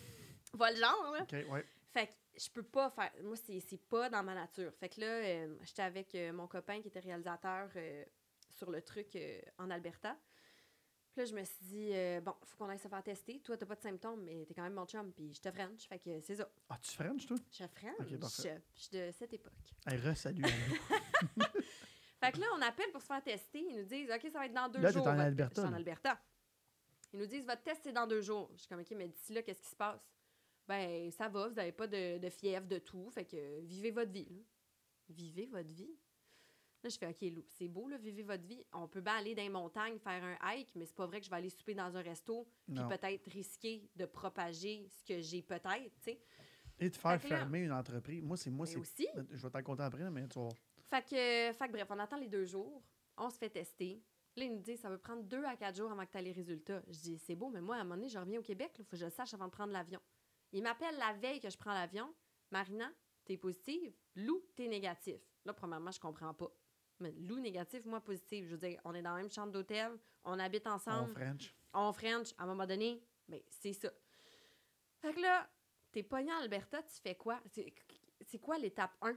Voilà 0.54 0.74
le 0.76 0.80
genre, 0.82 1.12
là. 1.12 1.22
OK, 1.24 1.50
ouais. 1.50 1.66
Fait 1.90 2.06
que 2.06 2.12
je 2.44 2.50
peux 2.50 2.62
pas 2.62 2.90
faire. 2.90 3.12
Moi, 3.22 3.36
c'est 3.36 3.76
pas 3.88 4.08
dans 4.10 4.22
ma 4.22 4.34
nature. 4.34 4.72
Fait 4.74 4.88
que 4.88 5.00
là, 5.00 5.06
euh, 5.06 5.56
j'étais 5.62 5.82
avec 5.82 6.14
euh, 6.14 6.32
mon 6.32 6.46
copain 6.46 6.80
qui 6.80 6.88
était 6.88 7.00
réalisateur 7.00 7.68
euh, 7.76 8.04
sur 8.50 8.70
le 8.70 8.82
truc 8.82 9.16
en 9.58 9.70
Alberta. 9.70 10.16
Puis 11.12 11.20
là, 11.20 11.24
je 11.26 11.34
me 11.34 11.44
suis 11.44 11.64
dit, 11.66 11.92
bon, 12.22 12.34
faut 12.44 12.56
qu'on 12.56 12.70
aille 12.70 12.78
se 12.78 12.88
faire 12.88 13.02
tester. 13.02 13.38
Toi, 13.40 13.56
t'as 13.58 13.66
pas 13.66 13.74
de 13.74 13.82
symptômes, 13.82 14.22
mais 14.24 14.46
t'es 14.46 14.54
quand 14.54 14.62
même 14.62 14.72
mon 14.72 14.86
chum, 14.86 15.12
puis 15.12 15.34
je 15.34 15.40
te 15.42 15.50
French. 15.50 15.86
Fait 15.86 15.98
que 15.98 16.20
c'est 16.22 16.36
ça. 16.36 16.48
Ah, 16.70 16.78
tu 16.80 16.90
French, 16.92 17.26
toi? 17.26 17.36
Je 17.50 17.64
French. 17.66 17.96
Ok, 18.00 18.18
parfait. 18.18 18.62
Je 18.74 18.80
suis 18.80 18.90
de 18.96 19.10
cette 19.12 19.32
époque. 19.34 19.52
Hey, 19.86 19.98
re-salut 19.98 20.42
à 20.42 20.48
nous. 20.48 21.44
Fait 22.20 22.32
que 22.32 22.38
là, 22.40 22.46
on 22.56 22.62
appelle 22.62 22.90
pour 22.92 23.02
se 23.02 23.06
faire 23.08 23.22
tester. 23.22 23.58
Ils 23.60 23.78
nous 23.80 23.84
disent, 23.84 24.08
OK, 24.10 24.22
ça 24.32 24.38
va 24.38 24.46
être 24.46 24.54
dans 24.54 24.68
deux 24.68 24.80
Là, 24.80 24.90
jours. 24.92 25.06
en 25.06 25.10
votre- 25.10 25.22
Alberta, 25.22 25.54
Je 25.56 25.60
suis 25.60 25.68
en 25.68 25.70
là. 25.72 25.76
Alberta. 25.76 26.20
Ils 27.12 27.18
nous 27.18 27.26
disent, 27.26 27.44
votre 27.44 27.62
test, 27.62 27.80
c'est 27.82 27.92
dans 27.92 28.06
deux 28.06 28.22
jours. 28.22 28.48
Je 28.54 28.58
suis 28.60 28.68
comme, 28.68 28.80
OK, 28.80 28.90
mais 28.96 29.08
d'ici 29.08 29.32
là, 29.34 29.42
qu'est-ce 29.42 29.60
qui 29.60 29.68
se 29.68 29.76
passe? 29.76 30.00
Ben, 30.68 31.10
ça 31.10 31.28
va, 31.28 31.48
vous 31.48 31.54
n'avez 31.54 31.72
pas 31.72 31.86
de, 31.86 32.18
de 32.18 32.30
fièvre, 32.30 32.66
de 32.66 32.78
tout. 32.78 33.10
Fait 33.10 33.24
que 33.24 33.36
euh, 33.36 33.60
vivez 33.62 33.90
votre 33.90 34.10
vie. 34.12 34.28
là. 34.30 34.42
Vivez 35.08 35.46
votre 35.46 35.68
vie? 35.72 35.94
Là, 36.82 36.88
je 36.88 36.98
fais, 36.98 37.08
OK, 37.08 37.20
Lou, 37.32 37.44
c'est 37.46 37.68
beau, 37.68 37.86
là, 37.88 37.96
vivez 37.96 38.22
votre 38.24 38.42
vie. 38.44 38.64
On 38.72 38.88
peut 38.88 39.00
bien 39.00 39.14
aller 39.14 39.34
dans 39.36 39.42
les 39.42 39.48
montagnes, 39.48 39.98
faire 39.98 40.22
un 40.24 40.36
hike, 40.52 40.74
mais 40.74 40.84
c'est 40.84 40.96
pas 40.96 41.06
vrai 41.06 41.20
que 41.20 41.26
je 41.26 41.30
vais 41.30 41.36
aller 41.36 41.50
souper 41.50 41.74
dans 41.74 41.96
un 41.96 42.02
resto, 42.02 42.48
puis 42.66 42.74
peut-être 42.88 43.30
risquer 43.30 43.88
de 43.94 44.04
propager 44.04 44.88
ce 44.88 45.04
que 45.04 45.20
j'ai 45.20 45.42
peut-être, 45.42 45.94
tu 46.00 46.02
sais. 46.02 46.20
Et 46.80 46.90
de 46.90 46.96
faire 46.96 47.12
là- 47.12 47.18
fermer 47.20 47.60
une 47.60 47.72
entreprise. 47.72 48.20
Moi, 48.22 48.36
c'est 48.36 48.50
moi, 48.50 48.66
Mais 48.66 48.72
c'est. 48.72 48.78
aussi, 48.78 49.06
Je 49.30 49.42
vais 49.42 49.50
t'en 49.50 49.62
compter 49.62 49.82
après, 49.84 50.10
mais 50.10 50.26
tu. 50.26 50.40
Fait 50.90 51.02
que, 51.02 51.56
fait 51.56 51.66
que 51.68 51.72
bref, 51.72 51.86
on 51.90 51.98
attend 52.00 52.16
les 52.16 52.28
deux 52.28 52.44
jours, 52.46 52.82
on 53.16 53.30
se 53.30 53.38
fait 53.38 53.50
tester. 53.50 54.02
Là, 54.34 54.44
ils 54.44 54.52
nous 54.52 54.60
disent 54.60 54.80
ça 54.80 54.88
va 54.88 54.98
prendre 54.98 55.22
deux 55.22 55.44
à 55.44 55.54
quatre 55.56 55.76
jours 55.76 55.92
avant 55.92 56.04
que 56.04 56.10
tu 56.10 56.18
aies 56.18 56.22
les 56.22 56.32
résultats. 56.32 56.82
Je 56.88 56.98
dis 56.98 57.18
c'est 57.18 57.36
beau, 57.36 57.48
mais 57.50 57.60
moi, 57.60 57.76
à 57.76 57.80
un 57.80 57.84
moment 57.84 57.94
donné, 57.96 58.08
je 58.08 58.18
reviens 58.18 58.40
au 58.40 58.42
Québec, 58.42 58.72
il 58.78 58.84
faut 58.84 58.90
que 58.90 58.96
je 58.96 59.04
le 59.04 59.10
sache 59.10 59.32
avant 59.34 59.46
de 59.46 59.52
prendre 59.52 59.72
l'avion. 59.72 60.00
Il 60.52 60.62
m'appelle 60.62 60.96
la 60.98 61.12
veille 61.14 61.40
que 61.40 61.50
je 61.50 61.56
prends 61.56 61.72
l'avion. 61.72 62.12
Marina, 62.50 62.90
t'es 63.24 63.36
positive? 63.36 63.92
Lou, 64.16 64.42
t'es 64.54 64.68
négatif. 64.68 65.20
Là, 65.44 65.52
premièrement, 65.52 65.90
je 65.90 66.00
comprends 66.00 66.34
pas. 66.34 66.50
Mais 67.00 67.12
Lou, 67.12 67.40
négatif, 67.40 67.84
moi, 67.86 68.00
positive. 68.00 68.44
Je 68.46 68.50
veux 68.52 68.68
dire, 68.68 68.80
on 68.84 68.94
est 68.94 69.02
dans 69.02 69.14
la 69.14 69.22
même 69.22 69.30
chambre 69.30 69.52
d'hôtel, 69.52 69.98
on 70.24 70.38
habite 70.38 70.66
En 70.66 70.74
ensemble, 70.74 71.12
French. 71.12 71.54
on 71.72 71.92
French. 71.92 72.32
À 72.38 72.44
un 72.44 72.46
moment 72.46 72.66
donné, 72.66 73.02
ben, 73.28 73.40
c'est 73.48 73.72
ça. 73.72 73.90
Fait 75.00 75.12
que 75.14 75.20
là, 75.20 75.48
t'es 75.90 76.02
pogné 76.02 76.32
en 76.32 76.38
Alberta, 76.38 76.82
tu 76.82 77.00
fais 77.02 77.14
quoi? 77.16 77.40
C'est 78.26 78.38
quoi 78.38 78.58
l'étape 78.58 78.92
1? 79.00 79.16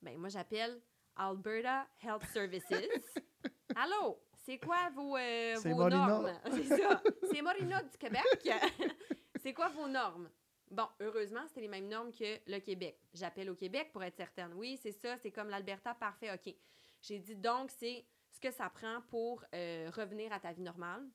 Ben, 0.00 0.18
moi, 0.18 0.30
j'appelle 0.30 0.80
Alberta 1.14 1.86
Health 2.02 2.24
Services. 2.32 2.64
Allô? 3.76 4.18
C'est 4.44 4.58
quoi 4.58 4.90
vos, 4.90 5.16
euh, 5.16 5.54
vos 5.62 5.88
normes? 5.88 6.32
C'est 6.50 6.64
ça. 6.76 7.00
C'est 7.30 7.42
Morina 7.42 7.80
du 7.82 7.96
Québec. 7.96 8.24
c'est 9.40 9.54
quoi 9.54 9.68
vos 9.68 9.86
normes? 9.86 10.28
Bon, 10.72 10.88
heureusement, 11.00 11.46
c'était 11.48 11.60
les 11.60 11.68
mêmes 11.68 11.88
normes 11.88 12.10
que 12.12 12.38
le 12.50 12.58
Québec. 12.58 12.98
J'appelle 13.12 13.50
au 13.50 13.54
Québec 13.54 13.90
pour 13.92 14.02
être 14.02 14.16
certaine. 14.16 14.54
Oui, 14.54 14.78
c'est 14.82 14.92
ça, 14.92 15.18
c'est 15.18 15.30
comme 15.30 15.50
l'Alberta, 15.50 15.94
parfait, 15.94 16.32
OK. 16.32 16.54
J'ai 17.02 17.18
dit 17.18 17.36
donc, 17.36 17.70
c'est 17.70 18.06
ce 18.30 18.40
que 18.40 18.50
ça 18.50 18.70
prend 18.70 19.02
pour 19.02 19.44
euh, 19.54 19.90
revenir 19.94 20.32
à 20.32 20.40
ta 20.40 20.50
vie 20.52 20.62
normale. 20.62 21.06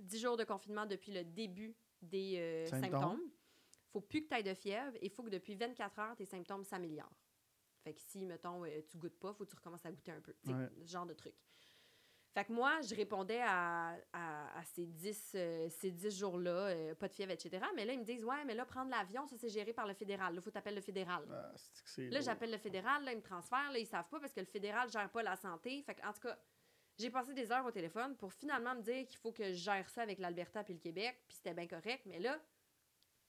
10 0.00 0.20
jours 0.20 0.36
de 0.36 0.44
confinement 0.44 0.84
depuis 0.84 1.12
le 1.12 1.24
début 1.24 1.74
des 2.02 2.36
euh, 2.36 2.66
Symptômes. 2.66 2.90
symptômes. 2.90 3.30
faut 3.90 4.00
plus 4.02 4.22
que 4.22 4.28
tu 4.28 4.34
aies 4.34 4.42
de 4.42 4.54
fièvre. 4.54 4.96
Il 5.00 5.08
faut 5.10 5.22
que 5.22 5.30
depuis 5.30 5.54
24 5.54 5.98
heures, 6.00 6.16
tes 6.16 6.26
symptômes 6.26 6.64
s'améliorent. 6.64 7.16
Fait 7.84 7.94
que 7.94 8.00
si, 8.02 8.26
mettons, 8.26 8.64
euh, 8.64 8.82
tu 8.86 8.98
goûtes 8.98 9.18
pas, 9.18 9.32
faut 9.32 9.44
que 9.44 9.50
tu 9.50 9.56
recommences 9.56 9.86
à 9.86 9.92
goûter 9.92 10.12
un 10.12 10.20
peu. 10.20 10.34
Ouais. 10.46 10.68
Ce 10.84 10.90
genre 10.90 11.06
de 11.06 11.14
truc. 11.14 11.34
Fait 12.34 12.44
que 12.44 12.52
moi, 12.52 12.80
je 12.80 12.94
répondais 12.96 13.40
à, 13.42 13.96
à- 14.12 14.58
à 14.58 14.64
ces 14.64 14.86
10, 14.86 15.32
euh, 15.36 15.68
ces 15.70 15.92
10 15.92 16.18
jours-là, 16.18 16.50
euh, 16.68 16.94
pas 16.96 17.06
de 17.06 17.12
fièvre, 17.14 17.30
etc. 17.30 17.64
Mais 17.76 17.84
là, 17.84 17.92
ils 17.92 18.00
me 18.00 18.04
disent, 18.04 18.24
ouais, 18.24 18.44
mais 18.44 18.54
là, 18.54 18.64
prendre 18.66 18.90
l'avion, 18.90 19.24
ça, 19.28 19.36
c'est 19.38 19.48
géré 19.48 19.72
par 19.72 19.86
le 19.86 19.94
fédéral. 19.94 20.34
Là, 20.34 20.40
faut 20.40 20.50
t'appeler 20.50 20.74
le 20.74 20.80
fédéral. 20.80 21.24
Ah, 21.30 21.52
Là, 22.10 22.20
j'appelle 22.24 22.50
le 22.50 22.58
fédéral, 22.58 23.04
là, 23.04 23.12
ils 23.12 23.18
me 23.18 23.22
transfèrent, 23.22 23.70
là, 23.70 23.78
ils 23.78 23.86
savent 23.86 24.08
pas 24.08 24.18
parce 24.18 24.32
que 24.32 24.40
le 24.40 24.46
fédéral 24.46 24.90
gère 24.90 25.08
pas 25.10 25.22
la 25.22 25.36
santé. 25.36 25.80
Fait 25.82 25.94
que, 25.94 26.04
en 26.04 26.12
tout 26.12 26.22
cas, 26.22 26.36
j'ai 26.98 27.10
passé 27.10 27.34
des 27.34 27.52
heures 27.52 27.64
au 27.64 27.70
téléphone 27.70 28.16
pour 28.16 28.32
finalement 28.32 28.74
me 28.74 28.82
dire 28.82 29.06
qu'il 29.06 29.18
faut 29.18 29.32
que 29.32 29.44
je 29.52 29.54
gère 29.54 29.88
ça 29.88 30.02
avec 30.02 30.18
l'Alberta 30.18 30.64
puis 30.64 30.74
le 30.74 30.80
Québec, 30.80 31.16
puis 31.28 31.36
c'était 31.36 31.54
bien 31.54 31.68
correct. 31.68 32.02
Mais 32.06 32.18
là, 32.18 32.36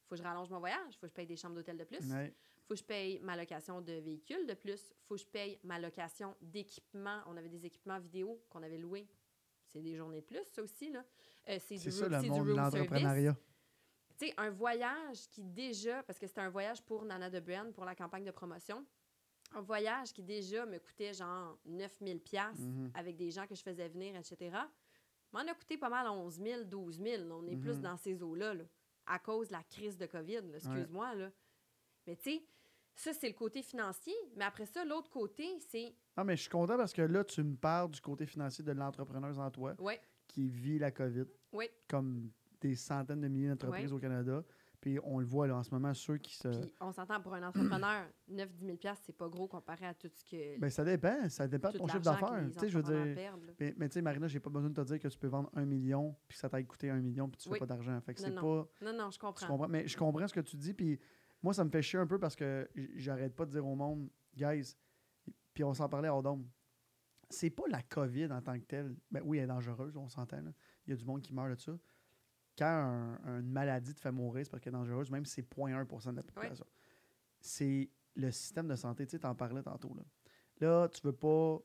faut 0.08 0.16
que 0.16 0.18
je 0.18 0.24
rallonge 0.24 0.49
mon 0.49 0.60
voyage, 0.60 0.95
faut 0.95 1.01
que 1.01 1.08
je 1.10 1.14
paye 1.14 1.28
des 1.28 1.36
chambres 1.36 1.56
d'hôtel 1.56 1.78
de 1.78 1.84
plus, 1.84 2.12
Ouais. 2.12 2.34
Faut 2.68 2.74
que 2.74 2.80
je 2.80 2.84
paye 2.84 3.20
ma 3.20 3.36
location 3.36 3.82
de 3.82 3.93
véhicule 3.93 4.45
de 4.47 4.53
plus, 4.53 4.93
faut 5.07 5.16
que 5.16 5.22
je 5.22 5.26
paye 5.28 5.59
ma 5.63 5.80
location 5.80 6.36
d'équipement. 6.41 7.22
On 7.28 7.38
avait 7.38 7.49
des 7.49 7.66
équipements 7.66 7.99
vidéo 7.99 8.41
qu'on 8.49 8.63
avait 8.63 8.78
loués. 8.78 9.07
C'est 9.68 9.82
des 9.82 9.95
journées 9.95 10.22
de 10.22 10.26
plus, 10.26 10.43
ça 10.51 10.63
aussi, 10.63 10.89
là. 10.91 11.03
Euh, 11.49 11.57
c'est 11.59 11.76
du, 11.78 11.91
ça 11.91 12.05
room- 12.07 12.11
le 12.24 12.30
monde 12.30 12.47
de 12.47 12.53
l'entrepreneuriat. 12.53 13.36
tu 14.18 14.28
sais, 14.28 14.34
un 14.38 14.49
voyage 14.49 15.28
qui 15.30 15.43
déjà, 15.43 16.01
parce 16.03 16.18
que 16.18 16.26
c'était 16.28 16.41
un 16.41 16.49
voyage 16.49 16.82
pour 16.84 17.03
Nana 17.05 17.30
de 17.30 17.39
Brand, 17.39 17.72
pour 17.74 17.86
la 17.86 17.93
campagne 17.95 18.24
de 18.24 18.32
promotion, 18.32 18.86
un 19.51 19.61
voyage 19.61 20.11
qui 20.13 20.24
déjà 20.24 20.66
me 20.66 20.80
coûtait 20.80 21.13
genre 21.13 21.59
9000 21.66 22.20
pièces 22.22 22.59
Mhm. 22.59 22.91
avec 22.95 23.16
des 23.18 23.30
gens 23.32 23.45
que 23.45 23.53
je 23.55 23.61
faisais 23.61 23.88
venir, 23.89 24.16
etc., 24.16 24.55
m'en 25.32 25.41
a 25.41 25.53
coûté 25.53 25.78
pas 25.78 25.89
mal 25.89 26.07
11 26.07 26.39
000, 26.39 26.63
12 26.63 26.97
000. 26.99 27.24
On 27.32 27.45
est 27.47 27.57
plus 27.57 27.76
Mhm. 27.78 27.82
dans 27.82 27.97
ces 27.97 28.24
eaux-là, 28.24 28.53
là, 28.53 28.63
à 29.05 29.20
cause 29.20 29.49
de 29.49 29.53
la 29.53 29.63
crise 29.63 29.97
de 29.97 30.05
COVID, 30.07 30.41
excuse-moi. 30.55 31.13
Mais 32.07 32.16
tu 32.16 32.24
sais, 32.24 32.45
ça, 32.95 33.13
c'est 33.13 33.27
le 33.27 33.33
côté 33.33 33.61
financier. 33.61 34.13
Mais 34.35 34.45
après 34.45 34.65
ça, 34.65 34.83
l'autre 34.85 35.09
côté, 35.09 35.45
c'est, 35.69 35.93
Ah, 36.15 36.23
mais 36.23 36.35
je 36.35 36.41
suis 36.41 36.49
content 36.49 36.77
parce 36.77 36.93
que 36.93 37.01
là, 37.01 37.23
tu 37.23 37.43
me 37.43 37.55
parles 37.55 37.91
du 37.91 38.01
côté 38.01 38.25
financier 38.25 38.63
de 38.63 38.71
l'entrepreneuse 38.71 39.37
en 39.39 39.51
toi 39.51 39.75
ouais, 39.79 39.99
qui 40.27 40.47
vit 40.49 40.79
la 40.79 40.91
COVID 40.91 41.25
ouais. 41.53 41.71
comme 41.87 42.31
des 42.61 42.75
centaines 42.75 43.21
de 43.21 43.27
milliers 43.27 43.49
d'entreprises 43.49 43.91
au 43.93 43.99
Canada. 43.99 44.43
Puis 44.81 44.99
on 45.03 45.17
le 45.19 45.25
voit 45.25 45.47
là 45.47 45.55
en 45.55 45.63
ce 45.63 45.71
moment, 45.71 45.91
ceux 45.95 46.17
qui 46.17 46.35
se. 46.35 46.47
Puis 46.47 46.71
on 46.79 46.91
s'entend 46.91 47.19
pour 47.19 47.33
un 47.33 47.41
entrepreneur, 47.47 48.05
9-10 48.31 48.47
000 48.65 48.77
pièces 48.77 48.99
c'est 49.03 49.17
pas 49.17 49.27
gros 49.27 49.47
comparé 49.47 49.87
à 49.87 49.95
tout 49.95 50.09
ce 50.13 50.23
que. 50.23 50.59
Ben, 50.59 50.69
ça 50.69 50.83
dépend. 50.83 51.27
Ça 51.27 51.47
dépend 51.47 51.71
de 51.71 51.79
ton 51.79 51.87
chiffre 51.87 52.01
d'affaires. 52.01 52.43
Tu 52.53 52.59
sais, 52.59 52.69
je 52.69 52.77
veux 52.77 52.83
dire. 52.83 53.15
perdent. 53.15 53.55
Mais, 53.59 53.73
mais 53.77 53.89
tu 53.89 53.93
sais, 53.93 54.01
Marina, 54.03 54.27
j'ai 54.27 54.39
pas 54.39 54.51
besoin 54.51 54.69
de 54.69 54.75
te 54.75 54.81
dire 54.85 54.99
que 54.99 55.07
tu 55.07 55.17
peux 55.17 55.27
vendre 55.27 55.49
un 55.55 55.65
million 55.65 56.15
puis 56.27 56.35
que 56.35 56.39
ça 56.39 56.49
t'aille 56.49 56.67
coûté 56.67 56.91
un 56.91 56.99
million 57.01 57.27
puis 57.27 57.37
tu 57.39 57.49
Oui. 57.49 57.55
fais 57.55 57.59
pas 57.61 57.65
d'argent. 57.73 57.99
Fait 58.01 58.13
que 58.13 58.21
Non, 58.21 58.27
c'est 58.27 58.33
non. 58.35 58.41
pas. 58.41 58.69
Non, 58.85 58.93
non, 58.93 59.09
je 59.09 59.15
Tu 59.17 59.19
comprends. 59.25 59.47
comprends? 59.47 59.67
Mais 59.67 59.87
je 59.87 59.97
comprends 59.97 60.27
ce 60.27 60.33
que 60.35 60.41
tu 60.41 60.55
dis. 60.55 60.73
Puis 60.75 60.99
moi, 61.45 61.53
ça 61.53 61.63
me 61.63 61.69
fait 61.69 61.83
chier 61.83 61.99
un 61.99 62.07
peu 62.07 62.17
parce 62.17 62.35
que 62.35 62.67
j'arrête 62.95 63.35
pas 63.35 63.45
de 63.45 63.51
dire 63.51 63.65
au 63.67 63.75
monde, 63.75 64.09
guys, 64.35 64.75
puis 65.53 65.63
on 65.63 65.75
s'en 65.75 65.87
parlait 65.87 66.07
à 66.07 66.17
Odom. 66.17 66.43
C'est 67.29 67.51
pas 67.51 67.67
la 67.67 67.83
COVID 67.83 68.31
en 68.31 68.41
tant 68.41 68.59
que 68.59 68.65
telle. 68.65 68.95
Ben 69.11 69.21
oui, 69.23 69.37
elle 69.37 69.43
est 69.43 69.47
dangereuse, 69.47 69.95
on 69.95 70.09
s'entend. 70.09 70.41
Il 70.87 70.89
y 70.89 70.93
a 70.93 70.95
du 70.95 71.05
monde 71.05 71.21
qui 71.21 71.33
meurt 71.35 71.49
de 71.51 71.55
ça. 71.55 71.77
Quand 72.57 72.65
un- 72.65 73.39
une 73.41 73.51
maladie 73.51 73.93
te 73.93 73.99
fait 73.99 74.11
mourir, 74.11 74.43
c'est 74.43 74.49
parce 74.49 74.63
qu'elle 74.63 74.73
est 74.73 74.77
dangereuse, 74.77 75.11
même 75.11 75.23
si 75.25 75.33
c'est 75.35 75.41
0.1% 75.47 76.11
de 76.13 76.17
la 76.17 76.23
population. 76.23 76.65
C'est 77.39 77.91
le 78.15 78.31
système 78.31 78.67
de 78.67 78.75
santé. 78.75 79.05
Tu 79.05 79.11
sais, 79.11 79.19
t'en 79.19 79.35
parlais 79.35 79.61
tantôt. 79.61 79.93
Là. 79.93 80.03
là, 80.61 80.89
tu 80.89 81.01
veux 81.03 81.13
pas 81.13 81.59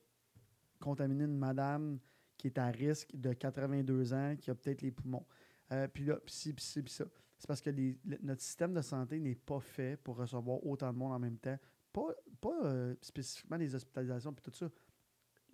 contaminer 0.78 1.24
une 1.24 1.38
madame 1.38 1.98
qui 2.36 2.48
est 2.48 2.58
à 2.58 2.66
risque 2.66 3.14
de 3.16 3.32
82 3.32 4.12
ans, 4.12 4.36
qui 4.36 4.50
a 4.50 4.54
peut-être 4.54 4.82
les 4.82 4.90
poumons. 4.90 5.26
Euh, 5.72 5.88
puis 5.88 6.04
là, 6.04 6.16
puis 6.16 6.34
ci, 6.34 6.52
puis 6.52 6.64
ci, 6.64 6.82
puis 6.82 6.92
ça. 6.92 7.04
C'est 7.40 7.46
parce 7.46 7.62
que 7.62 7.70
les- 7.70 7.98
le- 8.04 8.18
notre 8.20 8.42
système 8.42 8.74
de 8.74 8.82
santé 8.82 9.18
n'est 9.18 9.34
pas 9.34 9.60
fait 9.60 9.96
pour 9.96 10.16
recevoir 10.16 10.62
autant 10.66 10.92
de 10.92 10.98
monde 10.98 11.12
en 11.12 11.18
même 11.18 11.38
temps. 11.38 11.58
Pas, 11.90 12.14
pas 12.38 12.64
euh, 12.66 12.94
spécifiquement 13.00 13.56
les 13.56 13.74
hospitalisations 13.74 14.32
puis 14.34 14.42
tout 14.42 14.52
ça. 14.54 14.68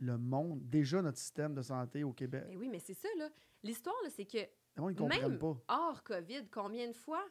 Le 0.01 0.19
monde, 0.19 0.69
déjà 0.69 1.01
notre 1.01 1.17
système 1.19 1.55
de 1.55 1.63
santé 1.63 2.03
au 2.03 2.13
Québec, 2.13 2.45
Mais 2.49 2.57
oui, 2.57 2.69
mais 2.69 2.81
c'est 2.81 2.93
ça, 2.95 3.09
là. 3.17 3.29
L'histoire, 3.63 3.95
là, 4.03 4.11
c'est 4.11 4.27
que 4.27 4.39
monde, 4.77 4.95
ils 4.99 5.07
même 5.07 5.39
pas. 5.39 5.57
hors 5.69 6.03
COVID, 6.03 6.49
combien 6.51 6.89
de 6.89 6.93
fois 6.93 7.25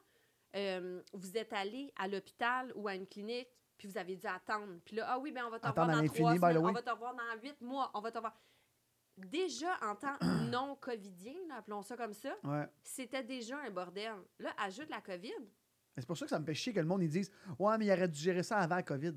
euh, 0.56 1.02
vous 1.12 1.36
êtes 1.38 1.52
allé 1.52 1.92
à 1.98 2.08
l'hôpital 2.08 2.72
ou 2.76 2.88
à 2.88 2.96
une 2.96 3.06
clinique, 3.06 3.50
puis 3.78 3.90
vous 3.90 3.98
avez 3.98 4.16
dû 4.16 4.26
attendre. 4.26 4.80
Puis 4.86 4.96
là, 4.96 5.06
ah 5.10 5.20
oui, 5.20 5.34
ben 5.34 5.44
on 5.46 5.50
va 5.50 5.60
te 5.60 5.68
revoir 5.68 5.88
dans 5.98 6.02
trois 6.08 6.32
semaines, 6.54 6.58
on 6.70 6.72
va 6.72 6.82
te 6.82 6.90
revoir 6.90 7.14
dans 7.14 7.42
huit 7.44 7.62
mois, 7.62 7.92
on 7.94 8.00
va 8.00 8.10
te 8.10 8.18
revoir. 8.18 8.34
Déjà, 9.18 9.78
en 9.82 9.96
temps 9.96 10.18
non 10.52 10.78
covidien, 10.80 11.34
là, 11.48 11.58
appelons 11.58 11.82
ça 11.82 11.96
comme 11.96 12.14
ça, 12.14 12.36
Ouais. 12.44 12.68
c'était 12.84 13.24
déjà 13.24 13.58
un 13.60 13.70
bordel. 13.72 14.16
Là, 14.40 14.54
ajoute 14.58 14.90
la 14.90 15.02
COVID. 15.02 15.32
C'est 15.98 16.06
pour 16.06 16.18
ça 16.18 16.26
que 16.26 16.30
ça 16.30 16.40
me 16.40 16.46
fait 16.46 16.54
chier 16.54 16.74
que 16.74 16.80
le 16.82 16.86
monde 16.86 17.04
ils 17.04 17.10
disent 17.10 17.32
Ouais, 17.58 17.78
mais 17.78 17.86
il 17.86 17.92
aurait 17.92 18.10
dû 18.10 18.20
gérer 18.20 18.44
ça 18.44 18.58
avant 18.58 18.76
la 18.76 18.84
COVID. 18.84 19.14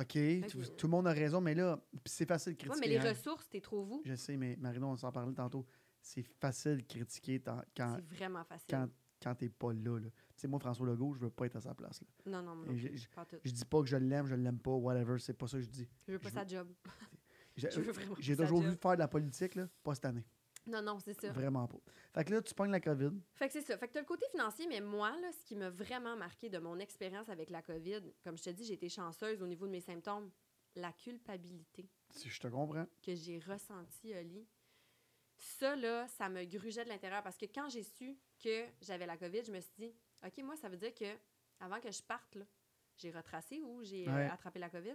OK, 0.00 0.18
tout, 0.50 0.62
tout 0.76 0.86
le 0.86 0.90
monde 0.90 1.06
a 1.06 1.12
raison, 1.12 1.40
mais 1.40 1.54
là, 1.54 1.78
c'est 2.04 2.26
facile 2.26 2.54
de 2.54 2.58
critiquer. 2.58 2.80
mais 2.80 2.88
les 2.88 2.98
hein. 3.06 3.10
ressources, 3.10 3.48
t'es 3.48 3.60
trop 3.60 3.84
vous. 3.84 4.02
Je 4.04 4.14
sais, 4.14 4.36
mais 4.36 4.56
Marino, 4.56 4.88
on 4.88 4.96
s'en 4.96 5.12
parlait 5.12 5.32
tantôt. 5.34 5.64
C'est 6.00 6.22
facile 6.40 6.78
de 6.78 6.82
critiquer 6.82 7.40
quand, 7.76 7.96
C'est 7.96 8.16
vraiment 8.16 8.42
facile. 8.44 8.66
quand, 8.68 8.88
quand 9.22 9.34
t'es 9.36 9.48
pas 9.50 9.72
là. 9.72 9.98
là. 10.00 10.08
Tu 10.08 10.16
sais, 10.36 10.48
moi, 10.48 10.58
François 10.58 10.86
Legault, 10.86 11.14
je 11.14 11.20
veux 11.20 11.30
pas 11.30 11.46
être 11.46 11.56
à 11.56 11.60
sa 11.60 11.74
place. 11.74 12.00
Là. 12.00 12.32
Non, 12.32 12.42
non, 12.42 12.56
non. 12.56 12.74
Je 12.74 13.50
dis 13.52 13.64
pas 13.64 13.80
que 13.82 13.86
je 13.86 13.96
l'aime, 13.96 14.26
je 14.26 14.34
l'aime 14.34 14.58
pas, 14.58 14.72
whatever. 14.72 15.18
C'est 15.18 15.34
pas 15.34 15.46
ça 15.46 15.58
que 15.58 15.62
je 15.62 15.68
dis. 15.68 15.88
Je 16.08 16.12
veux 16.14 16.18
pas 16.18 16.28
je 16.30 16.34
sa 16.34 16.46
job. 16.46 16.66
Veux 16.68 16.90
j'ai 17.56 17.68
pas 17.68 18.42
sa 18.42 18.48
toujours 18.48 18.62
vu 18.62 18.74
faire 18.76 18.92
de 18.94 18.98
la 18.98 19.08
politique, 19.08 19.54
là, 19.54 19.68
pas 19.82 19.94
cette 19.94 20.04
année. 20.06 20.24
Non, 20.66 20.80
non, 20.80 20.98
c'est 20.98 21.12
ça. 21.20 21.30
Vraiment 21.30 21.66
pas. 21.68 21.76
Fait 22.14 22.24
que 22.24 22.32
là, 22.32 22.40
tu 22.42 22.54
pognes 22.54 22.70
la 22.70 22.80
COVID. 22.80 23.10
Fait 23.34 23.48
que 23.48 23.52
c'est 23.52 23.60
ça. 23.60 23.76
Fait 23.76 23.86
que 23.86 23.92
t'as 23.92 24.00
le 24.00 24.06
côté 24.06 24.24
financier, 24.30 24.66
mais 24.66 24.80
moi, 24.80 25.10
là, 25.20 25.30
ce 25.32 25.44
qui 25.44 25.56
m'a 25.56 25.68
vraiment 25.68 26.16
marqué 26.16 26.48
de 26.48 26.58
mon 26.58 26.78
expérience 26.78 27.28
avec 27.28 27.50
la 27.50 27.60
COVID, 27.60 28.00
comme 28.22 28.38
je 28.38 28.44
te 28.44 28.50
dis, 28.50 28.64
j'ai 28.64 28.74
été 28.74 28.88
chanceuse 28.88 29.42
au 29.42 29.46
niveau 29.46 29.66
de 29.66 29.72
mes 29.72 29.80
symptômes, 29.82 30.30
la 30.74 30.90
culpabilité 30.92 31.86
Si 32.10 32.30
je 32.30 32.40
te 32.40 32.48
comprends. 32.48 32.86
que 33.02 33.14
j'ai 33.14 33.38
ressentie, 33.40 34.14
Oli. 34.14 34.46
Ça, 35.36 35.76
là, 35.76 36.08
ça 36.08 36.28
me 36.30 36.44
grugeait 36.44 36.84
de 36.84 36.88
l'intérieur 36.88 37.22
parce 37.22 37.36
que 37.36 37.46
quand 37.46 37.68
j'ai 37.68 37.82
su 37.82 38.16
que 38.42 38.64
j'avais 38.80 39.04
la 39.06 39.16
COVID, 39.18 39.44
je 39.44 39.52
me 39.52 39.60
suis 39.60 39.72
dit, 39.76 39.92
OK, 40.24 40.38
moi, 40.44 40.56
ça 40.56 40.68
veut 40.70 40.76
dire 40.78 40.94
que 40.94 41.04
avant 41.60 41.80
que 41.80 41.90
je 41.90 42.02
parte, 42.02 42.36
là, 42.36 42.44
j'ai 42.96 43.10
retracé 43.10 43.60
ou 43.60 43.82
j'ai 43.82 44.08
euh, 44.08 44.14
Ouais. 44.14 44.30
attrapé 44.30 44.58
la 44.60 44.70
COVID. 44.70 44.94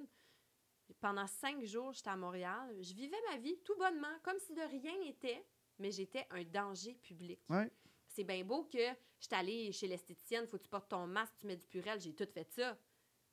Pendant 1.00 1.28
cinq 1.28 1.64
jours, 1.64 1.94
j'étais 1.94 2.10
à 2.10 2.18
Montréal. 2.18 2.76
Je 2.82 2.94
vivais 2.94 3.18
ma 3.32 3.38
vie 3.38 3.58
tout 3.64 3.76
bonnement, 3.78 4.08
comme 4.24 4.40
si 4.40 4.54
de 4.54 4.62
rien 4.62 4.98
n'était, 5.00 5.46
mais 5.78 5.92
j'étais 5.92 6.26
un 6.32 6.44
danger 6.44 6.94
public. 6.96 7.40
Ouais. 7.50 7.72
C'est 8.08 8.24
bien 8.24 8.44
beau 8.44 8.64
que 8.66 8.78
je 9.20 9.26
suis 9.26 9.36
allée 9.36 9.72
chez 9.72 9.88
l'esthéticienne, 9.88 10.48
faut 10.48 10.58
que 10.58 10.64
tu 10.64 10.70
portes 10.70 10.90
ton 10.90 11.06
masque, 11.08 11.34
tu 11.40 11.48
mets 11.48 11.56
du 11.58 11.68
purel, 11.68 12.00
j'ai 12.00 12.14
tout 12.14 12.28
fait 12.34 12.50
ça. 12.52 12.78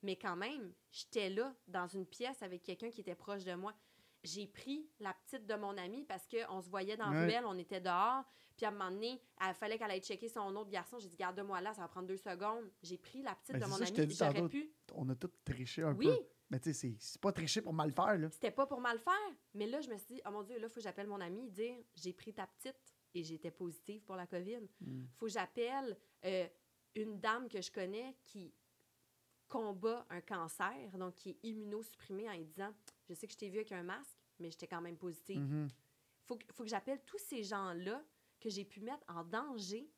Mais 0.02 0.16
quand 0.16 0.36
même, 0.36 0.72
j'étais 0.90 1.30
là, 1.30 1.54
dans 1.66 1.86
une 1.86 2.06
pièce 2.06 2.42
avec 2.42 2.62
quelqu'un 2.62 2.90
qui 2.90 3.00
était 3.00 3.14
proche 3.14 3.44
de 3.44 3.54
moi. 3.54 3.74
j'ai 4.24 4.46
pris 4.48 4.90
la 4.98 5.14
petite 5.14 5.46
de 5.46 5.54
mon 5.54 5.76
amie 5.78 6.04
parce 6.04 6.26
qu'on 6.26 6.60
se 6.60 6.68
voyait 6.68 6.96
dans 6.96 7.10
la 7.10 7.20
Ouais. 7.20 7.26
ruelle, 7.26 7.44
on 7.46 7.56
était 7.58 7.80
dehors. 7.80 8.24
Puis 8.56 8.66
à 8.66 8.70
un 8.70 8.72
moment 8.72 8.90
donné, 8.90 9.20
il 9.40 9.54
fallait 9.54 9.78
qu'elle 9.78 9.90
aille 9.90 10.00
checker 10.02 10.28
son 10.28 10.56
autre 10.56 10.70
garçon. 10.70 10.98
J'ai 10.98 11.06
dit, 11.08 11.16
garde-moi 11.16 11.60
là, 11.60 11.72
ça 11.74 11.82
va 11.82 11.88
prendre 11.88 12.08
deux 12.08 12.16
secondes. 12.16 12.68
J'ai 12.82 12.98
pris 12.98 13.22
la 13.22 13.36
petite 13.36 13.52
Ben, 13.52 13.60
de 13.60 13.66
mon 13.66 13.76
ça, 13.76 13.84
amie. 13.84 14.10
J'aurais 14.14 14.48
pu. 14.48 14.72
On 14.94 15.08
a 15.10 15.14
tout 15.14 15.30
triché 15.44 15.82
un 15.82 15.92
Oui, 15.94 16.06
peu. 16.06 16.18
Mais 16.50 16.60
tu 16.60 16.72
sais, 16.72 16.94
c'est- 17.00 17.20
pas 17.20 17.32
tricher 17.32 17.60
pour 17.60 17.72
mal 17.72 17.90
faire, 17.92 18.16
là. 18.18 18.30
c'était 18.30 18.50
pas 18.52 18.66
pour 18.66 18.80
mal 18.80 18.98
faire. 19.00 19.34
Mais 19.54 19.66
là, 19.66 19.80
je 19.80 19.90
me 19.90 19.96
suis 19.98 20.14
dit, 20.14 20.22
oh 20.26 20.30
mon 20.30 20.42
Dieu, 20.44 20.58
là, 20.58 20.66
il 20.66 20.70
faut 20.70 20.76
que 20.76 20.80
j'appelle 20.82 21.08
mon 21.08 21.20
amie 21.20 21.46
et 21.46 21.50
dire, 21.50 21.76
j'ai 21.94 22.12
pris 22.12 22.32
ta 22.32 22.46
petite 22.46 22.94
et 23.14 23.24
j'étais 23.24 23.50
positive 23.50 24.02
pour 24.04 24.14
la 24.16 24.26
COVID. 24.26 24.60
Mm. 24.80 25.04
faut 25.16 25.26
que 25.26 25.32
j'appelle 25.32 25.96
euh, 26.24 26.46
une 26.94 27.18
dame 27.18 27.48
que 27.48 27.60
je 27.60 27.70
connais 27.72 28.16
qui 28.24 28.54
combat 29.48 30.04
un 30.10 30.20
cancer, 30.20 30.96
donc 30.98 31.14
qui 31.14 31.30
est 31.30 31.38
immunosupprimée 31.44 32.28
en 32.28 32.32
lui 32.34 32.44
disant 32.44 32.72
Je 33.08 33.14
sais 33.14 33.26
que 33.26 33.32
je 33.32 33.38
t'ai 33.38 33.48
vu 33.48 33.58
avec 33.58 33.72
un 33.72 33.82
masque, 33.82 34.18
mais 34.38 34.50
j'étais 34.50 34.66
quand 34.66 34.80
même 34.80 34.96
positive. 34.96 35.40
Mhm. 35.40 35.68
faut, 36.24 36.36
que- 36.36 36.52
faut 36.52 36.64
que 36.64 36.68
j'appelle 36.68 37.00
tous 37.06 37.18
ces 37.18 37.44
gens-là 37.44 38.04
que 38.40 38.48
j'ai 38.50 38.64
pu 38.64 38.80
mettre 38.80 39.04
en 39.08 39.22
danger. 39.24 39.88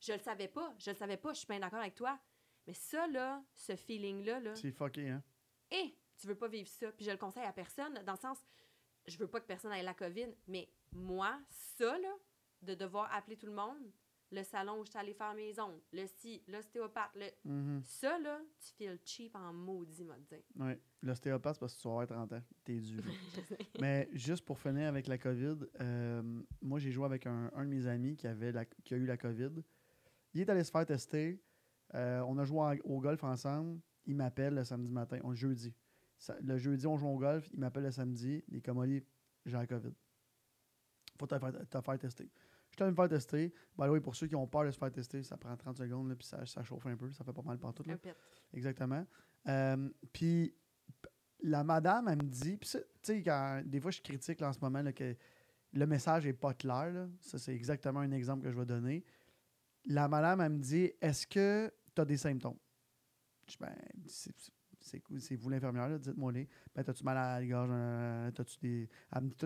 Je 0.00 0.12
le 0.12 0.18
savais 0.20 0.46
pas, 0.48 0.72
je 0.78 0.90
le 0.90 0.96
savais 0.96 1.16
pas, 1.16 1.32
je 1.32 1.38
suis 1.38 1.48
bien 1.48 1.58
d'accord 1.58 1.80
avec 1.80 1.96
toi. 1.96 2.18
Mais 2.66 2.74
ça, 2.74 3.08
là, 3.08 3.42
ce 3.54 3.74
feeling-là, 3.74 4.38
là, 4.40 4.54
C'est 4.54 4.70
fucké, 4.70 5.08
hein? 5.08 5.22
Et 5.70 5.94
tu 6.18 6.26
veux 6.26 6.34
pas 6.34 6.48
vivre 6.48 6.68
ça. 6.68 6.90
Puis 6.92 7.04
je 7.04 7.10
le 7.10 7.16
conseille 7.16 7.44
à 7.44 7.52
personne, 7.52 7.94
dans 8.04 8.12
le 8.12 8.18
sens, 8.18 8.38
je 9.06 9.16
veux 9.18 9.26
pas 9.28 9.40
que 9.40 9.46
personne 9.46 9.72
ait 9.72 9.82
la 9.82 9.94
COVID, 9.94 10.28
mais 10.48 10.68
moi, 10.92 11.38
ça, 11.50 11.98
là, 11.98 12.12
de 12.62 12.74
devoir 12.74 13.08
appeler 13.14 13.36
tout 13.36 13.46
le 13.46 13.52
monde, 13.52 13.90
le 14.30 14.42
salon 14.42 14.80
où 14.80 14.84
je 14.84 14.90
suis 14.90 14.98
allée 14.98 15.14
faire 15.14 15.32
mes 15.32 15.58
ongles, 15.58 15.80
le 15.92 16.06
si, 16.06 16.42
l'ostéopathe, 16.48 17.10
le... 17.14 17.26
Mhm. 17.50 17.82
ça, 17.82 18.18
là, 18.18 18.38
tu 18.60 18.72
files 18.74 18.98
cheap 19.02 19.34
en 19.34 19.54
maudit, 19.54 20.04
m'a 20.04 20.18
dit. 20.18 20.34
Ouais. 20.56 20.78
L'ostéopathe, 21.02 21.54
c'est 21.54 21.60
parce 21.60 21.74
que 21.76 21.80
tu 21.80 21.88
vas 21.88 21.92
avoir 22.02 22.06
30 22.08 22.32
ans. 22.34 22.42
T'es 22.64 22.78
dû. 22.78 22.98
Mais 23.80 24.08
juste 24.12 24.44
pour 24.44 24.58
finir 24.58 24.88
avec 24.88 25.06
la 25.06 25.16
COVID, 25.16 25.56
euh, 25.80 26.42
moi, 26.60 26.78
j'ai 26.78 26.90
joué 26.90 27.06
avec 27.06 27.26
un, 27.26 27.50
un 27.54 27.64
de 27.64 27.70
mes 27.70 27.86
amis 27.86 28.16
qui, 28.16 28.26
avait 28.26 28.52
la- 28.52 28.66
qui 28.66 28.92
a 28.92 28.96
eu 28.98 29.06
la 29.06 29.16
COVID. 29.16 29.62
Il 30.34 30.40
est 30.42 30.50
allé 30.50 30.62
se 30.64 30.70
faire 30.72 30.84
tester. 30.84 31.40
Euh, 31.94 32.20
on 32.28 32.36
a 32.36 32.44
joué 32.44 32.80
au 32.84 33.00
golf 33.00 33.24
ensemble. 33.24 33.80
Il 34.08 34.16
m'appelle 34.16 34.54
le 34.54 34.64
samedi 34.64 34.90
matin, 34.90 35.20
on, 35.22 35.32
jeudi. 35.34 35.72
Ça- 36.16 36.36
le 36.40 36.56
jeudi, 36.58 36.86
on 36.86 36.96
joue 36.96 37.06
au 37.06 37.18
golf. 37.18 37.48
Il 37.52 37.60
m'appelle 37.60 37.84
le 37.84 37.90
samedi. 37.92 38.42
Il 38.48 38.56
est 38.56 38.60
comme 38.60 38.84
j'ai 38.86 39.04
la 39.52 39.66
COVID. 39.66 39.92
Faut 41.18 41.26
te 41.26 41.38
faire, 41.38 41.52
te 41.68 41.80
faire 41.80 41.98
tester. 41.98 42.28
Je 42.76 42.82
allé 42.82 42.90
me 42.90 42.96
faire 42.96 43.08
tester. 43.08 43.52
By 43.76 43.86
the 43.86 43.90
way, 43.90 44.00
pour 44.00 44.14
ceux 44.16 44.26
qui 44.26 44.34
ont 44.34 44.46
peur 44.46 44.64
de 44.64 44.70
se 44.70 44.78
faire 44.78 44.90
tester, 44.90 45.22
ça 45.22 45.36
prend 45.36 45.56
30 45.56 45.76
secondes, 45.78 46.08
là, 46.08 46.16
puis 46.16 46.26
ça, 46.26 46.44
ça 46.46 46.62
chauffe 46.62 46.86
un 46.86 46.96
peu. 46.96 47.10
Ça 47.12 47.24
fait 47.24 47.32
pas 47.32 47.42
mal 47.42 47.58
partout. 47.58 47.82
là. 47.86 47.94
Exactement. 48.52 49.06
Euh, 49.46 49.88
puis 50.12 50.54
la 51.42 51.64
madame, 51.64 52.08
elle 52.08 52.16
me 52.18 52.28
dit, 52.28 52.56
puis 52.56 52.68
tu 52.70 52.78
sais, 53.02 53.22
quand- 53.22 53.62
des 53.64 53.80
fois 53.80 53.90
je 53.90 54.00
critique 54.00 54.40
là, 54.40 54.48
en 54.48 54.52
ce 54.52 54.60
moment 54.60 54.82
là, 54.82 54.92
que 54.92 55.14
le 55.72 55.86
message 55.86 56.26
est 56.26 56.32
pas 56.32 56.54
clair. 56.54 56.90
là. 56.92 57.08
Ça, 57.20 57.38
c'est 57.38 57.54
exactement 57.54 58.00
un 58.00 58.10
exemple 58.12 58.44
que 58.44 58.50
je 58.50 58.58
vais 58.58 58.66
donner. 58.66 59.04
La 59.86 60.08
madame, 60.08 60.40
elle 60.40 60.52
me 60.52 60.58
dit, 60.58 60.92
est-ce 61.00 61.26
que 61.26 61.72
tu 61.94 62.00
as 62.00 62.04
des 62.04 62.16
symptômes? 62.16 62.58
Je 63.48 63.56
ben, 63.58 63.74
c'est- 64.06 65.36
vous 65.36 65.48
l'infirmière, 65.50 65.98
dites-moi 65.98 66.32
les. 66.32 66.48
Ben, 66.74 66.84
t'as-tu 66.84 67.02
mal 67.04 67.16
à 67.16 67.40
la 67.40 67.46
gorge? 67.46 68.34
T'as-tu 68.34 68.88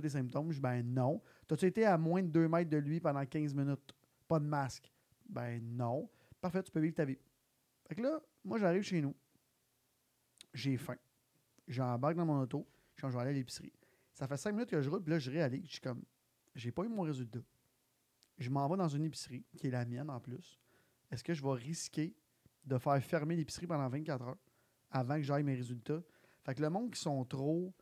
des 0.00 0.08
symptômes? 0.08 0.50
Je 0.50 0.56
dis, 0.56 0.60
ben, 0.60 0.82
non. 0.82 1.22
T'as-tu 1.46 1.66
été 1.66 1.84
à 1.86 1.96
moins 1.96 2.22
de 2.22 2.28
2 2.28 2.48
mètres 2.48 2.70
de 2.70 2.76
lui 2.76 3.00
pendant 3.00 3.24
15 3.24 3.54
minutes? 3.54 3.94
Pas 4.28 4.38
de 4.38 4.44
masque? 4.46 4.92
Ben, 5.28 5.62
non. 5.62 6.10
Parfait, 6.40 6.62
tu 6.62 6.70
peux 6.70 6.80
vivre 6.80 6.94
ta 6.94 7.04
vie. 7.04 7.18
Fait 7.86 7.94
que 7.94 8.02
là, 8.02 8.20
moi, 8.44 8.58
j'arrive 8.58 8.82
chez 8.82 9.00
nous. 9.00 9.14
J'ai 10.52 10.76
faim. 10.76 10.96
J'embarque 11.66 12.16
dans 12.16 12.26
mon 12.26 12.40
auto. 12.40 12.66
Je 12.96 13.06
vais 13.06 13.18
aller 13.18 13.30
à 13.30 13.32
l'épicerie. 13.32 13.72
Ça 14.12 14.26
fait 14.28 14.36
5 14.36 14.52
minutes 14.52 14.68
que 14.70 14.82
je 14.82 14.90
roule, 14.90 15.02
puis 15.02 15.12
là, 15.12 15.18
je 15.18 15.30
réalise. 15.30 15.64
Je 15.66 15.72
suis 15.72 15.80
comme, 15.80 16.02
j'ai 16.54 16.70
pas 16.70 16.84
eu 16.84 16.88
mon 16.88 17.02
résultat. 17.02 17.40
Je 18.38 18.50
m'en 18.50 18.68
vais 18.68 18.76
dans 18.76 18.88
une 18.88 19.04
épicerie, 19.04 19.44
qui 19.56 19.68
est 19.68 19.70
la 19.70 19.84
mienne 19.84 20.10
en 20.10 20.20
plus. 20.20 20.60
Est-ce 21.10 21.24
que 21.24 21.32
je 21.32 21.42
vais 21.42 21.52
risquer 21.52 22.14
de 22.64 22.78
faire 22.78 23.02
fermer 23.02 23.36
l'épicerie 23.36 23.66
pendant 23.66 23.88
24 23.88 24.22
heures 24.28 24.38
avant 24.90 25.16
que 25.16 25.22
j'aille 25.22 25.42
mes 25.44 25.54
résultats? 25.54 26.02
Fait 26.44 26.54
que 26.54 26.62
le 26.62 26.70
monde 26.70 26.90
qui 26.90 27.00
sont 27.00 27.24
trop. 27.24 27.72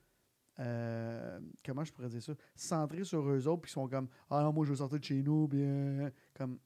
euh, 0.58 1.40
comment 1.64 1.84
je 1.84 1.92
pourrais 1.92 2.08
dire 2.08 2.22
ça? 2.22 2.34
Centrés 2.54 3.04
sur 3.04 3.26
eux 3.28 3.46
autres, 3.48 3.62
puis 3.62 3.68
qui 3.70 3.74
sont 3.74 3.88
comme 3.88 4.08
Ah 4.28 4.42
non, 4.42 4.52
moi 4.52 4.64
je 4.64 4.70
veux 4.70 4.76
sortir 4.76 4.98
de 4.98 5.04
chez 5.04 5.22
nous, 5.22 5.48
bien. 5.48 6.10
Comme, 6.34 6.58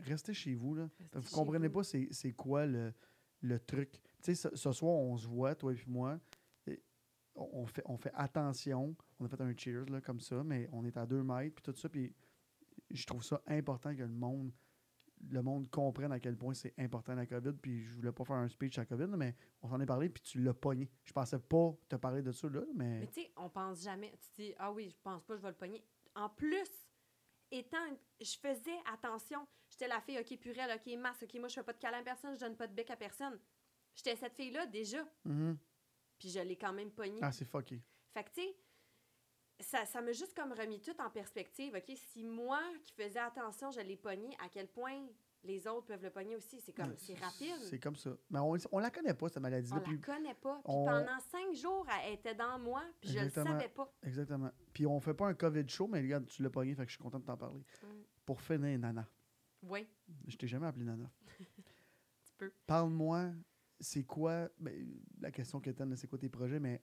restez 0.00 0.34
chez 0.34 0.54
vous, 0.54 0.74
là. 0.74 0.88
Restez 1.12 1.18
Vous 1.18 1.34
comprenez 1.36 1.68
vous. 1.68 1.74
pas 1.80 1.84
c'est 1.84 2.32
quoi 2.32 2.66
le, 2.66 2.92
le 3.40 3.58
truc. 3.60 3.92
Tu 3.92 4.00
sais, 4.22 4.34
ce, 4.34 4.54
ce 4.56 4.72
soir, 4.72 4.92
on 4.94 5.16
se 5.16 5.26
voit, 5.26 5.54
toi 5.54 5.72
et 5.72 5.76
puis 5.76 5.90
moi. 5.90 6.18
et 6.66 6.82
on 7.34 7.64
fait, 7.66 7.82
on 7.86 7.96
fait 7.96 8.12
attention. 8.14 8.94
On 9.18 9.24
a 9.24 9.28
fait 9.28 9.40
un 9.40 9.54
cheers, 9.56 9.86
là, 9.86 10.00
comme 10.02 10.20
ça, 10.20 10.42
mais 10.44 10.68
on 10.72 10.84
est 10.84 10.96
à 10.98 11.06
deux 11.06 11.22
mètres, 11.22 11.54
puis 11.54 11.62
tout 11.72 11.78
ça. 11.78 11.88
Puis 11.88 12.14
je 12.90 13.06
trouve 13.06 13.22
ça 13.24 13.40
important 13.46 13.94
que 13.94 14.02
le 14.02 14.08
monde 14.08 14.52
le 15.28 15.42
monde 15.42 15.68
comprenne 15.70 16.12
à 16.12 16.20
quel 16.20 16.36
point 16.36 16.54
c'est 16.54 16.74
important 16.78 17.14
la 17.14 17.26
COVID. 17.26 17.52
Puis 17.52 17.84
je 17.84 17.94
voulais 17.94 18.12
pas 18.12 18.24
faire 18.24 18.36
un 18.36 18.48
speech 18.48 18.78
à 18.78 18.82
la 18.82 18.86
COVID, 18.86 19.06
mais 19.16 19.34
on 19.62 19.68
s'en 19.68 19.80
est 19.80 19.86
parlé, 19.86 20.08
puis 20.08 20.22
tu 20.22 20.40
l'as 20.42 20.54
pogné. 20.54 20.90
Je 21.04 21.12
pensais 21.12 21.38
pas 21.38 21.74
te 21.88 21.96
parler 21.96 22.22
de 22.22 22.32
ça, 22.32 22.48
là, 22.48 22.62
mais... 22.74 23.00
Mais 23.00 23.06
tu 23.08 23.20
sais, 23.22 23.32
on 23.36 23.48
pense 23.50 23.82
jamais. 23.82 24.12
Tu 24.34 24.42
dis, 24.42 24.54
ah 24.58 24.72
oui, 24.72 24.88
je 24.90 24.96
pense 25.02 25.22
pas, 25.24 25.36
je 25.36 25.42
vais 25.42 25.48
le 25.48 25.54
pogner. 25.56 25.84
En 26.14 26.28
plus, 26.28 26.70
étant, 27.50 27.76
je 28.20 28.36
faisais 28.38 28.78
attention. 28.92 29.46
J'étais 29.68 29.88
la 29.88 30.00
fille, 30.00 30.18
OK, 30.18 30.38
purée, 30.38 30.60
OK, 30.74 30.96
masse, 30.98 31.22
OK, 31.22 31.34
moi, 31.38 31.48
je 31.48 31.54
fais 31.54 31.62
pas 31.62 31.72
de 31.72 31.78
câlin 31.78 31.98
à 32.00 32.02
personne, 32.02 32.34
je 32.34 32.40
donne 32.40 32.56
pas 32.56 32.66
de 32.66 32.74
bec 32.74 32.90
à 32.90 32.96
personne. 32.96 33.38
J'étais 33.94 34.16
cette 34.16 34.34
fille-là 34.34 34.66
déjà, 34.66 35.04
Mhm. 35.24 35.56
puis 36.18 36.28
je 36.30 36.40
l'ai 36.40 36.56
quand 36.56 36.72
même 36.72 36.90
pognée. 36.90 37.20
Ah, 37.22 37.32
c'est 37.32 37.44
fucké. 37.44 37.80
Fait 38.14 38.24
que, 38.24 38.30
tu 38.30 38.40
sais, 38.42 38.56
ça, 39.60 39.84
ça 39.86 40.00
m'a 40.00 40.12
juste 40.12 40.34
comme 40.34 40.52
remis 40.52 40.80
tout 40.80 40.98
en 41.00 41.10
perspective. 41.10 41.74
OK, 41.74 41.96
si 42.12 42.24
moi 42.24 42.60
qui 42.82 42.92
faisais 42.92 43.18
attention, 43.18 43.70
je 43.70 43.80
l'ai 43.80 43.96
pogné, 43.96 44.36
à 44.44 44.48
quel 44.48 44.68
point 44.68 45.06
les 45.44 45.66
autres 45.66 45.86
peuvent 45.86 46.02
le 46.02 46.10
pogner 46.10 46.36
aussi? 46.36 46.60
C'est 46.60 46.72
comme, 46.72 46.94
c'est 46.98 47.14
rapide. 47.14 47.56
C'est 47.62 47.78
comme 47.78 47.96
ça. 47.96 48.10
Mais 48.30 48.38
on, 48.38 48.54
on 48.72 48.78
la 48.78 48.90
connaît 48.90 49.14
pas, 49.14 49.28
cette 49.28 49.42
maladie-là. 49.42 49.78
On 49.78 49.80
puis- 49.82 49.96
la 49.96 50.14
connaît 50.14 50.34
pas. 50.34 50.54
Puis 50.64 50.74
on- 50.74 50.84
pendant 50.84 51.18
cinq 51.30 51.54
jours, 51.54 51.86
elle 52.04 52.14
était 52.14 52.34
dans 52.34 52.58
moi, 52.58 52.82
puis 53.00 53.10
je 53.10 53.14
le 53.18 53.24
Exactement. 53.24 53.58
savais 53.58 53.68
pas. 53.70 53.92
Exactement. 54.02 54.50
Puis 54.72 54.86
on 54.86 55.00
fait 55.00 55.14
pas 55.14 55.26
un 55.28 55.34
COVID 55.34 55.68
show, 55.68 55.86
mais 55.86 56.00
regarde, 56.00 56.26
tu 56.26 56.42
l'as 56.42 56.50
pogné, 56.50 56.74
fait 56.74 56.82
que 56.84 56.88
je 56.90 56.94
suis 56.96 57.02
content 57.02 57.18
de 57.20 57.24
t'en 57.24 57.36
parler. 57.36 57.60
Mm. 57.82 57.86
Pour 58.26 58.40
finir, 58.40 58.78
Nana. 58.78 59.08
Oui, 59.62 59.86
Je 60.26 60.36
t'ai 60.36 60.46
jamais 60.46 60.66
appelé 60.66 60.84
Nana. 60.84 61.10
tu 62.24 62.32
peux. 62.38 62.52
Parle-moi, 62.66 63.30
c'est 63.78 64.04
quoi, 64.04 64.48
ben, 64.58 65.00
la 65.20 65.30
question 65.30 65.60
que 65.60 65.70
t'as, 65.70 65.84
c'est 65.96 66.06
quoi 66.06 66.18
tes 66.18 66.28
projets, 66.28 66.60
mais 66.60 66.80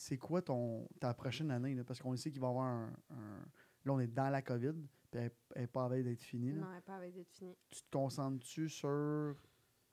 c'est 0.00 0.18
quoi 0.18 0.42
ton, 0.42 0.88
ta 1.00 1.14
prochaine 1.14 1.50
année? 1.50 1.74
Là? 1.74 1.84
Parce 1.84 2.00
qu'on 2.00 2.16
sait 2.16 2.30
qu'il 2.30 2.40
va 2.40 2.48
y 2.48 2.50
avoir 2.50 2.66
un, 2.66 2.92
un- 3.10 3.44
Là, 3.84 3.92
on 3.94 3.98
est 4.00 4.06
dans 4.08 4.28
la 4.28 4.42
COVID, 4.42 4.74
puis 5.10 5.20
elle 5.20 5.30
elle 5.54 5.62
est 5.62 5.66
pas 5.66 5.84
à 5.86 5.88
veille 5.88 6.04
d'être 6.04 6.22
finie. 6.22 6.52
là. 6.52 6.60
Non, 6.60 6.66
elle 6.68 6.74
n'est 6.76 6.80
pas 6.82 6.96
avec 6.96 7.14
d'être 7.14 7.30
finie. 7.30 7.56
Tu 7.70 7.82
te 7.82 7.90
concentres-tu 7.90 8.68
sur 8.68 9.34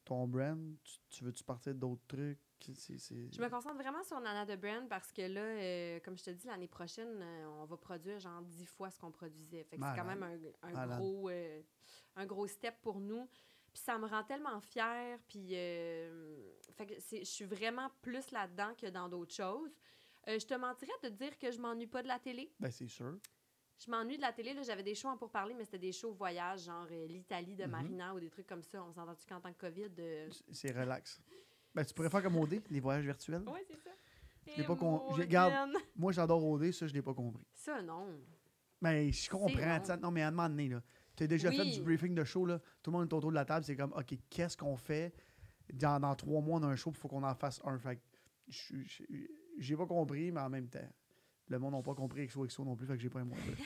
ton 0.03 0.27
brand? 0.27 0.75
Tu, 0.83 0.99
tu 1.09 1.23
veux-tu 1.23 1.43
partir 1.43 1.73
d'autres 1.73 2.05
trucs? 2.07 2.39
C'est- 2.59 2.97
c'est- 2.97 3.31
Je 3.33 3.39
me 3.41 3.49
concentre 3.49 3.75
vraiment 3.75 4.03
sur 4.03 4.19
Nana 4.19 4.43
de 4.45 4.55
Brand 4.55 4.89
parce 4.89 5.11
que 5.13 5.21
là, 5.21 5.41
euh, 5.41 5.99
comme 6.01 6.17
je 6.17 6.23
te 6.23 6.29
dis, 6.31 6.47
l'année 6.47 6.67
prochaine, 6.67 7.21
euh, 7.21 7.45
on 7.61 7.65
va 7.65 7.77
produire 7.77 8.19
genre 8.19 8.41
dix 8.41 8.65
fois 8.65 8.89
ce 8.89 8.99
qu'on 8.99 9.11
produisait. 9.11 9.63
Fait 9.63 9.77
que 9.77 9.83
c'est 9.93 10.01
quand 10.01 10.07
même 10.07 10.23
un, 10.23 10.37
gros, 10.97 11.29
euh, 11.29 11.61
un 12.15 12.25
gros 12.25 12.47
step 12.47 12.75
pour 12.81 12.99
nous. 12.99 13.27
Puis 13.71 13.83
ça 13.83 13.97
me 13.99 14.07
rend 14.07 14.23
tellement 14.23 14.59
fière. 14.59 15.19
Puis 15.27 15.49
euh, 15.53 16.51
fait 16.73 16.87
que 16.87 16.99
c'est- 16.99 17.19
je 17.19 17.29
suis 17.29 17.45
vraiment 17.45 17.89
plus 18.01 18.31
là-dedans 18.31 18.73
que 18.75 18.87
dans 18.87 19.07
d'autres 19.07 19.33
choses. 19.35 19.77
Euh, 20.27 20.39
je 20.39 20.45
te 20.45 20.53
mentirais 20.53 20.91
de 21.03 21.09
te 21.09 21.13
dire 21.13 21.37
que 21.37 21.51
je 21.51 21.59
m'ennuie 21.59 21.87
pas 21.87 22.03
de 22.03 22.07
la 22.07 22.19
télé. 22.19 22.51
Ben, 22.59 22.69
c'est 22.71 22.87
sûr. 22.87 23.17
Je 23.79 23.89
m'ennuie 23.91 24.17
de 24.17 24.21
la 24.21 24.33
télé. 24.33 24.53
là. 24.53 24.61
J'avais 24.63 24.83
des 24.83 24.95
shows 24.95 25.07
en 25.09 25.17
pour 25.17 25.29
parler, 25.29 25.53
mais 25.53 25.63
c'était 25.63 25.77
des 25.79 25.91
shows 25.91 26.11
voyage, 26.13 26.63
genre 26.65 26.87
euh, 26.91 27.05
l'Italie 27.07 27.55
de 27.55 27.63
Mhm. 27.65 27.71
Marina 27.71 28.13
ou 28.15 28.19
des 28.19 28.29
trucs 28.29 28.47
comme 28.47 28.63
ça. 28.63 28.83
On 28.83 28.91
s'entend-tu 28.91 29.25
qu'en 29.27 29.39
tant 29.39 29.53
que 29.53 29.59
COVID. 29.59 29.91
euh, 29.99 30.29
C'est- 30.51 30.71
relax. 30.71 31.21
Ben, 31.73 31.85
tu 31.85 31.93
pourrais 31.93 32.09
faire 32.09 32.23
comme 32.23 32.37
OD, 32.37 32.61
les 32.71 32.79
voyages 32.79 33.05
virtuels. 33.05 33.47
Ouais, 33.47 33.63
c'est 33.67 33.77
ça. 33.77 33.91
l'ai 34.57 34.63
pas 34.63 34.75
con- 34.77 35.05
garde. 35.27 35.71
Moi, 35.95 36.11
j'adore 36.13 36.43
OD, 36.43 36.71
ça, 36.71 36.87
je 36.87 36.93
l'ai 36.93 37.01
pas 37.01 37.13
compris. 37.13 37.43
Ça, 37.53 37.81
non. 37.81 38.07
Mais 38.81 39.11
je 39.11 39.29
comprends. 39.29 39.83
sais, 39.83 39.97
Non, 39.97 40.09
mais 40.09 40.21
à 40.23 40.29
un 40.29 40.31
moment 40.31 40.47
donné, 40.49 40.69
là, 40.69 40.81
tu 41.15 41.23
as 41.23 41.27
déjà 41.27 41.51
fait 41.51 41.61
Oui. 41.61 41.71
du 41.73 41.81
briefing 41.81 42.15
de 42.15 42.23
show, 42.23 42.45
là, 42.45 42.59
tout 42.81 42.89
le 42.91 42.97
monde 42.97 43.09
est 43.09 43.13
autour 43.13 43.29
de 43.31 43.35
la 43.35 43.43
table, 43.45 43.65
c'est 43.65 43.75
comme, 43.75 43.91
OK, 43.93 44.15
qu'est-ce 44.29 44.55
qu'on 44.57 44.77
fait? 44.77 45.13
Dans, 45.73 45.99
dans 45.99 46.15
trois 46.15 46.41
mois, 46.41 46.59
on 46.59 46.63
a 46.63 46.67
un 46.67 46.75
show, 46.77 46.91
il 46.91 46.95
faut 46.97 47.09
qu'on 47.09 47.23
en 47.23 47.35
fasse 47.35 47.59
un. 47.65 47.77
Fait 47.77 47.97
que 47.97 48.01
je- 48.47 48.77
je- 48.85 49.03
j'ai 49.57 49.75
pas 49.75 49.85
compris, 49.85 50.31
mais 50.31 50.41
en 50.41 50.49
même 50.49 50.67
temps, 50.69 50.89
le 51.49 51.59
monde 51.59 51.73
n'a 51.73 51.81
pas 51.81 51.95
compris 51.95 52.25
XOXO 52.27 52.63
non 52.65 52.75
plus, 52.75 52.85
fait 52.87 52.95
que 52.95 52.99
j'ai 53.01 53.09
pas 53.09 53.19
un 53.19 53.25
mot. 53.25 53.35
à 53.35 53.39
dire. 53.41 53.57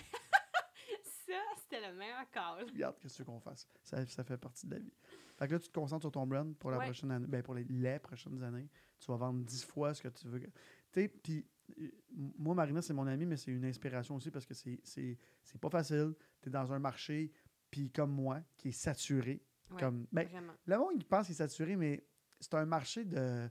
Ça, 1.25 1.33
c'était 1.57 1.87
le 1.89 1.97
meilleur 1.97 2.29
call. 2.31 2.65
Regarde, 2.69 2.97
qu'est-ce 2.99 3.13
que 3.13 3.17
tu 3.17 3.21
veux 3.23 3.33
qu'on 3.33 3.39
fasse? 3.39 3.67
Ça, 3.83 4.05
ça 4.05 4.23
fait 4.23 4.37
partie 4.37 4.65
de 4.67 4.75
la 4.75 4.79
vie. 4.79 4.93
Fait 5.37 5.47
que 5.47 5.53
là, 5.53 5.59
tu 5.59 5.69
te 5.69 5.73
concentres 5.73 6.03
sur 6.03 6.11
ton 6.11 6.27
brand 6.27 6.55
pour 6.57 6.71
la 6.71 6.77
Ouais. 6.79 6.85
prochaine 6.85 7.11
année, 7.11 7.25
ben 7.27 7.41
pour 7.41 7.53
les, 7.55 7.63
les 7.63 7.99
prochaines 7.99 8.41
années. 8.43 8.67
Tu 8.99 9.07
vas 9.07 9.17
vendre 9.17 9.43
10 9.43 9.63
fois 9.65 9.93
ce 9.93 10.01
que 10.01 10.07
tu 10.09 10.27
veux. 10.27 10.39
Tu 10.41 10.49
sais, 10.91 11.07
puis 11.07 11.45
euh, 11.79 11.89
moi, 12.37 12.53
Marina, 12.53 12.81
c'est 12.81 12.93
mon 12.93 13.07
ami, 13.07 13.25
mais 13.25 13.37
c'est 13.37 13.51
une 13.51 13.65
inspiration 13.65 14.15
aussi 14.15 14.29
parce 14.29 14.45
que 14.45 14.53
c'est- 14.53 15.17
pas 15.59 15.69
facile. 15.69 16.13
Tu 16.41 16.49
es 16.49 16.51
dans 16.51 16.71
un 16.71 16.79
marché, 16.79 17.31
puis 17.71 17.89
comme 17.89 18.11
moi, 18.11 18.41
qui 18.57 18.69
est 18.69 18.73
saturé. 18.73 19.41
Ouais, 19.71 19.79
Comme, 19.79 20.05
ben, 20.11 20.27
Vraiment. 20.27 20.53
le 20.65 20.77
monde, 20.77 20.91
il 20.95 21.05
pense 21.05 21.25
qu'il 21.27 21.33
est 21.33 21.37
saturé, 21.37 21.75
mais 21.77 22.03
c'est 22.39 22.53
un 22.55 22.65
marché 22.65 23.05
de. 23.05 23.49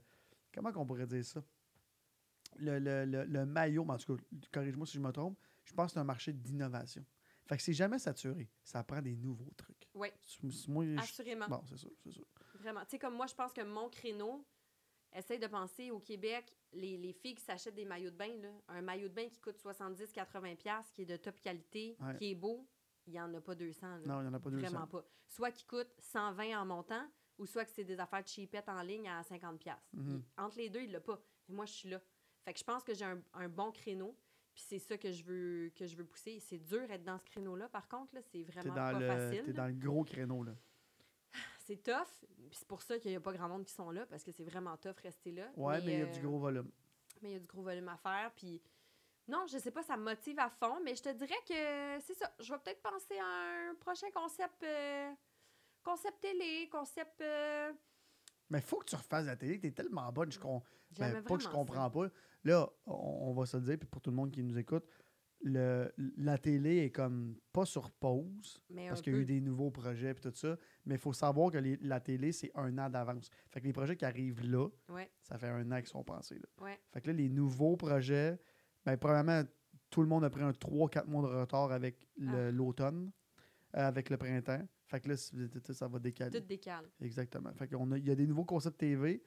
Comment 0.53 0.71
qu'on 0.71 0.85
pourrait 0.85 1.07
dire 1.07 1.25
ça? 1.25 1.41
Le, 2.57 2.79
le, 2.79 3.05
le, 3.05 3.23
le 3.25 3.45
maillot, 3.45 3.85
en 3.87 3.97
tout 3.97 4.15
cas, 4.17 4.23
corrige-moi 4.51 4.85
si 4.85 4.93
je 4.93 4.99
me 5.01 5.11
trompe, 5.11 5.37
je 5.65 5.73
pense 5.73 5.87
que 5.87 5.93
c'est 5.93 5.99
un 5.99 6.03
marché 6.03 6.33
d'innovation. 6.33 7.05
Fait 7.47 7.57
que 7.57 7.63
c'est 7.63 7.73
jamais 7.73 7.99
saturé. 7.99 8.49
Ça 8.63 8.83
prend 8.83 9.01
des 9.01 9.15
nouveaux 9.15 9.51
trucs. 9.57 9.87
Oui, 9.93 10.09
C'est- 10.21 10.67
Moi, 10.69 10.85
je- 10.85 10.97
assurément. 10.99 11.47
Bon, 11.47 11.61
c'est 11.67 11.77
ça, 11.77 11.87
c'est 12.03 12.11
ça. 12.11 12.21
Vraiment. 12.55 12.81
Tu 12.81 12.91
sais, 12.91 12.99
comme 12.99 13.15
moi, 13.15 13.27
je 13.27 13.33
pense 13.35 13.51
que 13.51 13.61
mon 13.61 13.89
créneau, 13.89 14.45
essaye 15.13 15.39
de 15.39 15.47
penser 15.47 15.91
au 15.91 15.99
Québec, 15.99 16.55
les, 16.71 16.97
les 16.97 17.11
filles 17.11 17.35
qui 17.35 17.43
s'achètent 17.43 17.75
des 17.75 17.83
maillots 17.83 18.11
de 18.11 18.15
bain, 18.15 18.33
là, 18.41 18.49
un 18.69 18.81
maillot 18.81 19.09
de 19.09 19.13
bain 19.13 19.27
qui 19.27 19.39
coûte 19.41 19.57
70-80$, 19.57 20.55
piastres, 20.55 20.93
qui 20.93 21.01
est 21.01 21.05
de 21.05 21.17
top 21.17 21.39
qualité, 21.41 21.97
Ouais. 21.99 22.15
qui 22.17 22.31
est 22.31 22.35
beau, 22.35 22.65
il 23.07 23.13
n'y 23.13 23.19
en 23.19 23.33
a 23.33 23.41
pas 23.41 23.55
200. 23.55 23.87
là. 23.97 23.97
Non, 24.05 24.19
il 24.21 24.23
n'y 24.23 24.29
en 24.29 24.33
a 24.33 24.39
pas 24.39 24.49
200. 24.49 24.67
Vraiment 24.69 24.87
pas. 24.87 25.03
Soit 25.27 25.51
qui 25.51 25.65
coûte 25.65 25.89
120 25.99 26.61
en 26.61 26.65
montant, 26.65 27.05
ou 27.37 27.45
soit 27.45 27.65
que 27.65 27.71
c'est 27.71 27.83
des 27.83 27.99
affaires 27.99 28.25
cheapettes 28.25 28.69
en 28.69 28.81
ligne 28.83 29.09
à 29.09 29.21
50$. 29.23 29.57
piastres. 29.57 29.83
Mhm. 29.93 30.23
Il- 30.37 30.41
Entre 30.41 30.57
les 30.59 30.69
deux, 30.69 30.81
il 30.81 30.91
l'a 30.91 31.01
pas. 31.01 31.19
Moi, 31.49 31.65
je 31.65 31.73
suis 31.73 31.89
là. 31.89 31.99
Fait 32.43 32.53
que 32.53 32.59
je 32.59 32.63
pense 32.63 32.83
que 32.83 32.93
j'ai 32.93 33.05
un, 33.05 33.21
un 33.33 33.47
bon 33.49 33.71
créneau. 33.71 34.15
Puis 34.53 34.63
c'est 34.67 34.79
ça 34.79 34.97
que 34.97 35.11
je 35.11 35.23
veux 35.23 35.71
que 35.75 35.85
je 35.85 35.95
veux 35.95 36.03
pousser. 36.05 36.39
C'est 36.39 36.57
dur 36.57 36.85
d'être 36.87 37.03
dans 37.03 37.17
ce 37.17 37.23
créneau-là, 37.25 37.69
par 37.69 37.87
contre. 37.87 38.13
là, 38.15 38.21
C'est 38.21 38.43
vraiment 38.43 38.73
dans, 38.75 38.91
pas 38.91 38.99
le, 38.99 39.07
facile. 39.07 39.43
t'es 39.45 39.53
dans 39.53 39.67
le 39.67 39.73
gros 39.73 40.03
créneau, 40.03 40.43
là. 40.43 40.53
C'est 41.59 41.81
tough. 41.81 42.25
Puis 42.49 42.57
c'est 42.59 42.67
pour 42.67 42.81
ça 42.81 42.99
qu'il 42.99 43.11
n'y 43.11 43.17
a 43.17 43.21
pas 43.21 43.31
grand 43.31 43.47
monde 43.47 43.63
qui 43.63 43.71
sont 43.73 43.91
là, 43.91 44.05
parce 44.05 44.23
que 44.23 44.31
c'est 44.31 44.43
vraiment 44.43 44.75
tough 44.77 44.97
rester 45.03 45.31
là. 45.31 45.49
Ouais, 45.55 45.79
mais 45.85 45.93
il 45.93 45.99
y 45.99 46.01
a 46.01 46.05
du 46.07 46.19
euh, 46.19 46.23
gros 46.23 46.39
volume. 46.39 46.69
Mais 47.21 47.29
il 47.29 47.33
y 47.33 47.35
a 47.37 47.39
du 47.39 47.47
gros 47.47 47.61
volume 47.61 47.87
à 47.87 47.95
faire. 47.97 48.31
Puis 48.35 48.61
non, 49.29 49.45
je 49.47 49.57
sais 49.57 49.71
pas, 49.71 49.83
ça 49.83 49.95
me 49.95 50.03
motive 50.03 50.37
à 50.39 50.49
fond, 50.49 50.81
mais 50.83 50.95
je 50.95 51.03
te 51.03 51.09
dirais 51.13 51.39
que 51.47 51.99
c'est 52.05 52.15
ça. 52.15 52.29
Je 52.39 52.51
vais 52.51 52.59
peut-être 52.59 52.81
penser 52.81 53.17
à 53.19 53.69
un 53.69 53.75
prochain 53.75 54.07
concept. 54.13 54.63
euh, 54.63 55.13
concept 55.83 56.19
télé, 56.19 56.67
concept. 56.69 57.21
euh, 57.21 57.71
Mais 58.49 58.57
il 58.59 58.63
faut 58.65 58.79
que 58.79 58.85
tu 58.85 58.95
refasses 58.95 59.25
la 59.25 59.37
télé. 59.37 59.59
T'es 59.59 59.71
tellement 59.71 60.11
bonne. 60.11 60.31
Je 60.31 60.39
ben, 60.39 60.61
j'aimais 60.91 61.21
pas 61.21 61.37
que 61.37 61.43
je 61.43 61.47
comprends 61.47 61.89
pas. 61.89 62.09
Là, 62.43 62.69
on, 62.85 62.93
on 63.29 63.33
va 63.33 63.45
se 63.45 63.57
le 63.57 63.63
dire, 63.63 63.77
puis 63.77 63.87
pour 63.87 64.01
tout 64.01 64.09
le 64.09 64.15
monde 64.15 64.31
qui 64.31 64.43
nous 64.43 64.57
écoute, 64.57 64.85
le, 65.43 65.91
la 66.17 66.37
télé 66.37 66.77
est 66.85 66.91
comme 66.91 67.35
pas 67.51 67.65
sur 67.65 67.89
pause. 67.91 68.61
Mais 68.69 68.87
Parce 68.89 69.01
qu'il 69.01 69.13
y 69.13 69.15
a 69.15 69.19
eu 69.19 69.25
des 69.25 69.41
nouveaux 69.41 69.71
projets 69.71 70.11
et 70.11 70.15
tout 70.15 70.31
ça. 70.35 70.55
Mais 70.85 70.95
il 70.95 70.99
faut 70.99 71.13
savoir 71.13 71.49
que 71.51 71.57
les- 71.57 71.77
la 71.81 71.99
télé, 71.99 72.31
c'est 72.31 72.51
un 72.53 72.77
an 72.77 72.89
d'avance. 72.89 73.29
Fait 73.49 73.59
que 73.59 73.65
les 73.65 73.73
projets 73.73 73.95
qui 73.95 74.05
arrivent 74.05 74.43
là, 74.49 74.67
Ouais, 74.89 75.09
ça 75.23 75.37
fait 75.39 75.47
un 75.47 75.71
an 75.71 75.77
qu'ils 75.77 75.87
sont 75.87 76.03
pensés. 76.03 76.35
Là. 76.35 76.63
ouais. 76.65 76.79
Fait 76.91 77.01
que 77.01 77.07
là, 77.07 77.13
les 77.13 77.27
nouveaux 77.29 77.75
projets, 77.75 78.39
ben, 78.85 78.97
probablement, 78.97 79.41
tout 79.89 80.01
le 80.03 80.07
monde 80.07 80.23
a 80.23 80.29
pris 80.29 80.43
un 80.43 80.51
3-4 80.53 81.07
mois 81.07 81.23
de 81.27 81.35
retard 81.35 81.71
avec 81.71 82.07
Ah. 82.27 82.51
l'automne, 82.51 83.11
euh, 83.75 83.87
avec 83.87 84.11
le 84.11 84.17
printemps. 84.17 84.61
Fait 84.85 84.99
que 84.99 85.09
là, 85.09 85.17
ça 85.17 85.87
va 85.87 85.97
décaler. 85.97 86.39
Tout 86.39 86.45
décale. 86.45 86.85
Exactement. 86.99 87.51
Fait 87.55 87.67
qu'on 87.67 87.91
a, 87.93 87.97
il 87.97 88.05
y 88.07 88.11
a 88.11 88.15
des 88.15 88.27
nouveaux 88.27 88.45
concepts 88.45 88.77
TV, 88.77 89.23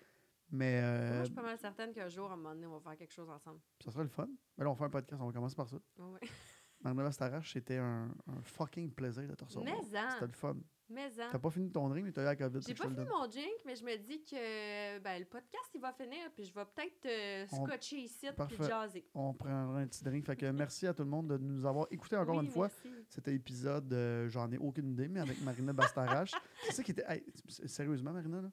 mais 0.51 0.80
euh, 0.82 1.09
Moi, 1.14 1.18
je 1.20 1.24
suis 1.26 1.34
pas 1.34 1.42
mal 1.42 1.59
certaine 1.59 1.92
qu'un 1.92 2.09
jour, 2.09 2.30
à 2.30 2.34
un 2.34 2.36
moment 2.36 2.55
donné, 2.55 2.66
on 2.66 2.78
va 2.78 2.80
faire 2.80 2.97
quelque 2.99 3.12
chose 3.12 3.28
ensemble. 3.30 3.61
ça 3.82 3.90
sera 3.90 4.03
le 4.03 4.09
fun. 4.09 4.28
Mais 4.57 4.64
là, 4.64 4.70
on 4.70 4.74
fait 4.74 4.84
un 4.84 4.90
podcast, 4.90 5.20
on 5.20 5.26
va 5.26 5.32
commencer 5.32 5.57
par 5.57 5.68
ça. 5.68 5.76
Ouais, 5.99 6.05
ouais. 6.05 6.20
Marina 6.80 7.11
Starache, 7.12 7.53
c'était 7.55 7.78
un, 7.78 8.14
un 8.26 8.42
fucking 8.42 8.92
plaisir 8.92 9.26
de 9.26 9.34
te 9.34 9.45
recevoir. 9.45 9.64
Mais 9.64 9.99
en. 9.99 10.11
C'était 10.11 10.26
le 10.26 10.32
fun. 10.32 10.57
Mais 10.90 11.07
en. 11.18 11.30
T'as 11.32 11.38
pas 11.38 11.49
fini 11.51 11.72
ton 11.72 11.88
drink, 11.88 12.05
mais 12.05 12.12
t'as 12.12 12.20
eu 12.20 12.24
la 12.26 12.36
COVID. 12.36 12.61
J'ai 12.66 12.74
pas 12.74 12.90
fini 12.90 13.07
mon 13.07 13.26
drink, 13.26 13.55
mais 13.64 13.74
je 13.74 13.82
me 13.84 13.97
dis 13.97 14.22
que 14.22 14.99
ben, 14.99 15.18
le 15.18 15.24
podcast, 15.24 15.70
il 15.74 15.80
va 15.80 15.95
finir, 15.95 16.30
puis 16.34 16.45
je 16.45 16.53
vais 16.53 16.64
peut-être 16.66 17.07
euh, 17.07 17.47
On- 17.53 17.64
scotcher 17.66 17.97
ici, 18.01 18.26
puis 18.49 18.57
jaser. 18.66 19.09
On 19.14 19.32
prendra 19.32 19.78
un 19.78 19.86
petit 19.86 20.05
drink. 20.05 20.26
Fait 20.26 20.36
que 20.36 20.45
merci 20.53 20.86
à 20.86 20.92
tout 20.92 21.05
le 21.05 21.09
monde 21.09 21.28
de 21.28 21.38
nous 21.38 21.64
avoir 21.64 21.86
écoutés 21.90 22.16
encore 22.18 22.36
Oui, 22.36 22.45
une 22.45 22.51
fois. 22.51 22.68
Cet 23.09 23.28
épisode, 23.28 23.90
euh, 23.95 24.28
j'en 24.28 24.53
ai 24.53 24.59
aucune 24.59 24.90
idée, 24.90 25.09
mais 25.09 25.20
avec 25.20 25.40
Marina 25.40 25.72
Bastarache. 25.72 26.32
c'est 26.66 26.72
ça 26.74 26.82
qui 26.82 26.90
était. 26.90 27.05
hey, 27.09 27.24
sérieusement, 27.49 28.12
Marina, 28.12 28.42
là, 28.42 28.51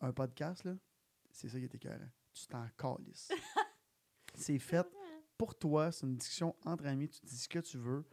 un 0.00 0.12
podcast, 0.12 0.64
là, 0.64 0.74
c'est 1.30 1.48
ça 1.48 1.58
qui 1.58 1.64
était 1.64 1.78
carré. 1.78 2.06
Tu 2.32 2.46
t'en 2.46 2.66
calisses. 2.76 3.30
c'est 4.34 4.58
fait 4.58 4.86
pour 5.36 5.54
toi, 5.54 5.90
c'est 5.90 6.06
une 6.06 6.16
discussion 6.16 6.54
entre 6.66 6.86
amis, 6.86 7.08
tu 7.08 7.20
dis 7.24 7.38
ce 7.38 7.48
que 7.48 7.60
tu 7.60 7.78
veux. 7.78 8.04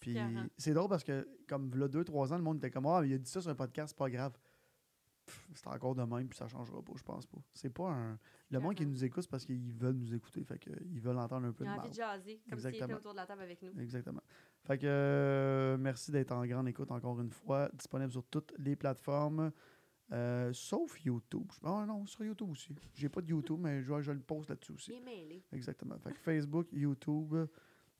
Puis 0.00 0.12
écœurant. 0.12 0.46
c'est 0.56 0.72
drôle 0.72 0.88
parce 0.88 1.04
que, 1.04 1.28
comme 1.46 1.74
là, 1.76 1.86
deux, 1.88 2.04
trois 2.04 2.32
ans, 2.32 2.36
le 2.36 2.42
monde 2.42 2.58
était 2.58 2.70
comme 2.70 2.86
Ah, 2.86 3.02
il 3.04 3.12
a 3.12 3.18
dit 3.18 3.30
ça 3.30 3.40
sur 3.40 3.50
un 3.50 3.54
podcast, 3.54 3.90
c'est 3.90 3.98
pas 3.98 4.10
grave. 4.10 4.32
C'est 5.54 5.66
encore 5.66 5.94
de 5.94 6.02
même, 6.02 6.28
puis 6.28 6.38
ça 6.38 6.46
changera 6.46 6.80
pas, 6.82 6.92
je 6.94 7.02
pense 7.02 7.26
pas. 7.26 7.38
C'est 7.52 7.70
pas 7.70 7.90
un. 7.90 8.18
Le 8.50 8.60
monde 8.60 8.74
qui 8.74 8.84
écœurant. 8.84 8.92
nous 8.94 9.04
écoute, 9.04 9.22
c'est 9.24 9.30
parce 9.30 9.44
qu'ils 9.44 9.72
veulent 9.74 9.96
nous 9.96 10.14
écouter, 10.14 10.44
fait 10.44 10.58
qu'ils 10.58 11.00
veulent 11.00 11.18
entendre 11.18 11.46
un 11.46 11.52
peu 11.52 11.64
de 11.64 11.68
envie 11.70 11.78
mal. 11.80 11.90
de 11.90 11.94
jaser, 11.94 12.40
comme 12.48 12.58
s'il 12.58 12.68
était 12.68 12.76
Exactement. 12.76 12.98
autour 12.98 13.12
de 13.12 13.16
la 13.16 13.26
table 13.26 13.42
avec 13.42 13.60
nous. 13.60 13.78
Exactement. 13.80 14.22
Fait 14.62 14.78
que 14.78 14.86
euh, 14.86 15.76
merci 15.78 16.10
d'être 16.10 16.32
en 16.32 16.46
grande 16.46 16.68
écoute 16.68 16.90
encore 16.90 17.20
une 17.20 17.30
fois. 17.30 17.68
Disponible 17.74 18.12
sur 18.12 18.24
toutes 18.24 18.54
les 18.58 18.76
plateformes, 18.76 19.50
euh, 20.12 20.52
sauf 20.52 21.04
YouTube. 21.04 21.50
Ah 21.62 21.84
non, 21.86 22.06
sur 22.06 22.24
YouTube 22.24 22.50
aussi. 22.50 22.74
J'ai 22.94 23.08
pas 23.08 23.20
de 23.20 23.28
YouTube, 23.28 23.58
mais 23.60 23.82
je, 23.82 24.00
je 24.00 24.12
le 24.12 24.20
poste 24.20 24.48
là-dessus 24.50 24.72
aussi. 24.72 24.92
Exactement. 25.52 25.98
Fait 25.98 26.12
que 26.12 26.18
Facebook, 26.18 26.68
YouTube, 26.72 27.34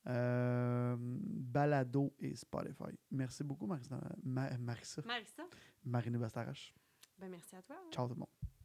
euh, 0.07 0.96
Balado 0.98 2.14
et 2.20 2.34
Spotify. 2.36 2.96
Merci 3.11 3.42
beaucoup, 3.44 3.66
Marissa. 3.66 4.00
Ma- 4.22 4.57
Marissa. 4.59 5.02
Marissa, 5.04 5.42
Marina 5.84 6.18
Bastarache. 6.18 6.74
ben 7.18 7.28
merci 7.30 7.57
à 7.57 7.62
toi. 7.62 7.76
Ciao 7.90 8.07
tout 8.07 8.14
le 8.14 8.20
monde. 8.20 8.55